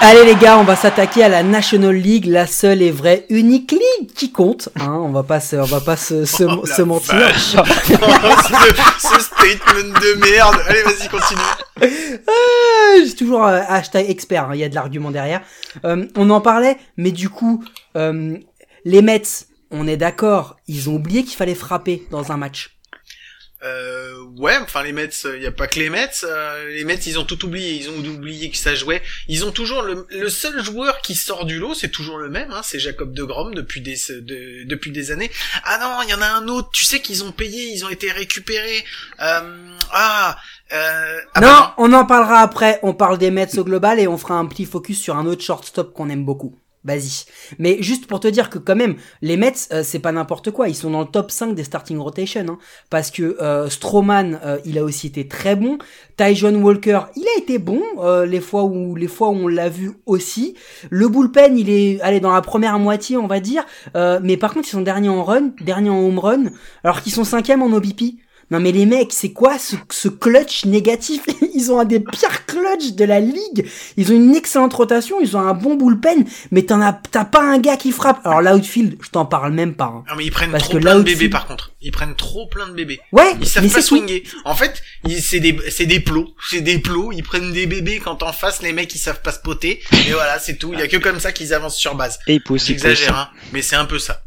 Allez 0.02 0.24
les 0.24 0.36
gars, 0.36 0.58
on 0.58 0.64
va 0.64 0.78
s'attaquer 0.78 1.24
à 1.24 1.30
la 1.30 1.44
National 1.44 1.94
League, 1.94 2.26
la 2.26 2.48
seule 2.48 2.82
et 2.82 2.90
vraie 2.90 3.26
unique 3.30 3.72
ligue 3.74 4.12
qui 4.14 4.32
compte. 4.32 4.70
Hein, 4.80 4.94
on 4.94 5.10
va 5.12 5.24
pas 5.24 5.42
se, 5.42 5.58
on 5.58 5.66
va 5.66 5.82
pas 5.82 5.98
se, 5.98 6.24
se, 6.24 6.44
Oh, 6.46 6.66
se 6.66 6.82
mentir. 6.82 7.16
ce, 7.38 7.58
ce 9.00 9.20
statement 9.20 10.00
de 10.00 10.32
merde. 10.32 10.56
Allez, 10.68 10.84
vas-y, 10.84 11.10
continue. 11.10 11.42
Ah, 12.28 13.04
J'ai 13.06 13.14
toujours 13.16 13.46
euh, 13.46 13.60
hashtag 13.68 14.10
expert, 14.10 14.46
hein, 14.46 14.52
il 14.54 14.62
y 14.62 14.64
a 14.64 14.70
de 14.70 14.76
l'argument 14.76 15.12
derrière. 15.12 15.42
Euh, 15.84 16.06
on 16.16 16.30
en 16.30 16.40
parlait, 16.40 16.78
mais 16.96 17.12
du 17.12 17.30
coup, 17.30 17.64
euh, 17.98 18.38
les 18.86 19.02
Mets, 19.02 19.22
on 19.70 19.86
est 19.86 19.98
d'accord, 19.98 20.56
ils 20.68 20.90
ont 20.90 20.96
oublié 20.96 21.24
qu'il 21.24 21.36
fallait 21.36 21.56
frapper 21.56 22.08
dans 22.10 22.32
un 22.32 22.38
match. 22.38 22.79
Euh, 23.62 24.24
ouais, 24.38 24.56
enfin 24.62 24.84
les 24.84 24.94
Mets, 24.94 25.10
il 25.36 25.42
y 25.42 25.46
a 25.48 25.52
pas 25.52 25.68
que 25.68 25.80
les 25.80 25.90
Mets. 25.90 26.10
euh, 26.24 26.70
les 26.70 26.84
Mets, 26.86 26.96
ils 26.96 27.20
ont 27.20 27.26
tout 27.26 27.44
oublié. 27.46 27.74
Ils 27.74 27.90
ont 27.90 27.98
oublié 27.98 28.50
que 28.50 28.58
ça 28.58 28.74
jouait. 28.74 29.02
Ils 29.28 29.44
ont 29.46 29.52
toujours 29.52 29.82
le, 29.82 30.08
le 30.10 30.30
seul 30.30 30.64
joueur 30.64 31.02
qui 31.02 31.14
sort 31.16 31.46
du 31.46 31.60
lot, 31.60 31.74
c'est 31.74 31.90
toujours 31.90 32.18
le 32.20 32.30
même. 32.30 32.52
Hein, 32.52 32.62
c'est 32.64 32.80
Jacob 32.80 33.14
de 33.14 33.24
Grom 33.24 33.54
depuis 33.54 33.82
des 33.82 33.98
de- 34.10 34.64
depuis 34.64 34.92
des 34.92 35.12
années. 35.12 35.30
Ah 35.66 35.78
non, 35.82 36.02
il 36.04 36.10
y 36.10 36.14
en 36.14 36.22
a 36.22 36.28
un 36.28 36.48
autre. 36.48 36.70
Tu 36.72 36.86
sais 36.86 37.02
qu'ils 37.02 37.24
ont 37.24 37.32
payé, 37.34 37.64
ils 37.74 37.84
ont 37.86 37.90
été 37.90 38.12
récupérés. 38.12 38.86
Euh, 39.22 39.42
ah. 39.92 40.38
Euh, 40.72 41.20
ah 41.34 41.42
non, 41.42 41.48
bah 41.48 41.76
on 41.80 41.92
en 41.94 42.06
parlera 42.06 42.42
après. 42.42 42.80
On 42.84 42.94
parle 42.94 43.18
des 43.18 43.32
Mets 43.32 43.58
au 43.58 43.64
global 43.64 44.00
et 44.00 44.08
on 44.08 44.18
fera 44.18 44.36
un 44.36 44.46
petit 44.46 44.66
focus 44.66 45.02
sur 45.02 45.18
un 45.18 45.26
autre 45.26 45.44
shortstop 45.44 45.94
qu'on 45.94 46.10
aime 46.10 46.24
beaucoup. 46.26 46.56
Vas-y. 46.86 47.26
Mais 47.58 47.82
juste 47.82 48.08
pour 48.08 48.20
te 48.22 48.28
dire 48.28 48.50
que 48.50 48.58
quand 48.58 48.76
même, 48.76 48.96
les 49.22 49.36
Mets, 49.36 49.54
euh, 49.74 49.84
c'est 49.84 50.00
pas 50.00 50.14
n'importe 50.14 50.52
quoi. 50.52 50.70
Ils 50.70 50.76
sont 50.76 50.92
dans 50.92 51.02
le 51.02 51.08
top 51.08 51.30
5 51.30 51.54
des 51.54 51.64
starting 51.66 51.98
rotation. 51.98 52.20
Hein, 52.38 52.58
parce 52.90 53.12
que 53.12 53.38
euh, 53.42 53.68
euh, 53.70 54.58
il 54.66 54.78
a 54.78 54.84
aussi 54.84 55.08
été 55.08 55.28
très 55.28 55.56
bon. 55.56 55.78
Tyjon 56.18 56.56
Walker, 56.56 57.02
il 57.16 57.24
a 57.24 57.40
été 57.40 57.58
bon 57.58 57.82
euh, 58.00 58.26
les 58.26 58.42
fois 58.42 58.64
où 58.64 58.96
les 58.96 59.08
fois 59.08 59.30
où 59.30 59.34
on 59.34 59.48
l'a 59.48 59.70
vu 59.70 59.92
aussi. 60.06 60.56
Le 60.90 61.08
bullpen, 61.08 61.58
il 61.58 61.70
est 61.70 62.02
allé 62.02 62.20
dans 62.20 62.32
la 62.32 62.42
première 62.42 62.78
moitié, 62.80 63.18
on 63.18 63.28
va 63.28 63.40
dire. 63.40 63.66
Mais 63.96 64.38
par 64.38 64.54
contre, 64.54 64.68
ils 64.68 64.72
sont 64.72 64.82
derniers 64.82 65.10
en 65.10 65.24
run, 65.24 65.52
derniers 65.62 65.90
en 65.90 66.00
home 66.00 66.20
run, 66.20 66.44
alors 66.84 67.02
qu'ils 67.02 67.14
sont 67.14 67.24
cinquièmes 67.24 67.62
en 67.62 67.72
OBP. 67.72 68.16
Non 68.52 68.60
mais 68.60 68.72
les 68.72 68.86
mecs, 68.88 69.14
c'est 69.14 69.32
quoi 69.32 69.60
ce, 69.60 69.76
ce 69.92 70.08
clutch 70.08 70.66
négatif? 70.66 71.22
Ils 71.56 71.72
ont 71.72 71.80
un 71.80 71.86
des 71.86 72.00
pires 72.00 72.46
clutch 72.48 72.94
de 72.94 73.06
la 73.06 73.20
ligue. 73.20 73.68
Ils 73.98 74.12
ont 74.12 74.16
une 74.16 74.36
excellente 74.36 74.74
rotation, 74.74 75.18
ils 75.22 75.38
ont 75.38 75.42
un 75.42 75.54
bon 75.54 75.76
bullpen, 75.76 76.26
mais 76.52 76.64
t'en 76.64 76.82
as, 76.82 76.94
t'as 76.94 77.26
pas 77.26 77.42
un 77.44 77.60
gars 77.60 77.78
qui 77.78 77.92
frappe. 77.92 78.26
Alors 78.26 78.42
l'outfield, 78.42 78.98
je 79.02 79.10
t'en 79.10 79.26
parle 79.26 79.54
même 79.54 79.76
pas. 79.76 79.86
hein. 79.86 80.04
non, 80.10 80.16
mais 80.18 80.26
ils 80.26 80.32
prennent 80.32 80.52
Parce 80.52 80.64
trop 80.64 80.74
que 80.74 80.78
plein 80.80 80.98
de 80.98 81.04
bébés 81.04 81.30
par 81.30 81.46
contre. 81.48 81.72
Ils 81.82 81.92
prennent 81.92 82.16
trop 82.16 82.48
plein 82.48 82.68
de 82.68 82.74
bébés. 82.74 83.00
Ouais, 83.12 83.36
Ils 83.40 83.48
savent 83.48 83.64
mais 83.64 83.70
pas 83.70 83.82
tout. 83.82 83.88
swinguer. 83.98 84.24
En 84.46 84.56
fait, 84.56 84.82
ils- 85.08 85.22
c'est 85.22 85.40
des, 85.40 85.58
c'est 85.70 85.86
des 85.86 86.00
plots. 86.00 86.30
C'est 86.50 86.62
des 86.62 86.80
plots. 86.80 87.12
Ils 87.12 87.24
prennent 87.24 87.54
des 87.54 87.68
bébés 87.68 88.00
quand 88.04 88.24
en 88.24 88.34
face 88.34 88.62
les 88.62 88.74
mecs 88.74 88.94
ils 88.96 89.00
savent 89.00 89.22
pas 89.22 89.32
spotter. 89.32 89.82
Et 90.08 90.12
voilà, 90.14 90.40
c'est 90.40 90.58
tout. 90.58 90.74
Il 90.74 90.80
y 90.80 90.82
a 90.82 90.88
que 90.88 90.98
comme 90.98 91.20
ça 91.20 91.32
qu'ils 91.32 91.54
avancent 91.54 91.78
sur 91.78 91.94
base. 91.96 92.18
Et 92.28 92.36
il 92.36 92.42
pousse, 92.44 92.68
il 92.70 92.74
pousse. 92.76 92.84
J'exagère, 92.84 93.16
hein. 93.18 93.30
Mais 93.54 93.62
c'est 93.62 93.76
un 93.76 93.86
peu 93.86 94.00
ça. 94.00 94.22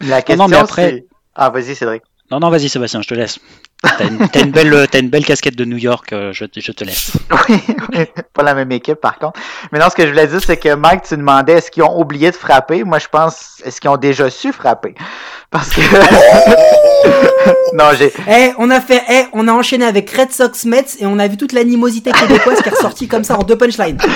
La 0.00 0.22
question, 0.22 0.44
non, 0.44 0.48
mais 0.48 0.56
après- 0.56 0.90
c'est... 0.90 1.06
Ah, 1.34 1.50
vas-y, 1.50 1.74
Cédric. 1.74 2.02
Non, 2.32 2.40
non, 2.40 2.48
vas-y 2.50 2.68
Sébastien, 2.70 3.02
je 3.02 3.08
te 3.08 3.14
laisse. 3.14 3.38
T'as 3.82 4.06
une, 4.42 4.50
belle, 4.52 4.86
une 4.94 5.10
belle 5.10 5.24
casquette 5.26 5.54
de 5.54 5.64
New 5.66 5.76
York, 5.76 6.12
euh, 6.12 6.32
je, 6.32 6.46
te- 6.46 6.60
je 6.60 6.72
te 6.72 6.82
laisse. 6.82 7.12
Oui, 7.48 8.06
pas 8.32 8.42
la 8.42 8.54
même 8.54 8.72
équipe 8.72 9.00
par 9.00 9.18
contre. 9.18 9.38
Mais 9.70 9.78
non, 9.78 9.90
ce 9.90 9.96
que 9.96 10.04
je 10.04 10.08
voulais 10.12 10.26
dire, 10.26 10.40
c'est 10.42 10.56
que 10.56 10.74
Mike, 10.74 11.02
tu 11.02 11.16
demandais 11.16 11.54
est-ce 11.54 11.70
qu'ils 11.70 11.82
ont 11.82 12.00
oublié 12.00 12.30
de 12.30 12.36
frapper? 12.36 12.84
Moi, 12.84 12.98
je 12.98 13.08
pense, 13.08 13.60
est-ce 13.64 13.80
qu'ils 13.80 13.90
ont 13.90 13.96
déjà 13.98 14.30
su 14.30 14.52
frapper? 14.52 14.94
Parce 15.52 15.68
que... 15.68 15.80
non, 17.74 17.84
j'ai... 17.96 18.10
Eh, 18.28 18.52
on 18.58 18.70
a 18.70 18.80
fait, 18.80 19.02
eh, 19.10 19.24
on 19.34 19.46
a 19.48 19.52
enchaîné 19.52 19.84
avec 19.84 20.10
Red 20.10 20.32
Sox 20.32 20.64
Mets 20.64 20.96
et 20.98 21.06
on 21.06 21.18
a 21.18 21.28
vu 21.28 21.36
toute 21.36 21.52
l'animosité 21.52 22.10
québécoise 22.10 22.62
qui 22.62 22.68
est 22.70 22.72
ressortie 22.72 23.06
comme 23.06 23.22
ça 23.22 23.36
en 23.38 23.42
deux 23.42 23.56
punchlines. 23.56 23.98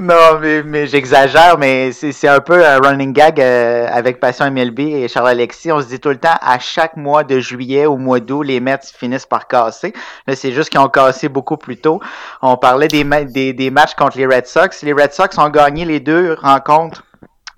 Non, 0.00 0.38
mais, 0.40 0.64
mais 0.64 0.88
j'exagère, 0.88 1.58
mais 1.58 1.92
c'est 1.92 2.10
c'est 2.10 2.26
un 2.26 2.40
peu 2.40 2.66
un 2.66 2.78
running 2.80 3.12
gag 3.12 3.40
euh, 3.40 3.86
avec 3.88 4.18
Passion 4.18 4.50
MLB 4.50 4.80
et 4.80 5.06
Charles 5.06 5.28
Alexis. 5.28 5.70
On 5.70 5.80
se 5.80 5.86
dit 5.86 6.00
tout 6.00 6.08
le 6.08 6.16
temps, 6.16 6.34
à 6.40 6.58
chaque 6.58 6.96
mois 6.96 7.22
de 7.22 7.38
juillet 7.38 7.86
au 7.86 7.96
mois 7.98 8.18
d'août, 8.18 8.42
les 8.42 8.58
Mets 8.58 8.80
finissent 8.98 9.26
par 9.26 9.46
casser. 9.46 9.92
Là, 10.26 10.34
c'est 10.34 10.50
juste 10.50 10.70
qu'ils 10.70 10.80
ont 10.80 10.88
cassé 10.88 11.28
beaucoup 11.28 11.56
plus 11.56 11.76
tôt. 11.76 12.00
On 12.42 12.56
parlait 12.56 12.88
des, 12.88 13.04
ma- 13.04 13.22
des, 13.22 13.52
des 13.52 13.70
matchs 13.70 13.94
contre 13.94 14.18
les 14.18 14.26
Red 14.26 14.46
Sox. 14.48 14.82
Les 14.82 14.92
Red 14.92 15.12
Sox 15.12 15.38
ont 15.38 15.50
gagné 15.50 15.84
les 15.84 16.00
deux 16.00 16.36
rencontres 16.42 17.04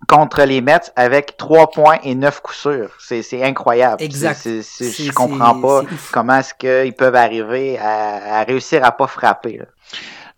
contre 0.08 0.42
les 0.42 0.60
Mets 0.60 0.90
avec 0.96 1.36
3 1.36 1.70
points 1.70 1.98
et 2.02 2.14
9 2.14 2.40
coups 2.40 2.58
sûrs. 2.58 2.90
C'est 2.98 3.42
incroyable. 3.42 4.02
Exact. 4.02 4.38
C'est- 4.62 4.62
je 4.90 5.12
comprends 5.12 5.60
pas 5.60 5.82
comment 6.12 6.38
est-ce 6.38 6.54
qu'ils 6.54 6.94
peuvent 6.94 7.14
arriver 7.16 7.78
à, 7.78 8.40
à 8.40 8.44
réussir 8.44 8.84
à 8.84 8.92
pas 8.92 9.06
frapper. 9.06 9.58
là. 9.58 9.64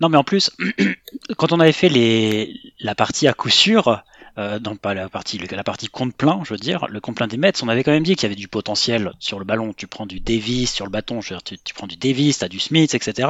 Non, 0.00 0.08
mais 0.10 0.18
en 0.18 0.24
plus, 0.24 0.50
quand 1.38 1.52
on 1.52 1.60
avait 1.60 1.72
fait 1.72 1.88
les, 1.88 2.54
la 2.80 2.94
partie 2.94 3.26
à 3.28 3.32
coup 3.32 3.48
sûr, 3.48 4.02
euh, 4.38 4.58
non 4.62 4.76
pas 4.76 4.92
la 4.92 5.08
partie, 5.08 5.38
la 5.38 5.64
partie 5.64 5.88
compte 5.88 6.14
plein, 6.14 6.40
je 6.44 6.52
veux 6.52 6.58
dire, 6.58 6.86
le 6.90 7.00
compte 7.00 7.16
plein 7.16 7.26
des 7.26 7.38
Mets, 7.38 7.62
on 7.62 7.68
avait 7.70 7.82
quand 7.82 7.92
même 7.92 8.02
dit 8.02 8.14
qu'il 8.14 8.24
y 8.24 8.26
avait 8.26 8.34
du 8.34 8.48
potentiel 8.48 9.12
sur 9.18 9.38
le 9.38 9.46
ballon. 9.46 9.72
Tu 9.74 9.86
prends 9.86 10.04
du 10.04 10.20
Davis 10.20 10.70
sur 10.70 10.84
le 10.84 10.90
bâton, 10.90 11.22
je 11.22 11.30
veux 11.30 11.36
dire, 11.36 11.42
tu, 11.42 11.56
tu 11.58 11.72
prends 11.72 11.86
du 11.86 11.96
Davis, 11.96 12.38
t'as 12.38 12.48
du 12.48 12.60
Smith, 12.60 12.94
etc. 12.94 13.28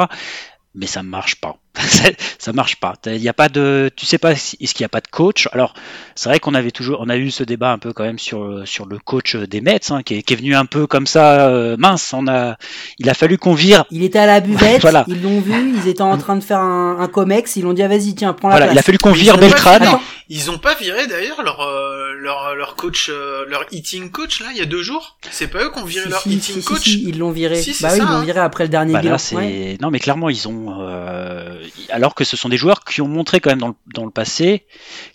Mais 0.78 0.86
ça 0.86 1.02
marche 1.02 1.36
pas. 1.36 1.56
ça, 2.38 2.52
marche 2.52 2.76
pas. 2.76 2.94
Il 3.06 3.16
y 3.18 3.28
a 3.28 3.32
pas 3.34 3.48
de, 3.48 3.90
tu 3.96 4.06
sais 4.06 4.18
pas 4.18 4.34
si- 4.34 4.56
est-ce 4.60 4.74
qu'il 4.74 4.82
n'y 4.82 4.86
a 4.86 4.90
pas 4.90 5.00
de 5.00 5.08
coach? 5.08 5.46
Alors 5.52 5.74
c'est 6.14 6.28
vrai 6.28 6.38
qu'on 6.40 6.54
avait 6.54 6.70
toujours, 6.70 6.98
on 7.00 7.08
a 7.08 7.16
eu 7.16 7.30
ce 7.30 7.44
débat 7.44 7.70
un 7.72 7.78
peu 7.78 7.92
quand 7.92 8.04
même 8.04 8.18
sur 8.18 8.66
sur 8.66 8.86
le 8.86 8.98
coach 8.98 9.36
des 9.36 9.60
Mets, 9.60 9.90
hein, 9.90 10.02
qui, 10.02 10.16
est, 10.16 10.22
qui 10.22 10.32
est 10.32 10.36
venu 10.36 10.54
un 10.54 10.64
peu 10.64 10.86
comme 10.86 11.06
ça 11.06 11.48
euh, 11.48 11.76
mince. 11.78 12.12
On 12.14 12.26
a, 12.28 12.56
il 12.98 13.08
a 13.10 13.14
fallu 13.14 13.36
qu'on 13.36 13.52
vire 13.54 13.84
Il 13.90 14.02
était 14.02 14.18
à 14.18 14.26
la 14.26 14.40
buvette, 14.40 14.80
Voilà. 14.82 15.04
ils 15.08 15.22
l'ont 15.22 15.40
vu, 15.40 15.74
ils 15.82 15.88
étaient 15.88 16.00
en 16.02 16.16
train 16.18 16.36
de 16.36 16.42
faire 16.44 16.60
un, 16.60 16.98
un 17.00 17.08
comex, 17.08 17.56
ils 17.56 17.62
l'ont 17.62 17.72
dit 17.74 17.82
ah, 17.82 17.88
vas-y 17.88 18.14
tiens 18.14 18.32
prends 18.32 18.48
la 18.48 18.56
Voilà, 18.56 18.72
il 18.72 18.78
a 18.78 18.82
fallu 18.82 18.98
qu'on 18.98 19.12
vire 19.12 19.36
ils 19.40 19.52
Ils 20.28 20.50
ont 20.50 20.58
pas 20.58 20.74
viré 20.74 21.06
d'ailleurs 21.06 21.42
leur, 21.44 21.60
euh, 21.60 22.12
leur 22.18 22.54
leur 22.56 22.74
coach, 22.74 23.08
euh, 23.10 23.44
leur 23.48 23.64
eating 23.70 24.10
coach 24.10 24.40
là, 24.40 24.46
il 24.50 24.58
y 24.58 24.60
a 24.60 24.64
deux 24.66 24.82
jours? 24.82 25.18
C'est 25.30 25.46
pas 25.46 25.62
eux 25.64 25.70
qui 25.70 25.78
ont 25.78 25.84
viré 25.84 26.04
Si, 26.04 26.10
leur 26.10 26.20
si, 26.22 26.30
eating 26.34 26.54
si, 26.60 26.64
coach? 26.64 26.82
si, 26.82 27.04
ils 27.08 27.18
l'ont 27.18 27.30
viré. 27.30 27.54
Bah 27.56 27.62
oui, 27.66 27.72
ça, 27.74 27.96
ils 27.96 28.00
l'ont 28.00 28.06
hein. 28.08 28.24
viré 28.24 28.40
après 28.40 28.64
le 28.64 28.68
dernier 28.68 28.92
Bah 28.92 29.02
là, 29.02 29.16
ouais. 29.32 29.78
non, 29.80 29.90
mais 29.90 30.00
clairement, 30.00 30.28
ils 30.28 30.48
ont 30.48 30.80
euh, 30.80 31.62
alors 31.90 32.14
que 32.16 32.24
ce 32.24 32.36
sont 32.36 32.48
des 32.48 32.56
joueurs 32.56 32.82
qui 32.84 33.00
ont 33.00 33.08
montré 33.08 33.38
quand 33.40 33.50
même 33.50 33.60
dans 33.60 33.68
le, 33.68 33.74
dans 33.94 34.04
le 34.04 34.10
passé 34.10 34.64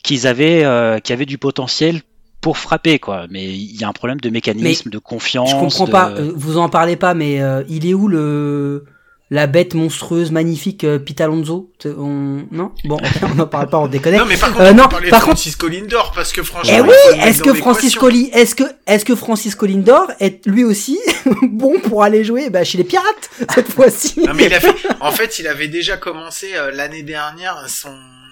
qu'ils 0.03 0.28
avaient 0.28 0.64
euh, 0.64 0.99
qui 0.99 1.12
avaient 1.12 1.26
du 1.26 1.38
potentiel 1.38 2.01
pour 2.39 2.57
frapper 2.57 2.97
quoi. 2.97 3.26
Mais 3.30 3.45
il 3.53 3.76
y 3.80 3.84
a 3.84 3.89
un 3.89 3.93
problème 3.93 4.20
de 4.22 4.30
mécanisme, 4.30 4.89
de 4.89 4.97
confiance. 4.97 5.49
Je 5.51 5.55
comprends 5.55 5.86
de- 5.86 5.91
pas, 5.91 6.09
euh, 6.12 6.32
vous 6.36 6.57
en 6.57 6.70
parlez 6.70 6.95
pas, 6.95 7.14
mais 7.14 7.41
euh, 7.41 7.64
il 7.68 7.86
est 7.86 7.93
où 7.93 8.07
le 8.07 8.86
la 9.34 9.47
bête 9.47 9.73
monstrueuse, 9.75 10.29
magnifique 10.29 10.84
euh, 10.84 10.99
T- 10.99 11.89
on... 11.97 12.45
Non? 12.51 12.71
Bon, 12.84 12.97
on 13.36 13.39
en 13.39 13.47
parle 13.47 13.69
pas, 13.69 13.79
on 13.79 13.88
déconne. 13.88 14.15
Non 14.17 14.25
mais 14.25 14.36
par 14.38 14.49
contre, 14.51 14.61
Euh, 14.65 14.71
on 14.71 14.75
non, 14.75 14.84
peut 14.84 14.89
parler 14.89 15.09
par 15.09 15.21
de 15.21 15.25
contre- 15.25 15.38
Francisco 15.38 15.67
Lindor 15.67 16.11
parce 16.13 16.34
que 16.34 16.43
franchement. 16.43 16.73
Eh 16.77 16.82
oui, 16.82 17.19
est-ce 17.23 17.41
que. 17.41 17.53
Francisco 17.53 18.09
est-ce 18.09 18.55
que 18.55 18.63
est-ce 18.86 19.05
que 19.05 19.15
Francisco 19.15 19.65
Lindor 19.65 20.11
est 20.19 20.45
lui 20.45 20.63
aussi 20.65 20.99
bon 21.43 21.79
pour 21.79 22.03
aller 22.03 22.23
jouer 22.25 22.49
bah, 22.49 22.63
chez 22.65 22.77
les 22.77 22.84
pirates 22.84 23.29
cette 23.53 23.69
fois-ci? 23.73 24.19
Non 24.19 24.34
mais 24.36 24.45
il 24.45 24.53
a 24.53 24.59
fait. 24.59 24.75
En 24.99 25.11
fait, 25.11 25.39
il 25.39 25.47
avait 25.47 25.69
déjà 25.69 25.95
commencé 25.97 26.47
euh, 26.55 26.71
l'année 26.71 27.03
dernière. 27.03 27.63
Son 27.67 27.89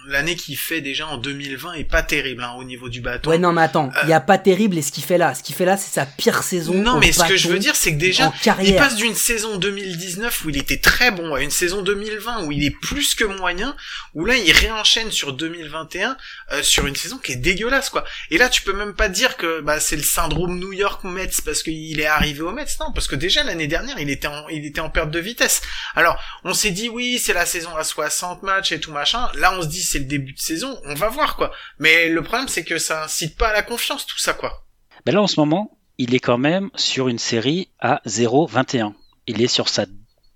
l'année 0.09 0.35
qu'il 0.35 0.57
fait 0.57 0.81
déjà 0.81 1.07
en 1.07 1.17
2020 1.17 1.73
est 1.73 1.83
pas 1.83 2.01
terrible 2.01 2.43
hein, 2.43 2.55
au 2.57 2.63
niveau 2.63 2.89
du 2.89 3.01
bâton. 3.01 3.29
Ouais 3.29 3.37
non 3.37 3.53
mais 3.53 3.61
attends, 3.61 3.91
il 4.03 4.09
y 4.09 4.13
a 4.13 4.19
pas 4.19 4.37
terrible 4.37 4.77
et 4.77 4.81
ce 4.81 4.91
qu'il 4.91 5.03
fait 5.03 5.17
là, 5.17 5.33
ce 5.35 5.43
qu'il 5.43 5.55
fait 5.55 5.65
là 5.65 5.77
c'est 5.77 5.93
sa 5.93 6.05
pire 6.05 6.43
saison. 6.43 6.73
Non, 6.73 6.99
mais 6.99 7.11
ce 7.11 7.23
que 7.23 7.37
je 7.37 7.47
veux 7.47 7.59
dire, 7.59 7.75
c'est 7.75 7.93
que 7.93 7.99
déjà, 7.99 8.33
il 8.61 8.75
passe 8.75 8.95
d'une 8.95 9.15
saison 9.15 9.57
2019 9.57 10.45
où 10.45 10.49
il 10.49 10.57
était 10.57 10.77
très 10.77 11.11
bon 11.11 11.33
à 11.35 11.41
une 11.41 11.51
saison 11.51 11.81
2020 11.81 12.45
où 12.45 12.51
il 12.51 12.63
est 12.65 12.75
plus 12.81 13.15
que 13.15 13.23
moyen, 13.23 13.75
où 14.13 14.25
là 14.25 14.35
il 14.35 14.51
réenchaîne 14.51 15.11
sur 15.11 15.33
2021 15.33 16.17
euh, 16.51 16.63
sur 16.63 16.87
une 16.87 16.95
saison 16.95 17.17
qui 17.17 17.33
est 17.33 17.37
dégueulasse 17.37 17.89
quoi. 17.89 18.03
Et 18.31 18.37
là, 18.37 18.49
tu 18.49 18.63
peux 18.63 18.73
même 18.73 18.93
pas 18.93 19.09
dire 19.09 19.37
que 19.37 19.61
bah 19.61 19.79
c'est 19.79 19.95
le 19.95 20.03
syndrome 20.03 20.57
New 20.59 20.73
York 20.73 21.03
Mets 21.03 21.29
parce 21.45 21.63
qu'il 21.63 21.99
est 21.99 22.05
arrivé 22.05 22.41
au 22.41 22.51
Mets, 22.51 22.65
non, 22.79 22.91
parce 22.93 23.07
que 23.07 23.15
déjà 23.15 23.43
l'année 23.43 23.67
dernière 23.67 23.99
il 23.99 24.09
était 24.09 24.27
en 24.27 24.47
il 24.49 24.65
était 24.65 24.81
en 24.81 24.89
perte 24.89 25.11
de 25.11 25.19
vitesse. 25.19 25.61
Alors 25.95 26.19
on 26.43 26.53
s'est 26.53 26.71
dit 26.71 26.89
oui, 26.89 27.19
c'est 27.19 27.33
la 27.33 27.45
saison 27.45 27.75
à 27.75 27.83
60 27.83 28.43
matchs 28.43 28.71
et 28.71 28.79
tout 28.79 28.91
machin. 28.91 29.29
Là, 29.35 29.53
on 29.57 29.61
se 29.61 29.67
dit 29.67 29.83
c'est 29.83 29.98
le 29.99 30.05
début 30.05 30.33
de 30.33 30.39
saison, 30.39 30.79
on 30.85 30.93
va 30.95 31.09
voir 31.09 31.35
quoi. 31.35 31.51
Mais 31.77 32.09
le 32.09 32.21
problème 32.23 32.47
c'est 32.47 32.63
que 32.63 32.77
ça 32.77 33.03
incite 33.03 33.37
pas 33.37 33.49
à 33.49 33.53
la 33.53 33.61
confiance 33.61 34.05
tout 34.05 34.17
ça 34.19 34.33
quoi. 34.33 34.65
Ben 35.05 35.13
là, 35.15 35.21
en 35.21 35.27
ce 35.27 35.39
moment, 35.39 35.77
il 35.97 36.13
est 36.15 36.19
quand 36.19 36.37
même 36.37 36.69
sur 36.75 37.07
une 37.07 37.19
série 37.19 37.69
à 37.79 38.01
0-21. 38.05 38.93
Il 39.27 39.41
est 39.41 39.47
sur 39.47 39.69
sa 39.69 39.85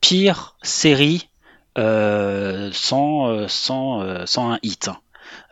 pire 0.01 0.55
série 0.61 1.29
euh, 1.77 2.69
sans, 2.71 3.27
euh, 3.27 3.47
sans, 3.47 4.01
euh, 4.01 4.25
sans 4.25 4.51
un 4.51 4.59
hit. 4.63 4.89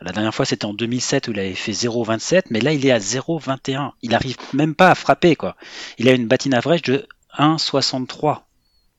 La 0.00 0.12
dernière 0.12 0.34
fois, 0.34 0.44
c'était 0.44 0.64
en 0.64 0.74
2007 0.74 1.28
où 1.28 1.32
il 1.32 1.40
avait 1.40 1.54
fait 1.54 1.72
0-27, 1.72 2.44
mais 2.50 2.60
là, 2.60 2.72
il 2.72 2.86
est 2.86 2.90
à 2.92 2.98
0-21. 2.98 3.92
Il 4.02 4.14
arrive 4.14 4.36
même 4.52 4.74
pas 4.74 4.90
à 4.90 4.94
frapper, 4.94 5.34
quoi. 5.36 5.56
Il 5.98 6.08
a 6.08 6.12
une 6.12 6.26
batting 6.28 6.54
average 6.54 6.82
de 6.82 7.06
1,63. 7.38 8.42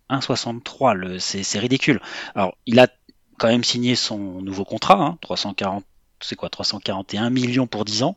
1,63, 0.09 0.93
le- 0.93 1.20
c'est 1.20 1.43
c'est 1.43 1.59
ridicule. 1.59 2.01
Alors, 2.36 2.55
il 2.66 2.80
a 2.80 2.88
quand 3.44 3.50
même 3.50 3.66
signé 3.66 3.96
son 3.96 4.18
nouveau 4.41 4.64
contrat, 4.64 4.98
hein, 5.02 5.18
340, 5.20 5.84
c'est 6.22 6.38
quoi, 6.38 6.48
341 6.48 7.30
millions 7.30 7.68
pour 7.68 7.84
10 7.84 8.04
ans. 8.04 8.16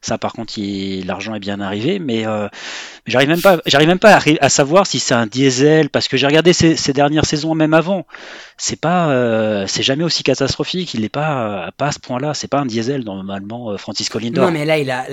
Ça, 0.00 0.16
par 0.16 0.32
contre, 0.32 0.54
l'argent 1.04 1.34
est 1.34 1.40
bien 1.40 1.60
arrivé, 1.60 1.98
mais 1.98 2.26
euh, 2.26 2.48
j'arrive 3.06 3.28
même 3.28 3.42
pas, 3.42 3.58
j'arrive 3.66 3.88
même 3.88 3.98
pas 3.98 4.18
à, 4.40 4.48
savoir 4.48 4.86
si 4.86 4.98
c'est 4.98 5.12
un 5.12 5.26
diesel, 5.26 5.90
parce 5.90 6.08
que 6.08 6.16
j'ai 6.16 6.26
regardé 6.26 6.54
ces, 6.54 6.92
dernières 6.94 7.26
saisons, 7.26 7.54
même 7.54 7.74
avant. 7.74 8.06
C'est 8.56 8.80
pas, 8.80 9.10
euh, 9.10 9.66
c'est 9.66 9.82
jamais 9.82 10.04
aussi 10.04 10.22
catastrophique. 10.22 10.94
Il 10.94 11.04
est 11.04 11.10
pas, 11.10 11.66
euh, 11.66 11.70
pas 11.76 11.88
à 11.88 11.92
ce 11.92 11.98
point-là. 11.98 12.32
C'est 12.32 12.48
pas 12.48 12.60
un 12.60 12.66
diesel 12.66 13.04
normalement, 13.04 13.76
Francisco 13.76 14.18
Lindor. 14.18 14.46
Non 14.46 14.52
mais 14.52 14.64
là 14.64 15.04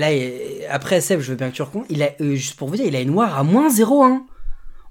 après 0.69 1.01
Seb 1.01 1.19
je 1.19 1.31
veux 1.31 1.35
bien 1.35 1.49
que 1.49 1.55
tu 1.55 1.63
racontes 1.63 1.85
il 1.89 2.01
a 2.01 2.11
juste 2.19 2.55
pour 2.55 2.69
vous 2.69 2.77
dire 2.77 2.85
il 2.85 2.95
a 2.95 3.01
une 3.01 3.11
noire 3.11 3.37
à 3.37 3.43
moins 3.43 3.69
0,1 3.69 4.21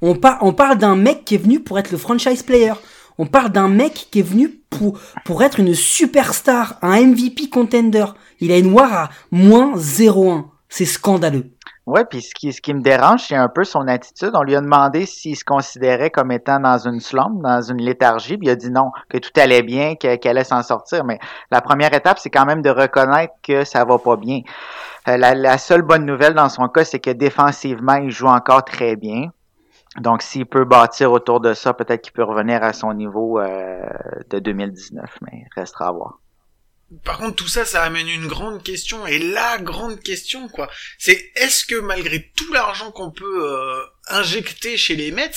on, 0.02 0.20
on 0.40 0.52
parle 0.52 0.78
d'un 0.78 0.96
mec 0.96 1.24
qui 1.24 1.36
est 1.36 1.38
venu 1.38 1.60
pour 1.60 1.78
être 1.78 1.90
le 1.90 1.98
franchise 1.98 2.42
player 2.42 2.72
on 3.18 3.26
parle 3.26 3.50
d'un 3.50 3.68
mec 3.68 4.08
qui 4.10 4.20
est 4.20 4.22
venu 4.22 4.48
pour 4.70 4.98
pour 5.24 5.42
être 5.42 5.60
une 5.60 5.74
superstar 5.74 6.74
un 6.82 7.00
MVP 7.00 7.48
contender 7.50 8.06
il 8.40 8.52
a 8.52 8.58
une 8.58 8.70
noire 8.70 8.92
à 8.92 9.08
moins 9.30 9.74
0,1 9.76 10.44
c'est 10.68 10.84
scandaleux 10.84 11.50
Ouais, 11.86 12.04
puis 12.04 12.20
ce 12.20 12.34
qui, 12.34 12.52
ce 12.52 12.60
qui 12.60 12.74
me 12.74 12.82
dérange, 12.82 13.22
c'est 13.28 13.34
un 13.34 13.48
peu 13.48 13.64
son 13.64 13.88
attitude. 13.88 14.32
On 14.34 14.42
lui 14.42 14.54
a 14.54 14.60
demandé 14.60 15.06
s'il 15.06 15.34
se 15.36 15.42
considérait 15.42 16.10
comme 16.10 16.30
étant 16.30 16.60
dans 16.60 16.76
une 16.76 17.00
slump, 17.00 17.40
dans 17.42 17.62
une 17.62 17.78
léthargie, 17.80 18.36
puis 18.36 18.48
il 18.48 18.50
a 18.50 18.56
dit 18.56 18.70
non, 18.70 18.90
que 19.08 19.16
tout 19.16 19.30
allait 19.40 19.62
bien, 19.62 19.94
que- 19.94 20.16
qu'elle 20.16 20.36
allait 20.36 20.44
s'en 20.44 20.62
sortir. 20.62 21.02
Mais 21.06 21.18
la 21.50 21.62
première 21.62 21.94
étape, 21.94 22.18
c'est 22.18 22.28
quand 22.28 22.44
même 22.44 22.60
de 22.60 22.68
reconnaître 22.68 23.32
que 23.42 23.64
ça 23.64 23.86
va 23.86 23.96
pas 23.98 24.16
bien. 24.16 24.42
Euh, 25.08 25.16
la, 25.16 25.34
la 25.34 25.56
seule 25.56 25.80
bonne 25.80 26.04
nouvelle 26.04 26.34
dans 26.34 26.50
son 26.50 26.68
cas, 26.68 26.84
c'est 26.84 26.98
que 27.00 27.08
défensivement, 27.08 27.94
il 27.94 28.10
joue 28.10 28.26
encore 28.26 28.66
très 28.66 28.94
bien. 28.94 29.30
Donc, 30.00 30.22
s'il 30.22 30.46
peut 30.46 30.64
bâtir 30.64 31.12
autour 31.12 31.40
de 31.40 31.54
ça, 31.54 31.74
peut-être 31.74 32.02
qu'il 32.02 32.12
peut 32.12 32.22
revenir 32.22 32.62
à 32.62 32.72
son 32.72 32.94
niveau 32.94 33.40
euh, 33.40 33.80
de 34.30 34.38
2019, 34.38 35.04
mais 35.22 35.44
restera 35.56 35.88
à 35.88 35.92
voir. 35.92 36.20
Par 37.04 37.18
contre, 37.18 37.36
tout 37.36 37.48
ça, 37.48 37.64
ça 37.64 37.82
amène 37.82 38.08
une 38.08 38.28
grande 38.28 38.62
question, 38.62 39.06
et 39.06 39.18
la 39.18 39.58
grande 39.58 40.00
question, 40.00 40.48
quoi, 40.48 40.70
c'est 40.98 41.32
est-ce 41.36 41.66
que 41.66 41.78
malgré 41.80 42.32
tout 42.34 42.50
l'argent 42.52 42.92
qu'on 42.92 43.10
peut 43.10 43.44
euh, 43.44 43.82
injecter 44.08 44.76
chez 44.78 44.96
les 44.96 45.10
Mets, 45.10 45.30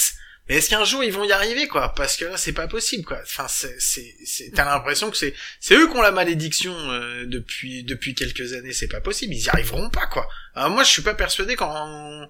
est-ce 0.48 0.70
qu'un 0.70 0.86
jour 0.86 1.04
ils 1.04 1.12
vont 1.12 1.24
y 1.24 1.32
arriver, 1.32 1.68
quoi? 1.68 1.94
Parce 1.94 2.16
que 2.18 2.26
là, 2.26 2.38
c'est 2.38 2.54
pas 2.54 2.68
possible, 2.68 3.04
quoi. 3.04 3.20
Enfin, 3.24 3.48
c'est, 3.50 3.76
c'est, 3.80 4.52
t'as 4.54 4.66
l'impression 4.66 5.12
que 5.12 5.18
c'est, 5.18 5.34
c'est 5.60 5.76
eux 5.76 5.88
qui 5.88 5.96
ont 5.96 6.02
la 6.02 6.12
malédiction 6.12 6.74
euh, 6.74 7.26
depuis 7.26 7.84
depuis 7.84 8.16
quelques 8.16 8.54
années. 8.54 8.74
C'est 8.74 8.88
pas 8.88 9.02
possible, 9.02 9.34
ils 9.34 9.46
y 9.46 9.50
arriveront 9.50 9.90
pas, 9.90 10.08
quoi. 10.08 10.28
Moi, 10.56 10.84
je 10.84 10.90
suis 10.90 11.02
pas 11.02 11.14
persuadé 11.14 11.56
qu'en 11.56 12.28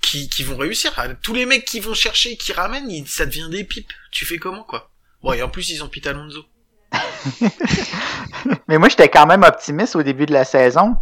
qui, 0.00 0.28
qui 0.28 0.42
vont 0.44 0.56
réussir. 0.56 0.92
Tous 1.22 1.34
les 1.34 1.46
mecs 1.46 1.64
qui 1.64 1.80
vont 1.80 1.94
chercher, 1.94 2.36
qui 2.36 2.52
ramènent, 2.52 2.90
ils- 2.90 3.06
ça 3.08 3.26
devient 3.26 3.48
des 3.50 3.64
pipes. 3.64 3.92
Tu 4.10 4.24
fais 4.24 4.38
comment, 4.38 4.64
quoi? 4.64 4.90
Bon, 5.22 5.32
et 5.32 5.42
en 5.42 5.48
plus, 5.48 5.68
ils 5.70 5.82
ont 5.82 5.88
Pete 5.88 6.06
Alonso. 6.06 6.44
Mais 8.68 8.78
moi, 8.78 8.88
j'étais 8.88 9.08
quand 9.08 9.26
même 9.26 9.42
optimiste 9.42 9.96
au 9.96 10.02
début 10.02 10.26
de 10.26 10.32
la 10.32 10.44
saison. 10.44 10.96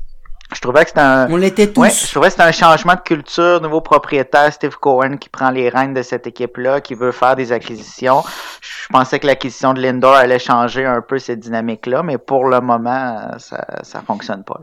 Je 0.55 0.61
trouvais 0.61 0.83
que 0.85 0.89
c'était 0.89 1.01
un, 1.03 1.31
on 1.31 1.37
l'était 1.37 1.71
tous 1.71 1.83
Ouais, 1.83 1.91
je 1.91 2.11
trouvais 2.11 2.29
que 2.29 2.31
c'était 2.33 2.43
un 2.45 2.53
changement 2.53 2.95
de 2.95 3.01
culture, 3.01 3.61
nouveau 3.61 3.83
propriétaire, 3.83 4.51
Steve 4.51 4.77
Cohen 4.81 5.19
qui 5.19 5.29
prend 5.29 5.51
les 5.51 5.69
rênes 5.69 5.93
de 5.93 6.01
cette 6.01 6.27
équipe-là, 6.27 6.81
qui 6.81 6.95
veut 6.95 7.13
faire 7.13 7.37
des 7.37 7.53
acquisitions. 7.53 8.23
Je 8.63 8.87
pensais 8.89 9.19
que 9.19 9.27
l'acquisition 9.27 9.75
de 9.75 9.83
Lindor 9.83 10.15
allait 10.15 10.39
changer 10.39 10.87
un 10.87 11.03
peu 11.03 11.19
cette 11.19 11.41
dynamique-là, 11.41 12.03
mais 12.03 12.17
pour 12.17 12.47
le 12.47 12.63
moment, 12.63 13.29
ça, 13.39 13.63
ça 13.83 14.01
fonctionne 14.01 14.43
pas. 14.43 14.59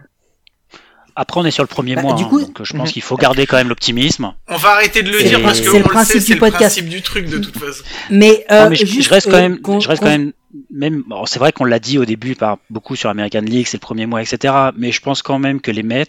Après, 1.15 1.39
on 1.39 1.45
est 1.45 1.51
sur 1.51 1.63
le 1.63 1.67
premier 1.67 1.95
Bah, 1.95 2.01
mois, 2.01 2.13
du 2.13 2.23
hein, 2.23 2.27
coup- 2.27 2.41
donc 2.41 2.61
je 2.63 2.73
pense 2.73 2.91
qu'il 2.91 3.01
faut 3.01 3.15
garder 3.15 3.45
quand 3.45 3.55
même 3.57 3.69
l'optimisme. 3.69 4.33
On 4.47 4.57
va 4.57 4.69
arrêter 4.71 5.01
de 5.01 5.09
le 5.11 5.19
C'est- 5.19 5.29
dire 5.29 5.41
parce 5.41 5.61
que 5.61 5.69
c'est 5.71 5.77
le 5.77 5.83
principe 5.85 6.15
le 6.15 6.19
du 6.19 6.25
c'est 6.27 6.33
le 6.33 6.39
podcast. 6.39 6.59
principe 6.75 6.89
du 6.89 7.01
truc 7.01 7.29
de 7.29 7.37
toute 7.37 7.57
façon. 7.57 7.83
mais, 8.09 8.45
euh, 8.51 8.63
Non, 8.65 8.69
mais 8.71 8.75
je, 8.75 9.09
reste 9.09 9.29
quand 9.31 9.37
euh, 9.37 9.41
même, 9.49 9.59
je 9.81 9.87
reste 9.87 10.01
quand 10.01 10.09
même, 10.09 10.33
même. 10.71 11.03
bon, 11.07 11.25
c'est 11.25 11.39
vrai 11.39 11.51
qu'on 11.53 11.63
l'a 11.65 11.79
dit 11.79 11.97
au 11.97 12.05
début 12.05 12.35
par 12.35 12.57
beaucoup 12.69 12.95
sur 12.95 13.09
American 13.09 13.41
League, 13.41 13.67
c'est 13.67 13.77
le 13.77 13.81
premier 13.81 14.05
mois, 14.05 14.21
etc. 14.21 14.53
Mais 14.77 14.91
je 14.91 14.99
pense 15.01 15.21
quand 15.21 15.39
même 15.39 15.61
que 15.61 15.71
les 15.71 15.83
Mets 15.83 16.05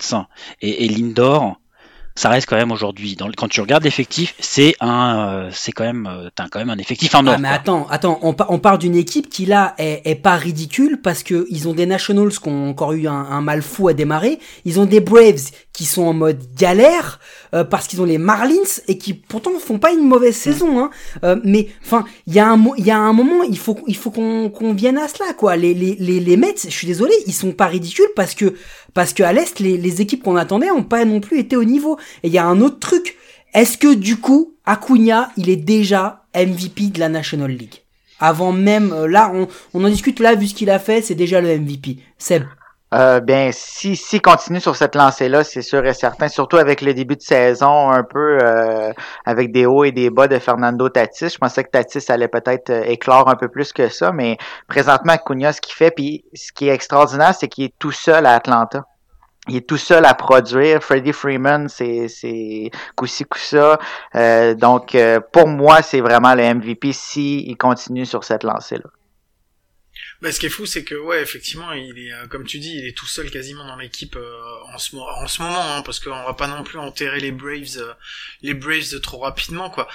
et, 0.61 0.85
et 0.85 0.89
Lindor, 0.89 1.59
ça 2.17 2.31
reste 2.31 2.49
quand 2.49 2.57
même 2.57 2.73
aujourd'hui. 2.73 3.17
Quand 3.37 3.47
tu 3.49 3.61
regardes 3.61 3.85
l'effectif, 3.85 4.35
c'est 4.41 4.75
un, 4.81 5.29
euh, 5.29 5.51
c'est 5.53 5.71
quand 5.71 5.85
même, 5.85 6.09
euh, 6.11 6.31
t'as 6.35 6.49
quand 6.49 6.59
même 6.59 6.71
un 6.71 6.79
effectif 6.79 7.15
en 7.15 7.27
or. 7.27 7.35
Ah 7.37 7.39
mais 7.39 7.49
attends, 7.49 7.87
attends, 7.91 8.19
on, 8.23 8.35
on 8.49 8.59
parle 8.59 8.79
d'une 8.79 8.97
équipe 8.97 9.29
qui 9.29 9.47
là 9.47 9.75
est, 9.79 10.01
est 10.05 10.15
pas 10.15 10.37
ridicule 10.37 11.01
parce 11.03 11.23
que 11.23 11.47
ils 11.51 11.69
ont 11.69 11.75
des 11.75 11.87
Nationals 11.87 12.31
qui 12.31 12.49
ont 12.49 12.71
encore 12.71 12.93
eu 12.95 13.07
un, 13.07 13.13
un 13.13 13.43
mal 13.43 13.63
fou 13.63 13.89
à 13.89 13.93
démarrer, 13.93 14.41
ils 14.65 14.81
ont 14.81 14.87
des 14.87 15.01
Braves 15.01 15.51
qui 15.75 15.85
sont 15.85 16.05
en 16.05 16.15
mode 16.15 16.43
galère, 16.57 17.21
euh, 17.53 17.63
parce 17.63 17.87
qu'ils 17.87 18.01
ont 18.01 18.07
les 18.07 18.17
Marlins 18.17 18.81
et 18.89 18.97
qui 18.97 19.13
pourtant 19.13 19.51
font 19.59 19.79
pas 19.79 19.93
une 19.93 20.09
mauvaise 20.09 20.35
saison. 20.35 20.81
Hein. 20.81 20.91
Euh, 21.23 21.37
mais 21.45 21.69
enfin, 21.85 22.07
il 22.27 22.33
y 22.33 22.41
a 22.41 22.49
un 22.49 22.65
il 22.79 22.87
y 22.87 22.91
a 22.91 22.99
un 22.99 23.13
moment, 23.13 23.43
il 23.43 23.59
faut 23.59 23.79
il 23.87 23.97
faut 23.97 24.11
qu'on 24.11 24.49
qu'on 24.49 24.73
vienne 24.73 24.97
à 24.97 25.07
cela 25.07 25.35
quoi. 25.35 25.57
Les 25.57 25.75
les 25.75 25.97
les, 25.99 26.19
les 26.19 26.37
Mets, 26.39 26.55
je 26.65 26.71
suis 26.71 26.87
désolé, 26.87 27.13
ils 27.27 27.35
sont 27.35 27.53
pas 27.53 27.67
ridicules 27.67 28.09
parce 28.17 28.35
que 28.35 28.55
parce 28.95 29.13
que 29.13 29.23
à 29.23 29.35
l'est, 29.35 29.61
les, 29.61 29.77
les 29.77 30.01
équipes 30.01 30.23
qu'on 30.23 30.37
attendait 30.37 30.71
ont 30.71 30.83
pas 30.83 31.05
non 31.05 31.21
plus 31.21 31.39
été 31.39 31.57
au 31.57 31.65
niveau. 31.65 31.99
Et 32.23 32.29
il 32.29 32.33
y 32.33 32.39
a 32.39 32.45
un 32.45 32.61
autre 32.61 32.79
truc. 32.79 33.17
Est-ce 33.55 33.79
que 33.79 33.95
du 33.95 34.19
coup, 34.19 34.55
Acuna, 34.65 35.31
il 35.37 35.49
est 35.49 35.57
déjà 35.57 36.25
MVP 36.35 36.89
de 36.89 37.01
la 37.01 37.09
National 37.09 37.51
League? 37.51 37.83
Avant 38.19 38.53
même, 38.53 38.93
euh, 38.93 39.07
là, 39.07 39.31
on, 39.35 39.47
on 39.75 39.85
en 39.85 39.89
discute 39.89 40.21
là, 40.21 40.35
vu 40.35 40.47
ce 40.47 40.55
qu'il 40.55 40.71
a 40.71 40.79
fait, 40.79 41.03
c'est 41.03 41.15
déjà 41.15 41.41
le 41.41 41.59
MVP. 41.59 41.99
Seb. 42.19 42.45
Euh, 42.95 43.19
bien, 43.19 43.51
si, 43.53 43.97
si 43.97 44.21
continue 44.21 44.61
sur 44.61 44.77
cette 44.77 44.95
lancée-là, 44.95 45.43
c'est 45.43 45.63
sûr 45.63 45.85
et 45.85 45.93
certain, 45.93 46.29
surtout 46.29 46.57
avec 46.57 46.81
le 46.83 46.95
début 46.95 47.17
de 47.17 47.21
saison, 47.21 47.91
un 47.91 48.05
peu 48.05 48.39
euh, 48.41 48.93
avec 49.25 49.51
des 49.51 49.67
hauts 49.67 49.83
et 49.83 49.91
des 49.91 50.09
bas 50.09 50.29
de 50.29 50.39
Fernando 50.39 50.89
Tatis. 50.89 51.31
Je 51.31 51.39
pensais 51.39 51.65
que 51.65 51.71
Tatis 51.71 52.05
allait 52.11 52.29
peut-être 52.29 52.71
euh, 52.71 52.83
éclore 52.85 53.29
un 53.29 53.35
peu 53.35 53.49
plus 53.49 53.73
que 53.73 53.89
ça, 53.89 54.13
mais 54.13 54.39
présentement, 54.69 55.15
Acuna, 55.15 55.53
ce 55.53 55.61
qu'il 55.61 55.75
fait, 55.75 55.91
puis 55.91 56.25
ce 56.33 56.53
qui 56.53 56.69
est 56.69 56.73
extraordinaire, 56.73 57.35
c'est 57.35 57.49
qu'il 57.49 57.65
est 57.65 57.75
tout 57.79 57.91
seul 57.93 58.25
à 58.25 58.35
Atlanta 58.35 58.85
il 59.49 59.57
est 59.57 59.67
tout 59.67 59.77
seul 59.77 60.05
à 60.05 60.15
produire. 60.15 60.83
Freddie 60.83 61.13
Freeman, 61.13 61.69
c'est 61.69 62.09
c'est 62.09 62.71
coup-ci 62.97 63.25
coup-ça. 63.25 63.79
Euh, 64.15 64.55
donc 64.55 64.95
euh, 64.95 65.21
pour 65.21 65.49
moi, 65.49 65.83
c'est 65.83 66.01
vraiment 66.01 66.35
le 66.35 66.55
MVP 66.55 66.93
si 66.93 67.45
il 67.47 67.57
continue 67.57 68.07
sur 68.07 68.25
cette 68.25 68.43
lancée 68.43 68.77
là. 68.77 68.91
Bah, 70.23 70.33
ce 70.33 70.41
qui 70.41 70.47
est 70.47 70.51
fou, 70.51 70.65
c'est 70.65 70.85
que 70.85 70.95
ouais, 70.95 71.21
effectivement, 71.23 71.73
il 71.73 71.99
est, 71.99 72.13
euh, 72.13 72.27
comme 72.27 72.47
tu 72.47 72.59
dis, 72.59 72.75
il 72.75 72.87
est 72.87 72.97
tout 72.97 73.07
seul 73.07 73.31
quasiment 73.31 73.67
dans 73.67 73.77
l'équipe 73.77 74.17
euh, 74.17 74.41
en 74.73 74.79
ce 74.79 74.97
en 74.97 75.29
ce 75.29 75.43
moment, 75.43 75.77
hein, 75.77 75.83
parce 75.83 76.01
qu'on 76.01 76.11
va 76.11 76.33
pas 76.33 76.47
non 76.47 76.63
plus 76.63 76.79
enterrer 76.79 77.21
les 77.21 77.33
Braves, 77.33 77.77
euh, 77.77 77.93
les 78.41 78.55
Braves 78.55 79.01
trop 79.01 79.19
rapidement, 79.19 79.69
quoi. 79.69 79.89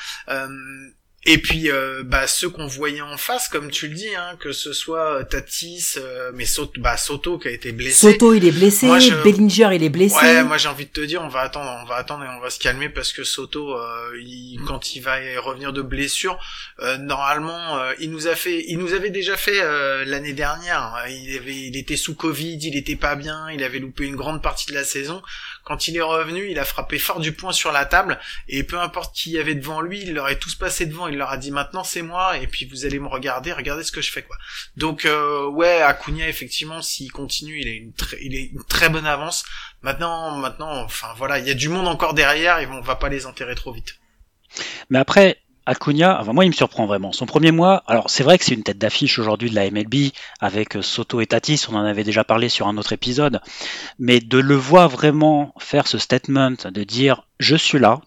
Et 1.23 1.37
puis 1.37 1.69
euh, 1.69 2.01
bah 2.03 2.25
ceux 2.25 2.49
qu'on 2.49 2.65
voyait 2.65 3.01
en 3.01 3.15
face, 3.15 3.47
comme 3.47 3.69
tu 3.69 3.87
le 3.87 3.93
dis, 3.93 4.15
hein, 4.15 4.37
que 4.39 4.51
ce 4.51 4.73
soit 4.73 5.19
euh, 5.19 5.23
Tatis, 5.23 5.93
euh, 5.97 6.31
mais 6.33 6.45
Soto, 6.45 6.81
bah 6.81 6.97
Soto 6.97 7.37
qui 7.37 7.47
a 7.47 7.51
été 7.51 7.71
blessé. 7.71 8.11
Soto 8.13 8.33
il 8.33 8.43
est 8.43 8.51
blessé, 8.51 8.87
Bellinger 9.23 9.69
il 9.73 9.83
est 9.83 9.89
blessé. 9.89 10.15
Ouais, 10.15 10.43
moi 10.43 10.57
j'ai 10.57 10.67
envie 10.67 10.87
de 10.87 10.91
te 10.91 11.01
dire, 11.01 11.21
on 11.21 11.27
va 11.27 11.41
attendre, 11.41 11.79
on 11.83 11.85
va 11.85 11.97
attendre 11.97 12.23
et 12.23 12.27
on 12.27 12.39
va 12.39 12.49
se 12.49 12.57
calmer 12.57 12.89
parce 12.89 13.13
que 13.13 13.23
Soto, 13.23 13.77
il, 14.19 14.61
quand 14.65 14.95
il 14.95 15.01
va 15.01 15.17
revenir 15.41 15.73
de 15.73 15.83
blessure, 15.83 16.39
normalement, 17.01 17.79
il 17.99 18.09
nous 18.09 18.25
a 18.25 18.33
fait, 18.33 18.65
il 18.67 18.79
nous 18.79 18.93
avait 18.93 19.11
déjà 19.11 19.37
fait 19.37 19.61
l'année 20.05 20.33
dernière. 20.33 20.81
Hein. 20.81 21.07
il 21.07 21.37
avait, 21.37 21.55
il 21.55 21.77
était 21.77 21.97
sous 21.97 22.15
Covid, 22.15 22.57
il 22.63 22.75
était 22.75 22.95
pas 22.95 23.13
bien, 23.15 23.47
il 23.51 23.63
avait 23.63 23.79
loupé 23.79 24.05
une 24.05 24.15
grande 24.15 24.41
partie 24.41 24.65
de 24.71 24.73
la 24.73 24.83
saison. 24.83 25.21
Quand 25.63 25.87
il 25.87 25.97
est 25.97 26.01
revenu, 26.01 26.49
il 26.49 26.59
a 26.59 26.65
frappé 26.65 26.99
fort 26.99 27.19
du 27.19 27.33
poing 27.33 27.51
sur 27.51 27.71
la 27.71 27.85
table 27.85 28.19
et 28.47 28.63
peu 28.63 28.79
importe 28.79 29.15
qui 29.15 29.31
y 29.31 29.39
avait 29.39 29.55
devant 29.55 29.81
lui, 29.81 30.01
il 30.01 30.13
leur 30.13 30.29
est 30.29 30.39
tous 30.39 30.55
passé 30.55 30.85
devant 30.85 31.07
il 31.07 31.17
leur 31.17 31.29
a 31.29 31.37
dit 31.37 31.51
maintenant 31.51 31.83
c'est 31.83 32.01
moi 32.01 32.37
et 32.37 32.47
puis 32.47 32.65
vous 32.65 32.85
allez 32.85 32.99
me 32.99 33.07
regarder, 33.07 33.51
regardez 33.53 33.83
ce 33.83 33.91
que 33.91 34.01
je 34.01 34.11
fais 34.11 34.23
quoi. 34.23 34.37
Donc 34.75 35.05
euh, 35.05 35.47
ouais, 35.47 35.81
Acuna 35.81 36.27
effectivement 36.27 36.81
s'il 36.81 37.11
continue, 37.11 37.59
il 37.59 37.67
est 37.67 37.75
une 37.75 37.93
une 38.19 38.63
très 38.65 38.89
bonne 38.89 39.05
avance. 39.05 39.43
Maintenant 39.81 40.37
maintenant 40.37 40.83
enfin 40.83 41.13
voilà, 41.17 41.39
il 41.39 41.47
y 41.47 41.51
a 41.51 41.55
du 41.55 41.69
monde 41.69 41.87
encore 41.87 42.13
derrière 42.13 42.59
et 42.59 42.67
on 42.67 42.81
va 42.81 42.95
pas 42.95 43.09
les 43.09 43.25
enterrer 43.25 43.55
trop 43.55 43.71
vite. 43.71 43.95
Mais 44.89 44.99
après 44.99 45.41
Acuna, 45.71 46.21
moi 46.33 46.45
il 46.45 46.49
me 46.49 46.53
surprend 46.53 46.85
vraiment. 46.85 47.11
Son 47.11 47.25
premier 47.25 47.51
mois, 47.51 47.83
alors 47.87 48.09
c'est 48.09 48.23
vrai 48.23 48.37
que 48.37 48.45
c'est 48.45 48.53
une 48.53 48.63
tête 48.63 48.77
d'affiche 48.77 49.19
aujourd'hui 49.19 49.49
de 49.49 49.55
la 49.55 49.69
MLB 49.71 50.11
avec 50.39 50.77
Soto 50.81 51.21
et 51.21 51.27
Tatis, 51.27 51.65
on 51.69 51.75
en 51.75 51.85
avait 51.85 52.03
déjà 52.03 52.23
parlé 52.23 52.49
sur 52.49 52.67
un 52.67 52.77
autre 52.77 52.93
épisode, 52.93 53.39
mais 53.97 54.19
de 54.19 54.37
le 54.37 54.55
voir 54.55 54.89
vraiment 54.89 55.53
faire 55.59 55.87
ce 55.87 55.97
statement 55.97 56.55
de 56.65 56.83
dire 56.83 57.27
je 57.39 57.55
suis 57.55 57.79
là, 57.79 58.01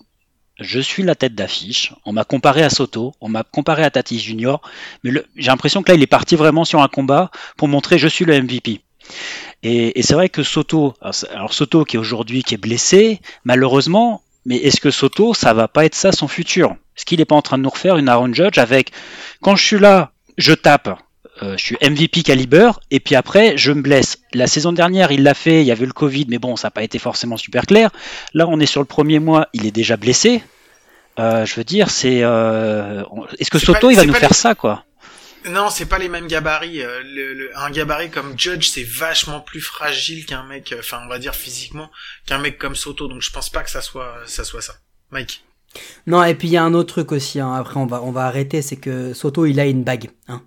je 0.61 0.81
suis 0.81 1.03
la 1.03 1.15
tête 1.15 1.35
d'affiche. 1.35 1.93
On 2.05 2.13
m'a 2.13 2.25
comparé 2.25 2.63
à 2.63 2.71
Soto, 2.71 3.15
on 3.21 3.29
m'a 3.29 3.43
comparé 3.43 3.83
à 3.83 3.91
Tatis 3.91 4.19
Junior, 4.19 4.61
mais 5.03 5.11
j'ai 5.37 5.51
l'impression 5.51 5.83
que 5.83 5.91
là, 5.91 5.97
il 5.97 6.03
est 6.03 6.07
parti 6.07 6.37
vraiment 6.37 6.65
sur 6.65 6.83
un 6.83 6.89
combat 6.89 7.31
pour 7.57 7.69
montrer 7.69 7.99
je 7.99 8.09
suis 8.09 8.25
le 8.25 8.41
MVP. 8.41 8.81
Et, 9.63 10.03
c'est 10.03 10.15
vrai 10.15 10.29
que 10.29 10.43
Soto, 10.43 10.95
alors 11.33 11.55
Soto 11.55 11.85
qui 11.85 11.97
est 11.97 11.99
aujourd'hui 11.99 12.45
est 12.51 12.57
blessé, 12.57 13.21
malheureusement, 13.45 14.23
mais 14.47 14.57
est-ce 14.57 14.81
que 14.81 14.91
Soto, 14.91 15.35
ça 15.35 15.53
va 15.55 15.69
pas 15.69 15.85
être 15.85 15.95
ça 15.95 16.13
son 16.13 16.29
futur? 16.29 16.77
Est-ce 16.97 17.05
qu'il 17.05 17.19
n'est 17.19 17.25
pas 17.25 17.35
en 17.35 17.43
train 17.43 17.59
de 17.59 17.63
nous 17.63 17.71
refaire 17.71 17.97
une 17.97 18.09
Aaron 18.09 18.33
Judge 18.33 18.59
avec 18.59 18.93
quand 19.41 19.57
je 19.57 19.65
suis 19.65 19.79
là, 19.79 20.13
je 20.39 20.53
tape, 20.53 20.99
euh, 21.43 21.57
je 21.57 21.65
suis 21.65 21.77
MVP 21.83 22.23
caliber, 22.23 22.71
et 22.91 23.01
puis 23.01 23.17
après, 23.17 23.57
je 23.57 23.73
me 23.73 23.83
blesse. 23.83 24.19
La 24.33 24.47
saison 24.47 24.73
dernière, 24.73 25.11
il 25.11 25.23
l'a 25.23 25.35
fait, 25.35 25.63
il 25.63 25.67
y 25.67 25.73
avait 25.73 25.87
le 25.87 25.93
Covid, 25.93 26.27
mais 26.29 26.39
bon, 26.39 26.55
ça 26.57 26.69
n'a 26.69 26.71
pas 26.71 26.83
été 26.83 26.99
forcément 26.99 27.37
super 27.37 27.67
clair. 27.67 27.91
Là, 28.35 28.47
on 28.49 28.61
est 28.61 28.67
sur 28.67 28.81
le 28.81 28.87
premier 28.87 29.19
mois, 29.19 29.49
il 29.53 29.67
est 29.67 29.73
déjà 29.73 29.97
blessé. 29.97 30.43
Euh, 31.19 31.45
je 31.45 31.55
veux 31.55 31.65
dire, 31.65 31.91
c'est. 31.91 32.21
Euh... 32.23 33.03
Est-ce 33.39 33.51
que 33.51 33.59
Soto, 33.59 33.91
il 33.91 33.97
va 33.97 34.05
nous 34.05 34.15
faire 34.15 34.35
ça, 34.35 34.55
quoi? 34.55 34.85
Non, 35.49 35.71
c'est 35.71 35.87
pas 35.87 35.99
les 35.99 36.09
mêmes 36.09 36.27
gabarits. 36.27 36.83
Euh, 36.83 37.03
le, 37.05 37.51
un 37.57 37.71
gabarit 37.71 38.11
comme 38.11 38.39
Judge, 38.39 38.69
c'est 38.69 38.85
vachement 38.85 39.41
plus 39.41 39.61
fragile 39.61 40.27
qu'un 40.27 40.43
mec, 40.45 40.75
enfin, 40.79 41.01
on 41.05 41.09
va 41.09 41.19
dire 41.19 41.35
physiquement, 41.35 41.91
qu'un 42.27 42.39
mec 42.39 42.59
comme 42.59 42.75
Soto. 42.75 43.09
Donc, 43.09 43.23
je 43.23 43.31
pense 43.31 43.51
pas 43.51 43.63
que 43.63 43.71
ça 43.71 43.83
soit, 43.83 44.15
ça 44.27 44.45
soit 44.45 44.63
ça. 44.63 44.75
Mike. 45.11 45.45
Non, 46.07 46.23
et 46.23 46.35
puis 46.35 46.49
il 46.49 46.53
y 46.53 46.57
a 46.57 46.63
un 46.63 46.75
autre 46.75 46.95
truc 46.95 47.13
aussi. 47.13 47.41
Hein. 47.41 47.53
Après, 47.55 47.79
on 47.79 47.87
va, 47.87 48.03
on 48.03 48.13
va 48.13 48.27
arrêter, 48.27 48.63
c'est 48.63 48.77
que 48.77 49.13
Soto, 49.13 49.47
il 49.47 49.59
a 49.59 49.67
une 49.67 49.83
bague. 49.83 50.11
Hein. 50.29 50.43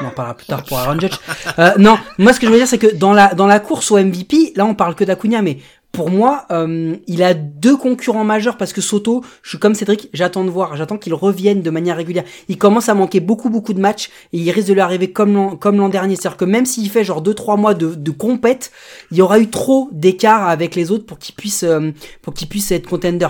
On 0.00 0.06
en 0.06 0.10
parlera 0.10 0.36
plus 0.36 0.46
tard 0.46 0.64
pour 0.64 0.78
Aaron 0.78 0.98
Judge. 0.98 1.18
Euh, 1.58 1.72
non, 1.78 1.98
moi 2.16 2.32
ce 2.32 2.40
que 2.40 2.46
je 2.46 2.52
veux 2.52 2.58
dire 2.58 2.68
c'est 2.68 2.78
que 2.78 2.94
dans 2.94 3.12
la 3.12 3.34
dans 3.34 3.46
la 3.46 3.60
course 3.60 3.90
au 3.90 3.98
MVP, 3.98 4.52
là 4.56 4.64
on 4.64 4.74
parle 4.74 4.94
que 4.94 5.04
d'Acuna, 5.04 5.42
mais 5.42 5.58
pour 5.92 6.08
moi, 6.08 6.46
euh, 6.52 6.96
il 7.08 7.22
a 7.22 7.34
deux 7.34 7.76
concurrents 7.76 8.24
majeurs 8.24 8.56
parce 8.56 8.72
que 8.72 8.80
Soto, 8.80 9.24
je 9.42 9.48
suis 9.50 9.58
comme 9.58 9.74
Cédric, 9.74 10.08
j'attends 10.12 10.44
de 10.44 10.50
voir, 10.50 10.76
j'attends 10.76 10.98
qu'il 10.98 11.14
revienne 11.14 11.62
de 11.62 11.70
manière 11.70 11.96
régulière. 11.96 12.24
Il 12.48 12.58
commence 12.58 12.88
à 12.88 12.94
manquer 12.94 13.18
beaucoup 13.18 13.50
beaucoup 13.50 13.72
de 13.72 13.80
matchs 13.80 14.08
et 14.32 14.38
il 14.38 14.50
risque 14.50 14.68
de 14.68 14.74
lui 14.74 14.80
arriver 14.80 15.10
comme 15.10 15.34
l'an 15.34 15.88
dernier, 15.88 16.14
c'est-à-dire 16.14 16.36
que 16.36 16.44
même 16.44 16.64
s'il 16.64 16.88
fait 16.90 17.02
genre 17.02 17.22
deux 17.22 17.34
trois 17.34 17.56
mois 17.56 17.74
de 17.74 17.94
de 17.94 18.10
compète, 18.12 18.70
il 19.10 19.16
y 19.16 19.22
aura 19.22 19.40
eu 19.40 19.50
trop 19.50 19.88
d'écart 19.90 20.48
avec 20.48 20.76
les 20.76 20.92
autres 20.92 21.06
pour 21.06 21.18
qu'il 21.18 21.34
puisse 21.34 21.64
euh, 21.64 21.90
pour 22.22 22.34
qu'il 22.34 22.48
puisse 22.48 22.70
être 22.70 22.88
contender. 22.88 23.28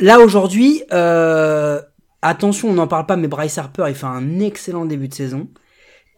Là 0.00 0.18
aujourd'hui, 0.18 0.82
euh, 0.92 1.80
attention, 2.22 2.70
on 2.70 2.74
n'en 2.74 2.86
parle 2.88 3.06
pas, 3.06 3.16
mais 3.16 3.28
Bryce 3.28 3.58
Harper, 3.58 3.84
il 3.88 3.94
fait 3.94 4.06
un 4.06 4.40
excellent 4.40 4.84
début 4.84 5.08
de 5.08 5.14
saison. 5.14 5.48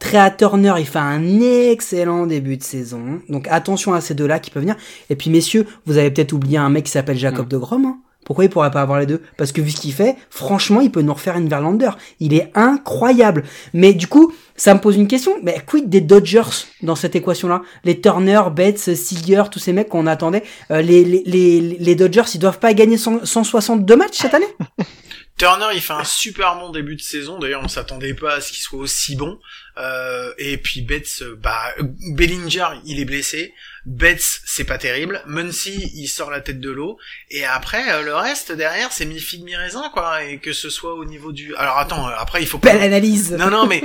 Trea 0.02 0.30
Turner, 0.30 0.74
il 0.78 0.86
fait 0.86 0.98
un 0.98 1.40
excellent 1.40 2.26
début 2.26 2.56
de 2.56 2.64
saison. 2.64 3.20
Donc 3.28 3.46
attention 3.48 3.94
à 3.94 4.00
ces 4.00 4.14
deux-là 4.14 4.40
qui 4.40 4.50
peuvent 4.50 4.64
venir. 4.64 4.74
Et 5.10 5.14
puis 5.14 5.30
messieurs, 5.30 5.64
vous 5.86 5.96
avez 5.96 6.10
peut-être 6.10 6.32
oublié 6.32 6.58
un 6.58 6.70
mec 6.70 6.86
qui 6.86 6.90
s'appelle 6.90 7.16
Jacob 7.16 7.46
de 7.46 7.56
Grom. 7.56 7.84
Hein. 7.84 7.98
Pourquoi 8.24 8.44
il 8.44 8.50
pourrait 8.50 8.72
pas 8.72 8.82
avoir 8.82 8.98
les 8.98 9.06
deux? 9.06 9.22
Parce 9.36 9.52
que 9.52 9.60
vu 9.60 9.70
ce 9.70 9.80
qu'il 9.80 9.92
fait, 9.92 10.16
franchement, 10.28 10.80
il 10.80 10.90
peut 10.90 11.02
nous 11.02 11.14
refaire 11.14 11.36
une 11.36 11.48
Verlander. 11.48 11.90
Il 12.18 12.34
est 12.34 12.50
incroyable. 12.56 13.44
Mais 13.74 13.94
du 13.94 14.08
coup, 14.08 14.32
ça 14.56 14.74
me 14.74 14.80
pose 14.80 14.96
une 14.96 15.06
question. 15.06 15.36
Mais 15.44 15.62
quid 15.64 15.88
des 15.88 16.00
Dodgers 16.00 16.66
dans 16.82 16.96
cette 16.96 17.14
équation-là? 17.14 17.62
Les 17.84 18.00
Turner, 18.00 18.42
Betts, 18.54 18.94
Seager, 18.96 19.44
tous 19.52 19.60
ces 19.60 19.72
mecs 19.72 19.88
qu'on 19.88 20.08
attendait. 20.08 20.42
Euh, 20.72 20.82
les, 20.82 21.04
les, 21.04 21.22
les, 21.26 21.60
les, 21.60 21.94
Dodgers, 21.94 22.24
ils 22.34 22.40
doivent 22.40 22.58
pas 22.58 22.74
gagner 22.74 22.96
162 22.96 23.94
matchs 23.96 24.18
cette 24.18 24.34
année? 24.34 24.46
Turner, 25.38 25.66
il 25.74 25.80
fait 25.80 25.92
un 25.92 26.04
super 26.04 26.56
bon 26.58 26.70
début 26.70 26.94
de 26.94 27.00
saison. 27.00 27.38
D'ailleurs, 27.38 27.62
on 27.64 27.68
s'attendait 27.68 28.14
pas 28.14 28.34
à 28.34 28.40
ce 28.40 28.52
qu'il 28.52 28.62
soit 28.62 28.78
aussi 28.78 29.16
bon. 29.16 29.38
Euh, 29.78 30.32
et 30.38 30.58
puis 30.58 30.82
Betts, 30.82 31.22
bah 31.42 31.74
Bellinger, 32.14 32.66
il 32.84 33.00
est 33.00 33.04
blessé. 33.04 33.54
Betts, 33.86 34.40
c'est 34.44 34.64
pas 34.64 34.78
terrible. 34.78 35.22
Muncy, 35.26 35.90
il 35.94 36.06
sort 36.08 36.30
la 36.30 36.40
tête 36.40 36.60
de 36.60 36.70
l'eau. 36.70 36.98
Et 37.30 37.44
après, 37.44 37.90
euh, 37.92 38.02
le 38.02 38.14
reste 38.14 38.52
derrière, 38.52 38.92
c'est 38.92 39.06
mi 39.06 39.18
figue 39.18 39.44
mi 39.44 39.56
raisin, 39.56 39.90
quoi. 39.92 40.24
Et 40.24 40.38
que 40.38 40.52
ce 40.52 40.70
soit 40.70 40.94
au 40.94 41.04
niveau 41.04 41.32
du. 41.32 41.54
Alors 41.56 41.78
attends, 41.78 42.08
euh, 42.08 42.12
après 42.18 42.42
il 42.42 42.46
faut 42.46 42.58
pas. 42.58 42.72
Belle 42.72 42.82
analyse. 42.82 43.32
Non, 43.32 43.50
non, 43.50 43.66
mais 43.66 43.82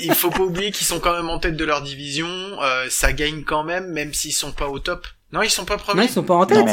il 0.00 0.14
faut 0.14 0.30
pas 0.30 0.42
oublier 0.42 0.70
qu'ils 0.70 0.86
sont 0.86 1.00
quand 1.00 1.14
même 1.14 1.28
en 1.28 1.38
tête 1.38 1.56
de 1.56 1.64
leur 1.64 1.82
division. 1.82 2.28
ça 2.88 3.12
gagne 3.12 3.44
quand 3.44 3.64
même, 3.64 3.92
même 3.92 4.14
s'ils 4.14 4.32
sont 4.32 4.52
pas 4.52 4.68
au 4.68 4.78
top. 4.78 5.06
Non, 5.32 5.42
ils 5.42 5.50
sont 5.50 5.64
pas 5.64 5.76
premiers. 5.76 6.02
Non, 6.02 6.06
ils 6.06 6.12
sont 6.12 6.22
pas 6.22 6.34
en 6.34 6.46
tête. 6.46 6.64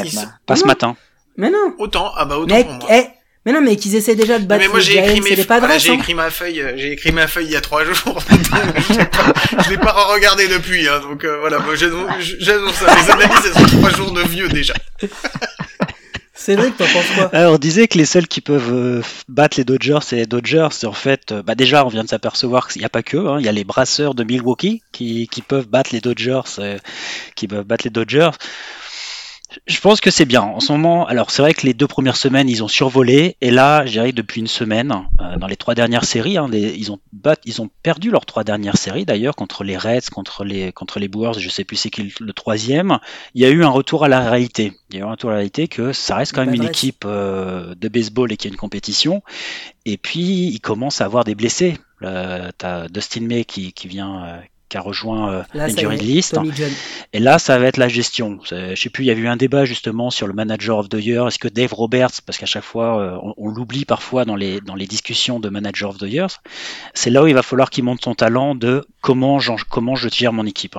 Pas 0.46 0.56
ce 0.56 0.64
matin. 0.64 0.96
Mais 1.36 1.50
non. 1.50 1.74
Autant. 1.78 2.12
Ah 2.16 2.24
bah 2.24 2.38
autant 2.38 2.62
pour 2.62 2.72
moi. 2.74 2.88
Eh, 2.90 3.06
mais 3.44 3.52
non, 3.52 3.60
mais 3.60 3.76
qu'ils 3.76 3.94
essaient 3.94 4.14
déjà 4.14 4.38
de 4.38 4.46
battre. 4.46 4.62
mais 4.62 4.68
moi 4.68 4.80
j'ai 4.80 4.98
écrit 4.98 5.20
mes 5.20 5.34
voilà, 5.34 5.76
j'ai 5.76 5.90
hein. 5.90 5.94
écrit 5.94 6.14
ma 6.14 6.30
feuille, 6.30 6.62
euh, 6.62 6.72
j'ai 6.76 6.92
écrit 6.92 7.12
ma 7.12 7.26
feuille 7.26 7.46
il 7.46 7.52
y 7.52 7.56
a 7.56 7.60
trois 7.60 7.84
jours. 7.92 8.18
je 8.30 9.70
l'ai 9.70 9.76
pas, 9.76 9.92
pas 9.92 10.04
regardé 10.14 10.48
depuis, 10.48 10.88
hein, 10.88 11.00
donc 11.00 11.24
euh, 11.24 11.38
voilà, 11.40 11.58
j'annonce 11.74 12.74
ça. 12.74 12.86
Les 12.94 13.10
analyses 13.10 13.46
elles 13.46 13.68
sont 13.68 13.76
trois 13.76 13.90
jours 13.90 14.12
de 14.12 14.22
vieux 14.22 14.48
déjà. 14.48 14.72
C'est 16.36 16.56
vrai 16.56 16.70
que 16.70 16.78
t'en 16.78 16.86
penses 16.86 17.06
quoi? 17.14 17.30
Alors, 17.32 17.54
On 17.54 17.58
disait 17.58 17.86
que 17.86 17.96
les 17.96 18.04
seuls 18.04 18.28
qui 18.28 18.40
peuvent 18.40 18.72
euh, 18.72 19.02
battre 19.28 19.56
les 19.58 19.64
Dodgers, 19.64 20.00
c'est 20.02 20.16
les 20.16 20.26
Dodgers. 20.26 20.68
En 20.84 20.92
fait, 20.92 21.32
bah 21.32 21.54
déjà, 21.54 21.86
on 21.86 21.88
vient 21.88 22.04
de 22.04 22.08
s'apercevoir 22.08 22.68
qu'il 22.68 22.80
n'y 22.80 22.86
a 22.86 22.90
pas 22.90 23.02
que. 23.02 23.16
Hein, 23.16 23.36
il 23.40 23.46
y 23.46 23.48
a 23.48 23.52
les 23.52 23.64
brasseurs 23.64 24.14
de 24.14 24.24
Milwaukee 24.24 24.82
qui, 24.92 25.28
qui 25.28 25.42
peuvent 25.42 25.68
battre 25.68 25.90
les 25.92 26.00
Dodgers, 26.00 26.42
qui 27.34 27.48
peuvent 27.48 27.64
battre 27.64 27.84
les 27.84 27.90
Dodgers 27.90 28.30
Je 29.66 29.80
pense 29.80 30.00
que 30.00 30.10
c'est 30.10 30.24
bien. 30.24 30.42
En 30.42 30.60
ce 30.60 30.72
moment, 30.72 31.06
alors 31.06 31.30
c'est 31.30 31.42
vrai 31.42 31.54
que 31.54 31.66
les 31.66 31.74
deux 31.74 31.86
premières 31.86 32.16
semaines, 32.16 32.48
ils 32.48 32.62
ont 32.62 32.68
survolé, 32.68 33.36
et 33.40 33.50
là, 33.50 33.86
je 33.86 33.92
dirais 33.92 34.12
depuis 34.12 34.40
une 34.40 34.46
semaine, 34.46 34.92
euh, 35.20 35.36
dans 35.36 35.46
les 35.46 35.56
trois 35.56 35.74
dernières 35.74 36.04
séries, 36.04 36.36
hein, 36.38 36.48
ils 36.52 36.92
ont 36.92 36.98
ils 37.44 37.62
ont 37.62 37.70
perdu 37.82 38.10
leurs 38.10 38.26
trois 38.26 38.44
dernières 38.44 38.76
séries 38.76 39.04
d'ailleurs 39.04 39.34
contre 39.34 39.64
les 39.64 39.76
Reds, 39.76 40.10
contre 40.12 40.44
les 40.44 40.72
contre 40.72 40.98
les 40.98 41.08
Brewers, 41.08 41.38
je 41.38 41.48
sais 41.48 41.64
plus 41.64 41.76
c'est 41.76 41.90
qui 41.90 42.12
le, 42.20 42.32
troisième. 42.32 42.98
Il 43.34 43.42
y 43.42 43.44
a 43.44 43.50
eu 43.50 43.64
un 43.64 43.68
retour 43.68 44.04
à 44.04 44.08
la 44.08 44.28
réalité. 44.28 44.72
Il 44.90 44.96
y 44.96 44.98
a 44.98 45.04
eu 45.04 45.06
un 45.06 45.12
retour 45.12 45.30
à 45.30 45.32
la 45.32 45.38
réalité 45.38 45.68
que 45.68 45.92
ça 45.92 46.16
reste 46.16 46.32
quand 46.34 46.44
même 46.44 46.54
une 46.54 46.64
équipe 46.64 47.04
euh, 47.06 47.74
de 47.74 47.88
baseball 47.88 48.32
et 48.32 48.36
qu'il 48.36 48.50
y 48.50 48.52
a 48.52 48.54
une 48.54 48.58
compétition. 48.58 49.22
Et 49.86 49.96
puis 49.96 50.48
ils 50.48 50.60
commencent 50.60 51.00
à 51.00 51.04
avoir 51.04 51.24
des 51.24 51.34
blessés. 51.34 51.78
Euh, 52.02 52.50
T'as 52.58 52.88
Dustin 52.88 53.22
May 53.22 53.44
qui, 53.44 53.72
qui 53.72 53.88
vient 53.88 54.24
euh, 54.24 54.38
qui 54.74 54.78
a 54.78 54.80
rejoint 54.80 55.32
euh, 55.32 55.42
l'injury 55.54 55.98
list. 55.98 56.36
Et 57.12 57.20
là, 57.20 57.38
ça 57.38 57.60
va 57.60 57.66
être 57.66 57.76
la 57.76 57.86
gestion. 57.86 58.40
Je 58.42 58.74
sais 58.74 58.90
plus, 58.90 59.04
il 59.04 59.06
y 59.06 59.10
a 59.12 59.14
eu 59.14 59.28
un 59.28 59.36
débat 59.36 59.64
justement 59.64 60.10
sur 60.10 60.26
le 60.26 60.32
manager 60.32 60.78
of 60.78 60.88
the 60.88 60.94
year. 60.94 61.28
Est-ce 61.28 61.38
que 61.38 61.46
Dave 61.46 61.72
Roberts, 61.72 62.22
parce 62.26 62.38
qu'à 62.38 62.46
chaque 62.46 62.64
fois, 62.64 63.00
euh, 63.00 63.32
on, 63.36 63.48
l'oublie 63.50 63.84
parfois 63.84 64.24
dans 64.24 64.34
les, 64.34 64.60
dans 64.60 64.74
les 64.74 64.88
discussions 64.88 65.38
de 65.38 65.48
manager 65.48 65.90
of 65.90 65.98
the 65.98 66.08
year, 66.08 66.26
c'est 66.92 67.10
là 67.10 67.22
où 67.22 67.28
il 67.28 67.34
va 67.34 67.44
falloir 67.44 67.70
qu'il 67.70 67.84
monte 67.84 68.02
son 68.02 68.16
talent 68.16 68.56
de 68.56 68.84
comment, 69.00 69.38
comment 69.70 69.94
je 69.94 70.08
tire 70.08 70.32
mon 70.32 70.44
équipe. 70.44 70.76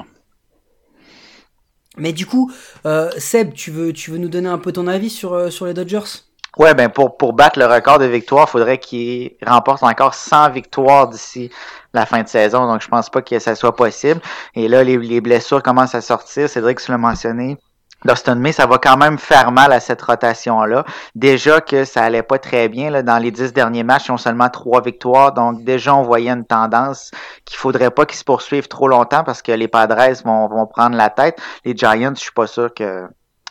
Mais 1.96 2.12
du 2.12 2.26
coup, 2.26 2.52
euh, 2.86 3.10
Seb, 3.18 3.54
tu 3.54 3.72
veux, 3.72 3.94
tu 3.94 4.12
veux 4.12 4.18
nous 4.18 4.28
donner 4.28 4.50
un 4.50 4.58
peu 4.58 4.74
ton 4.74 4.88
avis 4.88 5.10
sur, 5.10 5.50
sur 5.54 5.66
les 5.68 5.74
Dodgers? 5.74 6.26
Ouais, 6.58 6.74
ben 6.74 6.90
pour, 6.90 7.18
pour 7.18 7.34
battre 7.34 7.60
le 7.60 7.66
record 7.66 8.00
de 8.00 8.06
victoires, 8.06 8.46
il 8.48 8.52
faudrait 8.52 8.78
qu'il 8.78 9.32
remporte 9.46 9.84
encore 9.84 10.14
100 10.14 10.52
victoires 10.52 11.08
d'ici 11.08 11.52
la 11.94 12.06
fin 12.06 12.24
de 12.24 12.28
saison. 12.28 12.66
Donc, 12.66 12.82
je 12.82 12.88
pense 12.88 13.10
pas 13.10 13.22
que 13.22 13.40
ça 13.40 13.56
soit 13.56 13.76
possible. 13.76 14.22
Et 14.54 14.68
là, 14.68 14.84
les, 14.84 14.98
les 14.98 15.22
blessures 15.22 15.62
commencent 15.62 15.96
à 15.96 16.02
sortir. 16.02 16.50
Cédric, 16.50 16.80
tu 16.80 16.92
l'as 16.92 16.98
mentionné. 16.98 17.58
Dustin 18.06 18.36
May, 18.36 18.52
ça 18.52 18.68
va 18.68 18.78
quand 18.78 18.98
même 18.98 19.18
faire 19.18 19.52
mal 19.52 19.74
à 19.74 19.80
cette 19.80 20.02
rotation-là. 20.02 20.86
Déjà 21.16 21.60
que 21.60 21.86
ça 21.86 22.04
allait 22.04 22.24
pas 22.24 22.38
très 22.38 22.70
bien. 22.70 22.92
Là, 22.92 23.02
dans 23.02 23.18
les 23.18 23.32
dix 23.32 23.52
derniers 23.52 23.84
matchs, 23.84 24.08
ils 24.08 24.12
ont 24.12 24.18
seulement 24.18 24.50
trois 24.50 24.82
victoires. 24.82 25.34
Donc 25.34 25.64
déjà, 25.64 25.96
on 25.96 26.04
voyait 26.04 26.30
une 26.30 26.46
tendance 26.46 27.12
qu'il 27.46 27.58
faudrait 27.58 27.90
pas 27.90 28.06
qu'ils 28.06 28.20
se 28.20 28.24
poursuivent 28.24 28.68
trop 28.68 28.88
longtemps 28.88 29.24
parce 29.24 29.42
que 29.42 29.52
les 29.52 29.68
Padres 29.68 30.22
vont, 30.24 30.48
vont 30.48 30.68
prendre 30.68 30.96
la 30.96 31.10
tête. 31.10 31.42
Les 31.64 31.76
Giants, 31.76 32.14
je 32.16 32.22
suis 32.22 32.32
pas 32.32 32.48
sûr 32.48 32.74
que, 32.74 33.08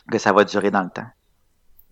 que 0.09 0.17
ça 0.17 0.31
va 0.31 0.45
durer 0.45 0.71
dans 0.71 0.83
le 0.83 0.89
temps. 0.89 1.07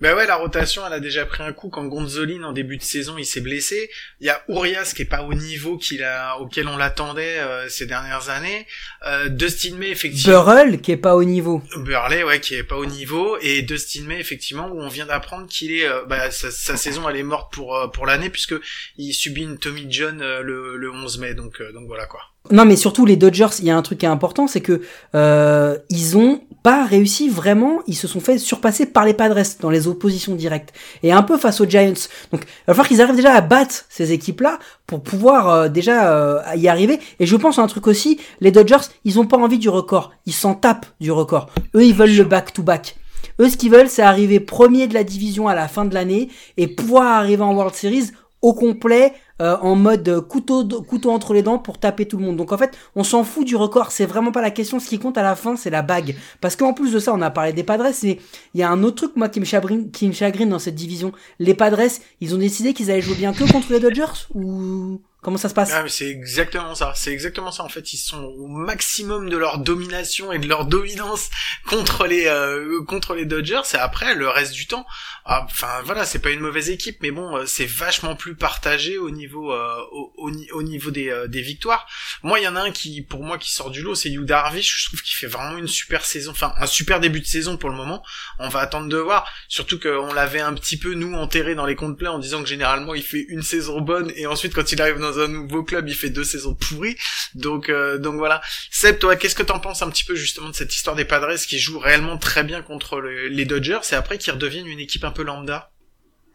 Ben 0.04 0.18
ouais, 0.18 0.28
la 0.28 0.36
rotation, 0.36 0.86
elle 0.86 0.92
a 0.92 1.00
déjà 1.00 1.26
pris 1.26 1.44
un 1.44 1.54
coup 1.54 1.70
quand 1.70 1.86
Gonzolin 1.86 2.44
en 2.44 2.52
début 2.52 2.76
de 2.76 2.84
saison, 2.84 3.18
il 3.18 3.26
s'est 3.26 3.40
blessé. 3.40 3.90
Il 4.20 4.28
y 4.28 4.30
a 4.30 4.44
Urias 4.50 4.92
qui 4.94 5.04
est 5.04 5.06
pas 5.06 5.24
au 5.24 5.34
niveau 5.34 5.78
qu'il 5.78 6.04
a, 6.04 6.38
auquel 6.40 6.68
on 6.68 6.76
l'attendait 6.76 7.40
euh, 7.40 7.70
ces 7.70 7.86
dernières 7.86 8.30
années. 8.30 8.68
Euh, 9.08 9.30
Dustin 9.30 9.78
May, 9.78 9.92
effectivement. 9.92 10.44
Burrell 10.44 10.82
qui 10.82 10.92
est 10.92 10.98
pas 10.98 11.16
au 11.16 11.24
niveau. 11.24 11.64
Burley, 11.78 12.22
ouais, 12.26 12.42
qui 12.42 12.56
est 12.56 12.66
pas 12.66 12.76
au 12.76 12.86
niveau. 12.86 13.38
Et 13.40 13.62
Dustin 13.62 14.04
May, 14.04 14.20
effectivement, 14.20 14.68
où 14.68 14.82
on 14.82 14.90
vient 14.90 15.06
d'apprendre 15.06 15.48
qu'il 15.48 15.72
est, 15.72 15.88
euh, 15.88 16.04
bah, 16.04 16.32
sa, 16.32 16.52
saison, 16.52 17.08
elle 17.08 17.16
est 17.16 17.24
morte 17.24 17.54
pour 17.54 17.78
euh, 17.78 17.88
pour 17.88 18.06
l'année 18.06 18.30
puisque 18.30 18.56
il 18.98 19.14
subit 19.14 19.44
une 19.44 19.58
Tommy 19.58 19.88
John 19.90 20.20
le, 20.20 20.76
le 20.76 20.92
11 20.92 21.18
mai. 21.20 21.34
Donc 21.34 21.62
donc 21.74 21.88
voilà 21.88 22.08
quoi. 22.08 22.33
Non, 22.52 22.66
mais 22.66 22.76
surtout 22.76 23.06
les 23.06 23.16
Dodgers, 23.16 23.48
il 23.60 23.66
y 23.66 23.72
a 23.72 23.78
un 23.78 23.82
truc 23.82 24.00
qui 24.00 24.06
est 24.06 24.10
important, 24.10 24.48
c'est 24.48 24.60
que 24.60 24.82
euh, 25.16 25.78
ils 25.90 26.18
ont 26.18 26.42
pas 26.62 26.86
réussi 26.86 27.30
vraiment, 27.30 27.80
ils 27.88 27.96
se 27.96 28.08
sont 28.08 28.20
fait 28.20 28.38
surpasser 28.38 28.86
par 28.86 29.06
les 29.06 29.14
Padres 29.14 29.42
dans 29.62 29.70
les 29.70 29.88
oppositions 29.88 30.36
directes 30.36 30.74
et 31.04 31.14
un 31.14 31.24
peu 31.24 31.38
face 31.38 31.62
aux 31.62 31.66
Giants. 31.66 31.94
Donc, 32.32 32.42
il 32.44 32.68
va 32.68 32.74
falloir 32.74 32.88
qu'ils 32.88 33.02
arrivent 33.02 33.16
déjà 33.16 33.34
à 33.34 33.42
battre 33.42 33.86
ces 33.90 34.12
équipes-là 34.12 34.60
pour 34.88 35.02
pouvoir 35.02 35.50
euh, 35.50 35.70
déjà 35.70 36.12
euh, 36.12 36.42
y 36.56 36.68
arriver. 36.68 37.00
Et 37.20 37.26
je 37.26 37.36
pense 37.38 37.60
à 37.60 37.62
un 37.62 37.68
truc 37.68 37.88
aussi, 37.88 38.20
les 38.42 38.52
Dodgers, 38.52 38.88
ils 39.06 39.20
ont 39.20 39.26
pas 39.26 39.38
envie 39.38 39.58
du 39.58 39.70
record, 39.70 40.12
ils 40.26 40.34
s'en 40.34 40.54
tapent 40.54 40.88
du 41.00 41.12
record. 41.12 41.50
Eux, 41.76 41.86
ils 41.86 41.96
veulent 41.96 42.16
le 42.16 42.26
back-to-back. 42.26 42.98
Eux, 43.40 43.50
ce 43.50 43.56
qu'ils 43.56 43.72
veulent, 43.72 43.90
c'est 43.90 44.02
arriver 44.02 44.42
premier 44.42 44.88
de 44.88 44.94
la 44.94 45.06
division 45.06 45.48
à 45.48 45.56
la 45.56 45.70
fin 45.70 45.86
de 45.86 45.94
l'année 45.94 46.30
et 46.58 46.68
pouvoir 46.68 47.06
arriver 47.08 47.42
en 47.42 47.54
World 47.56 47.74
Series 47.74 48.12
au 48.42 48.54
complet 48.54 49.14
euh, 49.44 49.58
en 49.62 49.76
mode 49.76 50.22
couteau, 50.22 50.66
couteau 50.82 51.12
entre 51.12 51.34
les 51.34 51.44
dents 51.44 51.60
pour 51.60 51.78
taper 51.78 52.08
tout 52.08 52.18
le 52.18 52.24
monde. 52.24 52.38
Donc 52.38 52.52
en 52.52 52.58
fait, 52.58 52.78
on 52.96 53.04
s'en 53.04 53.24
fout 53.24 53.46
du 53.46 53.56
record, 53.56 53.92
c'est 53.92 54.06
vraiment 54.06 54.32
pas 54.32 54.42
la 54.42 54.52
question. 54.52 54.80
Ce 54.80 54.88
qui 54.88 55.00
compte 55.00 55.18
à 55.18 55.24
la 55.24 55.36
fin, 55.36 55.56
c'est 55.56 55.70
la 55.70 55.82
bague. 55.82 56.16
Parce 56.42 56.56
qu'en 56.56 56.74
plus 56.74 56.94
de 56.94 57.00
ça, 57.00 57.14
on 57.14 57.22
a 57.22 57.30
parlé 57.30 57.54
des 57.54 57.64
Padres, 57.64 57.92
mais 58.04 58.20
il 58.54 58.60
y 58.60 58.64
a 58.64 58.70
un 58.70 58.82
autre 58.84 58.96
truc 58.96 59.16
moi 59.16 59.30
qui 59.30 59.40
me 59.40 59.46
chagrine, 59.46 59.92
qui 59.92 60.08
me 60.08 60.14
chagrine 60.14 60.50
dans 60.50 60.60
cette 60.60 60.76
division. 60.76 61.12
Les 61.40 61.54
Padres, 61.54 61.92
ils 62.22 62.34
ont 62.34 62.38
décidé 62.38 62.74
qu'ils 62.74 62.90
allaient 62.90 63.02
jouer 63.02 63.16
bien 63.16 63.34
que 63.34 63.52
contre 63.52 63.72
les 63.72 63.80
Dodgers 63.80 64.28
ou? 64.34 65.02
Comment 65.24 65.38
ça 65.38 65.48
se 65.48 65.54
passe? 65.54 65.72
Ah, 65.74 65.86
C'est 65.88 66.10
exactement 66.10 66.76
ça. 66.76 66.92
C'est 66.98 67.14
exactement 67.14 67.52
ça. 67.52 67.64
En 67.64 67.70
fait, 67.70 67.94
ils 67.94 67.98
sont 67.98 68.22
au 68.22 68.48
maximum 68.48 69.30
de 69.30 69.38
leur 69.38 69.60
domination 69.60 70.34
et 70.34 70.40
de 70.40 70.50
leur 70.50 70.66
dominance 70.66 71.30
contre 71.66 72.06
les 72.06 72.28
euh, 72.28 72.84
contre 72.84 73.16
les 73.16 73.26
Dodgers. 73.26 73.62
Et 73.74 73.78
après, 73.78 74.16
le 74.16 74.28
reste 74.28 74.52
du 74.52 74.68
temps, 74.68 74.86
ah, 75.24 75.46
enfin 75.46 75.82
voilà, 75.86 76.06
c'est 76.06 76.20
pas 76.20 76.32
une 76.32 76.42
mauvaise 76.42 76.70
équipe, 76.70 76.98
mais 77.02 77.12
bon, 77.12 77.38
euh, 77.38 77.46
c'est 77.46 77.66
vachement 77.66 78.18
plus 78.18 78.36
partagé 78.36 78.98
au 78.98 79.12
niveau 79.12 79.54
euh, 79.54 79.78
au, 79.94 80.14
au, 80.52 80.62
niveau 80.62 80.92
des, 80.92 81.26
des 81.30 81.42
victoires. 81.42 81.88
Moi, 82.22 82.42
il 82.42 82.44
y 82.44 82.48
en 82.48 82.58
a 82.58 82.62
un 82.62 82.72
qui, 82.72 83.02
pour 83.02 83.24
moi, 83.24 83.38
qui 83.38 83.52
sort 83.52 83.72
du 83.72 83.82
lot, 83.82 83.96
c'est 83.96 84.10
Yu 84.10 84.26
Darvish. 84.26 84.84
Je 84.84 84.88
trouve 84.90 85.02
qu'il 85.02 85.16
fait 85.16 85.28
vraiment 85.28 85.58
une 85.58 85.70
super 85.70 86.04
saison, 86.04 86.32
enfin 86.32 86.54
un 86.60 86.68
super 86.68 87.00
début 87.00 87.22
de 87.22 87.26
saison 87.26 87.56
pour 87.56 87.70
le 87.70 87.78
moment. 87.78 88.04
On 88.40 88.50
va 88.50 88.60
attendre 88.60 88.90
de 88.90 88.98
voir. 88.98 89.26
Surtout 89.48 89.80
qu'on 89.80 90.12
l'avait 90.14 90.42
un 90.42 90.54
petit 90.54 90.76
peu 90.76 90.96
nous 90.96 91.14
enterré 91.14 91.56
dans 91.56 91.66
les 91.66 91.78
comptes 91.78 91.98
pleins 91.98 92.12
en 92.12 92.20
disant 92.20 92.44
que 92.44 92.50
généralement 92.50 92.94
il 92.94 93.04
fait 93.04 93.26
une 93.30 93.42
saison 93.42 93.80
bonne 93.80 94.12
et 94.18 94.28
ensuite 94.28 94.54
quand 94.54 94.70
il 94.74 94.82
arrive 94.82 95.00
dans 95.00 95.13
un 95.20 95.28
nouveau 95.28 95.64
club, 95.64 95.88
il 95.88 95.96
fait 95.96 96.10
deux 96.10 96.24
saisons 96.24 96.56
pourries. 96.56 96.98
Donc, 97.36 97.70
euh, 97.70 97.98
donc 97.98 98.16
voilà. 98.16 98.42
Seb, 98.72 99.00
toi, 99.00 99.16
qu'est-ce 99.16 99.36
que 99.36 99.44
t'en 99.44 99.60
penses 99.60 99.82
un 99.82 99.90
petit 99.90 100.04
peu 100.04 100.16
justement 100.16 100.50
de 100.50 100.56
cette 100.56 100.74
histoire 100.74 100.96
des 100.96 101.06
Padres 101.06 101.36
qui 101.36 101.60
jouent 101.60 101.80
réellement 101.80 102.18
très 102.18 102.44
bien 102.44 102.62
contre 102.62 103.00
les 103.00 103.46
Dodgers 103.46 103.80
et 103.92 103.96
après 103.96 104.18
qui 104.18 104.32
redeviennent 104.32 104.68
une 104.68 104.80
équipe 104.80 105.04
un 105.04 105.12
peu 105.12 105.24
lambda? 105.24 105.70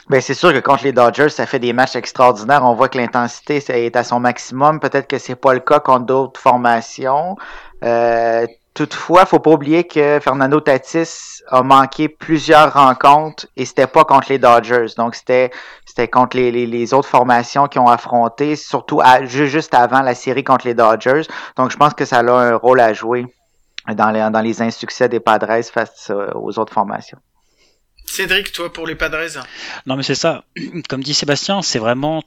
Ben, 0.09 0.23
c'est 0.23 0.35
sûr 0.35 0.55
que 0.55 0.59
contre 0.59 0.85
les 0.85 0.93
Dodgers, 0.93 1.29
ça 1.29 1.47
fait 1.47 1.59
des 1.59 1.75
matchs 1.75 1.97
extraordinaires. 1.97 2.65
On 2.65 2.75
voit 2.75 2.89
que 2.89 2.97
l'intensité 2.97 3.63
est 3.69 3.95
à 3.95 4.05
son 4.05 4.21
maximum. 4.21 4.81
Peut-être 4.81 5.07
que 5.07 5.19
c'est 5.19 5.37
pas 5.37 5.53
le 5.53 5.61
cas 5.61 5.81
contre 5.81 6.07
d'autres 6.07 6.41
formations. 6.41 7.37
Euh, 7.85 8.47
Toutefois, 8.75 9.27
faut 9.27 9.41
pas 9.41 9.51
oublier 9.51 9.85
que 9.85 10.21
Fernando 10.21 10.61
Tatis 10.61 11.43
a 11.49 11.63
manqué 11.63 12.09
plusieurs 12.09 12.73
rencontres 12.73 13.47
et 13.57 13.65
c'était 13.65 13.87
pas 13.87 14.05
contre 14.05 14.29
les 14.29 14.39
Dodgers. 14.39 14.87
Donc 14.97 15.15
c'était 15.15 15.51
c'était 15.85 16.07
contre 16.07 16.37
les, 16.37 16.51
les, 16.67 16.95
autres 16.95 17.09
formations 17.09 17.67
qui 17.67 17.79
ont 17.79 17.89
affronté, 17.89 18.55
surtout 18.55 19.01
juste 19.25 19.75
avant 19.75 20.03
la 20.03 20.15
série 20.15 20.45
contre 20.45 20.67
les 20.67 20.75
Dodgers. 20.75 21.23
Donc 21.57 21.73
je 21.73 21.77
pense 21.77 21.95
que 21.95 22.05
ça 22.05 22.19
a 22.19 22.23
un 22.23 22.55
rôle 22.55 22.81
à 22.81 22.93
jouer 22.93 23.27
dans 23.95 24.11
les, 24.11 24.29
dans 24.31 24.41
les 24.41 24.63
insuccès 24.63 25.09
des 25.09 25.21
Padres 25.21 25.63
face 25.65 26.11
euh, 26.11 26.31
aux 26.35 26.59
autres 26.59 26.73
formations. 26.73 27.19
Cédric, 28.05 28.53
toi 28.53 28.73
pour 28.73 28.87
les 28.87 28.95
Padres 28.95 29.43
Non 29.87 29.97
mais 29.97 30.03
c'est 30.03 30.15
ça. 30.15 30.45
Comme 30.89 31.03
dit 31.03 31.15
Sébastien, 31.15 31.63
c'est 31.63 31.79
vraiment 31.79 32.23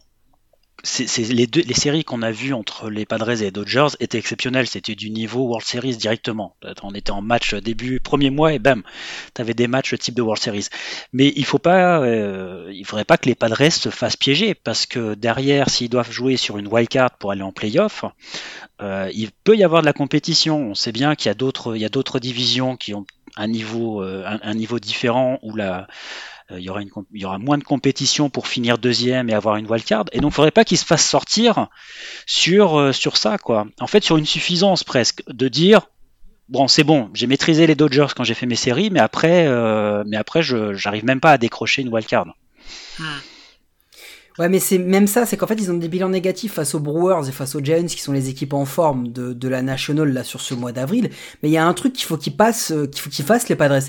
les 1.18 1.48
deux 1.48 1.62
les 1.62 1.74
séries 1.74 2.04
qu'on 2.04 2.22
a 2.22 2.32
vues 2.32 2.54
entre 2.54 2.90
les 2.90 3.06
Padres 3.06 3.30
et 3.30 3.46
les 3.46 3.52
Dodgers 3.52 3.88
étaient 4.00 4.18
exceptionnelles. 4.18 4.68
C'était 4.68 4.96
du 4.96 5.10
niveau 5.10 5.42
World 5.42 5.66
Series 5.66 5.98
directement. 5.98 6.56
On 6.84 6.94
était 6.94 7.12
en 7.12 7.22
match 7.22 7.54
début 7.56 8.00
premier 8.00 8.30
mois 8.30 8.54
et 8.54 8.60
bam, 8.60 8.84
t'avais 9.34 9.54
des 9.54 9.68
matchs 9.68 9.96
type 9.98 10.16
de 10.16 10.22
World 10.22 10.42
Series. 10.42 10.68
Mais 11.14 11.32
il 11.36 11.46
faut 11.46 11.60
pas, 11.60 12.02
euh, 12.02 12.72
il 12.74 12.86
faudrait 12.86 13.06
pas 13.06 13.18
que 13.18 13.28
les 13.28 13.36
Padres 13.36 13.72
se 13.72 13.90
fassent 13.90 14.18
piéger 14.18 14.54
parce 14.56 14.86
que 14.86 15.14
derrière, 15.14 15.70
s'ils 15.70 15.90
doivent 15.90 16.12
jouer 16.12 16.38
sur 16.38 16.58
une 16.58 16.68
wild 16.68 16.90
card 16.90 17.12
pour 17.18 17.32
aller 17.32 17.44
en 17.44 17.52
playoff, 17.52 18.06
euh, 18.82 19.10
il 19.14 19.32
peut 19.44 19.56
y 19.56 19.64
avoir 19.64 19.82
de 19.82 19.86
la 19.86 19.94
compétition. 19.94 20.58
On 20.72 20.76
sait 20.76 20.92
bien 20.92 21.16
qu'il 21.16 21.28
y 21.28 21.32
a 21.32 21.36
d'autres, 21.36 21.76
il 21.76 21.82
y 21.82 21.86
a 21.86 21.90
d'autres 21.90 22.20
divisions 22.20 22.76
qui 22.76 22.94
ont 22.94 23.06
un 23.38 23.48
niveau, 23.48 24.04
euh, 24.04 24.26
un, 24.26 24.54
niveau 24.54 24.80
différent 24.80 25.40
où 25.42 25.56
la 25.56 25.88
il 26.58 26.64
y, 26.64 26.70
aura 26.70 26.82
une, 26.82 26.90
il 27.14 27.22
y 27.22 27.26
aura 27.26 27.38
moins 27.38 27.58
de 27.58 27.64
compétition 27.64 28.30
pour 28.30 28.48
finir 28.48 28.78
deuxième 28.78 29.30
et 29.30 29.34
avoir 29.34 29.58
une 29.58 29.70
wildcard. 29.70 30.06
Et 30.12 30.20
donc, 30.20 30.32
il 30.32 30.36
faudrait 30.36 30.52
pas 30.52 30.66
qu'il 30.66 30.78
se 30.78 30.86
fasse 30.86 31.08
sortir 31.08 31.68
sur, 32.26 32.80
euh, 32.80 32.92
sur 32.92 33.18
ça, 33.18 33.38
quoi. 33.38 33.68
En 33.80 33.88
fait, 33.88 34.04
sur 34.04 34.18
une 34.18 34.26
suffisance 34.26 34.84
presque, 34.84 35.24
de 35.28 35.48
dire 35.48 35.88
bon, 36.50 36.68
c'est 36.68 36.84
bon, 36.84 37.10
j'ai 37.14 37.28
maîtrisé 37.28 37.66
les 37.66 37.76
Dodgers 37.76 38.08
quand 38.16 38.24
j'ai 38.24 38.34
fait 38.34 38.46
mes 38.46 38.56
séries, 38.56 38.90
mais 38.92 39.00
après, 39.00 39.48
euh, 39.48 40.04
mais 40.06 40.18
après, 40.18 40.44
je 40.44 40.74
j'arrive 40.74 41.06
même 41.06 41.22
pas 41.22 41.32
à 41.32 41.38
décrocher 41.38 41.82
une 41.82 41.90
wildcard. 41.90 42.28
Hmm. 43.00 43.04
Ouais, 44.42 44.50
mais 44.50 44.58
c'est 44.58 44.80
même 44.80 45.06
ça, 45.06 45.28
c'est 45.28 45.38
qu'en 45.38 45.46
fait, 45.46 45.54
ils 45.54 45.70
ont 45.70 45.78
des 45.78 45.88
bilans 45.88 46.10
négatifs 46.10 46.54
face 46.54 46.74
aux 46.74 46.80
Brewers 46.80 47.30
et 47.30 47.32
face 47.32 47.54
aux 47.54 47.60
Giants, 47.60 47.86
qui 47.86 48.02
sont 48.02 48.12
les 48.12 48.28
équipes 48.28 48.54
en 48.54 48.66
forme 48.66 49.10
de, 49.10 49.34
de 49.34 49.48
la 49.48 49.62
National 49.62 50.12
là 50.12 50.24
sur 50.24 50.42
ce 50.42 50.56
mois 50.56 50.72
d'avril. 50.72 51.12
Mais 51.44 51.50
il 51.50 51.52
y 51.52 51.58
a 51.58 51.64
un 51.68 51.74
truc 51.76 51.94
qu'il 51.94 52.08
faut 52.08 52.18
qu'ils 52.18 52.36
passent, 52.36 52.72
euh, 52.72 52.88
qu'il 52.88 53.02
faut 53.04 53.12
qu'ils 53.12 53.24
fassent 53.24 53.50
les 53.50 53.56
Padres. 53.56 53.84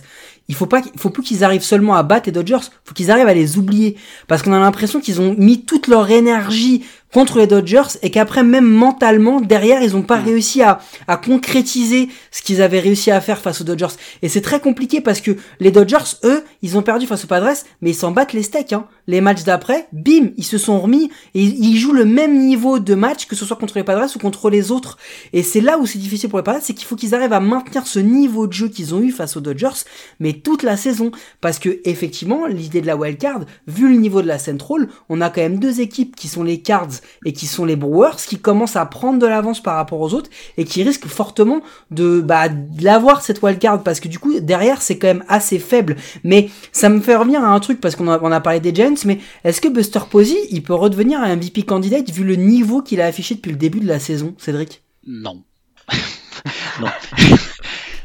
Il 0.48 0.54
faut 0.54 0.66
pas, 0.66 0.82
faut 0.98 1.08
plus 1.08 1.22
qu'ils 1.22 1.42
arrivent 1.42 1.62
seulement 1.62 1.94
à 1.94 2.02
battre 2.02 2.26
les 2.26 2.32
Dodgers, 2.32 2.68
faut 2.84 2.92
qu'ils 2.92 3.10
arrivent 3.10 3.28
à 3.28 3.32
les 3.32 3.56
oublier, 3.56 3.96
parce 4.28 4.42
qu'on 4.42 4.52
a 4.52 4.58
l'impression 4.58 5.00
qu'ils 5.00 5.22
ont 5.22 5.34
mis 5.38 5.64
toute 5.64 5.86
leur 5.86 6.10
énergie 6.10 6.84
contre 7.12 7.38
les 7.38 7.46
Dodgers 7.46 7.98
et 8.02 8.10
qu'après 8.10 8.42
même 8.42 8.66
mentalement 8.66 9.40
derrière 9.40 9.82
ils 9.82 9.94
ont 9.96 10.02
pas 10.02 10.16
réussi 10.16 10.62
à, 10.62 10.80
à 11.06 11.16
concrétiser 11.16 12.08
ce 12.30 12.42
qu'ils 12.42 12.62
avaient 12.62 12.80
réussi 12.80 13.10
à 13.10 13.20
faire 13.20 13.38
face 13.38 13.60
aux 13.60 13.64
Dodgers. 13.64 13.94
Et 14.22 14.28
c'est 14.28 14.40
très 14.40 14.60
compliqué 14.60 15.00
parce 15.00 15.20
que 15.20 15.36
les 15.60 15.70
Dodgers 15.70 16.16
eux 16.24 16.42
ils 16.62 16.76
ont 16.76 16.82
perdu 16.82 17.06
face 17.06 17.24
aux 17.24 17.28
Padres 17.28 17.52
mais 17.80 17.90
ils 17.90 17.94
s'en 17.94 18.10
battent 18.12 18.32
les 18.32 18.42
steaks 18.42 18.72
hein. 18.72 18.86
les 19.06 19.20
matchs 19.20 19.44
d'après 19.44 19.88
bim 19.92 20.30
ils 20.36 20.44
se 20.44 20.58
sont 20.58 20.80
remis 20.80 21.10
et 21.34 21.42
ils 21.42 21.76
jouent 21.76 21.92
le 21.92 22.04
même 22.04 22.38
niveau 22.38 22.78
de 22.78 22.94
match 22.94 23.26
que 23.26 23.36
ce 23.36 23.44
soit 23.44 23.56
contre 23.56 23.76
les 23.76 23.84
Padres 23.84 24.10
ou 24.14 24.18
contre 24.18 24.48
les 24.48 24.70
autres. 24.70 24.96
Et 25.32 25.42
c'est 25.42 25.60
là 25.60 25.78
où 25.78 25.86
c'est 25.86 25.98
difficile 25.98 26.30
pour 26.30 26.38
les 26.38 26.44
Padres 26.44 26.60
c'est 26.62 26.74
qu'il 26.74 26.86
faut 26.86 26.96
qu'ils 26.96 27.14
arrivent 27.14 27.32
à 27.32 27.40
maintenir 27.40 27.86
ce 27.86 27.98
niveau 27.98 28.46
de 28.46 28.52
jeu 28.52 28.68
qu'ils 28.68 28.94
ont 28.94 29.02
eu 29.02 29.10
face 29.10 29.36
aux 29.36 29.40
Dodgers 29.40 29.84
mais 30.18 30.32
toute 30.32 30.62
la 30.62 30.76
saison. 30.76 31.10
Parce 31.40 31.58
que 31.58 31.80
effectivement 31.84 32.46
l'idée 32.46 32.80
de 32.80 32.86
la 32.86 32.96
wild 32.96 33.18
card 33.18 33.40
vu 33.66 33.88
le 33.88 33.96
niveau 33.96 34.22
de 34.22 34.28
la 34.28 34.38
Central 34.38 34.88
on 35.10 35.20
a 35.20 35.28
quand 35.28 35.42
même 35.42 35.58
deux 35.58 35.80
équipes 35.80 36.16
qui 36.16 36.28
sont 36.28 36.42
les 36.42 36.60
Cards 36.60 37.01
et 37.24 37.32
qui 37.32 37.46
sont 37.46 37.64
les 37.64 37.76
Brewers 37.76 38.16
qui 38.26 38.38
commencent 38.38 38.76
à 38.76 38.86
prendre 38.86 39.18
de 39.18 39.26
l'avance 39.26 39.62
par 39.62 39.76
rapport 39.76 40.00
aux 40.00 40.14
autres 40.14 40.30
et 40.56 40.64
qui 40.64 40.82
risquent 40.82 41.06
fortement 41.06 41.62
de 41.90 42.20
bah 42.20 42.48
l'avoir 42.80 43.22
cette 43.22 43.42
wildcard 43.42 43.82
parce 43.82 44.00
que 44.00 44.08
du 44.08 44.18
coup 44.18 44.38
derrière 44.40 44.82
c'est 44.82 44.98
quand 44.98 45.08
même 45.08 45.24
assez 45.28 45.58
faible 45.58 45.96
mais 46.24 46.50
ça 46.72 46.88
me 46.88 47.00
fait 47.00 47.16
revenir 47.16 47.42
à 47.44 47.48
un 47.48 47.60
truc 47.60 47.80
parce 47.80 47.96
qu'on 47.96 48.08
a, 48.08 48.20
on 48.22 48.32
a 48.32 48.40
parlé 48.40 48.60
des 48.60 48.74
Giants 48.74 48.94
mais 49.04 49.18
est-ce 49.44 49.60
que 49.60 49.68
Buster 49.68 50.00
Posey 50.10 50.36
il 50.50 50.62
peut 50.62 50.74
redevenir 50.74 51.20
un 51.20 51.36
MVP 51.36 51.62
candidate 51.62 52.10
vu 52.10 52.24
le 52.24 52.36
niveau 52.36 52.82
qu'il 52.82 53.00
a 53.00 53.06
affiché 53.06 53.34
depuis 53.34 53.52
le 53.52 53.58
début 53.58 53.80
de 53.80 53.88
la 53.88 53.98
saison 53.98 54.34
Cédric? 54.38 54.82
Non. 55.06 55.42
non. 56.80 56.88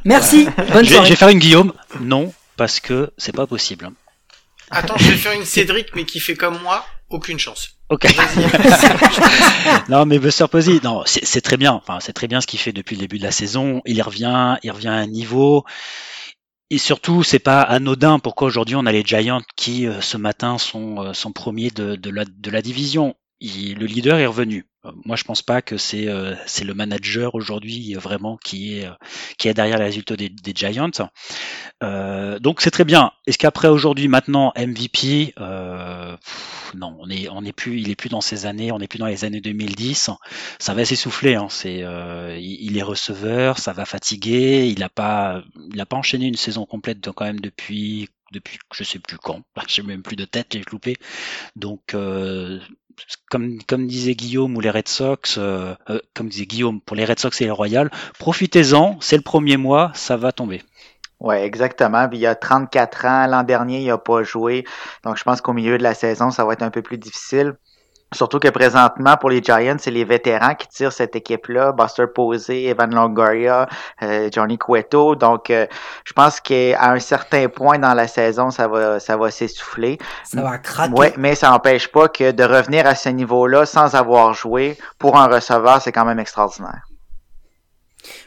Merci 0.05 0.45
bonne 0.73 0.85
soirée 0.85 1.05
je 1.05 1.09
vais 1.11 1.15
faire 1.15 1.29
une 1.29 1.39
Guillaume. 1.39 1.73
Non, 2.01 2.33
parce 2.55 2.79
que 2.79 3.11
c'est 3.17 3.35
pas 3.35 3.47
possible. 3.47 3.89
Attends, 4.71 4.97
je 4.97 5.09
vais 5.11 5.17
faire 5.17 5.31
une 5.33 5.45
Cédric, 5.45 5.87
mais 5.95 6.05
qui 6.05 6.19
fait 6.19 6.35
comme 6.35 6.59
moi, 6.61 6.85
aucune 7.09 7.39
chance. 7.39 7.69
Ok. 7.89 8.05
non, 9.89 10.05
mais 10.05 10.19
Buster 10.19 10.45
Posey, 10.51 10.79
non, 10.83 11.03
c'est 11.05 11.41
très 11.41 11.57
bien. 11.57 11.73
Enfin, 11.73 11.99
c'est 12.01 12.13
très 12.13 12.27
bien 12.27 12.41
ce 12.41 12.47
qu'il 12.47 12.59
fait 12.59 12.73
depuis 12.73 12.95
le 12.95 13.01
début 13.01 13.17
de 13.17 13.23
la 13.23 13.31
saison. 13.31 13.81
Il 13.85 13.95
y 13.95 14.01
revient, 14.01 14.57
il 14.63 14.71
revient 14.71 14.87
à 14.89 14.93
un 14.93 15.07
niveau. 15.07 15.63
Et 16.69 16.77
surtout, 16.77 17.23
c'est 17.23 17.39
pas 17.39 17.61
anodin 17.61 18.19
pourquoi 18.19 18.47
aujourd'hui 18.47 18.75
on 18.75 18.85
a 18.85 18.91
les 18.91 19.03
Giants 19.05 19.41
qui 19.55 19.87
euh, 19.87 20.01
ce 20.01 20.17
matin 20.17 20.57
sont, 20.57 21.01
euh, 21.01 21.13
sont 21.13 21.31
premiers 21.31 21.69
de, 21.71 21.95
de, 21.95 22.09
la, 22.09 22.25
de 22.25 22.51
la 22.51 22.61
division. 22.61 23.15
Il- 23.39 23.77
le 23.77 23.85
leader 23.85 24.19
est 24.19 24.25
revenu. 24.25 24.65
Moi, 25.05 25.15
je 25.15 25.23
pense 25.23 25.41
pas 25.41 25.61
que 25.61 25.77
c'est 25.77 26.07
euh, 26.07 26.35
le 26.63 26.73
manager 26.73 27.35
aujourd'hui 27.35 27.93
vraiment 27.95 28.37
qui 28.37 28.79
est 28.79 28.85
euh, 28.85 28.91
qui 29.37 29.47
est 29.47 29.53
derrière 29.53 29.77
les 29.77 29.85
résultats 29.85 30.15
des, 30.15 30.31
Giants. 30.55 30.89
Euh, 31.83 32.39
donc 32.39 32.61
c'est 32.61 32.71
très 32.71 32.85
bien. 32.85 33.11
Est-ce 33.25 33.37
qu'après 33.37 33.67
aujourd'hui, 33.67 34.07
maintenant 34.07 34.53
MVP, 34.57 35.33
non, 36.75 36.97
on 36.99 37.09
est 37.09 37.29
on 37.29 37.43
est 37.43 37.53
plus, 37.53 37.79
il 37.79 37.89
est 37.89 37.95
plus 37.95 38.09
dans 38.09 38.21
ces 38.21 38.45
années, 38.45 38.71
on 38.71 38.79
n'est 38.79 38.87
plus 38.87 38.99
dans 38.99 39.05
les 39.05 39.25
années 39.25 39.41
2010. 39.41 40.09
Ça 40.59 40.73
va 40.73 40.85
s'essouffler. 40.85 41.35
Hein. 41.35 41.47
Il, 41.63 42.77
est 42.77 42.83
receveur, 42.83 43.59
ça 43.59 43.73
va 43.73 43.85
fatiguer. 43.85 44.67
Il 44.67 44.83
a 44.83 44.89
pas, 44.89 45.43
pas 45.89 45.97
enchaîné 45.97 46.25
une 46.27 46.35
saison 46.35 46.65
complète 46.65 47.09
quand 47.11 47.25
même 47.25 47.39
depuis 47.39 48.09
depuis 48.33 48.59
je 48.73 48.83
sais 48.83 48.99
plus 48.99 49.17
quand. 49.17 49.41
J'ai 49.67 49.83
même 49.83 50.03
plus 50.03 50.15
de 50.15 50.25
tête, 50.25 50.47
j'ai 50.51 50.63
loupé. 50.71 50.97
Donc 51.55 51.95
comme, 53.29 53.59
comme 53.67 53.87
disait 53.87 54.15
Guillaume 54.15 54.55
ou 54.55 54.61
les 54.61 54.69
Red 54.69 54.87
Sox, 54.87 55.37
euh, 55.37 55.75
euh, 55.89 55.99
comme 56.13 56.29
disait 56.29 56.45
Guillaume 56.45 56.81
pour 56.81 56.95
les 56.95 57.05
Red 57.05 57.19
Sox 57.19 57.41
et 57.41 57.45
les 57.45 57.51
Royals, 57.51 57.91
profitez-en, 58.19 58.97
c'est 58.99 59.17
le 59.17 59.23
premier 59.23 59.57
mois, 59.57 59.91
ça 59.93 60.17
va 60.17 60.31
tomber. 60.31 60.63
Ouais, 61.19 61.43
exactement. 61.43 62.07
Il 62.11 62.19
y 62.19 62.27
a 62.27 62.35
34 62.35 63.05
ans, 63.05 63.27
l'an 63.27 63.43
dernier, 63.43 63.81
il 63.81 63.89
a 63.89 63.97
pas 63.97 64.21
joué. 64.23 64.65
Donc 65.03 65.17
je 65.17 65.23
pense 65.23 65.41
qu'au 65.41 65.53
milieu 65.53 65.77
de 65.77 65.83
la 65.83 65.95
saison, 65.95 66.29
ça 66.29 66.45
va 66.45 66.53
être 66.53 66.61
un 66.61 66.69
peu 66.69 66.81
plus 66.81 66.97
difficile. 66.97 67.55
Surtout 68.13 68.39
que 68.39 68.47
présentement, 68.47 69.17
pour 69.17 69.29
les 69.29 69.43
Giants, 69.43 69.75
c'est 69.79 69.91
les 69.91 70.05
vétérans 70.05 70.55
qui 70.55 70.67
tirent 70.69 70.93
cette 70.93 71.15
équipe-là. 71.15 71.73
Buster 71.73 72.05
Posey, 72.07 72.63
Evan 72.63 72.95
Longoria, 72.95 73.67
euh, 74.01 74.29
Johnny 74.33 74.57
Cueto. 74.57 75.15
Donc, 75.15 75.49
euh, 75.49 75.67
je 76.05 76.13
pense 76.13 76.39
qu'à 76.39 76.89
un 76.89 76.99
certain 76.99 77.49
point 77.49 77.79
dans 77.79 77.93
la 77.93 78.07
saison, 78.07 78.49
ça 78.49 78.69
va, 78.69 79.01
ça 79.01 79.17
va 79.17 79.29
s'essouffler. 79.29 79.97
ça 80.23 80.41
va 80.41 80.57
craquer 80.57 80.93
Ouais, 80.93 81.13
mais 81.17 81.35
ça 81.35 81.49
n'empêche 81.49 81.89
pas 81.89 82.07
que 82.07 82.31
de 82.31 82.43
revenir 82.43 82.87
à 82.87 82.95
ce 82.95 83.09
niveau-là 83.09 83.65
sans 83.65 83.93
avoir 83.93 84.33
joué, 84.33 84.77
pour 84.99 85.17
un 85.17 85.27
receveur, 85.27 85.81
c'est 85.81 85.91
quand 85.91 86.05
même 86.05 86.19
extraordinaire. 86.19 86.86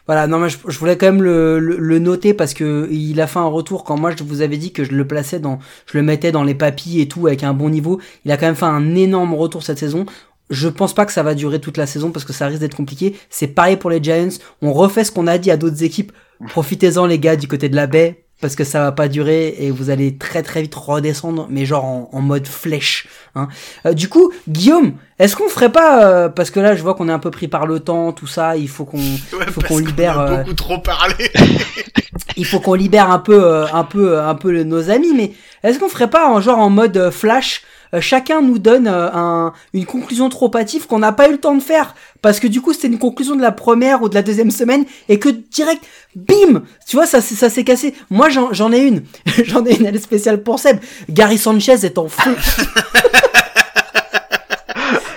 Voilà, 0.07 0.27
non, 0.27 0.39
mais 0.39 0.49
je, 0.49 0.79
voulais 0.79 0.97
quand 0.97 1.07
même 1.07 1.23
le 1.23 1.99
noter 1.99 2.35
parce 2.35 2.55
que 2.55 2.89
il 2.91 3.21
a 3.21 3.27
fait 3.27 3.39
un 3.39 3.47
retour 3.47 3.85
quand 3.85 3.97
moi 3.97 4.13
je 4.17 4.25
vous 4.25 4.41
avais 4.43 4.57
dit 4.57 4.73
que 4.73 4.85
je 4.85 4.93
le 4.93 5.07
plaçais 5.07 5.41
dans, 5.41 5.59
je 5.87 5.99
le 5.99 6.05
mettais 6.05 6.33
dans 6.33 6.45
les 6.45 6.55
papilles 6.55 7.01
et 7.01 7.09
tout 7.09 7.27
avec 7.27 7.43
un 7.45 7.55
bon 7.55 7.71
niveau. 7.71 8.01
Il 8.25 8.33
a 8.33 8.37
quand 8.37 8.47
même 8.47 8.57
fait 8.57 8.65
un 8.65 8.95
énorme 8.95 9.35
retour 9.35 9.63
cette 9.63 9.79
saison. 9.79 10.07
Je 10.51 10.69
pense 10.69 10.95
pas 10.95 11.07
que 11.07 11.13
ça 11.13 11.23
va 11.23 11.35
durer 11.35 11.61
toute 11.61 11.77
la 11.77 11.87
saison 11.87 12.11
parce 12.11 12.25
que 12.25 12.33
ça 12.33 12.47
risque 12.47 12.61
d'être 12.61 12.77
compliqué. 12.77 13.17
C'est 13.31 13.47
pareil 13.49 13.77
pour 13.77 13.89
les 13.89 14.03
Giants. 14.03 14.29
On 14.63 14.73
refait 14.73 15.05
ce 15.05 15.13
qu'on 15.13 15.29
a 15.29 15.39
dit 15.39 15.51
à 15.51 15.57
d'autres 15.57 15.85
équipes. 15.85 16.13
Profitez-en 16.49 17.07
les 17.07 17.19
gars 17.19 17.37
du 17.37 17.47
côté 17.47 17.69
de 17.69 17.77
la 17.77 17.87
baie 17.87 18.25
parce 18.41 18.57
que 18.57 18.65
ça 18.65 18.81
va 18.81 18.93
pas 18.93 19.09
durer 19.09 19.55
et 19.59 19.71
vous 19.71 19.91
allez 19.91 20.17
très 20.17 20.43
très 20.43 20.63
vite 20.63 20.75
redescendre, 20.75 21.47
mais 21.51 21.65
genre 21.65 21.85
en, 21.85 22.11
en 22.13 22.21
mode 22.21 22.47
flèche. 22.47 23.09
Hein. 23.35 23.49
Euh, 23.87 23.93
du 23.93 24.09
coup, 24.09 24.33
Guillaume, 24.49 24.95
est-ce 25.19 25.37
qu'on 25.37 25.49
ferait 25.49 25.71
pas 25.71 26.07
euh, 26.07 26.29
parce 26.31 26.51
que 26.51 26.61
là 26.61 26.75
je 26.75 26.83
vois 26.83 26.95
qu'on 26.95 27.09
est 27.11 27.13
un 27.13 27.19
peu 27.19 27.31
pris 27.31 27.47
par 27.47 27.67
le 27.67 27.81
temps, 27.81 28.13
tout 28.13 28.27
ça, 28.27 28.57
il 28.57 28.69
faut 28.69 28.87
qu'on 28.87 28.97
Ouais, 29.39 29.47
faut 29.51 29.61
qu'on 29.61 29.79
libère 29.79 30.19
a 30.19 30.31
euh, 30.31 30.37
beaucoup 30.39 30.55
trop 30.55 30.79
parlé. 30.79 31.31
il 32.37 32.47
faut 32.47 32.61
qu'on 32.61 32.75
libère 32.75 33.11
un 33.11 33.19
peu 33.19 33.45
euh, 33.45 33.67
un 33.73 33.85
peu 33.85 34.19
un 34.19 34.35
peu 34.35 34.63
nos 34.63 34.89
amis 34.89 35.13
mais 35.15 35.33
est-ce 35.63 35.79
qu'on 35.79 35.89
ferait 35.91 36.11
pas 36.11 36.29
en 36.29 36.41
genre 36.41 36.59
en 36.59 36.71
mode 36.71 37.11
flash 37.11 37.63
chacun 37.99 38.43
nous 38.43 38.59
donne 38.59 38.87
euh, 38.87 39.09
un, 39.13 39.53
une 39.73 39.87
conclusion 39.87 40.29
trop 40.29 40.51
hâtive 40.57 40.87
qu'on 40.87 41.01
n'a 41.01 41.11
pas 41.13 41.29
eu 41.29 41.33
le 41.33 41.39
temps 41.39 41.55
de 41.57 41.63
faire. 41.63 41.95
Parce 42.23 42.39
que 42.39 42.47
du 42.47 42.61
coup 42.61 42.73
c'était 42.73 42.87
une 42.89 42.99
conclusion 42.99 43.35
de 43.35 43.41
la 43.43 43.51
première 43.51 44.03
ou 44.03 44.09
de 44.09 44.15
la 44.15 44.23
deuxième 44.23 44.51
semaine 44.51 44.85
et 45.09 45.19
que 45.19 45.29
direct 45.31 45.83
bim! 46.15 46.63
Tu 46.87 46.97
vois 46.97 47.07
ça 47.07 47.21
s'est- 47.21 47.35
ça 47.35 47.49
s'est 47.51 47.65
cassé. 47.65 47.95
Moi 48.11 48.29
j'en 48.29 48.73
ai 48.73 48.81
une. 48.87 49.03
J'en 49.45 49.65
ai 49.65 49.75
une 49.75 49.87
elle 49.87 49.97
est 49.97 50.01
spéciale 50.01 50.43
pour 50.43 50.59
Seb. 50.61 50.79
Gary 51.09 51.39
Sanchez 51.39 51.85
est 51.85 51.99
en 51.99 52.09
feu. 52.09 52.37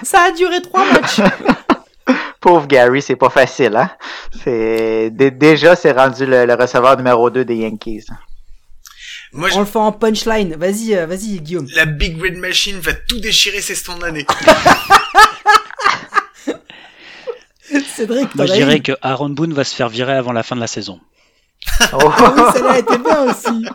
Ça 0.04 0.26
a 0.28 0.32
duré 0.32 0.62
trois 0.62 0.86
matchs. 0.92 1.22
Pauvre 2.40 2.68
Gary, 2.68 3.02
c'est 3.02 3.16
pas 3.16 3.30
facile, 3.30 3.76
hein? 3.76 3.90
C'est, 4.44 5.10
déjà, 5.12 5.76
c'est 5.76 5.92
rendu 5.94 6.26
le, 6.26 6.46
le 6.46 6.54
receveur 6.54 6.98
numéro 6.98 7.30
2 7.30 7.46
des 7.46 7.56
Yankees. 7.56 8.06
Moi, 9.34 9.50
je- 9.50 9.56
on 9.56 9.60
le 9.62 9.66
fait 9.66 9.78
en 9.80 9.92
punchline 9.92 10.56
vas-y 10.56 10.96
euh, 10.96 11.06
vas-y 11.08 11.40
Guillaume 11.40 11.68
la 11.76 11.86
Big 11.86 12.22
Red 12.22 12.38
Machine 12.38 12.80
va 12.80 12.94
tout 12.94 13.20
déchirer 13.20 13.62
ces 13.62 13.76
stands 13.76 13.98
d'année. 13.98 14.26
Cédric 17.96 18.36
Moi, 18.36 18.46
je 18.46 18.54
dirais 18.54 18.80
que 18.82 18.92
Aaron 19.02 19.30
Boone 19.30 19.54
va 19.54 19.64
se 19.64 19.74
faire 19.76 19.90
virer 19.90 20.14
avant 20.14 20.32
la 20.34 20.44
fin 20.44 20.56
de 20.56 20.62
la 20.62 20.68
saison. 20.68 21.00
Oh, 21.94 21.98
Ah 22.04 22.34
oui, 22.36 22.42
celle-là 22.54 22.78
était 22.80 22.98
bien 22.98 23.24
aussi. 23.24 23.66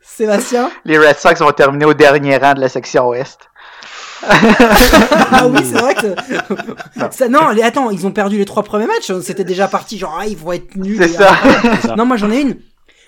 Sébastien? 0.00 0.70
Les 0.84 0.96
Red 0.98 1.18
Sox 1.18 1.40
vont 1.40 1.50
terminer 1.52 1.84
au 1.86 1.94
dernier 1.94 2.36
rang 2.36 2.54
de 2.54 2.60
la 2.60 2.68
section 2.68 3.08
ouest. 3.08 3.40
Ah 5.34 5.48
oui, 5.48 5.58
c'est 5.64 5.80
vrai 5.80 5.94
que... 5.94 6.14
ça, 7.10 7.28
non, 7.28 7.48
les, 7.50 7.62
attends, 7.62 7.90
ils 7.90 8.06
ont 8.06 8.12
perdu 8.12 8.38
les 8.38 8.44
trois 8.44 8.62
premiers 8.62 8.86
matchs. 8.86 9.10
C'était 9.22 9.42
déjà 9.44 9.66
parti, 9.66 9.98
genre, 9.98 10.16
ah, 10.20 10.26
ils 10.26 10.36
vont 10.36 10.52
être 10.52 10.76
nuls. 10.76 10.96
C'est 10.98 11.10
et- 11.10 11.14
ça. 11.14 11.36
C'est 11.80 11.88
ça. 11.88 11.96
Non, 11.96 12.06
moi 12.06 12.16
j'en 12.16 12.30
ai 12.30 12.42
une. 12.42 12.56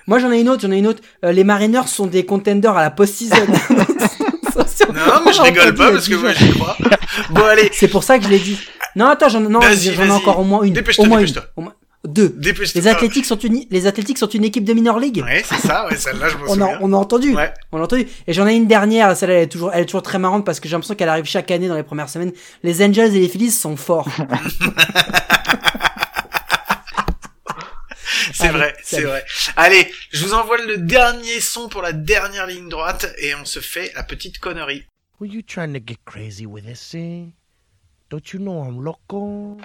Moi 0.07 0.19
j'en 0.19 0.31
ai 0.33 0.41
une 0.41 0.49
autre, 0.49 0.63
j'en 0.63 0.71
ai 0.73 0.79
une 0.79 0.87
autre. 0.87 1.03
Euh, 1.25 1.33
les 1.33 1.45
Mariners 1.45 1.87
sont 1.87 2.07
des 2.07 2.25
contenders 2.27 2.77
à 2.77 2.83
la 2.83 2.91
post-season. 2.91 3.37
Non, 4.95 5.23
mais 5.27 5.33
je 5.33 5.43
rigole 5.43 5.75
pas 5.75 5.91
parce 5.91 6.09
que 6.09 6.15
moi 6.15 6.33
j'y 6.33 6.51
crois. 6.53 6.77
Bon, 7.31 7.45
allez, 7.45 7.69
C'est 7.73 7.89
pour 7.89 8.05
ça 8.05 8.19
que 8.19 8.25
je 8.25 8.29
l'ai 8.29 8.39
dit. 8.39 8.59
Non, 8.95 9.07
attends, 9.07 9.29
j'en 9.29 9.41
non, 9.41 9.59
Vas-y, 9.59 9.93
j'en 9.93 10.05
ai 10.05 10.11
encore 10.11 10.39
au 10.39 10.45
moins 10.45 10.63
une. 10.63 10.73
Dépêche-toi, 10.73 11.05
au 11.05 11.09
moins 11.09 11.19
une. 11.19 11.27
dépêche-toi. 11.27 11.51
Au 11.57 11.63
moins 11.63 11.73
deux. 12.07 12.37
Les 12.75 12.87
athlétiques 12.87 13.25
sont 13.25 13.39
une, 13.39 13.65
les 13.71 13.87
athlétiques 13.87 14.19
sont 14.19 14.29
une 14.29 14.45
équipe 14.45 14.65
de 14.65 14.73
minor 14.75 15.01
league. 15.01 15.23
Ouais, 15.25 15.43
c'est 15.45 15.67
ça, 15.67 15.87
ouais, 15.87 15.97
celle-là, 15.97 16.29
je 16.29 16.37
m'en 16.37 16.45
On 16.45 16.47
a, 16.47 16.65
souviens. 16.67 16.79
on 16.83 16.93
a 16.93 16.97
entendu. 16.97 17.35
Ouais. 17.35 17.53
On 17.73 17.81
a 17.81 17.85
entendu. 17.85 18.07
Et 18.27 18.33
j'en 18.33 18.47
ai 18.47 18.55
une 18.55 18.67
dernière, 18.67 19.17
celle-là, 19.17 19.37
elle 19.37 19.43
est 19.45 19.49
toujours, 19.49 19.71
elle 19.73 19.83
est 19.83 19.87
toujours 19.87 20.03
très 20.03 20.19
marrante 20.19 20.45
parce 20.45 20.61
que 20.61 20.69
j'ai 20.69 20.75
l'impression 20.75 20.95
qu'elle 20.95 21.09
arrive 21.09 21.25
chaque 21.25 21.51
année 21.51 21.67
dans 21.67 21.75
les 21.77 21.83
premières 21.83 22.09
semaines. 22.11 22.33
Les 22.63 22.85
Angels 22.85 23.17
et 23.17 23.21
les 23.21 23.29
Phillies 23.29 23.51
sont 23.51 23.77
forts. 23.77 24.09
C'est 28.33 28.49
vrai, 28.49 28.75
c'est 28.83 29.03
vrai. 29.03 29.25
Allez, 29.57 29.93
je 30.11 30.25
vous 30.25 30.35
envoie 30.35 30.59
le 30.59 30.79
dernier 30.79 31.41
son 31.41 31.69
pour 31.69 31.83
la 31.83 31.93
dernière 31.93 32.47
ligne 32.47 32.69
droite 32.69 33.13
et 33.19 33.35
on 33.35 33.45
se 33.45 33.61
fait 33.61 33.93
la 33.95 34.03
petite 34.03 34.39
connerie. 34.39 34.85
Were 35.21 35.31
you 35.31 35.43
trying 35.43 35.73
to 35.73 35.81
get 35.81 35.99
crazy 36.05 36.47
with 36.47 36.65
this, 36.65 36.95
eh? 36.95 37.27
Don't 38.11 38.33
you 38.33 38.41
know 38.41 38.63
I'm 38.63 38.85
loco? 38.85 39.59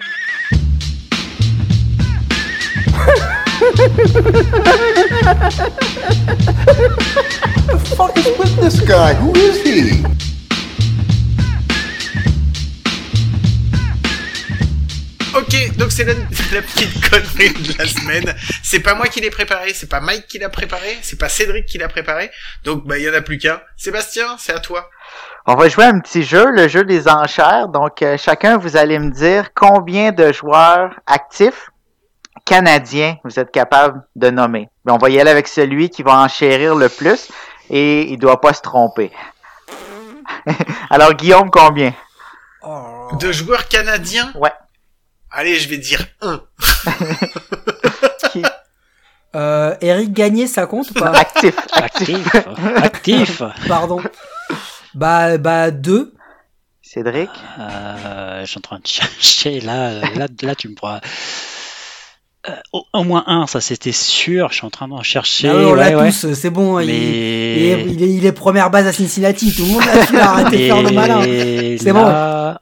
fuck 7.96 8.16
is 8.16 8.38
with 8.38 8.56
this 8.56 8.80
guy? 8.80 9.14
Who 9.14 9.34
is 9.34 9.62
he? 9.62 10.29
Ok, 15.34 15.76
donc 15.76 15.92
c'est 15.92 16.04
la, 16.04 16.14
la 16.52 16.62
petite 16.62 17.08
connerie 17.08 17.52
de 17.52 17.78
la 17.78 17.86
semaine. 17.86 18.34
C'est 18.62 18.80
pas 18.80 18.94
moi 18.94 19.06
qui 19.06 19.20
l'ai 19.20 19.30
préparé, 19.30 19.72
c'est 19.74 19.88
pas 19.88 20.00
Mike 20.00 20.26
qui 20.26 20.38
l'a 20.38 20.48
préparé, 20.48 20.98
c'est 21.02 21.18
pas 21.18 21.28
Cédric 21.28 21.66
qui 21.66 21.78
l'a 21.78 21.88
préparé. 21.88 22.30
Donc 22.64 22.86
bah 22.86 22.98
il 22.98 23.04
y 23.04 23.10
en 23.10 23.14
a 23.14 23.20
plus 23.20 23.38
qu'un. 23.38 23.60
Sébastien, 23.76 24.36
c'est 24.38 24.52
à 24.52 24.58
toi. 24.58 24.90
On 25.46 25.54
va 25.54 25.68
jouer 25.68 25.84
un 25.84 26.00
petit 26.00 26.22
jeu, 26.22 26.50
le 26.50 26.68
jeu 26.68 26.84
des 26.84 27.08
enchères. 27.08 27.68
Donc, 27.68 28.02
euh, 28.02 28.16
chacun, 28.18 28.58
vous 28.58 28.76
allez 28.76 28.98
me 28.98 29.10
dire 29.10 29.54
combien 29.54 30.12
de 30.12 30.32
joueurs 30.32 30.94
actifs 31.06 31.70
canadiens 32.44 33.16
vous 33.24 33.38
êtes 33.38 33.50
capable 33.50 34.02
de 34.16 34.30
nommer. 34.30 34.68
Mais 34.84 34.92
on 34.92 34.98
va 34.98 35.10
y 35.10 35.18
aller 35.18 35.30
avec 35.30 35.48
celui 35.48 35.90
qui 35.90 36.02
va 36.02 36.18
enchérir 36.18 36.74
le 36.74 36.88
plus 36.88 37.30
et 37.70 38.02
il 38.12 38.18
doit 38.18 38.40
pas 38.40 38.52
se 38.52 38.62
tromper. 38.62 39.10
Alors, 40.90 41.14
Guillaume, 41.14 41.50
combien? 41.50 41.94
De 43.18 43.32
joueurs 43.32 43.66
canadiens? 43.68 44.32
Ouais. 44.34 44.52
Allez, 45.30 45.56
je 45.56 45.68
vais 45.68 45.78
dire 45.78 46.04
un. 46.20 46.42
Qui- 48.32 48.42
Euh, 49.36 49.76
Eric 49.80 50.12
Gagné, 50.12 50.48
ça 50.48 50.66
compte 50.66 50.90
ou 50.90 50.94
pas 50.94 51.10
Actif. 51.12 51.54
Actif. 51.72 52.34
Actif. 52.34 52.66
Actif. 52.82 53.42
Pardon. 53.68 54.00
Bah, 54.94 55.38
bah, 55.38 55.70
deux. 55.70 56.12
Cédric? 56.82 57.30
Euh, 57.60 58.40
je 58.40 58.46
suis 58.46 58.58
en 58.58 58.62
train 58.62 58.78
de 58.80 58.86
chercher 58.88 59.60
là, 59.60 59.90
euh, 59.90 60.02
là, 60.16 60.26
là 60.42 60.54
tu 60.56 60.68
me 60.68 60.74
pourras. 60.74 61.00
Euh, 62.48 62.52
au, 62.72 62.84
au 62.92 63.04
moins 63.04 63.22
un, 63.28 63.46
ça 63.46 63.60
c'était 63.60 63.92
sûr. 63.92 64.48
Je 64.50 64.56
suis 64.56 64.66
en 64.66 64.70
train 64.70 64.88
d'en 64.88 65.02
chercher. 65.04 65.48
Ah 65.48 65.54
ouais, 65.54 65.64
on 65.66 65.74
l'a 65.74 65.90
ouais, 65.90 65.94
ouais. 65.94 66.10
tous, 66.10 66.32
c'est 66.34 66.50
bon. 66.50 66.80
il- 66.80 66.86
Mais 66.88 66.96
Il, 66.96 67.62
est, 67.66 67.84
il, 67.86 68.02
est, 68.02 68.08
il 68.14 68.26
est 68.26 68.32
première 68.32 68.70
base 68.70 68.88
à 68.88 68.92
Cincinnati. 68.92 69.54
Tout 69.54 69.62
le 69.64 69.68
monde 69.74 69.84
l'a 69.84 70.06
su, 70.06 70.16
arrêtez 70.18 70.58
de 70.58 70.66
faire 70.66 70.82
le 70.82 70.90
malin. 70.90 71.22
C'est 71.78 71.92
là- 71.92 72.60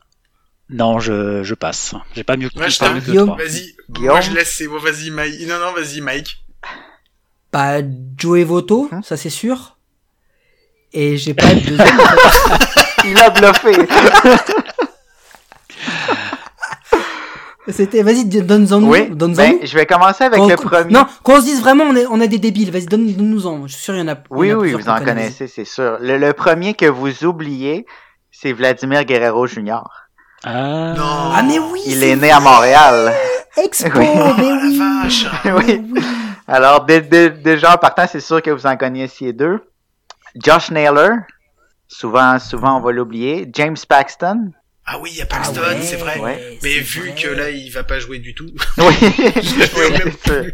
Non, 0.70 0.98
je, 1.00 1.42
je 1.42 1.54
passe. 1.54 1.94
J'ai 2.14 2.24
pas 2.24 2.36
mieux 2.36 2.50
que, 2.50 2.58
Ouais, 2.58 2.68
je 2.70 2.78
pas 2.78 2.92
mieux 2.92 3.00
que 3.00 3.06
Guillaume. 3.06 3.36
Vas-y. 3.36 3.74
Guillaume 3.90 4.10
Moi, 4.12 4.20
je 4.20 4.32
laisse, 4.32 4.54
c'est 4.56 4.66
bon, 4.66 4.78
vas-y, 4.78 5.10
Mike. 5.10 5.40
Non, 5.48 5.58
non, 5.58 5.72
vas-y, 5.72 6.00
Mike. 6.02 6.44
Bah, 7.52 7.76
Joey 8.18 8.44
Voto, 8.44 8.88
Hein 8.92 9.00
ça 9.02 9.16
c'est 9.16 9.30
sûr. 9.30 9.76
Et 10.92 11.16
j'ai 11.16 11.32
pas 11.34 11.54
de 11.54 11.60
deuxième. 11.60 11.78
Il 13.04 13.16
a 13.18 13.30
bluffé. 13.30 13.86
C'était, 17.70 18.02
vas-y, 18.02 18.24
donne-en 18.24 18.80
nous. 18.80 18.90
oui. 18.90 19.10
Ben, 19.10 19.58
je 19.62 19.74
vais 19.76 19.84
commencer 19.84 20.24
avec 20.24 20.40
le 20.40 20.56
premier. 20.56 20.90
Non, 20.90 21.06
qu'on 21.22 21.38
se 21.38 21.44
dise 21.44 21.60
vraiment, 21.60 21.84
on 21.84 21.94
est, 21.94 22.06
on 22.06 22.18
a 22.20 22.26
des 22.26 22.38
débiles. 22.38 22.70
Vas-y, 22.70 22.86
donne- 22.86 23.12
donne-nous-en. 23.12 23.66
Je 23.66 23.74
suis 23.74 23.82
sûr, 23.84 23.94
il 23.94 23.98
y 23.98 24.02
en 24.02 24.08
a. 24.08 24.12
y 24.14 24.16
Oui, 24.30 24.52
en 24.52 24.56
a 24.56 24.60
oui, 24.62 24.72
vous 24.72 24.88
en 24.88 24.98
connaissez, 25.04 25.48
c'est 25.48 25.66
sûr. 25.66 25.98
Le, 26.00 26.16
le 26.16 26.32
premier 26.32 26.72
que 26.72 26.86
vous 26.86 27.24
oubliez, 27.26 27.84
c'est 28.30 28.52
Vladimir 28.54 29.04
Guerrero 29.04 29.46
Jr. 29.46 29.82
Ah, 30.44 30.94
Non. 30.96 31.32
Ah, 31.34 31.42
mais 31.46 31.58
oui! 31.58 31.82
Il 31.86 32.02
est 32.04 32.16
né 32.16 32.30
à 32.30 32.40
Montréal. 32.40 33.12
Expo, 33.56 33.90
Oui. 33.98 34.06
mais 34.14 34.22
Oh, 34.22 34.34
oui! 34.38 34.78
la 34.78 35.02
vache. 35.02 35.26
oui. 35.66 35.84
Alors, 36.46 36.84
dé- 36.84 37.00
dé- 37.00 37.30
déjà 37.30 37.74
en 37.74 37.76
partant, 37.78 38.06
c'est 38.10 38.20
sûr 38.20 38.40
que 38.40 38.50
vous 38.50 38.66
en 38.66 38.76
connaissiez 38.76 39.32
deux. 39.32 39.60
Josh 40.36 40.70
Naylor. 40.70 41.10
Souvent, 41.88 42.38
souvent, 42.38 42.76
on 42.78 42.80
va 42.80 42.92
l'oublier. 42.92 43.48
James 43.52 43.76
Paxton. 43.88 44.52
Ah 44.86 44.98
oui, 45.00 45.10
il 45.12 45.18
y 45.18 45.22
a 45.22 45.26
Paxton, 45.26 45.60
Ah 45.64 45.68
ouais, 45.74 45.82
c'est 45.82 45.96
vrai. 45.96 46.18
Ouais. 46.20 46.58
Mais 46.62 46.78
vu 46.80 47.00
vrai. 47.10 47.14
que 47.20 47.28
là, 47.28 47.50
il 47.50 47.70
va 47.70 47.82
pas 47.84 47.98
jouer 47.98 48.18
du 48.18 48.34
tout. 48.34 48.48
Oui, 48.78 48.94
oui. 49.00 50.52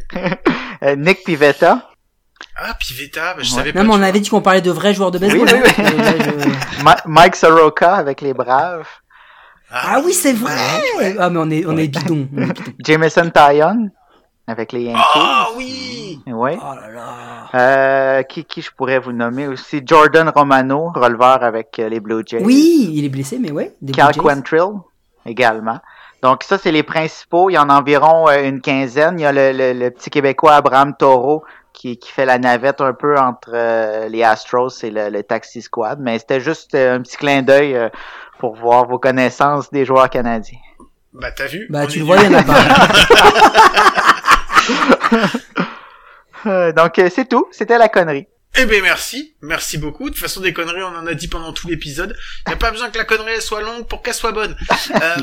Euh, 0.83 0.97
Nick 0.97 1.25
Pivetta. 1.25 1.91
Ah, 2.57 2.75
Pivetta, 2.75 3.35
bah, 3.35 3.43
je 3.43 3.51
Ouais. 3.51 3.57
savais 3.59 3.73
pas. 3.73 3.83
Non, 3.83 3.89
mais 3.97 4.01
on 4.01 4.03
avait 4.03 4.21
dit 4.21 4.29
qu'on 4.31 4.41
parlait 4.43 4.61
de 4.61 4.71
vrais 4.71 4.95
joueurs 4.95 5.11
de 5.11 5.19
baseball. 5.19 5.49
Oui, 5.53 5.61
oui, 5.79 5.85
hein. 5.85 6.33
oui. 6.47 6.53
Ma- 6.83 6.97
Mike 7.07 7.37
Soroka 7.37 7.95
avec 7.95 8.21
les 8.21 8.33
Braves. 8.35 8.87
Ah 9.71 10.01
oui, 10.05 10.13
c'est 10.13 10.33
vrai! 10.33 10.53
ouais. 10.99 11.17
Ah, 11.19 11.31
mais 11.31 11.39
on 11.41 11.51
est, 11.51 11.67
on 11.67 11.77
est 11.77 11.89
bidon. 11.89 12.29
Jameson 12.85 13.31
Tyon 13.35 13.91
avec 14.47 14.73
les 14.73 14.83
Yankees. 14.85 15.01
Ah 15.15 15.47
oui 15.57 16.21
Oui. 16.27 16.51
Oh 16.61 16.75
là 16.75 16.91
là. 16.93 17.09
Euh, 17.55 18.23
qui, 18.25 18.45
qui 18.45 18.61
je 18.63 18.71
pourrais 18.71 18.99
vous 18.99 19.13
nommer 19.13 19.47
aussi? 19.49 19.81
Jordan 19.85 20.29
Romano, 20.35 20.91
releveur 20.95 21.43
avec 21.43 21.79
euh, 21.79 21.89
les 21.89 21.99
Blue 22.01 22.23
Jays. 22.27 22.43
Oui, 22.45 22.91
il 22.93 23.05
est 23.05 23.09
blessé, 23.09 23.39
mais 23.41 23.51
ouais. 23.53 23.75
des 23.81 23.93
Cal. 23.93 24.15
Quantrill 24.17 24.81
également. 25.27 25.79
Donc 26.23 26.43
ça, 26.43 26.59
c'est 26.59 26.73
les 26.73 26.83
principaux. 26.83 27.49
Il 27.51 27.55
y 27.55 27.59
en 27.59 27.69
a 27.71 27.75
environ 27.79 28.29
euh, 28.29 28.43
une 28.49 28.61
quinzaine. 28.61 29.19
Il 29.19 29.23
y 29.23 29.27
a 29.27 29.33
le, 29.33 29.53
le- 29.53 29.73
le 29.79 29.91
petit 29.91 30.11
Québécois 30.11 30.55
Abraham 30.57 30.95
Taureau 30.97 31.43
qui, 31.73 31.97
qui 31.99 32.11
fait 32.13 32.25
la 32.27 32.39
navette 32.39 32.81
un 32.81 32.93
peu 32.93 33.19
entre 33.19 33.51
euh, 33.55 34.09
les 34.09 34.23
Astros 34.23 34.69
et 34.83 34.91
le, 34.91 35.09
le 35.11 35.23
Taxi 35.23 35.63
Squad. 35.63 35.99
Mais 36.01 36.19
c'était 36.19 36.41
juste 36.41 36.75
euh, 36.75 36.97
un 36.97 37.01
petit 37.03 37.17
clin 37.17 37.43
d'œil 37.43 37.79
pour 38.45 38.57
voir 38.57 38.87
vos 38.87 38.99
connaissances 38.99 39.71
des 39.71 39.87
joueurs 39.87 40.11
canadiens. 40.11 40.59
Bah, 41.15 41.33
t'as 41.33 41.47
vu? 41.47 41.67
Bah, 41.71 41.87
tu 41.87 42.01
le 42.01 42.05
vois, 42.05 42.19
il 42.19 42.31
y 42.31 42.37
en 42.37 42.39
a 42.39 42.43
pas. 42.43 42.63
Euh, 46.47 46.73
donc 46.73 46.99
euh, 46.99 47.09
c'est 47.11 47.27
tout. 47.27 47.47
C'était 47.53 47.79
la 47.79 47.89
connerie. 47.89 48.27
Eh 48.55 48.67
ben 48.67 48.83
merci, 48.83 49.35
merci 49.41 49.79
beaucoup. 49.79 50.11
De 50.11 50.15
toute 50.15 50.21
façon, 50.23 50.43
des 50.43 50.53
conneries, 50.53 50.83
on 50.83 50.95
en 50.95 51.07
a 51.07 51.15
dit 51.15 51.27
pendant 51.27 51.55
tout 51.55 51.69
l'épisode. 51.69 52.15
Il 52.47 52.51
n'y 52.51 52.55
a 52.55 52.59
pas 52.59 52.71
besoin 52.71 52.91
que 52.91 52.99
la 52.99 53.05
connerie 53.05 53.33
elle 53.37 53.41
soit 53.41 53.63
longue 53.63 53.87
pour 53.87 54.03
qu'elle 54.03 54.13
soit 54.13 54.33
bonne. 54.33 54.55
Euh, 54.95 55.17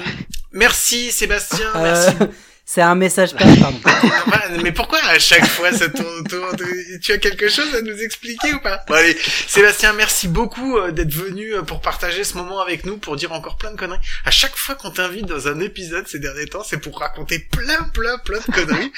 merci 0.52 1.12
Sébastien, 1.12 1.68
merci. 1.76 2.16
Euh, 2.22 2.26
c'est 2.66 2.82
un 2.82 2.96
message 2.96 3.36
pardon. 3.36 3.74
Mais 4.64 4.72
pourquoi 4.72 5.00
à 5.06 5.20
chaque 5.20 5.46
fois 5.46 5.72
ça 5.72 5.90
tourne 5.90 6.20
autour 6.20 6.56
de... 6.56 7.00
Tu 7.00 7.12
as 7.12 7.18
quelque 7.18 7.50
chose 7.50 7.74
à 7.76 7.82
nous 7.82 7.98
expliquer 8.02 8.54
ou 8.54 8.60
pas? 8.60 8.84
Bon 8.88 8.94
allez, 8.94 9.18
Sébastien, 9.48 9.94
merci 9.94 10.28
beaucoup 10.28 10.78
euh, 10.78 10.92
d'être 10.92 11.14
venu 11.14 11.54
euh, 11.54 11.62
pour 11.64 11.82
partager 11.82 12.24
ce 12.24 12.38
moment 12.38 12.60
avec 12.62 12.86
nous, 12.86 12.98
pour 12.98 13.16
dire 13.16 13.32
encore 13.32 13.58
plein 13.58 13.72
de 13.72 13.78
conneries. 13.78 14.00
À 14.26 14.32
chaque 14.32 14.56
fois 14.56 14.76
qu'on 14.76 14.92
t'invite 14.92 15.26
dans 15.26 15.48
un 15.48 15.60
épisode 15.60 16.08
ces 16.08 16.20
derniers 16.20 16.48
temps, 16.48 16.64
c'est 16.64 16.80
pour 16.80 17.00
raconter 17.00 17.40
plein, 17.40 17.84
plein, 17.94 18.18
plein 18.20 18.40
de 18.40 18.54
conneries. 18.54 18.92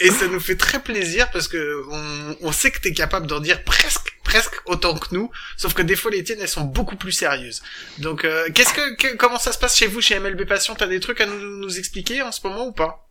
Et 0.00 0.10
ça 0.10 0.26
nous 0.28 0.40
fait 0.40 0.56
très 0.56 0.78
plaisir 0.80 1.28
parce 1.32 1.48
que 1.48 1.82
on, 1.90 2.36
on 2.48 2.52
sait 2.52 2.70
que 2.70 2.80
t'es 2.80 2.92
capable 2.92 3.26
d'en 3.26 3.40
dire 3.40 3.64
presque, 3.64 4.16
presque 4.22 4.54
autant 4.66 4.94
que 4.96 5.14
nous. 5.14 5.30
Sauf 5.56 5.74
que 5.74 5.82
des 5.82 5.96
fois 5.96 6.10
les 6.10 6.22
tiennes 6.22 6.38
elles 6.40 6.48
sont 6.48 6.64
beaucoup 6.64 6.96
plus 6.96 7.12
sérieuses. 7.12 7.62
Donc 7.98 8.24
euh, 8.24 8.48
qu'est-ce 8.54 8.72
que, 8.74 8.94
que- 8.96 9.16
comment 9.16 9.38
ça 9.38 9.52
se 9.52 9.58
passe 9.58 9.76
chez 9.76 9.86
vous 9.88 10.00
chez 10.00 10.18
MLB 10.20 10.44
Passion? 10.46 10.74
T'as 10.76 10.86
des 10.86 11.00
trucs 11.00 11.20
à 11.20 11.26
nous, 11.26 11.38
nous 11.58 11.78
expliquer 11.78 12.22
en 12.22 12.30
ce 12.32 12.46
moment 12.46 12.66
ou 12.66 12.72
pas? 12.72 13.04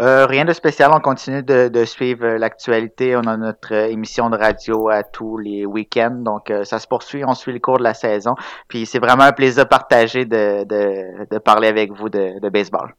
Euh, 0.00 0.26
rien 0.26 0.44
de 0.44 0.52
spécial. 0.52 0.90
On 0.92 1.00
continue 1.00 1.42
de, 1.44 1.68
de 1.68 1.84
suivre 1.84 2.24
euh, 2.24 2.38
l'actualité. 2.38 3.14
On 3.14 3.20
a 3.20 3.36
notre 3.36 3.72
euh, 3.72 3.86
émission 3.88 4.30
de 4.30 4.36
radio 4.36 4.88
à 4.88 5.04
tous 5.04 5.36
les 5.38 5.64
week-ends. 5.66 6.16
Donc, 6.24 6.50
euh, 6.50 6.64
ça 6.64 6.78
se 6.80 6.88
poursuit. 6.88 7.22
On 7.24 7.34
suit 7.34 7.52
le 7.52 7.60
cours 7.60 7.76
de 7.78 7.84
la 7.84 7.92
saison. 7.94 8.34
Puis, 8.68 8.86
c'est 8.86 8.98
vraiment 8.98 9.24
un 9.24 9.32
plaisir 9.32 9.68
partagé 9.68 10.24
de, 10.24 10.64
de, 10.64 11.26
de 11.30 11.38
parler 11.38 11.68
avec 11.68 11.92
vous 11.92 12.08
de, 12.08 12.40
de 12.40 12.48
baseball. 12.48 12.94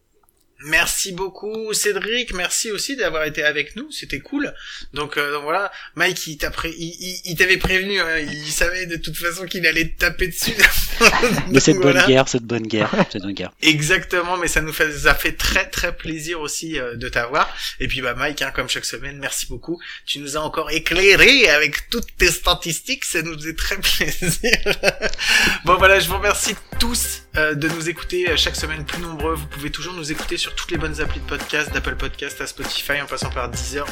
Merci 0.65 1.11
beaucoup 1.11 1.73
Cédric, 1.73 2.34
merci 2.34 2.72
aussi 2.72 2.95
d'avoir 2.95 3.26
été 3.26 3.44
avec 3.44 3.76
nous, 3.76 3.91
c'était 3.91 4.19
cool. 4.19 4.53
Donc, 4.94 5.18
euh, 5.18 5.31
donc 5.34 5.44
voilà, 5.44 5.72
Mike 5.95 6.26
il 6.27 6.38
t'a 6.38 6.52
pré- 6.52 6.73
il, 6.77 6.95
il- 6.99 7.22
il 7.26 7.35
t'avait 7.35 7.57
prévenu, 7.57 7.99
hein, 7.99 8.19
il 8.19 8.52
savait 8.52 8.85
de 8.85 8.95
toute 8.95 9.18
façon 9.18 9.45
qu'il 9.45 9.68
allait 9.68 9.90
te 9.90 9.98
taper 9.99 10.27
dessus. 10.27 10.53
Mais 11.52 11.60
cette 11.60 11.77
bonne 11.77 12.02
guerre, 12.06 12.27
cette 12.27 12.44
bonne 12.44 12.65
guerre, 12.68 12.90
cette 13.11 13.23
bonne 13.23 13.34
guerre. 13.34 13.52
Exactement, 13.61 14.38
mais 14.38 14.48
ça 14.48 14.61
nous 14.61 14.72
fait, 14.72 14.91
ça 14.98 15.14
fait 15.15 15.34
très 15.34 15.69
très 15.69 15.95
plaisir 15.95 16.40
aussi 16.40 16.80
euh, 16.80 16.95
de 16.95 17.10
t'avoir. 17.10 17.53
Et 17.80 17.88
puis 17.88 18.02
bah 18.02 18.14
Mike, 18.15 18.41
hein, 18.41 18.52
comme 18.56 18.69
chaque 18.69 18.85
semaine, 18.85 19.18
merci 19.19 19.48
beaucoup. 19.48 19.81
Tu 20.06 20.19
nous 20.19 20.38
as 20.38 20.40
encore 20.41 20.72
éclairé 20.72 21.49
avec 21.49 21.90
toutes 21.90 22.15
tes 22.18 22.27
statistiques, 22.31 23.03
ça 23.06 23.22
nous 23.22 23.34
faisait 23.34 23.56
très 23.56 23.77
plaisir. 23.81 24.52
bon 25.65 25.76
voilà, 25.77 25.99
je 25.99 26.07
vous 26.07 26.15
remercie 26.18 26.56
tous 26.80 27.22
euh, 27.35 27.55
de 27.55 27.68
nous 27.68 27.89
écouter 27.89 28.30
euh, 28.30 28.38
chaque 28.38 28.55
semaine 28.55 28.85
plus 28.85 29.01
nombreux. 29.01 29.34
Vous 29.34 29.47
pouvez 29.47 29.72
toujours 29.72 29.95
nous 29.95 30.11
écouter 30.11 30.38
sur 30.38 30.53
toutes 30.53 30.69
les 30.69 30.77
bonnes 30.77 31.01
applis 31.01 31.19
de 31.19 31.26
podcast, 31.26 31.73
d'Apple 31.73 31.95
Podcast 31.95 32.39
à 32.41 32.45
Spotify, 32.45 33.01
en 33.01 33.07
passant 33.07 33.31
par 33.31 33.49
Deezer, 33.49 33.88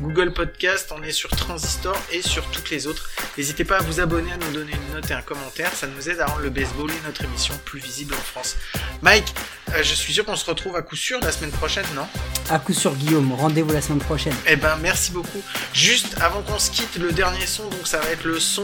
Google 0.00 0.32
Podcast. 0.32 0.90
On 0.96 1.02
est 1.02 1.12
sur 1.12 1.28
Transistor 1.28 1.94
et 2.10 2.22
sur 2.22 2.50
toutes 2.50 2.70
les 2.70 2.86
autres. 2.86 3.10
N'hésitez 3.36 3.64
pas 3.64 3.76
à 3.76 3.82
vous 3.82 4.00
abonner, 4.00 4.32
à 4.32 4.38
nous 4.38 4.50
donner 4.50 4.72
une 4.72 4.94
note 4.94 5.10
et 5.10 5.14
un 5.14 5.20
commentaire. 5.20 5.70
Ça 5.74 5.86
nous 5.86 6.08
aide 6.08 6.20
à 6.20 6.26
rendre 6.26 6.40
le 6.40 6.48
baseball 6.48 6.90
et 6.90 7.06
notre 7.06 7.22
émission 7.24 7.52
plus 7.66 7.80
visible 7.80 8.14
en 8.14 8.22
France. 8.22 8.56
Mike, 9.02 9.34
euh, 9.74 9.82
je 9.82 9.94
suis 9.94 10.14
sûr 10.14 10.24
qu'on 10.24 10.36
se 10.36 10.46
retrouve 10.46 10.74
à 10.74 10.80
coup 10.80 10.96
sûr 10.96 11.20
la 11.20 11.32
semaine 11.32 11.50
prochaine, 11.50 11.84
non? 11.94 12.06
À 12.48 12.58
coup 12.58 12.72
sur 12.72 12.94
Guillaume, 12.94 13.30
rendez-vous 13.34 13.74
la 13.74 13.82
semaine 13.82 13.98
prochaine. 13.98 14.34
Eh 14.46 14.56
ben, 14.56 14.76
merci 14.80 15.12
beaucoup. 15.12 15.42
Juste 15.74 16.16
avant 16.22 16.40
qu'on 16.40 16.58
se 16.58 16.70
quitte, 16.70 16.96
le 16.96 17.12
dernier 17.12 17.44
son, 17.46 17.64
donc 17.68 17.86
ça 17.86 17.98
va 17.98 18.08
être 18.08 18.24
le 18.24 18.40
son 18.40 18.62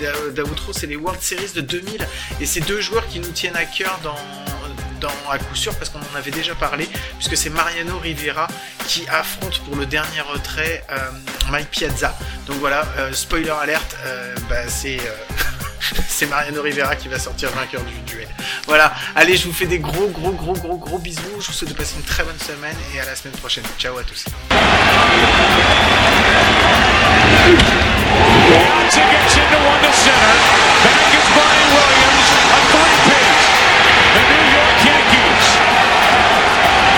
euh, 0.00 0.30
d'Outro, 0.30 0.72
c'est 0.72 0.86
les 0.86 0.96
World 0.96 1.20
Series 1.20 1.52
de 1.54 1.60
2000. 1.60 2.06
Et 2.40 2.46
c'est 2.46 2.60
deux 2.60 2.80
joueurs 2.80 3.06
qui 3.08 3.20
nous 3.20 3.30
tiennent 3.30 3.56
à 3.56 3.66
cœur 3.66 3.73
dans, 4.02 4.16
à 5.30 5.38
coup 5.38 5.54
sûr, 5.54 5.74
parce 5.76 5.90
qu'on 5.90 5.98
en 5.98 6.16
avait 6.16 6.30
déjà 6.30 6.54
parlé, 6.54 6.88
puisque 7.18 7.36
c'est 7.36 7.50
Mariano 7.50 7.98
Rivera 7.98 8.46
qui 8.86 9.06
affronte 9.08 9.58
pour 9.60 9.76
le 9.76 9.86
dernier 9.86 10.20
retrait 10.20 10.84
euh, 10.90 10.96
Mike 11.50 11.70
Piazza. 11.70 12.16
Donc 12.46 12.56
voilà, 12.58 12.86
euh, 12.98 13.12
spoiler 13.12 13.50
alerte, 13.50 13.96
euh, 14.04 14.34
bah, 14.48 14.68
c'est... 14.68 14.98
euh, 14.98 15.34
C'est 16.08 16.26
Mariano 16.26 16.62
Rivera 16.62 16.96
qui 16.96 17.08
va 17.08 17.18
sortir 17.18 17.50
vainqueur 17.50 17.82
du 17.82 17.92
duel. 18.10 18.28
Voilà, 18.66 18.94
allez, 19.14 19.36
je 19.36 19.46
vous 19.46 19.52
fais 19.52 19.66
des 19.66 19.78
gros, 19.78 20.06
gros, 20.08 20.32
gros, 20.32 20.54
gros, 20.54 20.78
gros 20.78 20.98
bisous. 20.98 21.20
Je 21.40 21.46
vous 21.48 21.52
souhaite 21.52 21.70
de 21.70 21.76
passer 21.76 21.96
une 21.96 22.04
très 22.04 22.24
bonne 22.24 22.38
semaine 22.38 22.76
et 22.94 23.00
à 23.00 23.04
la 23.04 23.14
semaine 23.14 23.34
prochaine. 23.34 23.64
Ciao 23.78 23.98
à 23.98 24.02
tous. 24.02 24.24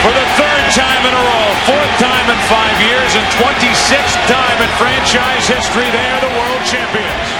for 0.06 0.14
the 0.14 0.28
third 0.38 0.66
time 0.70 1.02
in 1.02 1.10
a 1.10 1.18
row, 1.18 1.48
fourth 1.66 1.94
time 1.98 2.30
in 2.30 2.38
five 2.46 2.78
years, 2.86 3.10
and 3.18 3.26
26th 3.42 4.14
time 4.30 4.62
in 4.62 4.70
franchise 4.78 5.48
history. 5.48 5.90
They 5.90 6.06
are 6.14 6.20
the 6.20 6.30
world 6.38 6.62
champions. 6.64 7.35